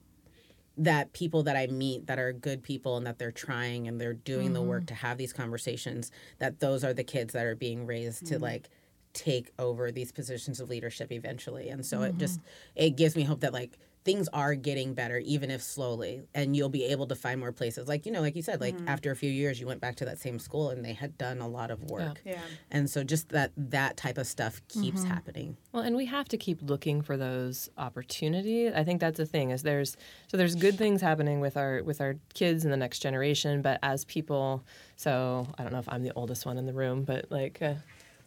that 0.77 1.13
people 1.13 1.43
that 1.43 1.57
I 1.57 1.67
meet 1.67 2.07
that 2.07 2.19
are 2.19 2.33
good 2.33 2.63
people 2.63 2.97
and 2.97 3.07
that 3.07 3.19
they're 3.19 3.33
trying 3.33 3.89
and 3.89 4.01
they're 4.01 4.13
doing 4.15 4.53
the 4.53 4.61
Mm-hmm. 4.61 4.69
work 4.69 4.87
to 4.87 4.95
have 4.95 5.19
these 5.19 5.33
conversations 5.33 6.11
that 6.39 6.61
those 6.61 6.85
are 6.85 6.95
the 6.95 7.05
kids 7.05 7.33
that 7.33 7.45
are 7.45 7.57
being 7.57 7.87
raised 7.87 8.27
to 8.27 8.39
like 8.39 8.69
take 9.13 9.51
over 9.59 9.91
these 9.91 10.13
positions 10.13 10.61
of 10.61 10.69
leadership 10.69 11.11
eventually 11.11 11.69
and 11.71 11.85
so 11.85 12.03
it 12.03 12.17
just 12.19 12.39
Mm-hmm. 12.41 12.85
it 12.85 12.91
gives 12.97 13.17
me 13.17 13.23
hope 13.25 13.41
that 13.41 13.53
like 13.53 13.79
things 14.05 14.29
are 14.33 14.55
getting 14.55 14.95
better, 14.95 15.19
even 15.19 15.51
if 15.51 15.63
slowly, 15.63 16.23
and 16.35 16.57
you'll 16.57 16.71
be 16.71 16.85
able 16.87 17.07
to 17.07 17.15
find 17.15 17.39
more 17.39 17.53
places. 17.53 17.87
Like 17.87 18.07
you 18.07 18.13
know, 18.13 18.21
like 18.23 18.35
you 18.35 18.43
said, 18.43 18.61
like 18.61 18.75
after 18.87 19.11
a 19.11 19.17
few 19.17 19.31
years, 19.31 19.61
you 19.61 19.67
went 19.67 19.81
back 19.81 19.97
to 19.97 20.05
that 20.07 20.19
same 20.19 20.39
school, 20.39 20.71
and 20.71 20.85
they 20.85 20.95
had 20.95 21.19
done 21.19 21.41
a 21.41 21.49
lot 21.49 21.71
of 21.71 21.85
work. 21.91 22.21
Yeah. 22.25 22.41
And 22.71 22.89
so 22.89 23.05
just 23.05 23.29
that 23.31 23.53
that 23.57 23.97
type 23.97 24.17
of 24.19 24.27
stuff 24.27 24.61
keeps 24.69 25.03
Mm-hmm. 25.03 25.11
happening. 25.13 25.57
Well, 25.73 25.83
and 25.83 25.95
we 25.97 26.07
have 26.07 26.29
to 26.29 26.37
keep 26.37 26.59
looking 26.63 27.03
for 27.03 27.17
those 27.17 27.69
opportunities. 27.79 28.73
I 28.75 28.83
think 28.85 29.01
that's 29.01 29.19
the 29.19 29.27
thing 29.27 29.51
is 29.51 29.63
there's 29.63 29.97
so 30.29 30.37
there's 30.37 30.55
good 30.55 30.77
things 30.79 31.01
happening 31.01 31.41
with 31.41 31.57
our 31.57 31.83
with 31.83 32.01
our 32.01 32.17
kids 32.35 32.65
and 32.65 32.73
the 32.73 32.77
next 32.77 33.01
generation, 33.01 33.63
but 33.63 33.79
as 33.83 34.05
people, 34.05 34.65
so 34.97 35.47
I 35.59 35.63
don't 35.63 35.73
know 35.73 35.79
if 35.79 35.89
I'm 35.89 36.03
the 36.03 36.13
oldest 36.15 36.47
one 36.47 36.57
in 36.59 36.67
the 36.67 36.73
room, 36.73 37.05
but 37.05 37.27
like. 37.31 37.61
Uh, 37.61 37.75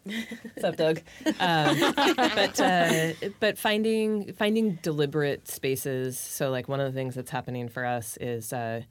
What's 0.42 0.64
up, 0.64 0.76
Doug? 0.76 1.00
Um, 1.40 1.94
but 1.96 2.60
uh, 2.60 3.12
but 3.40 3.56
finding 3.56 4.34
finding 4.34 4.78
deliberate 4.82 5.48
spaces. 5.48 6.18
So 6.18 6.50
like 6.50 6.68
one 6.68 6.78
of 6.80 6.92
the 6.92 6.96
things 6.96 7.14
that's 7.14 7.30
happening 7.30 7.68
for 7.70 7.86
us 7.86 8.18
is 8.18 8.52
uh, 8.52 8.82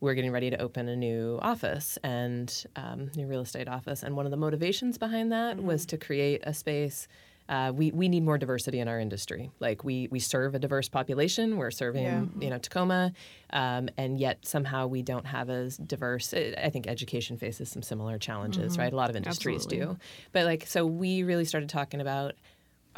we're 0.00 0.14
getting 0.14 0.32
ready 0.32 0.50
to 0.50 0.60
open 0.60 0.88
a 0.88 0.96
new 0.96 1.38
office 1.40 1.98
and 2.02 2.64
um, 2.74 3.10
new 3.14 3.26
real 3.28 3.42
estate 3.42 3.68
office. 3.68 4.02
And 4.02 4.16
one 4.16 4.26
of 4.26 4.30
the 4.30 4.36
motivations 4.36 4.98
behind 4.98 5.30
that 5.30 5.62
was 5.62 5.86
to 5.86 5.96
create 5.96 6.42
a 6.44 6.52
space. 6.52 7.06
Uh, 7.48 7.72
we, 7.74 7.90
we 7.92 8.08
need 8.08 8.24
more 8.24 8.38
diversity 8.38 8.80
in 8.80 8.88
our 8.88 8.98
industry. 8.98 9.50
Like 9.60 9.84
we, 9.84 10.08
we 10.10 10.18
serve 10.18 10.54
a 10.54 10.58
diverse 10.58 10.88
population. 10.88 11.56
We're 11.56 11.70
serving 11.70 12.02
Yeah. 12.04 12.24
you 12.40 12.50
know 12.50 12.58
Tacoma, 12.58 13.12
um, 13.50 13.88
and 13.96 14.18
yet 14.18 14.44
somehow 14.44 14.86
we 14.88 15.02
don't 15.02 15.26
have 15.26 15.48
as 15.50 15.76
diverse. 15.76 16.34
I 16.34 16.70
think 16.70 16.86
education 16.86 17.36
faces 17.36 17.68
some 17.70 17.82
similar 17.82 18.18
challenges, 18.18 18.78
right? 18.78 18.92
A 18.92 18.96
lot 18.96 19.10
of 19.10 19.16
industries 19.16 19.64
Absolutely. 19.64 19.94
do. 19.94 19.98
But 20.32 20.44
like 20.46 20.66
so, 20.66 20.84
we 20.84 21.22
really 21.22 21.44
started 21.44 21.68
talking 21.68 22.00
about 22.00 22.34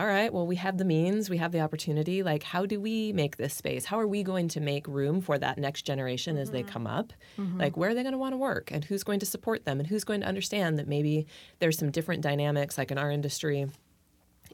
all 0.00 0.06
right, 0.06 0.32
well, 0.32 0.46
we 0.46 0.54
have 0.54 0.78
the 0.78 0.84
means, 0.84 1.28
we 1.28 1.38
have 1.38 1.50
the 1.50 1.58
opportunity. 1.58 2.22
Like, 2.22 2.44
how 2.44 2.66
do 2.66 2.78
we 2.80 3.12
make 3.12 3.36
this 3.36 3.52
space? 3.52 3.84
How 3.84 3.98
are 3.98 4.06
we 4.06 4.22
going 4.22 4.46
to 4.50 4.60
make 4.60 4.86
room 4.86 5.20
for 5.20 5.36
that 5.38 5.58
next 5.58 5.82
generation 5.82 6.36
as 6.38 6.52
they 6.52 6.62
come 6.62 6.86
up? 6.86 7.12
Like, 7.36 7.76
where 7.76 7.90
are 7.90 7.94
they 7.94 8.02
going 8.04 8.12
to 8.12 8.18
want 8.18 8.32
to 8.32 8.36
work? 8.36 8.70
And 8.70 8.84
who's 8.84 9.02
going 9.02 9.18
to 9.18 9.26
support 9.26 9.64
them? 9.64 9.80
And 9.80 9.88
who's 9.88 10.04
going 10.04 10.20
to 10.20 10.26
understand 10.28 10.78
that 10.78 10.86
maybe 10.86 11.26
there's 11.58 11.76
some 11.76 11.90
different 11.90 12.22
dynamics, 12.22 12.78
like 12.78 12.92
in 12.92 12.96
our 12.98 13.10
industry, 13.10 13.66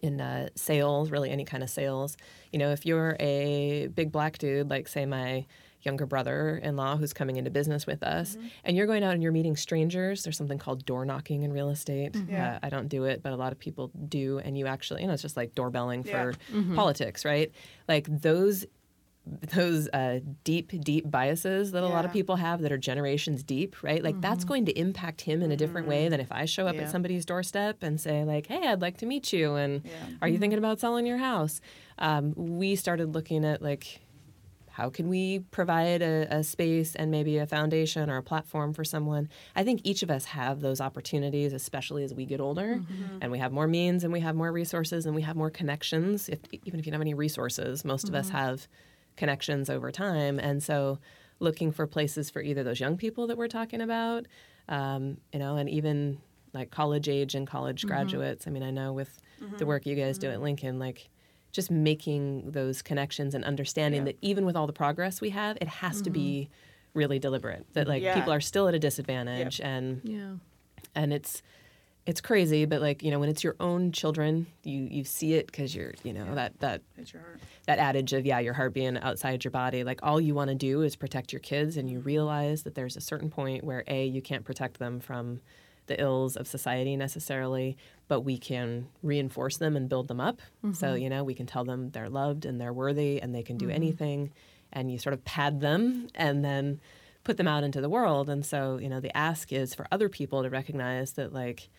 in 0.05 0.21
uh, 0.21 0.49
sales, 0.55 1.11
really 1.11 1.31
any 1.31 1.45
kind 1.45 1.63
of 1.63 1.71
sales. 1.71 2.17
You 2.53 2.59
know, 2.59 2.71
if 2.71 2.85
you're 2.87 3.17
a 3.21 3.89
big 3.95 4.13
black 4.13 4.39
dude, 4.39 4.69
like, 4.71 4.87
say, 4.89 5.07
my 5.07 5.47
younger 5.83 6.07
brother 6.07 6.59
in 6.63 6.77
law 6.77 6.97
who's 6.97 7.13
coming 7.13 7.37
into 7.37 7.51
business 7.51 7.87
with 7.87 8.03
us, 8.03 8.37
and 8.65 8.77
you're 8.77 8.87
going 8.87 9.03
out 9.05 9.13
and 9.15 9.23
you're 9.23 9.33
meeting 9.33 9.57
strangers, 9.57 10.23
there's 10.25 10.37
something 10.37 10.59
called 10.59 10.85
door 10.87 11.05
knocking 11.05 11.43
in 11.43 11.53
real 11.53 11.71
estate. 11.71 12.17
Yeah. 12.29 12.55
Uh, 12.57 12.67
I 12.67 12.69
don't 12.71 12.89
do 12.89 13.05
it, 13.05 13.23
but 13.23 13.33
a 13.33 13.37
lot 13.37 13.53
of 13.53 13.59
people 13.59 13.91
do. 14.09 14.39
And 14.39 14.57
you 14.57 14.67
actually, 14.67 15.03
you 15.03 15.09
know, 15.09 15.15
it's 15.15 15.23
just 15.23 15.37
like 15.37 15.55
doorbelling 15.55 16.05
Yeah. 16.05 16.33
for 16.33 16.75
politics, 16.75 17.25
right? 17.25 17.51
Like 17.89 18.07
those. 18.09 18.67
Those 19.27 19.89
uh, 19.89 20.21
deep, 20.45 20.73
deep 20.83 21.11
biases 21.11 21.73
that 21.73 21.83
a 21.83 21.89
lot 21.89 22.05
of 22.05 22.13
people 22.13 22.37
have 22.37 22.61
that 22.61 22.71
are 22.73 22.77
generations 22.77 23.43
deep, 23.43 23.83
right? 23.83 24.03
Like 24.05 24.21
that's 24.21 24.45
going 24.45 24.67
to 24.67 24.79
impact 24.79 25.23
him 25.23 25.43
in 25.43 25.51
a 25.51 25.57
different 25.57 25.87
way 25.87 26.09
than 26.11 26.21
if 26.21 26.31
I 26.31 26.45
show 26.45 26.67
up 26.67 26.77
Yeah. 26.77 26.83
at 26.83 26.91
somebody's 26.91 27.25
doorstep 27.25 27.83
and 27.83 27.99
say, 27.99 28.23
like, 28.25 28.49
"Hey, 28.49 28.67
I'd 28.69 28.83
like 28.83 28.99
to 28.99 29.07
meet 29.07 29.33
you," 29.33 29.55
and 29.55 29.83
Yeah. 29.83 29.91
are 30.21 30.29
you 30.29 30.39
thinking 30.39 30.59
about 30.59 30.79
selling 30.79 31.07
your 31.07 31.17
house? 31.19 31.63
Um, 31.99 32.35
we 32.37 32.77
started 32.77 33.15
looking 33.15 33.45
at 33.47 33.63
like 33.63 34.01
how 34.69 34.91
can 34.91 35.09
we 35.09 35.39
provide 35.53 36.03
a, 36.03 36.27
a 36.31 36.43
space 36.43 36.97
and 36.97 37.09
maybe 37.09 37.39
a 37.39 37.47
foundation 37.47 38.11
or 38.11 38.17
a 38.17 38.23
platform 38.25 38.73
for 38.75 38.83
someone 38.83 39.29
i 39.55 39.63
think 39.63 39.81
each 39.85 40.03
of 40.03 40.11
us 40.11 40.25
have 40.25 40.61
those 40.63 40.81
opportunities 40.81 41.53
especially 41.53 42.03
as 42.03 42.13
we 42.13 42.27
get 42.27 42.41
older 42.41 42.81
and 43.21 43.31
we 43.31 43.39
have 43.39 43.53
more 43.53 43.69
means 43.69 44.03
and 44.03 44.13
we 44.13 44.19
have 44.19 44.35
more 44.35 44.51
resources 44.51 45.07
and 45.07 45.15
we 45.15 45.23
have 45.23 45.37
more 45.37 45.49
connections 45.51 46.29
if, 46.29 46.41
even 46.65 46.81
if 46.81 46.87
you 46.87 46.91
don't 46.91 46.95
have 46.99 47.01
any 47.03 47.15
resources 47.15 47.85
most 47.85 48.09
of 48.09 48.17
us 48.17 48.31
have 48.31 48.67
connections 49.17 49.71
over 49.71 49.91
time 49.91 50.39
and 50.39 50.63
so 50.63 50.99
looking 51.41 51.73
for 51.73 51.87
places 51.87 52.31
for 52.31 52.41
either 52.43 52.63
those 52.63 52.81
young 52.81 52.97
people 52.97 53.27
that 53.27 53.37
we're 53.37 53.49
talking 53.49 53.81
about 53.81 54.27
um, 54.69 55.17
you 55.33 55.39
know 55.39 55.57
and 55.57 55.69
even 55.69 56.19
like 56.53 56.71
college 56.71 57.09
age 57.09 57.35
and 57.35 57.47
college 57.47 57.81
mm-hmm. 57.81 57.89
graduates 57.89 58.47
i 58.47 58.51
mean 58.51 58.63
i 58.63 58.71
know 58.71 58.93
with 58.93 59.21
mm-hmm. 59.43 59.57
the 59.57 59.67
work 59.67 59.87
you 59.87 59.95
guys 59.95 60.19
do 60.19 60.29
at 60.29 60.35
mm-hmm. 60.35 60.45
lincoln 60.45 60.79
like 60.79 61.09
just 61.55 61.71
making 61.71 62.51
those 62.51 62.83
connections 62.83 63.35
and 63.35 63.45
understanding 63.45 64.01
Yeah. 64.01 64.07
that 64.07 64.19
even 64.21 64.45
with 64.45 64.57
all 64.57 64.67
the 64.67 64.73
progress 64.73 65.21
we 65.21 65.31
have, 65.31 65.57
it 65.61 65.69
has 65.69 66.03
to 66.03 66.11
be 66.11 66.51
really 66.95 67.21
deliberate. 67.21 67.65
That 67.75 67.87
like 67.87 68.03
Yeah. 68.03 68.15
people 68.15 68.33
are 68.33 68.41
still 68.41 68.67
at 68.67 68.75
a 68.75 68.79
disadvantage, 68.79 69.61
and 69.61 70.01
Yeah. 70.05 70.35
and 70.97 71.13
it's 71.13 71.43
it's 72.07 72.21
crazy. 72.21 72.65
But 72.67 72.81
like 72.81 73.03
you 73.03 73.11
know, 73.11 73.19
when 73.19 73.29
it's 73.29 73.43
your 73.43 73.57
own 73.61 73.93
children, 73.93 74.47
you 74.63 74.87
you 74.91 75.05
see 75.05 75.35
it 75.35 75.47
because 75.47 75.75
you're 75.75 75.95
you 76.03 76.13
know 76.13 76.35
that 76.35 76.59
that 76.61 76.83
heart. 76.97 77.41
that 77.67 77.79
adage 77.79 78.13
of 78.13 78.27
yeah, 78.27 78.41
your 78.41 78.55
heart 78.55 78.75
being 78.75 78.99
outside 78.99 79.45
your 79.45 79.51
body. 79.51 79.85
Like 79.85 80.01
all 80.03 80.21
you 80.21 80.35
want 80.35 80.49
to 80.49 80.55
do 80.55 80.83
is 80.83 80.97
protect 80.97 81.33
your 81.33 81.41
kids, 81.41 81.77
and 81.77 81.89
you 81.89 81.99
mm-hmm. 81.99 82.07
realize 82.07 82.63
that 82.65 82.75
there's 82.75 82.97
a 82.97 83.01
certain 83.01 83.31
point 83.31 83.65
where 83.65 83.85
a 83.87 84.05
you 84.07 84.21
can't 84.23 84.45
protect 84.45 84.79
them 84.79 85.01
from 85.01 85.41
the 85.87 86.01
ills 86.01 86.37
of 86.37 86.47
society 86.47 86.97
necessarily, 86.97 87.77
but 88.09 88.21
we 88.21 88.39
can 88.39 88.89
reinforce 89.03 89.59
them 89.59 89.77
and 89.77 89.87
build 89.89 90.09
them 90.09 90.19
up. 90.21 90.41
So 90.73 90.89
mm-hmm. 90.89 91.03
you 91.03 91.11
know 91.11 91.25
we 91.25 91.35
can 91.35 91.47
tell 91.47 91.65
them 91.65 91.91
they're 91.91 92.11
loved 92.11 92.45
and 92.45 92.61
they're 92.61 92.73
worthy 92.73 93.21
and 93.21 93.35
they 93.35 93.43
can 93.43 93.57
do 93.57 93.67
mm-hmm. 93.67 93.77
anything, 93.77 94.33
and 94.73 94.91
you 94.93 94.99
sort 94.99 95.15
of 95.15 95.25
pad 95.25 95.61
them 95.61 96.09
and 96.15 96.45
then 96.45 96.81
put 97.23 97.39
them 97.39 97.49
out 97.49 97.65
into 97.65 97.81
the 97.81 97.89
world. 97.89 98.29
And 98.29 98.45
so 98.45 98.77
you 98.77 98.91
know 98.91 99.01
the 99.01 99.17
ask 99.17 99.55
is 99.55 99.75
for 99.75 99.87
other 99.91 100.11
people 100.11 100.43
to 100.43 100.51
recognize 100.51 101.13
that 101.13 101.33
like 101.33 101.71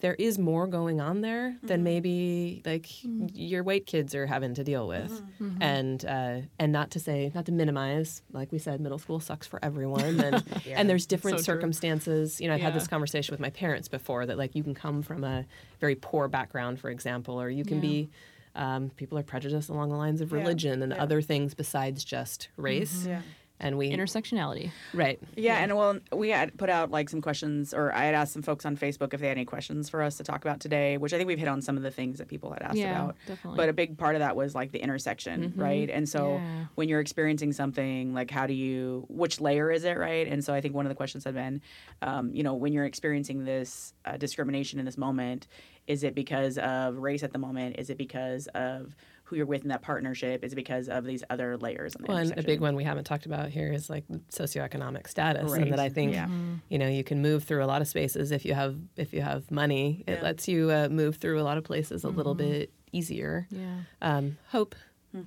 there 0.00 0.14
is 0.14 0.38
more 0.38 0.66
going 0.66 1.00
on 1.00 1.22
there 1.22 1.56
than 1.62 1.78
mm-hmm. 1.78 1.84
maybe 1.84 2.62
like 2.64 2.82
mm-hmm. 2.82 3.26
your 3.32 3.62
white 3.64 3.84
kids 3.84 4.14
are 4.14 4.26
having 4.26 4.54
to 4.54 4.62
deal 4.62 4.86
with. 4.86 5.10
Mm-hmm. 5.40 5.62
And 5.62 6.04
uh, 6.04 6.40
and 6.58 6.72
not 6.72 6.92
to 6.92 7.00
say 7.00 7.32
not 7.34 7.46
to 7.46 7.52
minimize 7.52 8.22
like 8.32 8.52
we 8.52 8.58
said 8.58 8.80
middle 8.80 8.98
school 8.98 9.18
sucks 9.20 9.46
for 9.46 9.58
everyone. 9.62 10.20
And 10.20 10.44
and 10.68 10.88
there's 10.88 11.06
different 11.06 11.38
So 11.38 11.44
true. 11.44 11.54
circumstances. 11.54 12.40
You 12.40 12.48
know 12.48 12.54
i've 12.54 12.60
had 12.60 12.74
this 12.74 12.86
conversation 12.86 13.32
with 13.32 13.40
my 13.40 13.50
parents 13.50 13.88
before 13.88 14.26
that 14.26 14.38
like 14.38 14.54
you 14.54 14.62
can 14.62 14.74
come 14.74 15.02
from 15.02 15.24
a 15.24 15.44
very 15.80 15.94
poor 15.96 16.28
background 16.28 16.78
for 16.78 16.90
example 16.90 17.40
or 17.40 17.50
you 17.50 17.64
can 17.64 17.76
Yeah. 17.76 17.82
be 17.82 18.10
um, 18.54 18.90
people 18.90 19.18
are 19.18 19.22
prejudiced 19.22 19.68
along 19.68 19.90
the 19.90 19.96
lines 19.96 20.20
of 20.20 20.30
Yeah. 20.32 20.38
religion 20.38 20.82
and 20.82 20.92
Yeah. 20.92 21.02
other 21.02 21.22
things 21.22 21.54
besides 21.54 22.04
just 22.04 22.48
race. 22.56 23.06
Yeah. 23.06 23.22
And 23.60 23.76
we 23.78 23.90
Intersectionality. 23.90 24.70
right 24.94 25.18
Yeah, 25.36 25.56
and 25.58 25.76
well, 25.76 25.98
we 26.12 26.30
had 26.30 26.56
put 26.56 26.70
out 26.70 26.90
like 26.90 27.08
some 27.08 27.20
questions, 27.20 27.74
or 27.74 27.92
I 27.92 28.04
had 28.04 28.14
asked 28.14 28.32
some 28.32 28.42
folks 28.42 28.64
on 28.64 28.76
Facebook 28.76 29.14
if 29.14 29.20
they 29.20 29.28
had 29.28 29.36
any 29.36 29.44
questions 29.44 29.88
for 29.88 30.02
us 30.02 30.16
to 30.18 30.24
talk 30.24 30.44
about 30.44 30.60
today, 30.60 30.96
which 30.96 31.12
I 31.12 31.16
think 31.16 31.26
we've 31.26 31.38
hit 31.38 31.48
on 31.48 31.62
some 31.62 31.76
of 31.76 31.82
the 31.82 31.90
things 31.90 32.18
that 32.18 32.28
people 32.28 32.52
had 32.52 32.62
asked 32.62 32.76
Yeah, 32.76 32.90
about. 33.04 33.16
definitely. 33.26 33.56
But 33.56 33.68
a 33.68 33.72
big 33.72 33.98
part 33.98 34.14
of 34.14 34.20
that 34.20 34.36
was 34.36 34.54
like 34.54 34.72
the 34.72 34.80
intersection, 34.82 35.52
right? 35.56 35.90
And 35.90 36.08
so 36.08 36.40
Yeah. 36.42 36.64
when 36.76 36.88
you're 36.88 37.00
experiencing 37.00 37.52
something, 37.52 38.14
like 38.14 38.30
how 38.30 38.46
do 38.46 38.54
you, 38.54 39.06
which 39.08 39.40
layer 39.40 39.70
is 39.70 39.84
it, 39.84 39.98
right? 39.98 40.26
And 40.26 40.44
so 40.44 40.54
I 40.54 40.60
think 40.60 40.74
one 40.74 40.86
of 40.86 40.90
the 40.90 40.96
questions 40.96 41.24
had 41.24 41.34
been, 41.34 41.60
um, 42.02 42.32
you 42.34 42.42
know, 42.42 42.54
when 42.54 42.72
you're 42.72 42.84
experiencing 42.86 43.44
this 43.44 43.92
uh, 44.04 44.16
discrimination 44.16 44.78
in 44.78 44.84
this 44.84 44.98
moment, 44.98 45.46
is 45.86 46.04
it 46.04 46.14
because 46.14 46.58
of 46.58 46.98
race 46.98 47.22
at 47.22 47.32
the 47.32 47.38
moment? 47.38 47.76
Is 47.78 47.88
it 47.90 47.96
because 47.96 48.46
of 48.54 48.94
who 49.28 49.36
you're 49.36 49.46
with 49.46 49.62
in 49.62 49.68
that 49.68 49.82
partnership? 49.82 50.42
Is 50.42 50.54
because 50.54 50.88
of 50.88 51.04
these 51.04 51.22
other 51.28 51.56
layers? 51.58 51.94
On 51.94 52.02
the 52.02 52.08
Well, 52.08 52.16
and 52.18 52.38
a 52.38 52.42
big 52.42 52.60
one 52.60 52.74
we 52.76 52.84
haven't 52.84 53.04
talked 53.04 53.26
about 53.26 53.50
here 53.50 53.70
is 53.72 53.90
like 53.90 54.04
socioeconomic 54.30 55.06
status, 55.06 55.52
Right. 55.52 55.62
and 55.62 55.72
that 55.72 55.78
I 55.80 55.88
think 55.90 56.14
Yeah. 56.14 56.28
you 56.68 56.78
know 56.78 56.88
you 56.88 57.04
can 57.04 57.20
move 57.20 57.44
through 57.44 57.62
a 57.62 57.66
lot 57.66 57.82
of 57.82 57.88
spaces 57.88 58.30
if 58.32 58.44
you 58.44 58.54
have 58.54 58.76
if 58.96 59.12
you 59.12 59.20
have 59.20 59.50
money. 59.50 60.04
It 60.06 60.14
Yeah. 60.18 60.22
lets 60.22 60.48
you 60.48 60.70
uh, 60.70 60.88
move 60.90 61.16
through 61.16 61.40
a 61.40 61.44
lot 61.44 61.58
of 61.58 61.64
places 61.64 62.04
a 62.04 62.08
little 62.08 62.34
bit 62.34 62.70
easier. 62.92 63.46
Yeah. 63.50 63.80
Um, 64.00 64.38
Hope, 64.50 64.74
Hmm. 65.12 65.22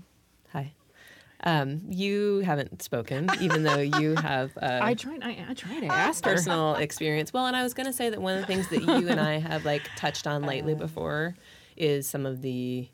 hi. 0.51 0.73
Um, 1.43 1.81
you 1.89 2.39
haven't 2.39 2.83
spoken, 2.83 3.27
even 3.39 3.63
though 3.63 3.79
you 3.79 4.15
have. 4.29 4.51
Uh, 4.57 4.79
I 4.81 4.93
tried. 4.93 5.23
I, 5.23 5.45
I 5.49 5.53
tried. 5.55 5.83
I 5.83 5.87
asked 6.07 6.23
her. 6.25 6.33
personal 6.33 6.75
experience. 6.75 7.33
Well, 7.33 7.47
and 7.47 7.55
I 7.55 7.63
was 7.63 7.73
going 7.73 7.87
to 7.87 7.93
say 7.93 8.09
that 8.11 8.21
one 8.21 8.33
of 8.35 8.41
the 8.41 8.45
things 8.47 8.67
that 8.69 8.81
you 8.83 9.09
and 9.09 9.19
I 9.19 9.39
have 9.39 9.65
like 9.65 9.81
touched 9.95 10.27
on 10.27 10.43
Uh. 10.43 10.47
lately 10.47 10.75
before 10.75 11.35
is 11.77 12.07
some 12.07 12.25
of 12.27 12.41
the 12.43 12.87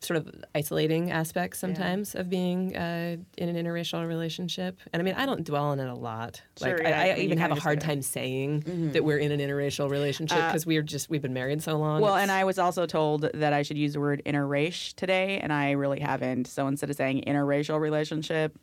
sort 0.00 0.16
of 0.18 0.28
isolating 0.54 1.10
aspects 1.10 1.58
sometimes 1.58 2.14
of 2.14 2.28
being 2.30 2.76
uh, 2.76 3.16
in 3.36 3.48
an 3.48 3.56
interracial 3.56 4.06
relationship. 4.06 4.78
And 4.92 5.00
I 5.00 5.04
mean, 5.04 5.14
I 5.14 5.26
don't 5.26 5.44
dwell 5.44 5.64
on 5.64 5.80
it 5.80 5.88
a 5.88 5.94
lot. 5.94 6.42
Sure, 6.58 6.76
like 6.78 6.82
yeah, 6.88 7.00
I, 7.00 7.04
I 7.04 7.06
I 7.06 7.08
mean, 7.10 7.16
you 7.18 7.22
even 7.24 7.38
have 7.38 7.50
a 7.52 7.60
hard 7.60 7.80
time 7.80 8.02
saying 8.02 8.62
Mm-hmm. 8.62 8.92
that 8.92 9.04
we're 9.04 9.18
in 9.18 9.32
an 9.32 9.40
interracial 9.40 9.90
relationship 9.90 10.38
Uh, 10.38 10.46
because 10.48 10.66
we're 10.66 10.82
just 10.82 11.10
we've 11.10 11.22
been 11.22 11.34
married 11.34 11.62
so 11.62 11.76
long. 11.76 12.00
Well, 12.00 12.14
It's- 12.14 12.22
and 12.22 12.30
I 12.30 12.44
was 12.44 12.58
also 12.58 12.86
told 12.86 13.22
that 13.34 13.52
I 13.52 13.62
should 13.62 13.78
use 13.78 13.92
the 13.94 14.00
word 14.00 14.22
interrace 14.26 14.94
today, 14.94 15.38
and 15.38 15.52
I 15.52 15.72
really 15.72 16.00
haven't. 16.00 16.46
So 16.46 16.66
instead 16.66 16.90
of 16.90 16.96
saying 16.96 17.24
interracial 17.26 17.80
relationship, 17.80 18.58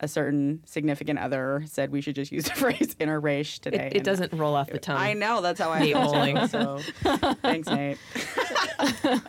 a 0.00 0.08
certain 0.08 0.60
significant 0.64 1.18
other 1.20 1.62
said 1.66 1.90
we 1.92 2.00
should 2.00 2.16
just 2.16 2.32
use 2.32 2.44
the 2.48 2.54
phrase 2.54 2.96
interrace 2.98 3.60
today. 3.60 3.86
it, 3.92 3.98
it 3.98 4.04
doesn't 4.04 4.32
roll 4.32 4.54
off 4.56 4.68
the 4.68 4.78
tongue. 4.78 4.96
I 4.96 5.12
know 5.12 5.40
that's 5.40 5.60
how 5.60 5.70
I. 5.70 5.92
Bowling. 5.92 6.48
So 6.48 6.80
thanks, 7.42 7.68
Nate. 7.68 7.98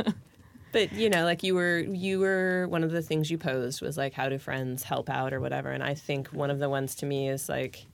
But 0.74 0.92
you 0.92 1.10
know, 1.10 1.24
like 1.24 1.44
you 1.44 1.56
were, 1.56 1.80
you 1.80 2.20
were 2.20 2.66
one 2.68 2.84
of 2.84 2.92
the 2.92 3.02
things 3.02 3.32
you 3.32 3.38
posed 3.38 3.82
was 3.82 3.98
like, 3.98 4.14
how 4.14 4.28
do 4.28 4.38
friends 4.38 4.84
help 4.84 5.10
out 5.10 5.34
or 5.34 5.40
whatever. 5.40 5.70
And 5.70 5.84
I 5.84 5.94
think 5.94 6.28
one 6.30 6.50
of 6.50 6.60
the 6.60 6.70
ones 6.70 6.96
to 6.96 7.06
me 7.06 7.30
is 7.30 7.48
like 7.48 7.86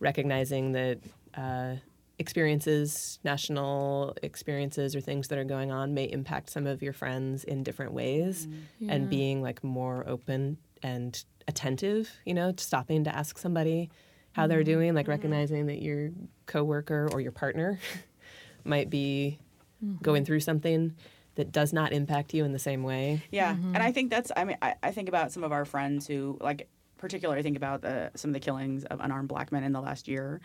recognizing 0.00 0.72
that 0.72 0.98
uh, 1.34 1.74
experiences, 2.18 3.18
national 3.24 4.16
experiences, 4.22 4.94
or 4.94 5.00
things 5.00 5.28
that 5.28 5.38
are 5.38 5.44
going 5.44 5.70
on 5.72 5.94
may 5.94 6.04
impact 6.04 6.50
some 6.50 6.66
of 6.66 6.82
your 6.82 6.92
friends 6.92 7.44
in 7.44 7.62
different 7.62 7.92
ways, 7.92 8.46
mm. 8.46 8.88
and 8.88 9.10
being 9.10 9.42
like 9.42 9.62
more 9.64 10.04
open 10.06 10.56
and 10.82 11.24
attentive, 11.48 12.10
you 12.24 12.34
know, 12.34 12.54
stopping 12.56 13.04
to 13.04 13.14
ask 13.14 13.38
somebody 13.38 13.90
how 14.32 14.46
they're 14.46 14.62
mm. 14.62 14.66
doing, 14.66 14.94
like 14.94 15.08
recognizing 15.08 15.66
that 15.66 15.82
your 15.82 16.10
coworker 16.46 17.08
or 17.12 17.20
your 17.20 17.32
partner 17.32 17.78
might 18.64 18.88
be 18.88 19.38
mm-hmm. 19.84 20.02
going 20.02 20.24
through 20.24 20.40
something 20.40 20.94
that 21.34 21.52
does 21.52 21.72
not 21.72 21.92
impact 21.92 22.34
you 22.34 22.44
in 22.44 22.52
the 22.52 22.58
same 22.58 22.82
way. 22.82 23.22
Yeah, 23.30 23.50
and 23.50 23.78
I 23.78 23.92
think 23.92 24.10
that's. 24.10 24.30
I 24.36 24.44
mean, 24.44 24.58
I, 24.62 24.74
I 24.82 24.90
think 24.90 25.08
about 25.08 25.32
some 25.32 25.44
of 25.44 25.52
our 25.52 25.64
friends 25.64 26.06
who, 26.06 26.38
like, 26.40 26.68
particularly, 26.98 27.40
I 27.40 27.42
think 27.42 27.56
about 27.56 27.82
the, 27.82 28.10
some 28.14 28.30
of 28.30 28.34
the 28.34 28.40
killings 28.40 28.84
of 28.84 29.00
unarmed 29.00 29.28
black 29.28 29.52
men 29.52 29.64
in 29.64 29.72
the 29.72 29.80
last 29.80 30.08
year, 30.08 30.40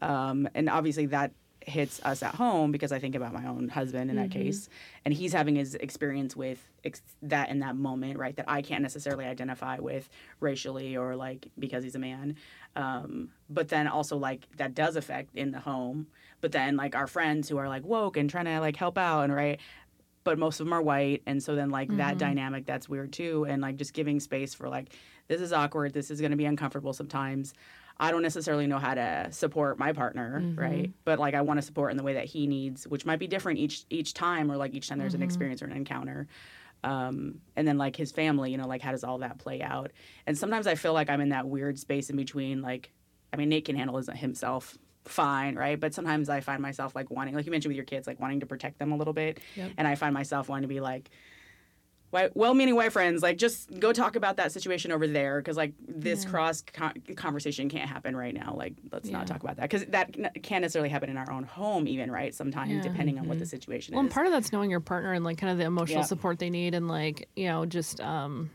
um, 0.00 0.48
and 0.54 0.68
obviously 0.68 1.06
that 1.06 1.32
hits 1.66 2.00
us 2.04 2.22
at 2.22 2.34
home 2.34 2.72
because 2.72 2.90
I 2.90 2.98
think 2.98 3.14
about 3.14 3.34
my 3.34 3.46
own 3.46 3.68
husband 3.68 4.10
in 4.10 4.16
that 4.16 4.30
case, 4.30 4.68
and 5.04 5.12
he's 5.12 5.32
having 5.32 5.56
his 5.56 5.74
experience 5.74 6.34
with 6.34 6.66
ex- 6.84 7.02
that 7.22 7.50
in 7.50 7.58
that 7.60 7.76
moment, 7.76 8.18
right? 8.18 8.34
That 8.34 8.46
I 8.48 8.62
can't 8.62 8.82
necessarily 8.82 9.26
identify 9.26 9.78
with 9.78 10.08
racially 10.40 10.96
or 10.96 11.16
like 11.16 11.48
because 11.58 11.84
he's 11.84 11.94
a 11.94 11.98
man, 11.98 12.36
um, 12.76 13.28
but 13.50 13.68
then 13.68 13.88
also 13.88 14.16
like 14.16 14.48
that 14.56 14.74
does 14.74 14.96
affect 14.96 15.36
in 15.36 15.50
the 15.50 15.60
home. 15.60 16.06
But 16.40 16.52
then 16.52 16.76
like 16.76 16.94
our 16.96 17.06
friends 17.06 17.50
who 17.50 17.58
are 17.58 17.68
like 17.68 17.84
woke 17.84 18.16
and 18.16 18.30
trying 18.30 18.46
to 18.46 18.60
like 18.60 18.76
help 18.76 18.96
out 18.96 19.24
and 19.24 19.34
right 19.34 19.60
but 20.24 20.38
most 20.38 20.60
of 20.60 20.66
them 20.66 20.72
are 20.72 20.82
white. 20.82 21.22
And 21.26 21.42
so 21.42 21.54
then 21.54 21.70
like 21.70 21.88
that 21.96 22.10
mm-hmm. 22.10 22.18
dynamic 22.18 22.66
that's 22.66 22.88
weird 22.88 23.12
too. 23.12 23.46
And 23.48 23.62
like 23.62 23.76
just 23.76 23.94
giving 23.94 24.20
space 24.20 24.54
for 24.54 24.68
like 24.68 24.94
this 25.28 25.40
is 25.40 25.52
awkward 25.52 25.92
this 25.92 26.10
is 26.10 26.20
going 26.20 26.32
to 26.32 26.36
be 26.36 26.44
uncomfortable 26.44 26.92
sometimes. 26.92 27.54
I 27.98 28.10
don't 28.10 28.22
necessarily 28.22 28.66
know 28.66 28.78
how 28.78 28.94
to 28.94 29.28
support 29.30 29.78
my 29.78 29.92
partner 29.92 30.40
mm-hmm. 30.40 30.58
right? 30.58 30.92
But 31.04 31.18
like 31.18 31.34
i 31.34 31.40
want 31.40 31.58
to 31.58 31.62
support 31.62 31.90
in 31.90 31.96
the 31.96 32.02
way 32.02 32.14
that 32.14 32.26
he 32.26 32.46
needs 32.46 32.86
which 32.86 33.06
might 33.06 33.18
be 33.18 33.26
different 33.26 33.58
each 33.58 33.84
each 33.90 34.14
time 34.14 34.50
or 34.50 34.56
like 34.56 34.74
each 34.74 34.88
time 34.88 34.98
there's 34.98 35.14
an 35.14 35.20
mm-hmm. 35.20 35.24
experience 35.24 35.62
or 35.62 35.66
an 35.66 35.72
encounter. 35.72 36.26
Um, 36.82 37.42
and 37.56 37.68
then 37.68 37.76
like 37.76 37.94
his 37.94 38.10
family 38.10 38.50
you 38.50 38.58
know 38.58 38.66
like 38.66 38.82
how 38.82 38.92
does 38.92 39.04
all 39.04 39.18
that 39.18 39.38
play 39.38 39.62
out? 39.62 39.92
And 40.26 40.36
sometimes 40.36 40.66
i 40.66 40.74
feel 40.74 40.92
like 40.92 41.10
i'm 41.10 41.20
in 41.20 41.30
that 41.30 41.46
weird 41.46 41.78
space 41.78 42.10
in 42.10 42.16
between 42.16 42.62
like 42.62 42.90
i 43.32 43.36
mean 43.36 43.48
nate 43.48 43.64
can 43.64 43.76
handle 43.76 43.96
himself 43.98 44.78
fine 45.04 45.54
right? 45.56 45.80
But 45.80 45.94
sometimes 45.94 46.28
i 46.28 46.40
find 46.40 46.60
myself 46.60 46.94
like 46.94 47.10
wanting 47.10 47.34
like 47.34 47.46
you 47.46 47.50
mentioned 47.52 47.70
with 47.70 47.76
your 47.76 47.86
kids 47.86 48.06
like 48.06 48.20
wanting 48.20 48.40
to 48.40 48.46
protect 48.46 48.78
them 48.78 48.92
a 48.92 48.96
little 48.96 49.14
bit. 49.14 49.40
And 49.78 49.88
i 49.88 49.94
find 49.94 50.12
myself 50.14 50.48
wanting 50.48 50.62
to 50.62 50.68
be 50.74 50.80
like 50.80 51.10
white, 52.10 52.36
well-meaning 52.36 52.74
white 52.74 52.92
friends 52.92 53.22
like 53.22 53.38
just 53.38 53.78
go 53.78 53.92
talk 53.92 54.16
about 54.16 54.36
that 54.36 54.50
situation 54.52 54.90
over 54.92 55.06
there 55.06 55.38
because 55.40 55.56
like 55.56 55.72
this 55.88 56.24
cross 56.24 56.60
con- 56.60 57.00
conversation 57.16 57.68
can't 57.68 57.88
happen 57.88 58.16
right 58.16 58.34
now. 58.34 58.52
Like 58.56 58.74
let's 58.92 59.08
not 59.08 59.26
talk 59.28 59.42
about 59.42 59.56
that 59.56 59.70
because 59.70 59.84
that 59.86 60.14
n- 60.18 60.30
can't 60.42 60.62
necessarily 60.62 60.88
happen 60.88 61.08
in 61.08 61.16
our 61.16 61.30
own 61.30 61.44
home 61.44 61.86
even 61.88 62.10
right 62.10 62.34
sometimes 62.34 62.72
Yeah. 62.72 62.82
depending 62.82 63.18
on 63.18 63.28
what 63.28 63.38
the 63.38 63.46
situation 63.46 63.94
is. 63.94 63.96
Well, 63.96 64.02
and 64.04 64.10
part 64.10 64.26
of 64.26 64.32
that's 64.32 64.52
knowing 64.52 64.70
your 64.70 64.80
partner 64.80 65.12
and 65.12 65.24
like 65.24 65.38
kind 65.38 65.52
of 65.52 65.58
the 65.58 65.64
emotional 65.64 66.00
Yeah. 66.00 66.06
support 66.06 66.38
they 66.40 66.50
need 66.50 66.74
and 66.74 66.88
like 66.88 67.28
you 67.36 67.46
know 67.46 67.64
just 67.64 68.00
um 68.00 68.50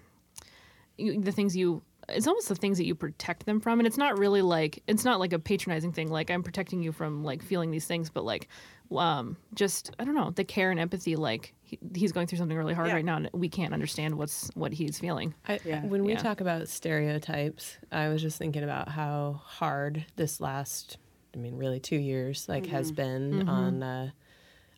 you, 0.98 1.20
the 1.22 1.32
things 1.32 1.56
you 1.56 1.82
it's 2.10 2.28
almost 2.28 2.48
the 2.50 2.56
things 2.56 2.78
that 2.78 2.86
you 2.86 2.94
protect 2.96 3.46
them 3.46 3.60
from 3.60 3.80
and 3.80 3.88
it's 3.88 3.98
not 3.98 4.18
really 4.18 4.42
like 4.42 4.82
it's 4.88 5.04
not 5.04 5.20
like 5.20 5.34
a 5.34 5.40
patronizing 5.40 5.92
thing 5.92 6.08
like 6.10 6.30
i'm 6.30 6.44
protecting 6.44 6.82
you 6.82 6.92
from 6.92 7.24
like 7.24 7.42
feeling 7.42 7.72
these 7.72 7.86
things 7.86 8.10
but 8.10 8.24
like 8.24 8.48
um 8.96 9.36
just 9.56 9.92
i 9.98 10.04
don't 10.04 10.14
know 10.14 10.30
the 10.32 10.44
care 10.44 10.70
and 10.70 10.80
empathy 10.80 11.16
like 11.16 11.54
he, 11.64 11.80
he's 11.96 12.12
going 12.12 12.28
through 12.28 12.38
something 12.38 12.56
really 12.58 12.74
hard 12.76 12.88
Yeah. 12.90 12.94
right 12.96 13.06
now 13.06 13.16
and 13.18 13.30
we 13.34 13.50
can't 13.50 13.74
understand 13.74 14.16
what's 14.16 14.50
what 14.54 14.72
he's 14.74 15.00
feeling 15.00 15.34
I, 15.48 15.60
Yeah. 15.64 15.82
When 15.82 16.04
we 16.06 16.12
Yeah. 16.14 16.20
talk 16.20 16.42
about 16.42 16.68
stereotypes, 16.70 17.78
I 17.92 18.10
was 18.10 18.22
just 18.22 18.38
thinking 18.38 18.64
about 18.64 18.90
how 18.90 19.42
hard 19.44 20.06
this 20.16 20.40
last, 20.40 20.98
I 21.34 21.38
mean, 21.38 21.56
really 21.58 21.80
two 21.80 21.98
years, 21.98 22.48
like, 22.48 22.68
has 22.68 22.92
been 22.92 23.42
on 23.48 23.82
uh, 23.84 24.12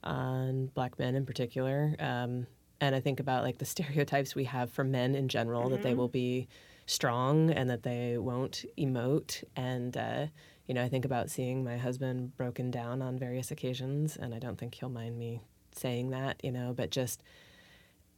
on 0.03 0.67
black 0.67 0.97
men 0.99 1.15
in 1.15 1.25
particular. 1.25 1.95
Um, 1.99 2.47
and 2.79 2.95
I 2.95 2.99
think 2.99 3.19
about 3.19 3.43
like 3.43 3.57
the 3.57 3.65
stereotypes 3.75 4.35
we 4.35 4.45
have 4.45 4.71
for 4.71 4.83
men 4.83 5.15
in 5.15 5.27
general 5.27 5.69
that 5.69 5.81
they 5.81 5.93
will 5.93 6.07
be 6.07 6.47
strong 6.87 7.51
and 7.51 7.69
that 7.69 7.83
they 7.83 8.17
won't 8.17 8.65
emote. 8.77 9.43
And 9.55 9.95
uh, 9.95 10.27
you 10.65 10.73
know, 10.73 10.83
I 10.83 10.89
think 10.89 11.05
about 11.05 11.29
seeing 11.29 11.63
my 11.63 11.77
husband 11.77 12.35
broken 12.35 12.71
down 12.71 13.01
on 13.03 13.19
various 13.19 13.51
occasions, 13.51 14.17
and 14.17 14.33
I 14.33 14.39
don't 14.39 14.57
think 14.57 14.73
he'll 14.73 14.89
mind 14.89 15.17
me 15.17 15.41
saying 15.73 16.09
that, 16.09 16.43
you 16.43 16.51
know, 16.51 16.73
but 16.75 16.89
just 16.89 17.21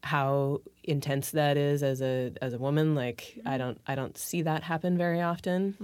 how 0.02 0.62
intense 0.86 1.32
that 1.32 1.58
is 1.58 1.84
as 1.84 2.02
a 2.02 2.32
as 2.42 2.54
a 2.54 2.58
woman 2.58 2.96
like 2.96 3.38
i 3.46 3.58
don't 3.58 3.82
i 3.86 3.96
don't 3.96 4.18
see 4.18 4.42
that 4.44 4.64
happen 4.64 4.98
very 4.98 5.22
often. 5.22 5.76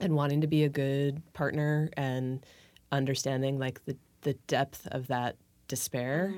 And 0.00 0.16
wanting 0.16 0.40
to 0.40 0.48
be 0.48 0.64
a 0.64 0.68
good 0.68 1.22
partner 1.32 1.88
and 1.96 2.44
understanding 2.90 3.56
like 3.60 3.84
the 3.84 3.96
the 4.22 4.34
depth 4.48 4.88
of 4.90 5.06
that 5.06 5.36
despair. 5.68 6.34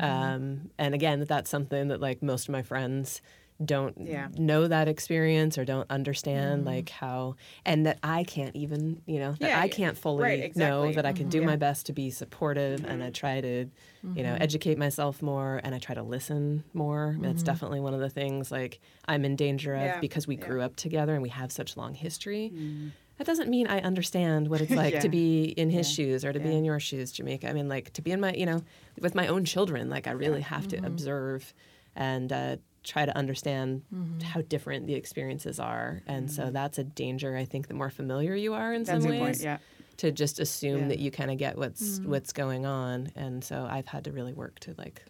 Um 0.00 0.70
and 0.78 0.94
again 0.94 1.18
that 1.20 1.28
that's 1.28 1.50
something 1.50 1.88
that 1.88 2.00
like 2.00 2.22
most 2.22 2.48
of 2.48 2.52
my 2.52 2.62
friends 2.62 3.20
don't 3.64 3.96
Yeah. 3.98 4.28
know 4.36 4.68
that 4.68 4.86
experience 4.88 5.56
or 5.56 5.64
don't 5.64 5.90
understand 5.90 6.62
mm. 6.64 6.66
like 6.66 6.90
how 6.90 7.36
and 7.64 7.86
that 7.86 7.98
I 8.02 8.24
can't 8.24 8.54
even 8.54 9.00
you 9.06 9.18
know 9.18 9.32
that 9.40 9.48
Yeah, 9.48 9.60
I 9.60 9.68
can't 9.68 9.96
fully 9.96 10.22
Right, 10.22 10.56
know 10.56 10.82
exactly. 10.82 10.92
that 10.94 11.06
I 11.06 11.12
can 11.12 11.28
do 11.28 11.38
mm-hmm. 11.38 11.44
Yeah. 11.48 11.52
my 11.52 11.56
best 11.56 11.86
to 11.86 11.92
be 11.92 12.10
supportive 12.10 12.84
and 12.84 13.02
I 13.02 13.06
mm-hmm. 13.06 13.12
try 13.12 13.40
to 13.40 13.66
you 14.14 14.22
know 14.22 14.34
mm-hmm. 14.34 14.42
educate 14.42 14.78
myself 14.78 15.22
more 15.22 15.60
and 15.64 15.74
I 15.74 15.78
try 15.78 15.94
to 15.94 16.02
listen 16.02 16.64
more 16.74 17.16
that's 17.20 17.42
definitely 17.42 17.80
one 17.80 17.94
of 17.94 18.00
the 18.00 18.10
things 18.10 18.52
like 18.52 18.80
I'm 19.06 19.24
in 19.24 19.36
danger 19.36 19.74
of 19.74 19.80
Yeah, 19.82 20.00
because 20.00 20.26
we 20.26 20.36
yeah. 20.36 20.46
grew 20.46 20.60
up 20.62 20.76
together 20.76 21.14
and 21.14 21.22
we 21.22 21.30
have 21.30 21.50
such 21.50 21.76
long 21.76 21.94
history 21.94 22.52
mm. 22.54 22.90
that 23.16 23.26
doesn't 23.26 23.48
mean 23.48 23.66
I 23.66 23.80
understand 23.80 24.48
what 24.48 24.60
it's 24.60 24.70
like 24.84 24.94
Yeah. 24.94 25.00
to 25.00 25.08
be 25.08 25.44
in 25.44 25.70
his 25.70 25.88
Yeah. 25.88 26.04
shoes 26.04 26.24
or 26.24 26.32
to 26.32 26.40
be 26.40 26.54
in 26.54 26.64
your 26.64 26.78
shoes, 26.78 27.10
Jamaica. 27.12 27.48
I 27.48 27.52
mean, 27.54 27.68
like 27.68 27.92
to 27.94 28.02
be 28.02 28.10
in 28.12 28.20
my, 28.20 28.34
you 28.34 28.44
know, 28.44 28.60
with 29.00 29.14
my 29.14 29.26
own 29.28 29.44
children, 29.46 29.88
like 29.88 30.06
I 30.06 30.10
really 30.12 30.42
have 30.42 30.66
Mm-hmm. 30.68 30.82
to 30.82 30.86
observe 30.86 31.54
and 31.94 32.30
uh, 32.32 32.56
try 32.86 33.04
to 33.04 33.14
understand 33.16 33.82
how 34.24 34.40
different 34.40 34.86
the 34.86 34.94
experiences 34.94 35.58
are. 35.60 36.02
And 36.06 36.30
so 36.30 36.50
that's 36.50 36.78
a 36.78 36.84
danger. 36.84 37.36
I 37.36 37.44
think 37.44 37.68
the 37.68 37.74
more 37.74 37.90
familiar 37.90 38.34
you 38.34 38.54
are 38.54 38.72
in 38.72 38.82
Mm-hmm. 38.82 38.92
that's 38.92 39.04
some 39.04 39.10
ways, 39.10 39.20
point 39.20 39.40
yeah 39.42 39.58
to 39.98 40.12
just 40.12 40.38
assume 40.40 40.82
Yeah. 40.82 40.88
that 40.88 40.98
you 40.98 41.10
kind 41.10 41.30
of 41.30 41.38
get 41.38 41.56
what's 41.58 42.00
what's 42.04 42.32
going 42.32 42.64
on. 42.66 43.08
And 43.16 43.42
so 43.42 43.66
I've 43.70 43.86
had 43.86 44.04
to 44.04 44.12
really 44.12 44.32
work 44.34 44.58
to 44.60 44.74
like 44.78 45.02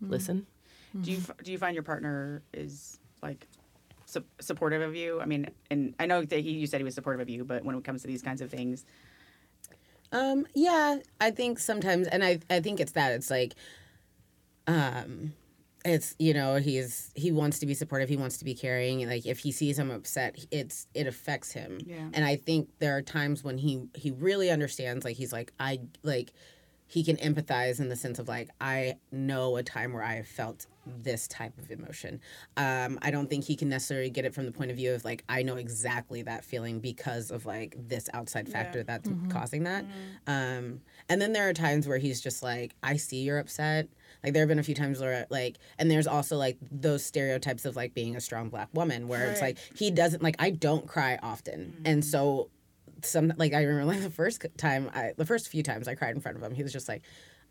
listen. 0.00 0.46
do 1.00 1.10
you 1.10 1.20
do 1.42 1.52
you 1.52 1.58
find 1.58 1.74
your 1.74 1.82
partner 1.82 2.42
is 2.52 2.98
like 3.22 3.46
su- 4.04 4.24
supportive 4.40 4.82
of 4.82 4.94
you 4.94 5.20
i 5.20 5.24
mean 5.26 5.48
and 5.70 5.94
i 5.98 6.06
know 6.06 6.22
that 6.22 6.40
he 6.40 6.50
you 6.50 6.66
said 6.66 6.78
he 6.80 6.84
was 6.84 6.94
supportive 6.94 7.20
of 7.20 7.28
you 7.30 7.44
but 7.44 7.64
when 7.64 7.74
it 7.76 7.82
comes 7.82 8.02
to 8.02 8.06
these 8.06 8.22
kinds 8.22 8.40
of 8.42 8.50
things 8.50 8.84
Um, 10.12 10.46
yeah, 10.54 10.98
I 11.20 11.30
think 11.32 11.58
sometimes, 11.58 12.06
and 12.06 12.22
I, 12.22 12.38
I 12.48 12.60
think 12.60 12.78
it's 12.78 12.92
that 12.92 13.10
it's 13.12 13.28
like, 13.30 13.54
um, 14.68 15.32
it's 15.86 16.14
you 16.18 16.34
know 16.34 16.56
he's 16.56 17.12
he 17.14 17.32
wants 17.32 17.58
to 17.60 17.66
be 17.66 17.74
supportive, 17.74 18.08
he 18.08 18.16
wants 18.16 18.38
to 18.38 18.44
be 18.44 18.54
caring, 18.54 19.02
and 19.02 19.10
like 19.10 19.26
if 19.26 19.38
he 19.38 19.52
sees 19.52 19.78
I'm 19.78 19.90
upset, 19.90 20.44
it's 20.50 20.86
it 20.94 21.06
affects 21.06 21.52
him. 21.52 21.80
Yeah. 21.84 22.08
And 22.12 22.24
I 22.24 22.36
think 22.36 22.68
there 22.78 22.96
are 22.96 23.02
times 23.02 23.44
when 23.44 23.58
he 23.58 23.82
he 23.94 24.10
really 24.10 24.50
understands, 24.50 25.04
like 25.04 25.16
he's 25.16 25.32
like 25.32 25.52
I 25.58 25.80
like 26.02 26.32
he 26.88 27.02
can 27.02 27.16
empathize 27.16 27.80
in 27.80 27.88
the 27.88 27.96
sense 27.96 28.18
of 28.18 28.28
like 28.28 28.48
I 28.60 28.96
know 29.10 29.56
a 29.56 29.62
time 29.62 29.92
where 29.92 30.04
I 30.04 30.14
have 30.14 30.28
felt 30.28 30.66
this 30.86 31.26
type 31.26 31.58
of 31.58 31.70
emotion. 31.70 32.20
Um, 32.56 32.98
I 33.02 33.10
don't 33.10 33.28
think 33.28 33.44
he 33.44 33.56
can 33.56 33.68
necessarily 33.68 34.08
get 34.08 34.24
it 34.24 34.32
from 34.32 34.46
the 34.46 34.52
point 34.52 34.70
of 34.70 34.76
view 34.76 34.94
of 34.94 35.04
like 35.04 35.24
I 35.28 35.42
know 35.42 35.56
exactly 35.56 36.22
that 36.22 36.44
feeling 36.44 36.78
because 36.78 37.32
of 37.32 37.44
like 37.44 37.74
this 37.76 38.08
outside 38.14 38.48
factor 38.48 38.84
that's 38.84 39.10
causing 39.30 39.64
that. 39.64 39.84
Um, 40.28 40.80
and 41.08 41.20
then 41.20 41.32
there 41.32 41.48
are 41.48 41.52
times 41.52 41.88
where 41.88 41.98
he's 41.98 42.20
just 42.20 42.42
like 42.42 42.74
I 42.82 42.96
see 42.96 43.22
you're 43.22 43.38
upset. 43.38 43.88
Like 44.26 44.32
there 44.32 44.42
have 44.42 44.48
been 44.48 44.58
a 44.58 44.64
few 44.64 44.74
times 44.74 45.00
where 45.00 45.24
like, 45.30 45.56
and 45.78 45.88
there's 45.88 46.08
also 46.08 46.36
like 46.36 46.58
those 46.72 47.04
stereotypes 47.04 47.64
of 47.64 47.76
like 47.76 47.94
being 47.94 48.16
a 48.16 48.20
strong 48.20 48.48
black 48.48 48.68
woman 48.74 49.06
where 49.06 49.30
it's 49.30 49.40
like 49.40 49.56
he 49.76 49.92
doesn't 49.92 50.20
like 50.20 50.34
I 50.40 50.50
don't 50.50 50.84
cry 50.84 51.16
often, 51.22 51.80
and 51.84 52.02
mm. 52.02 52.04
so 52.04 52.50
some 53.04 53.32
like 53.36 53.54
I 53.54 53.62
remember 53.62 53.84
like 53.92 54.02
the 54.02 54.10
first 54.10 54.44
time 54.56 54.90
I 54.92 55.12
the 55.16 55.24
first 55.24 55.48
few 55.48 55.62
times 55.62 55.86
I 55.86 55.94
cried 55.94 56.16
in 56.16 56.20
front 56.20 56.36
of 56.36 56.42
him, 56.42 56.56
he 56.56 56.64
was 56.64 56.72
just 56.72 56.88
like, 56.88 57.02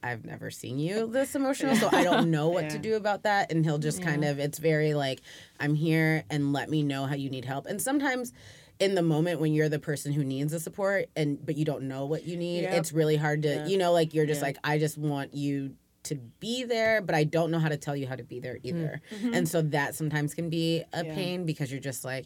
I've 0.04 0.26
never 0.26 0.52
seen 0.52 0.78
you 0.78 1.08
this 1.08 1.34
emotional, 1.34 1.78
so 1.78 1.88
I 1.94 2.04
don't 2.04 2.30
know 2.38 2.50
what 2.50 2.70
to 2.72 2.78
do 2.78 2.96
about 2.96 3.24
that. 3.24 3.54
And 3.54 3.64
he'll 3.64 3.78
just 3.78 4.02
kind 4.02 4.26
of 4.26 4.38
it's 4.38 4.60
very 4.60 4.94
like, 4.94 5.22
I'm 5.62 5.76
here 5.76 6.26
and 6.30 6.52
let 6.52 6.70
me 6.70 6.84
know 6.84 7.06
how 7.06 7.16
you 7.16 7.30
need 7.30 7.46
help. 7.46 7.68
And 7.68 7.82
sometimes 7.82 8.34
in 8.80 8.96
the 8.96 9.02
moment 9.02 9.40
when 9.40 9.54
you're 9.54 9.70
the 9.70 9.80
person 9.80 10.12
who 10.12 10.26
needs 10.26 10.52
the 10.52 10.60
support 10.60 11.06
and 11.16 11.44
but 11.46 11.56
you 11.56 11.64
don't 11.64 11.84
know 11.84 12.06
what 12.06 12.26
you 12.26 12.36
need, 12.36 12.64
Yep. 12.64 12.74
it's 12.74 12.92
really 12.92 13.16
hard 13.16 13.44
to 13.44 13.48
Yeah. 13.48 13.68
you 13.68 13.78
know, 13.78 13.94
like 13.94 14.14
you're 14.14 14.26
just 14.26 14.42
Yeah. 14.42 14.48
like, 14.48 14.58
I 14.64 14.78
just 14.78 14.98
want 14.98 15.34
you 15.34 15.76
to 16.06 16.16
be 16.16 16.64
there, 16.64 17.02
but 17.02 17.16
I 17.16 17.24
don't 17.24 17.52
know 17.52 17.60
how 17.60 17.70
to 17.70 17.78
tell 17.78 17.96
you 17.96 18.08
how 18.08 18.16
to 18.16 18.24
be 18.24 18.40
there 18.40 18.56
mm-hmm. 18.56 18.68
either. 18.68 19.02
Mm-hmm. 19.16 19.34
And 19.34 19.50
so 19.50 19.62
that 19.62 19.96
sometimes 19.96 20.34
can 20.34 20.50
be 20.50 20.84
a 20.94 21.06
Yeah. 21.06 21.14
pain 21.14 21.46
because 21.46 21.72
you're 21.72 21.80
just 21.82 22.06
like, 22.06 22.26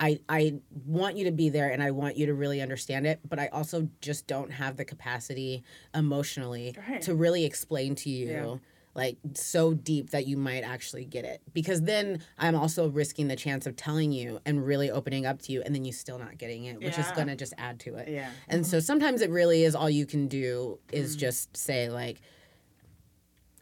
I, 0.00 0.18
I 0.28 0.54
want 0.86 1.16
you 1.16 1.24
to 1.26 1.30
be 1.30 1.50
there 1.50 1.70
and 1.70 1.82
I 1.82 1.90
want 1.90 2.16
you 2.16 2.26
to 2.26 2.34
really 2.34 2.62
understand 2.62 3.06
it, 3.06 3.20
but 3.28 3.38
I 3.38 3.48
also 3.48 3.88
just 4.00 4.26
don't 4.26 4.50
have 4.50 4.76
the 4.78 4.84
capacity 4.84 5.62
emotionally 5.94 6.74
Right. 6.88 7.02
to 7.02 7.14
really 7.14 7.44
explain 7.44 7.94
to 7.96 8.08
you 8.10 8.26
Yeah. 8.26 8.54
like 8.94 9.18
so 9.34 9.74
deep 9.74 10.10
that 10.10 10.26
you 10.26 10.36
might 10.38 10.62
actually 10.62 11.04
get 11.04 11.24
it 11.24 11.40
because 11.54 11.82
then 11.82 12.20
i'm 12.38 12.56
also 12.56 12.88
risking 12.88 13.28
the 13.28 13.36
chance 13.36 13.64
of 13.64 13.76
telling 13.76 14.10
you 14.10 14.40
and 14.44 14.66
really 14.66 14.90
opening 14.90 15.24
up 15.26 15.40
to 15.42 15.52
you 15.52 15.62
and 15.62 15.72
then 15.72 15.84
you 15.84 15.92
still 15.92 16.18
not 16.18 16.36
getting 16.38 16.64
it 16.64 16.76
which 16.82 16.98
is 16.98 17.06
going 17.12 17.28
to 17.28 17.36
just 17.36 17.54
add 17.56 17.78
to 17.78 17.94
it 17.94 18.08
Yeah. 18.08 18.28
and 18.48 18.66
so 18.66 18.78
mm-hmm. 18.78 18.84
sometimes 18.84 19.20
it 19.20 19.30
really 19.30 19.62
is 19.62 19.76
all 19.76 19.88
you 19.88 20.06
can 20.06 20.26
do 20.26 20.80
is 20.90 21.14
mm. 21.16 21.20
just 21.20 21.56
say 21.56 21.88
like 21.88 22.20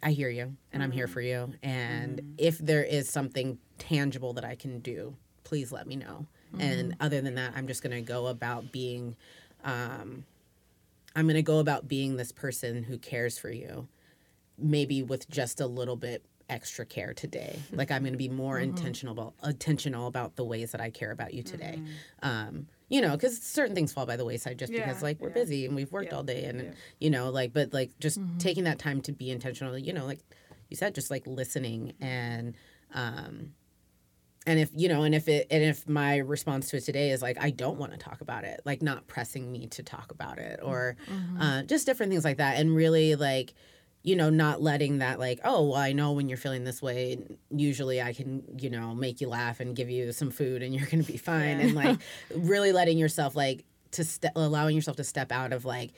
I 0.03 0.13
hear 0.13 0.29
you 0.29 0.57
and 0.73 0.83
I'm 0.83 0.91
here 0.91 1.07
mm-hmm. 1.07 1.13
for 1.13 1.21
you 1.21 1.55
and 1.63 2.19
mm-hmm. 2.19 2.33
if 2.39 2.59
there 2.59 2.85
is 2.85 3.09
something 3.09 3.59
tangible 3.79 4.33
that 4.35 4.45
I 4.45 4.55
can 4.55 4.81
do, 4.81 5.17
please 5.45 5.73
let 5.73 5.87
me 5.87 5.97
know. 5.97 6.27
And 6.59 6.93
mm-hmm. 6.93 7.03
other 7.03 7.21
than 7.21 7.35
that, 7.35 7.53
I'm 7.57 7.67
just 7.67 7.83
going 7.83 7.95
to 7.95 8.01
go 8.03 8.27
about 8.27 8.73
being 8.73 9.17
um 9.65 10.25
I'm 11.17 11.25
going 11.25 11.35
to 11.35 11.43
go 11.43 11.59
about 11.59 11.89
being 11.89 12.17
this 12.17 12.31
person 12.31 12.85
who 12.85 12.99
cares 12.99 13.39
for 13.39 13.51
you 13.51 13.89
maybe 14.59 15.03
with 15.03 15.29
just 15.31 15.61
a 15.61 15.67
little 15.67 15.97
bit 15.97 16.25
extra 16.49 16.85
care 16.85 17.15
today. 17.15 17.59
Like 17.73 17.91
I'm 17.91 18.03
going 18.03 18.13
to 18.13 18.19
be 18.19 18.29
more 18.29 18.59
intentional 18.59 19.13
about 19.13 19.35
intentional 19.45 20.07
about 20.07 20.37
the 20.37 20.45
ways 20.45 20.73
that 20.73 20.81
I 20.81 20.91
care 20.91 21.11
about 21.11 21.35
you 21.35 21.43
today. 21.43 21.81
Um, 22.23 22.67
you 22.89 23.01
know, 23.01 23.13
because 23.13 23.41
certain 23.41 23.75
things 23.75 23.93
fall 23.93 24.07
by 24.07 24.17
the 24.17 24.25
wayside 24.25 24.59
just 24.59 24.73
because 24.73 25.03
like 25.03 25.21
we're 25.21 25.29
yeah. 25.29 25.35
busy 25.35 25.67
and 25.67 25.75
we've 25.75 25.93
worked 25.93 26.11
Yeah, 26.11 26.17
all 26.17 26.23
day 26.23 26.45
and 26.45 26.61
yeah. 26.63 26.71
you 26.99 27.11
know, 27.11 27.31
like 27.31 27.53
but 27.53 27.73
like 27.73 27.99
just 27.99 28.19
taking 28.39 28.65
that 28.65 28.79
time 28.79 29.01
to 29.03 29.13
be 29.13 29.31
intentional. 29.31 29.77
You 29.77 29.93
know, 29.93 30.07
like 30.07 30.21
you 30.69 30.77
said, 30.77 30.95
just 30.95 31.11
like 31.11 31.27
listening 31.27 31.95
and 32.01 32.55
um, 32.95 33.53
and 34.47 34.59
if 34.59 34.71
you 34.75 34.89
know 34.89 35.03
and 35.03 35.15
if 35.15 35.29
it 35.29 35.47
and 35.51 35.63
if 35.63 35.87
my 35.89 36.17
response 36.19 36.71
to 36.71 36.79
it 36.79 36.85
today 36.85 37.11
is 37.11 37.21
like 37.21 37.37
i 37.43 37.51
don't 37.51 37.77
want 37.77 37.93
to 37.93 37.99
talk 37.99 38.23
about 38.23 38.45
it 38.45 38.61
like 38.65 38.81
not 38.81 39.07
pressing 39.07 39.53
me 39.53 39.67
to 39.67 39.83
talk 39.83 40.11
about 40.11 40.39
it 40.39 40.59
or 40.63 40.97
uh, 41.39 41.63
just 41.65 41.85
different 41.85 42.11
things 42.11 42.25
like 42.25 42.39
that 42.39 42.59
and 42.59 42.75
really 42.75 43.15
like 43.15 43.53
you 44.03 44.15
know 44.17 44.31
not 44.31 44.63
letting 44.63 44.99
that 44.99 45.19
like 45.19 45.41
oh 45.45 45.69
well 45.71 45.75
i 45.81 45.93
know 45.93 46.13
when 46.13 46.29
you're 46.29 46.39
feeling 46.39 46.65
this 46.65 46.81
way 46.81 47.19
usually 47.51 48.01
i 48.01 48.13
can 48.13 48.43
you 48.59 48.71
know 48.71 48.95
make 48.95 49.21
you 49.21 49.29
laugh 49.29 49.61
and 49.61 49.75
give 49.77 49.91
you 49.91 50.13
some 50.13 50.31
food 50.31 50.63
and 50.63 50.75
you're 50.75 50.87
gonna 50.87 51.03
be 51.03 51.17
fine 51.17 51.59
Yeah. 51.59 51.67
and 51.67 51.75
like 51.83 51.99
really 52.35 52.73
letting 52.73 52.99
yourself 52.99 53.35
like 53.37 53.65
to 53.93 54.05
ste- 54.05 54.27
allowing 54.37 54.77
yourself 54.77 54.97
to 54.99 55.05
step 55.05 55.33
out 55.33 55.53
of 55.53 55.65
like 55.65 55.93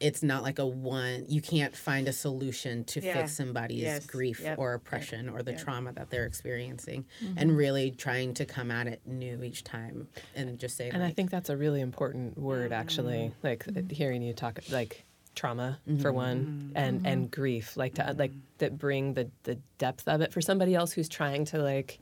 it's 0.00 0.22
not 0.22 0.42
like 0.42 0.58
a 0.58 0.66
one 0.66 1.24
you 1.28 1.40
can't 1.40 1.76
find 1.76 2.08
a 2.08 2.12
solution 2.12 2.82
to 2.84 3.00
Yeah. 3.00 3.14
fix 3.18 3.36
somebody's 3.36 3.82
Yes. 3.82 4.06
grief 4.06 4.40
Yep. 4.40 4.58
or 4.58 4.74
oppression 4.74 5.28
or 5.28 5.42
the 5.44 5.52
Yep. 5.52 5.60
trauma 5.60 5.92
that 5.92 6.10
they're 6.10 6.26
experiencing 6.26 7.04
and 7.36 7.56
really 7.56 7.92
trying 7.92 8.34
to 8.34 8.44
come 8.44 8.72
at 8.72 8.88
it 8.88 9.00
new 9.06 9.44
each 9.44 9.62
time 9.62 10.08
and 10.34 10.58
just 10.58 10.76
say 10.76 10.88
And 10.90 11.04
I 11.04 11.10
think 11.12 11.30
that's 11.30 11.50
a 11.50 11.56
really 11.56 11.80
important 11.80 12.36
word, 12.36 12.72
actually. 12.72 13.32
Like 13.44 13.64
uh, 13.68 13.82
hearing 13.90 14.22
you 14.22 14.32
talk, 14.34 14.58
like 14.72 15.04
trauma 15.34 15.78
for 15.84 15.92
mm-hmm. 15.92 16.12
one, 16.12 16.38
mm-hmm. 16.38 16.76
and 16.76 17.06
and 17.06 17.22
mm-hmm. 17.24 17.40
grief, 17.40 17.76
like 17.76 17.94
to 17.94 18.14
like 18.18 18.32
that 18.58 18.78
bring 18.78 19.14
the 19.14 19.30
the 19.44 19.56
depth 19.78 20.06
of 20.08 20.20
it 20.20 20.32
for 20.32 20.40
somebody 20.40 20.74
else 20.74 20.92
who's 20.92 21.08
trying 21.08 21.44
to 21.46 21.58
like, 21.58 21.98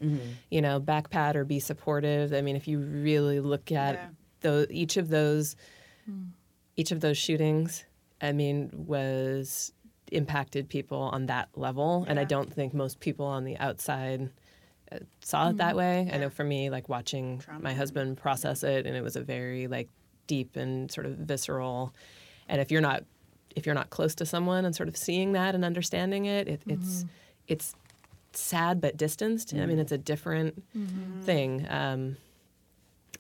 you 0.51 0.61
know, 0.61 0.81
backpat 0.81 1.35
or 1.35 1.45
be 1.45 1.61
supportive. 1.61 2.33
I 2.33 2.41
mean, 2.41 2.57
if 2.57 2.67
you 2.69 2.79
really 2.79 3.41
look 3.41 3.73
at 3.73 3.95
Yeah. 3.95 4.09
those 4.41 4.67
each 4.71 4.97
of 4.97 5.09
those, 5.09 5.57
mm. 6.11 6.29
each 6.77 6.93
of 6.93 7.01
those 7.01 7.17
shootings, 7.17 7.85
I 8.21 8.33
mean, 8.33 8.71
was 8.73 9.73
impacted 10.13 10.69
people 10.69 11.03
on 11.03 11.27
that 11.27 11.49
level, 11.55 12.05
and 12.09 12.19
I 12.19 12.25
don't 12.25 12.53
think 12.53 12.75
most 12.75 13.01
people 13.01 13.27
on 13.27 13.45
the 13.45 13.57
outside 13.59 14.31
uh, 14.93 14.99
saw 15.21 15.51
it 15.51 15.59
that 15.59 15.77
way. 15.77 16.11
I 16.13 16.19
know 16.19 16.31
for 16.31 16.45
me, 16.45 16.69
like 16.69 16.89
watching 16.89 17.39
Trauma. 17.39 17.63
my 17.63 17.75
husband 17.75 18.17
process 18.17 18.65
it, 18.65 18.87
and 18.87 18.97
it 18.97 19.03
was 19.03 19.15
a 19.15 19.23
very 19.23 19.69
like 19.69 19.89
deep 20.27 20.57
and 20.57 20.91
sort 20.91 21.07
of 21.07 21.13
visceral. 21.17 21.95
And 22.49 22.61
if 22.61 22.71
you're 22.73 22.81
not 22.81 23.05
if 23.57 23.67
you're 23.67 23.75
not 23.75 23.91
close 23.91 24.15
to 24.17 24.27
someone 24.27 24.65
and 24.65 24.75
sort 24.75 24.89
of 24.89 24.97
seeing 24.97 25.33
that 25.33 25.55
and 25.55 25.65
understanding 25.65 26.27
it, 26.27 26.49
it 26.49 26.63
it's 26.67 27.05
it's 27.49 27.75
sad 28.33 28.81
but 28.81 28.97
distanced. 28.97 29.53
I 29.55 29.67
mean, 29.67 29.79
it's 29.79 29.93
a 29.93 29.99
different 29.99 30.63
thing. 31.25 31.67
Um, 31.69 32.17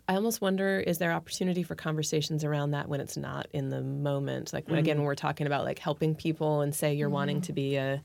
I 0.09 0.14
almost 0.14 0.41
wonder 0.41 0.81
is 0.81 0.99
there 0.99 1.12
opportunity 1.12 1.62
for 1.62 1.74
conversations 1.76 2.43
around 2.45 2.72
that 2.72 2.89
when 2.89 3.01
it's 3.01 3.16
not 3.16 3.47
in 3.53 3.70
the 3.70 3.81
moment? 3.81 4.53
Like 4.53 4.66
when, 4.68 4.78
again, 4.81 4.97
when 4.99 5.07
we're 5.07 5.14
talking 5.14 5.47
about 5.47 5.64
like 5.64 5.78
helping 5.78 6.14
people 6.16 6.62
and 6.62 6.74
say 6.74 6.95
you're 6.95 7.09
wanting 7.11 7.41
to 7.43 7.53
be 7.53 7.76
a 7.76 8.03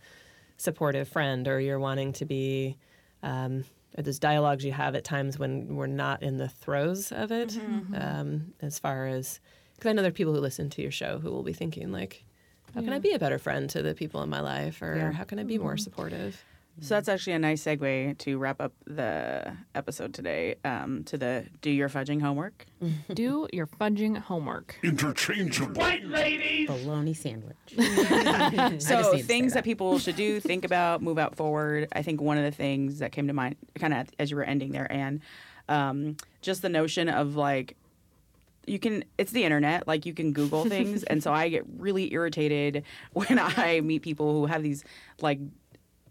supportive 0.57 1.07
friend 1.07 1.47
or 1.47 1.59
you're 1.59 1.79
wanting 1.79 2.13
to 2.13 2.25
be 2.25 2.77
um, 3.23 3.65
or 3.97 4.03
those 4.03 4.19
dialogues 4.19 4.63
you 4.63 4.71
have 4.71 4.93
at 4.95 5.03
times 5.03 5.39
when 5.39 5.75
we're 5.75 5.87
not 5.87 6.21
in 6.21 6.37
the 6.37 6.47
throes 6.49 7.11
of 7.11 7.31
it. 7.31 7.57
Um, 7.95 8.53
as 8.61 8.77
far 8.77 9.07
as 9.07 9.39
because 9.85 9.91
I 9.91 9.93
know 9.93 10.01
there 10.01 10.09
are 10.09 10.13
people 10.13 10.33
who 10.33 10.39
listen 10.39 10.69
to 10.71 10.81
your 10.81 10.91
show 10.91 11.19
who 11.19 11.29
will 11.31 11.43
be 11.43 11.53
thinking 11.53 11.91
like, 11.91 12.23
how 12.73 12.81
can 12.81 12.91
I 12.91 12.99
be 12.99 13.11
a 13.13 13.19
better 13.19 13.37
friend 13.37 13.69
to 13.69 13.81
the 13.81 13.93
people 13.93 14.21
in 14.23 14.29
my 14.29 14.41
life, 14.41 14.81
or 14.81 14.95
Yeah. 14.97 15.11
how 15.11 15.23
can 15.23 15.39
I 15.39 15.43
be 15.43 15.57
more 15.57 15.77
supportive? 15.77 16.43
So 16.81 16.95
that's 16.95 17.07
actually 17.07 17.31
a 17.33 17.39
nice 17.39 17.63
segue 17.63 18.17
to 18.17 18.37
wrap 18.37 18.59
up 18.59 18.73
the 18.85 19.55
episode 19.75 20.13
today 20.13 20.55
um, 20.65 21.05
to 21.05 21.17
the 21.17 21.45
do 21.61 21.69
your 21.69 21.87
fudging 21.87 22.21
homework. 22.21 22.65
Do 23.13 23.47
your 23.53 23.65
fudging 23.65 24.17
homework. 24.17 24.77
Interchangeable. 24.83 25.79
White 25.79 26.05
ladies. 26.05 26.67
bologna 26.67 27.13
sandwich 27.13 27.55
So 27.77 27.81
need 27.81 28.57
to 28.57 28.79
say 28.81 29.21
things 29.21 29.53
that. 29.53 29.59
that. 29.59 29.63
people 29.63 29.99
should 29.99 30.17
do, 30.17 30.41
think 30.41 30.65
about, 30.65 31.01
move 31.01 31.17
out 31.17 31.35
forward. 31.37 31.87
I 31.93 32.01
think 32.01 32.19
one 32.19 32.37
of 32.37 32.43
the 32.43 32.51
things 32.51 32.99
that 32.99 33.13
came 33.13 33.27
to 33.27 33.33
mind, 33.33 33.55
kind 33.79 33.93
of 33.93 34.09
as 34.19 34.29
you 34.29 34.35
were 34.35 34.43
ending 34.43 34.73
there, 34.73 34.91
and 34.91 35.21
um, 35.69 36.17
just 36.41 36.61
the 36.61 36.69
notion 36.69 37.07
of 37.07 37.37
like 37.37 37.77
you 38.67 38.79
can 38.79 39.03
it's 39.17 39.31
the 39.31 39.43
internet 39.43 39.87
like 39.87 40.05
you 40.05 40.13
can 40.13 40.33
google 40.33 40.65
things. 40.65 41.03
And 41.03 41.21
so 41.23 41.31
i 41.33 41.49
get 41.49 41.63
really 41.77 42.13
irritated 42.13 42.83
when 43.13 43.39
i 43.39 43.81
meet 43.81 44.01
people 44.01 44.33
who 44.33 44.45
have 44.45 44.63
these 44.63 44.83
like 45.21 45.39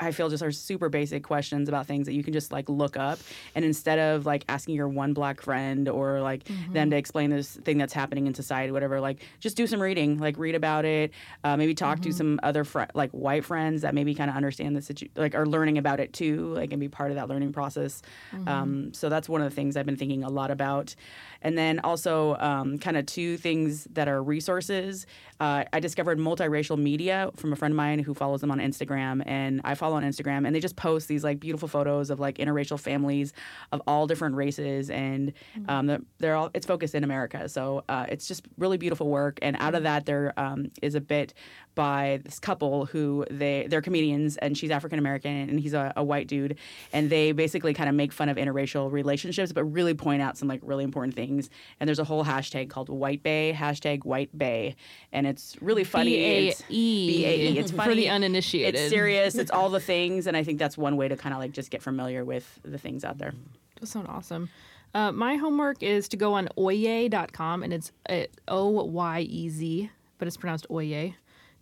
I 0.00 0.10
feel 0.10 0.28
just 0.28 0.42
are 0.42 0.50
super 0.50 0.88
basic 0.88 1.22
questions 1.22 1.68
about 1.68 1.86
things 1.86 2.06
that 2.06 2.14
you 2.14 2.24
can 2.24 2.32
just 2.32 2.50
like 2.50 2.68
look 2.68 2.96
up, 2.96 3.20
and 3.54 3.64
instead 3.64 4.00
of 4.00 4.26
like 4.26 4.44
asking 4.48 4.74
your 4.74 4.88
one 4.88 5.12
black 5.12 5.40
friend 5.40 5.88
or 5.88 6.20
like 6.20 6.48
them 6.72 6.90
to 6.90 6.96
explain 6.96 7.30
this 7.30 7.54
thing 7.54 7.78
that's 7.78 7.92
happening 7.92 8.26
in 8.26 8.34
society, 8.34 8.72
whatever, 8.72 9.00
like 9.00 9.22
just 9.38 9.56
do 9.56 9.68
some 9.68 9.80
reading, 9.80 10.18
like 10.18 10.36
read 10.36 10.56
about 10.56 10.84
it, 10.84 11.12
uh, 11.44 11.56
maybe 11.56 11.74
talk 11.74 12.00
to 12.02 12.10
some 12.12 12.40
other 12.42 12.64
fr- 12.64 12.82
like 12.94 13.10
white 13.12 13.44
friends 13.44 13.82
that 13.82 13.94
maybe 13.94 14.16
kind 14.16 14.28
of 14.30 14.34
understand 14.36 14.76
the 14.76 14.82
situation, 14.82 15.12
like 15.16 15.36
are 15.36 15.46
learning 15.46 15.78
about 15.78 16.00
it 16.00 16.12
too, 16.12 16.52
like 16.54 16.72
and 16.72 16.80
be 16.80 16.88
part 16.88 17.12
of 17.12 17.14
that 17.16 17.28
learning 17.28 17.52
process. 17.52 18.02
Um, 18.48 18.92
so 18.94 19.08
that's 19.08 19.28
one 19.28 19.42
of 19.42 19.48
the 19.48 19.54
things 19.54 19.76
I've 19.76 19.86
been 19.86 19.96
thinking 19.96 20.24
a 20.24 20.28
lot 20.28 20.50
about, 20.50 20.96
and 21.44 21.56
then 21.56 21.78
also 21.80 22.36
um, 22.40 22.78
kind 22.78 22.96
of 22.96 23.06
two 23.06 23.36
things 23.36 23.84
that 23.92 24.08
are 24.08 24.22
resources. 24.22 25.06
Uh, 25.40 25.64
I 25.72 25.80
discovered 25.80 26.18
multiracial 26.18 26.78
media 26.78 27.30
from 27.36 27.52
a 27.52 27.56
friend 27.56 27.72
of 27.72 27.76
mine 27.76 27.98
who 27.98 28.14
follows 28.14 28.40
them 28.40 28.50
on 28.50 28.58
Instagram, 28.58 29.22
and 29.26 29.60
I 29.64 29.74
follow 29.74 29.96
on 29.96 30.02
Instagram, 30.02 30.46
and 30.46 30.54
they 30.54 30.60
just 30.60 30.76
post 30.76 31.06
these 31.06 31.22
like 31.22 31.38
beautiful 31.38 31.68
photos 31.68 32.10
of 32.10 32.18
like 32.18 32.38
interracial 32.38 32.80
families 32.80 33.32
of 33.70 33.82
all 33.86 34.06
different 34.06 34.34
races, 34.34 34.90
and 34.90 35.32
um, 35.68 35.86
they're, 35.86 36.00
they're 36.18 36.34
all 36.34 36.50
it's 36.54 36.66
focused 36.66 36.94
in 36.94 37.04
America, 37.04 37.48
so 37.48 37.84
uh, 37.88 38.06
it's 38.08 38.26
just 38.26 38.46
really 38.58 38.78
beautiful 38.78 39.08
work. 39.08 39.38
And 39.42 39.56
out 39.60 39.74
of 39.74 39.82
that, 39.82 40.06
there 40.06 40.32
um, 40.38 40.70
is 40.82 40.94
a 40.94 41.00
bit 41.00 41.34
by 41.74 42.20
this 42.24 42.38
couple 42.38 42.86
who 42.86 43.24
they 43.30 43.66
they're 43.68 43.82
comedians, 43.82 44.36
and 44.38 44.56
she's 44.56 44.70
African 44.70 44.98
American, 44.98 45.32
and 45.32 45.58
he's 45.60 45.74
a, 45.74 45.92
a 45.96 46.04
white 46.04 46.28
dude, 46.28 46.56
and 46.92 47.10
they 47.10 47.32
basically 47.32 47.74
kind 47.74 47.88
of 47.88 47.94
make 47.94 48.12
fun 48.12 48.28
of 48.28 48.36
interracial 48.36 48.90
relationships, 48.90 49.52
but 49.52 49.64
really 49.64 49.94
point 49.94 50.22
out 50.22 50.36
some 50.36 50.48
like 50.48 50.60
really 50.62 50.84
important 50.84 51.14
things. 51.14 51.50
And 51.80 51.88
there's 51.88 51.98
a 51.98 52.04
whole 52.04 52.24
hashtag 52.24 52.70
called 52.70 52.88
White 52.88 53.22
Bae, 53.22 53.52
hashtag 53.56 54.04
White 54.04 54.30
Bae, 54.36 54.74
and 55.12 55.26
it's 55.26 55.56
really 55.60 55.84
funny. 55.84 56.14
It's- 56.14 56.62
B-A-E. 56.68 57.06
B-A-E. 57.24 57.58
It's 57.58 57.70
funny. 57.70 57.90
For 57.90 57.94
the 57.94 58.08
uninitiated. 58.08 58.80
It's 58.80 58.90
serious. 58.90 59.34
It's 59.36 59.50
all 59.50 59.68
the 59.70 59.80
things, 59.80 60.26
and 60.26 60.36
I 60.36 60.42
think 60.44 60.58
that's 60.58 60.78
one 60.78 60.96
way 60.96 61.08
to 61.08 61.16
kind 61.16 61.34
of 61.34 61.40
like 61.40 61.52
just 61.52 61.70
get 61.70 61.82
familiar 61.82 62.24
with 62.24 62.60
the 62.62 62.78
things 62.78 63.04
out 63.04 63.18
there. 63.18 63.32
That 63.80 63.86
sounds 63.86 64.08
awesome. 64.08 64.48
Uh, 64.94 65.10
my 65.10 65.34
homework 65.36 65.82
is 65.82 66.06
to 66.08 66.16
go 66.16 66.34
on 66.34 66.48
oye.com 66.56 67.62
and 67.64 67.72
it's 67.74 67.90
uh, 68.08 68.22
O 68.46 68.68
Y 68.84 69.20
E 69.22 69.48
Z, 69.48 69.90
but 70.18 70.28
it's 70.28 70.36
pronounced 70.36 70.66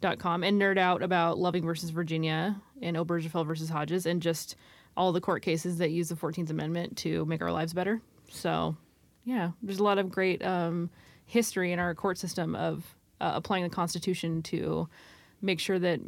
oye.com 0.05 0.42
and 0.44 0.61
nerd 0.61 0.78
out 0.78 1.03
about 1.03 1.38
Loving 1.38 1.64
versus 1.64 1.90
Virginia 1.90 2.61
and 2.80 2.96
Obergefell 2.96 3.46
versus 3.46 3.68
Hodges 3.68 4.07
and 4.07 4.20
just 4.20 4.57
all 4.96 5.12
the 5.12 5.20
court 5.20 5.42
cases 5.42 5.78
that 5.78 5.90
use 5.90 6.09
the 6.09 6.14
14th 6.14 6.50
Amendment 6.50 6.96
to 6.98 7.24
make 7.24 7.40
our 7.40 7.53
lives 7.53 7.72
better. 7.72 8.00
So, 8.30 8.76
yeah, 9.24 9.53
there's 9.62 9.78
a 9.78 9.84
lot 9.84 9.98
of 9.98 10.11
great 10.11 10.44
um, 10.44 10.90
history 11.26 11.72
in 11.72 11.78
our 11.78 11.94
court 11.94 12.18
system 12.18 12.55
of 12.55 12.84
uh, 13.20 13.32
applying 13.34 13.62
the 13.62 13.70
Constitution 13.70 14.42
to 14.42 14.88
make 15.40 15.61
sure 15.61 15.78
that 15.78 16.00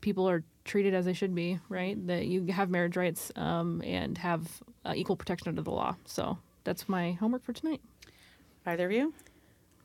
people 0.00 0.28
are 0.28 0.44
treated 0.64 0.94
as 0.94 1.04
they 1.04 1.12
should 1.12 1.34
be, 1.34 1.58
right? 1.68 2.06
That 2.06 2.26
you 2.26 2.46
have 2.46 2.70
marriage 2.70 2.96
rights 2.96 3.32
um, 3.36 3.82
and 3.84 4.16
have 4.18 4.62
uh, 4.84 4.92
equal 4.94 5.16
protection 5.16 5.48
under 5.48 5.62
the 5.62 5.70
law. 5.70 5.96
So 6.04 6.38
that's 6.64 6.88
my 6.88 7.12
homework 7.12 7.44
for 7.44 7.52
tonight. 7.52 7.80
Either 8.66 8.86
of 8.86 8.92
you? 8.92 9.14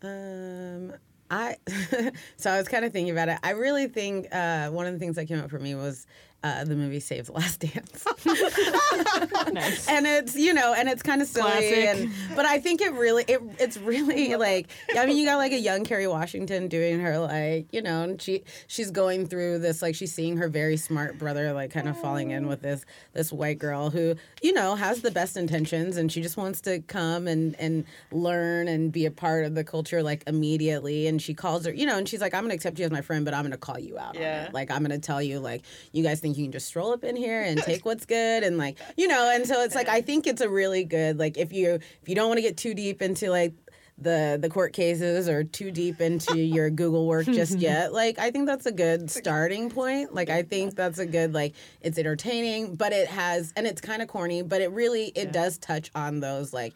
Um, 0.03 0.93
I 1.33 1.57
so 2.37 2.51
I 2.51 2.57
was 2.57 2.67
kind 2.67 2.85
of 2.85 2.93
thinking 2.93 3.11
about 3.11 3.27
it. 3.27 3.39
I 3.41 3.51
really 3.51 3.87
think 3.87 4.27
uh, 4.31 4.69
one 4.69 4.85
of 4.85 4.93
the 4.93 4.99
things 4.99 5.15
that 5.15 5.25
came 5.25 5.39
up 5.39 5.49
for 5.49 5.59
me 5.59 5.73
was 5.73 6.05
uh, 6.43 6.63
the 6.65 6.75
movie 6.75 6.99
Save 6.99 7.27
the 7.27 7.31
Last 7.33 7.59
Dance. 7.61 8.05
Nice. 9.51 9.87
and 9.87 10.05
it's 10.07 10.35
you 10.35 10.53
know 10.53 10.73
and 10.73 10.87
it's 10.89 11.03
kind 11.03 11.21
of 11.21 11.27
silly 11.27 11.49
Classic. 11.51 11.85
and 11.85 12.11
but 12.35 12.45
i 12.45 12.59
think 12.59 12.81
it 12.81 12.93
really 12.93 13.23
it, 13.27 13.39
it's 13.59 13.77
really 13.77 14.35
like 14.37 14.67
i 14.97 15.05
mean 15.05 15.17
you 15.17 15.25
got 15.25 15.35
like 15.37 15.51
a 15.51 15.59
young 15.59 15.83
kerry 15.83 16.07
washington 16.07 16.67
doing 16.67 16.99
her 17.01 17.19
like 17.19 17.67
you 17.71 17.81
know 17.81 18.03
and 18.03 18.21
she 18.21 18.43
she's 18.67 18.89
going 18.91 19.27
through 19.27 19.59
this 19.59 19.81
like 19.81 19.95
she's 19.95 20.13
seeing 20.13 20.37
her 20.37 20.47
very 20.47 20.77
smart 20.77 21.17
brother 21.19 21.53
like 21.53 21.71
kind 21.71 21.87
of 21.87 21.99
falling 21.99 22.31
in 22.31 22.47
with 22.47 22.61
this 22.61 22.85
this 23.13 23.31
white 23.31 23.59
girl 23.59 23.89
who 23.89 24.15
you 24.41 24.53
know 24.53 24.75
has 24.75 25.01
the 25.01 25.11
best 25.11 25.37
intentions 25.37 25.97
and 25.97 26.11
she 26.11 26.21
just 26.21 26.37
wants 26.37 26.61
to 26.61 26.79
come 26.81 27.27
and 27.27 27.55
and 27.59 27.85
learn 28.11 28.67
and 28.67 28.91
be 28.91 29.05
a 29.05 29.11
part 29.11 29.45
of 29.45 29.55
the 29.55 29.63
culture 29.63 30.01
like 30.01 30.23
immediately 30.27 31.07
and 31.07 31.21
she 31.21 31.33
calls 31.33 31.65
her 31.65 31.73
you 31.73 31.85
know 31.85 31.97
and 31.97 32.07
she's 32.09 32.21
like 32.21 32.33
i'm 32.33 32.43
gonna 32.43 32.53
accept 32.53 32.79
you 32.79 32.85
as 32.85 32.91
my 32.91 33.01
friend 33.01 33.25
but 33.25 33.33
i'm 33.33 33.43
gonna 33.43 33.57
call 33.57 33.77
you 33.79 33.97
out 33.99 34.15
on 34.15 34.21
Yeah. 34.21 34.45
it. 34.45 34.53
like 34.53 34.71
i'm 34.71 34.81
gonna 34.81 34.99
tell 34.99 35.21
you 35.21 35.39
like 35.39 35.63
you 35.91 36.03
guys 36.03 36.19
think 36.19 36.32
you 36.37 36.43
can 36.45 36.51
just 36.51 36.67
stroll 36.67 36.91
up 36.93 37.03
in 37.03 37.15
here 37.15 37.41
and 37.41 37.61
take 37.63 37.85
what's 37.85 38.05
good 38.05 38.43
and 38.43 38.57
like 38.57 38.77
you 38.97 39.07
know 39.07 39.31
and 39.33 39.45
so 39.47 39.61
it's 39.63 39.75
like 39.75 39.89
i 39.89 40.01
think 40.01 40.27
it's 40.27 40.41
a 40.41 40.49
really 40.49 40.83
good 40.83 41.17
like 41.19 41.37
if 41.37 41.51
you 41.53 41.73
if 42.01 42.07
you 42.09 42.15
don't 42.15 42.27
want 42.27 42.37
to 42.37 42.41
get 42.41 42.57
too 42.57 42.73
deep 42.73 43.01
into 43.01 43.29
like 43.29 43.53
the 43.99 44.39
the 44.41 44.49
court 44.49 44.73
cases 44.73 45.29
or 45.29 45.43
too 45.43 45.69
deep 45.69 46.01
into 46.01 46.35
your 46.35 46.69
google 46.71 47.05
work 47.07 47.25
just 47.27 47.59
yet 47.59 47.93
like 47.93 48.17
i 48.17 48.31
think 48.31 48.47
that's 48.47 48.65
a 48.65 48.71
good 48.71 49.09
starting 49.11 49.69
point. 49.69 50.13
Like 50.15 50.29
i 50.29 50.41
think 50.41 50.75
that's 50.75 50.97
a 50.97 51.05
good 51.05 51.33
like 51.33 51.53
it's 51.81 51.99
entertaining 51.99 52.75
but 52.75 52.91
it 52.91 53.07
has 53.07 53.53
and 53.55 53.67
it's 53.67 53.81
kind 53.81 54.01
of 54.01 54.07
corny 54.07 54.41
but 54.41 54.61
it 54.61 54.71
really 54.71 55.11
it 55.15 55.31
does 55.31 55.59
touch 55.59 55.91
on 55.93 56.21
those 56.21 56.53
like 56.53 56.73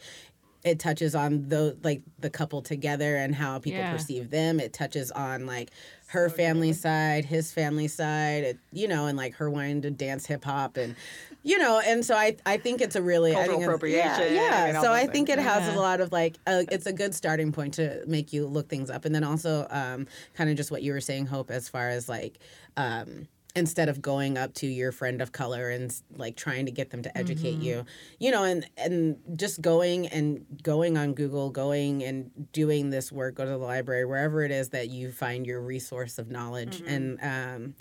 it 0.63 0.79
touches 0.79 1.15
on 1.15 1.47
the 1.49 1.77
like 1.83 2.01
the 2.19 2.29
couple 2.29 2.61
together 2.61 3.15
and 3.15 3.33
how 3.33 3.57
people 3.57 3.79
Yeah. 3.79 3.91
perceive 3.91 4.29
them. 4.31 4.59
It 4.59 4.73
touches 4.73 5.11
on 5.11 5.45
like 5.45 5.69
her 6.07 6.29
family 6.29 6.71
side, 6.73 7.25
his 7.25 7.51
family 7.51 7.87
side, 7.87 8.57
you 8.71 8.87
know, 8.87 9.07
and 9.07 9.17
like 9.17 9.33
her 9.35 9.49
wanting 9.49 9.81
to 9.81 9.91
dance 9.91 10.25
hip 10.25 10.43
hop 10.45 10.77
and 10.77 10.95
you 11.43 11.57
know, 11.57 11.79
and 11.85 12.03
so 12.03 12.15
I 12.15 12.35
I 12.45 12.57
think 12.57 12.81
it's 12.81 12.95
a 12.95 13.01
really 13.01 13.31
I 13.31 13.45
Cultural 13.47 13.59
think 13.59 13.83
it's- 13.83 13.91
Yeah, 13.91 14.13
appropriation 14.15 14.35
yeah. 14.35 14.81
So 14.81 14.91
I 14.93 15.07
think 15.07 15.29
it 15.29 15.39
has 15.39 15.67
Yeah. 15.67 15.75
a 15.75 15.79
lot 15.79 16.01
of 16.01 16.11
like 16.11 16.37
uh, 16.47 16.63
it's 16.71 16.85
a 16.87 16.93
good 16.93 17.13
starting 17.13 17.51
point 17.51 17.73
to 17.75 18.03
make 18.07 18.33
you 18.33 18.45
look 18.47 18.69
things 18.69 18.89
up, 18.89 19.05
and 19.05 19.13
then 19.13 19.23
also 19.23 19.67
um, 19.69 20.07
kind 20.33 20.49
of 20.49 20.55
just 20.57 20.71
what 20.71 20.81
you 20.81 20.93
were 20.93 21.01
saying, 21.01 21.27
Hope, 21.27 21.51
as 21.51 21.69
far 21.69 21.89
as 21.89 22.07
like. 22.09 22.39
Um, 22.77 23.27
instead 23.57 23.89
of 23.89 24.01
going 24.01 24.37
up 24.37 24.53
to 24.53 24.67
your 24.67 24.91
friend 24.91 25.21
of 25.21 25.31
color 25.31 25.69
and 25.69 25.93
like 26.15 26.35
trying 26.37 26.65
to 26.65 26.71
get 26.71 26.89
them 26.91 27.01
to 27.01 27.17
educate 27.17 27.55
Mm-hmm. 27.55 27.61
you 27.61 27.85
you 28.19 28.31
know 28.31 28.43
and 28.43 28.65
and 28.77 29.17
just 29.35 29.61
going 29.61 30.07
and 30.07 30.45
going 30.63 30.97
on 30.97 31.13
google 31.13 31.49
going 31.49 32.03
and 32.03 32.31
doing 32.53 32.89
this 32.89 33.11
work 33.11 33.35
go 33.35 33.43
to 33.45 33.49
the 33.51 33.57
library 33.57 34.05
wherever 34.05 34.43
it 34.43 34.51
is 34.51 34.69
that 34.69 34.89
you 34.89 35.11
find 35.11 35.45
your 35.45 35.61
resource 35.61 36.17
of 36.17 36.29
knowledge 36.29 36.81
Mm-hmm. 36.81 36.93
and 36.93 37.19
um 37.21 37.75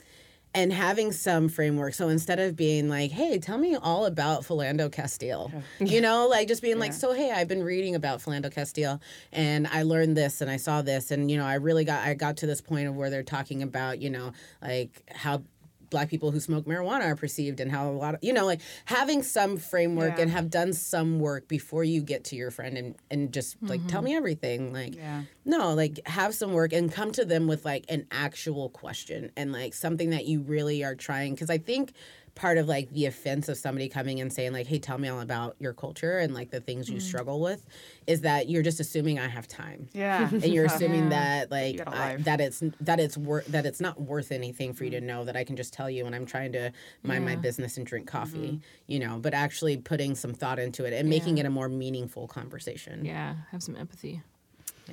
and 0.55 0.73
having 0.73 1.13
some 1.13 1.51
framework. 1.51 1.93
So 1.93 2.09
instead 2.09 2.39
of 2.39 2.57
being 2.57 2.89
like, 2.89 3.11
"Hey, 3.11 3.39
tell 3.39 3.59
me 3.59 3.77
all 3.77 4.07
about 4.07 4.41
Philando 4.43 4.91
Castile," 4.91 5.53
you 5.81 6.01
know, 6.01 6.29
like 6.29 6.49
just 6.49 6.63
being 6.63 6.79
like, 6.79 6.95
"So 6.95 7.13
hey, 7.13 7.31
I've 7.31 7.47
been 7.49 7.63
reading 7.63 7.95
about 7.95 8.21
Philando 8.21 8.51
Castile, 8.51 8.99
and 9.33 9.67
I 9.67 9.83
learned 9.83 10.17
this, 10.17 10.41
and 10.41 10.51
I 10.51 10.57
saw 10.57 10.81
this, 10.81 11.11
and 11.11 11.31
you 11.31 11.37
know, 11.37 11.45
I 11.45 11.57
really 11.57 11.85
got 11.85 12.07
I 12.07 12.15
got 12.15 12.39
to 12.39 12.47
this 12.47 12.63
point 12.63 12.89
of 12.89 12.97
where 12.97 13.11
they're 13.11 13.23
talking 13.23 13.63
about, 13.63 14.01
you 14.01 14.09
know, 14.09 14.33
like 14.63 15.03
how." 15.15 15.43
Black 15.91 16.09
people 16.09 16.31
who 16.31 16.41
smoke 16.41 16.65
marijuana 16.67 17.05
are 17.05 17.17
perceived 17.17 17.61
and 17.61 17.71
how 17.71 17.89
a 17.89 17.93
lot 17.93 18.15
of 18.15 18.21
you 18.23 18.33
know 18.33 18.45
like 18.45 18.61
having 18.87 19.23
some 19.23 19.57
framework 19.57 20.17
Yeah. 20.17 20.23
and 20.23 20.31
have 20.31 20.51
done 20.51 20.73
some 20.73 21.19
work 21.21 21.49
before 21.49 21.85
you 21.85 22.03
get 22.03 22.25
to 22.25 22.37
your 22.37 22.51
friend 22.51 22.77
and 22.77 22.95
and 23.11 23.33
just 23.33 23.57
like 23.63 23.87
tell 23.87 24.01
mm-hmm. 24.01 24.11
me 24.11 24.17
everything 24.17 24.73
like 24.73 24.95
Yeah. 24.97 25.23
no, 25.45 25.75
like 25.75 26.01
have 26.07 26.35
some 26.35 26.53
work 26.53 26.73
and 26.73 26.93
come 26.93 27.13
to 27.13 27.25
them 27.25 27.47
with 27.47 27.65
like 27.65 27.85
an 27.89 28.07
actual 28.11 28.69
question 28.71 29.31
and 29.37 29.53
like 29.53 29.75
something 29.75 30.11
that 30.11 30.27
you 30.27 30.41
really 30.43 30.85
are 30.85 30.95
trying. 30.95 31.35
Because 31.35 31.51
I 31.51 31.59
think 31.59 31.93
part 32.37 32.59
of 32.59 32.69
like 32.69 32.91
the 32.93 33.07
offense 33.07 33.49
of 33.49 33.57
somebody 33.57 33.89
coming 33.89 34.21
and 34.21 34.33
saying 34.33 34.53
like, 34.53 34.69
"Hey, 34.69 34.79
tell 34.79 34.99
me 34.99 35.09
all 35.09 35.21
about 35.21 35.57
your 35.59 35.73
culture 35.73 36.19
and 36.19 36.33
like 36.35 36.51
the 36.51 36.61
things 36.61 36.89
you 36.89 36.99
mm-hmm. 36.99 37.07
struggle 37.07 37.41
with," 37.41 37.67
is 38.07 38.21
that 38.21 38.49
you're 38.49 38.63
just 38.63 38.79
assuming 38.79 39.19
I 39.19 39.27
have 39.27 39.49
time. 39.49 39.89
Yeah. 39.93 40.29
And 40.31 40.45
you're 40.45 40.67
assuming 40.73 41.09
that 41.09 41.51
like 41.51 41.81
I, 41.89 42.17
that 42.21 42.41
it's 42.41 42.63
that 42.81 43.01
it's 43.01 43.17
worth 43.17 43.47
that 43.47 43.67
it's 43.67 43.81
not 43.81 44.01
worth 44.01 44.31
anything 44.31 44.73
for 44.75 44.85
you 44.85 44.91
to 44.91 44.99
mm-hmm. 44.99 45.07
know 45.07 45.25
that 45.25 45.37
I 45.37 45.43
can 45.43 45.57
just 45.57 45.73
tell 45.73 45.91
you 45.91 46.05
when 46.05 46.15
I'm 46.15 46.27
trying 46.27 46.53
to 46.53 46.71
mind 47.03 47.25
my 47.25 47.35
business 47.35 47.77
and 47.77 47.87
drink 47.87 48.07
coffee, 48.07 48.39
mm-hmm. 48.39 48.57
you 48.87 49.01
know. 49.01 49.19
But 49.19 49.35
actually 49.35 49.79
putting 49.79 50.15
some 50.15 50.33
thought 50.33 50.61
into 50.61 50.85
it 50.85 50.93
and 50.93 51.09
making 51.09 51.39
it 51.39 51.47
a 51.47 51.51
more 51.51 51.69
meaningful 51.69 52.29
conversation. 52.29 53.05
Yeah, 53.05 53.35
have 53.51 53.63
some 53.63 53.75
empathy 53.75 54.23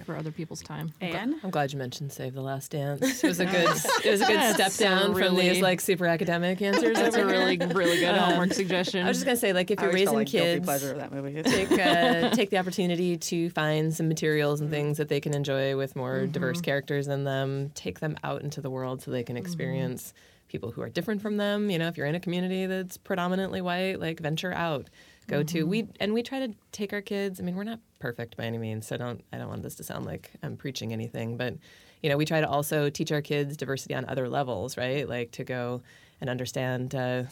for 0.05 0.15
other 0.15 0.31
people's 0.31 0.61
time. 0.61 0.91
And 1.01 1.35
I'm 1.43 1.49
glad 1.49 1.71
you 1.71 1.79
mentioned 1.79 2.11
Save 2.11 2.33
the 2.33 2.41
Last 2.41 2.71
Dance. 2.71 3.23
It 3.23 3.27
was 3.27 3.39
a 3.39 3.45
good 3.45 3.69
it 4.03 4.11
was 4.11 4.21
a 4.21 4.25
good 4.25 4.53
step 4.53 4.73
down 4.73 5.13
from 5.13 5.21
really- 5.21 5.49
these 5.49 5.61
like 5.61 5.81
super 5.81 6.05
academic 6.05 6.61
answers. 6.61 6.97
That's 6.97 7.15
a 7.15 7.25
really, 7.25 7.57
really 7.57 7.99
good 7.99 8.15
um, 8.15 8.31
homework 8.31 8.53
suggestion. 8.53 9.05
I 9.05 9.09
was 9.09 9.17
just 9.17 9.25
gonna 9.25 9.37
say 9.37 9.53
like 9.53 9.71
if 9.71 9.79
you're 9.79 9.89
always 9.89 10.05
felt 10.05 10.17
raising 10.17 10.39
like 10.39 10.45
kids, 10.45 10.65
pleasure 10.65 10.91
of 10.91 10.97
that 10.97 11.11
movie. 11.11 11.43
take 11.43 11.71
uh, 11.71 12.29
take 12.31 12.49
the 12.49 12.57
opportunity 12.57 13.17
to 13.17 13.49
find 13.51 13.93
some 13.93 14.07
materials 14.07 14.61
and 14.61 14.69
things 14.69 14.97
that 14.97 15.09
they 15.09 15.19
can 15.19 15.33
enjoy 15.33 15.77
with 15.77 15.95
more 15.95 16.19
mm-hmm. 16.21 16.31
diverse 16.31 16.61
characters 16.61 17.07
in 17.07 17.23
them. 17.23 17.69
Take 17.75 17.99
them 17.99 18.17
out 18.23 18.41
into 18.41 18.61
the 18.61 18.69
world 18.69 19.01
so 19.01 19.11
they 19.11 19.23
can 19.23 19.35
mm-hmm. 19.35 19.45
experience 19.45 20.13
people 20.47 20.71
who 20.71 20.81
are 20.81 20.89
different 20.89 21.21
from 21.21 21.37
them. 21.37 21.69
You 21.69 21.79
know, 21.79 21.87
if 21.87 21.97
you're 21.97 22.07
in 22.07 22.15
a 22.15 22.19
community 22.19 22.65
that's 22.65 22.97
predominantly 22.97 23.61
white, 23.61 23.99
like 23.99 24.19
venture 24.19 24.53
out. 24.53 24.89
Go 25.27 25.43
to 25.43 25.59
mm-hmm. 25.59 25.69
we 25.69 25.87
and 25.99 26.13
we 26.13 26.23
try 26.23 26.45
to 26.45 26.53
take 26.71 26.93
our 26.93 27.01
kids. 27.01 27.39
I 27.39 27.43
mean, 27.43 27.55
we're 27.55 27.63
not 27.63 27.79
perfect 27.99 28.37
by 28.37 28.45
any 28.45 28.57
means, 28.57 28.87
so 28.87 28.97
don't 28.97 29.23
I 29.31 29.37
don't 29.37 29.49
want 29.49 29.63
this 29.63 29.75
to 29.75 29.83
sound 29.83 30.05
like 30.05 30.31
I'm 30.41 30.57
preaching 30.57 30.93
anything, 30.93 31.37
but 31.37 31.55
you 32.01 32.09
know, 32.09 32.17
we 32.17 32.25
try 32.25 32.41
to 32.41 32.49
also 32.49 32.89
teach 32.89 33.11
our 33.11 33.21
kids 33.21 33.55
diversity 33.55 33.95
on 33.95 34.05
other 34.07 34.27
levels, 34.27 34.77
right? 34.77 35.07
Like 35.07 35.31
to 35.31 35.43
go 35.43 35.81
and 36.19 36.29
understand 36.29 36.93
uh, 36.93 37.23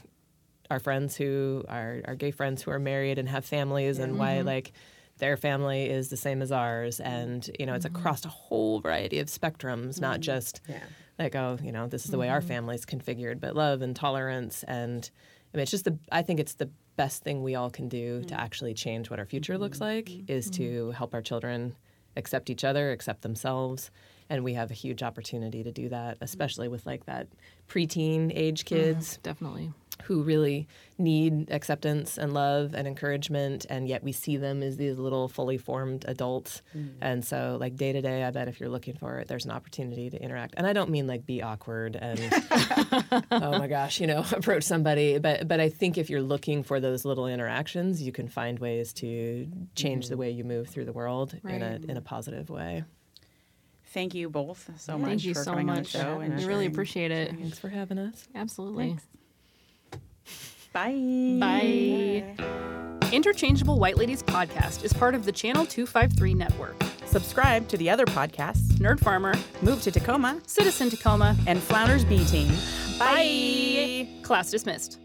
our 0.72 0.80
friends 0.80 1.18
who 1.18 1.65
are 1.68 2.01
our 2.05 2.15
gay 2.15 2.31
friends 2.31 2.61
who 2.61 2.72
are 2.72 2.80
married 2.80 3.19
and 3.19 3.27
have 3.27 3.45
families 3.45 3.99
and 3.99 4.18
why 4.18 4.35
mm-hmm. 4.35 4.47
like 4.47 4.72
their 5.18 5.35
family 5.35 5.89
is 5.89 6.09
the 6.09 6.18
same 6.18 6.41
as 6.41 6.51
ours 6.51 6.99
and 7.01 7.51
you 7.59 7.65
know 7.65 7.73
it's 7.73 7.85
mm-hmm. 7.85 7.95
across 7.95 8.23
a 8.26 8.30
whole 8.30 8.80
variety 8.80 9.19
of 9.19 9.27
spectrums 9.27 9.99
not 9.99 10.22
just 10.22 10.61
Yeah. 10.68 10.80
like 11.19 11.35
oh 11.35 11.59
you 11.61 11.73
know 11.73 11.88
this 11.88 12.05
is 12.05 12.11
the 12.11 12.18
way 12.18 12.30
our 12.30 12.41
family's 12.41 12.85
configured 12.85 13.41
but 13.41 13.53
love 13.53 13.81
and 13.81 13.93
tolerance 13.93 14.63
and 14.63 15.09
I 15.53 15.57
mean 15.57 15.63
it's 15.63 15.72
just 15.72 15.84
the 15.84 15.97
I 16.09 16.22
think 16.22 16.39
it's 16.39 16.53
the 16.53 16.69
best 17.02 17.23
thing 17.23 17.41
we 17.41 17.56
all 17.56 17.72
can 17.72 17.90
do 17.90 18.22
to 18.26 18.36
mm. 18.36 18.38
actually 18.45 18.76
change 18.76 19.10
what 19.10 19.18
our 19.18 19.26
future 19.26 19.57
looks 19.57 19.80
mm-hmm. 19.80 19.95
like 19.95 20.06
mm-hmm. 20.06 20.32
is 20.32 20.52
to 20.52 20.61
mm-hmm. 20.61 20.91
help 20.91 21.15
our 21.15 21.22
children 21.30 21.76
accept 22.15 22.48
each 22.52 22.64
other 22.64 22.91
accept 22.91 23.23
themselves 23.23 23.90
and 24.30 24.44
we 24.44 24.53
have 24.53 24.69
a 24.69 24.76
huge 24.76 25.02
opportunity 25.02 25.64
to 25.64 25.72
do 25.72 25.90
that 25.90 26.15
especially 26.22 26.68
with 26.68 26.86
like 26.86 27.03
that 27.07 27.26
preteen 27.68 28.32
age 28.36 28.65
kids. 28.65 29.18
Definitely. 29.23 29.72
Who 30.03 30.23
really 30.23 30.68
need 30.98 31.49
acceptance 31.52 32.18
and 32.18 32.34
love 32.34 32.73
and 32.73 32.88
encouragement 32.88 33.65
and 33.69 33.88
yet 33.88 34.03
we 34.03 34.11
see 34.11 34.38
them 34.38 34.61
as 34.61 34.78
these 34.78 34.98
little 34.98 35.28
fully 35.28 35.57
formed 35.57 36.06
adults 36.07 36.61
mm. 36.76 36.90
and 37.02 37.26
so 37.26 37.57
like 37.60 37.76
day 37.76 37.91
to 37.91 38.02
day 38.02 38.23
i 38.23 38.32
bet 38.32 38.48
if 38.48 38.60
you're 38.60 38.69
looking 38.69 38.94
for 38.94 39.19
it 39.19 39.28
there's 39.28 39.45
an 39.45 39.52
opportunity 39.52 40.10
to 40.10 40.22
interact 40.22 40.53
and 40.57 40.68
i 40.68 40.73
don't 40.73 40.90
mean 40.90 41.07
like 41.07 41.26
be 41.26 41.41
awkward 41.41 41.95
and 41.95 42.19
oh 43.32 43.57
my 43.57 43.68
gosh 43.68 43.99
you 43.99 44.07
know 44.07 44.23
approach 44.32 44.64
somebody 44.64 45.18
but 45.18 45.48
but 45.48 45.60
i 45.60 45.69
think 45.69 45.98
if 45.98 46.10
you're 46.10 46.22
looking 46.22 46.64
for 46.64 46.80
those 46.80 47.03
little 47.03 47.28
interactions 47.28 48.02
you 48.02 48.11
can 48.11 48.28
find 48.28 48.60
ways 48.60 48.94
to 48.94 49.48
change 49.76 50.10
the 50.10 50.15
mm. 50.15 50.19
way 50.19 50.30
you 50.30 50.44
move 50.44 50.68
through 50.68 50.86
the 50.86 50.94
world 50.94 51.36
in 51.48 51.61
a 51.61 51.80
in 51.88 51.98
a 51.98 52.02
positive 52.02 52.49
way 52.49 52.84
Thank 53.94 54.15
you 54.15 54.30
both 54.30 54.69
so 54.78 54.98
much 54.98 55.10
Thank 55.10 55.26
you 55.26 55.34
for 55.34 55.44
so 55.44 55.52
coming 55.52 55.69
on 55.69 55.76
the 55.76 55.82
much. 55.82 55.90
show. 55.90 56.19
We 56.19 56.26
And 56.26 56.36
really 56.36 56.45
sharing. 56.45 56.68
appreciate 56.68 57.11
it. 57.11 57.36
thanks 57.36 57.60
for 57.60 57.68
having 57.68 57.98
us 57.98 58.26
Absolutely. 58.34 58.98
Bye. 60.73 61.38
Bye. 61.39 62.35
Interchangeable 63.11 63.77
White 63.77 63.98
Ladies 63.98 64.23
podcast 64.23 64.84
is 64.84 64.93
part 64.93 65.15
of 65.15 65.26
the 65.26 65.31
Channel 65.31 65.65
253 65.65 66.34
network. 66.34 66.76
Subscribe 67.06 67.68
to 67.68 67.76
the 67.76 67.89
other 67.89 68.06
podcasts, 68.06 68.72
Nerd 68.77 68.99
Farmer, 69.02 69.34
Move 69.61 69.81
to 69.81 69.91
Tacoma, 69.91 70.39
Citizen 70.48 70.89
Tacoma, 70.89 71.35
and 71.45 71.61
Flounders 71.61 72.06
B 72.06 72.23
Team. 72.26 72.53
Bye. 72.98 74.07
Class 74.23 74.49
dismissed. 74.49 74.98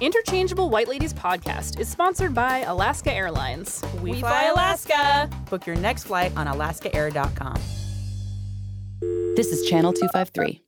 Interchangeable 0.00 0.68
White 0.70 0.88
Ladies 0.88 1.12
podcast 1.12 1.78
is 1.78 1.88
sponsored 1.88 2.34
by 2.34 2.58
Alaska 2.60 3.12
Airlines. 3.12 3.82
We, 4.02 4.20
fly 4.20 4.44
Alaska. 4.44 5.30
Book 5.50 5.66
your 5.66 5.76
next 5.76 6.04
flight 6.04 6.32
on 6.36 6.46
alaskaair.com. 6.46 7.60
This 9.36 9.48
is 9.48 9.68
Channel 9.68 9.92
253. 9.92 10.65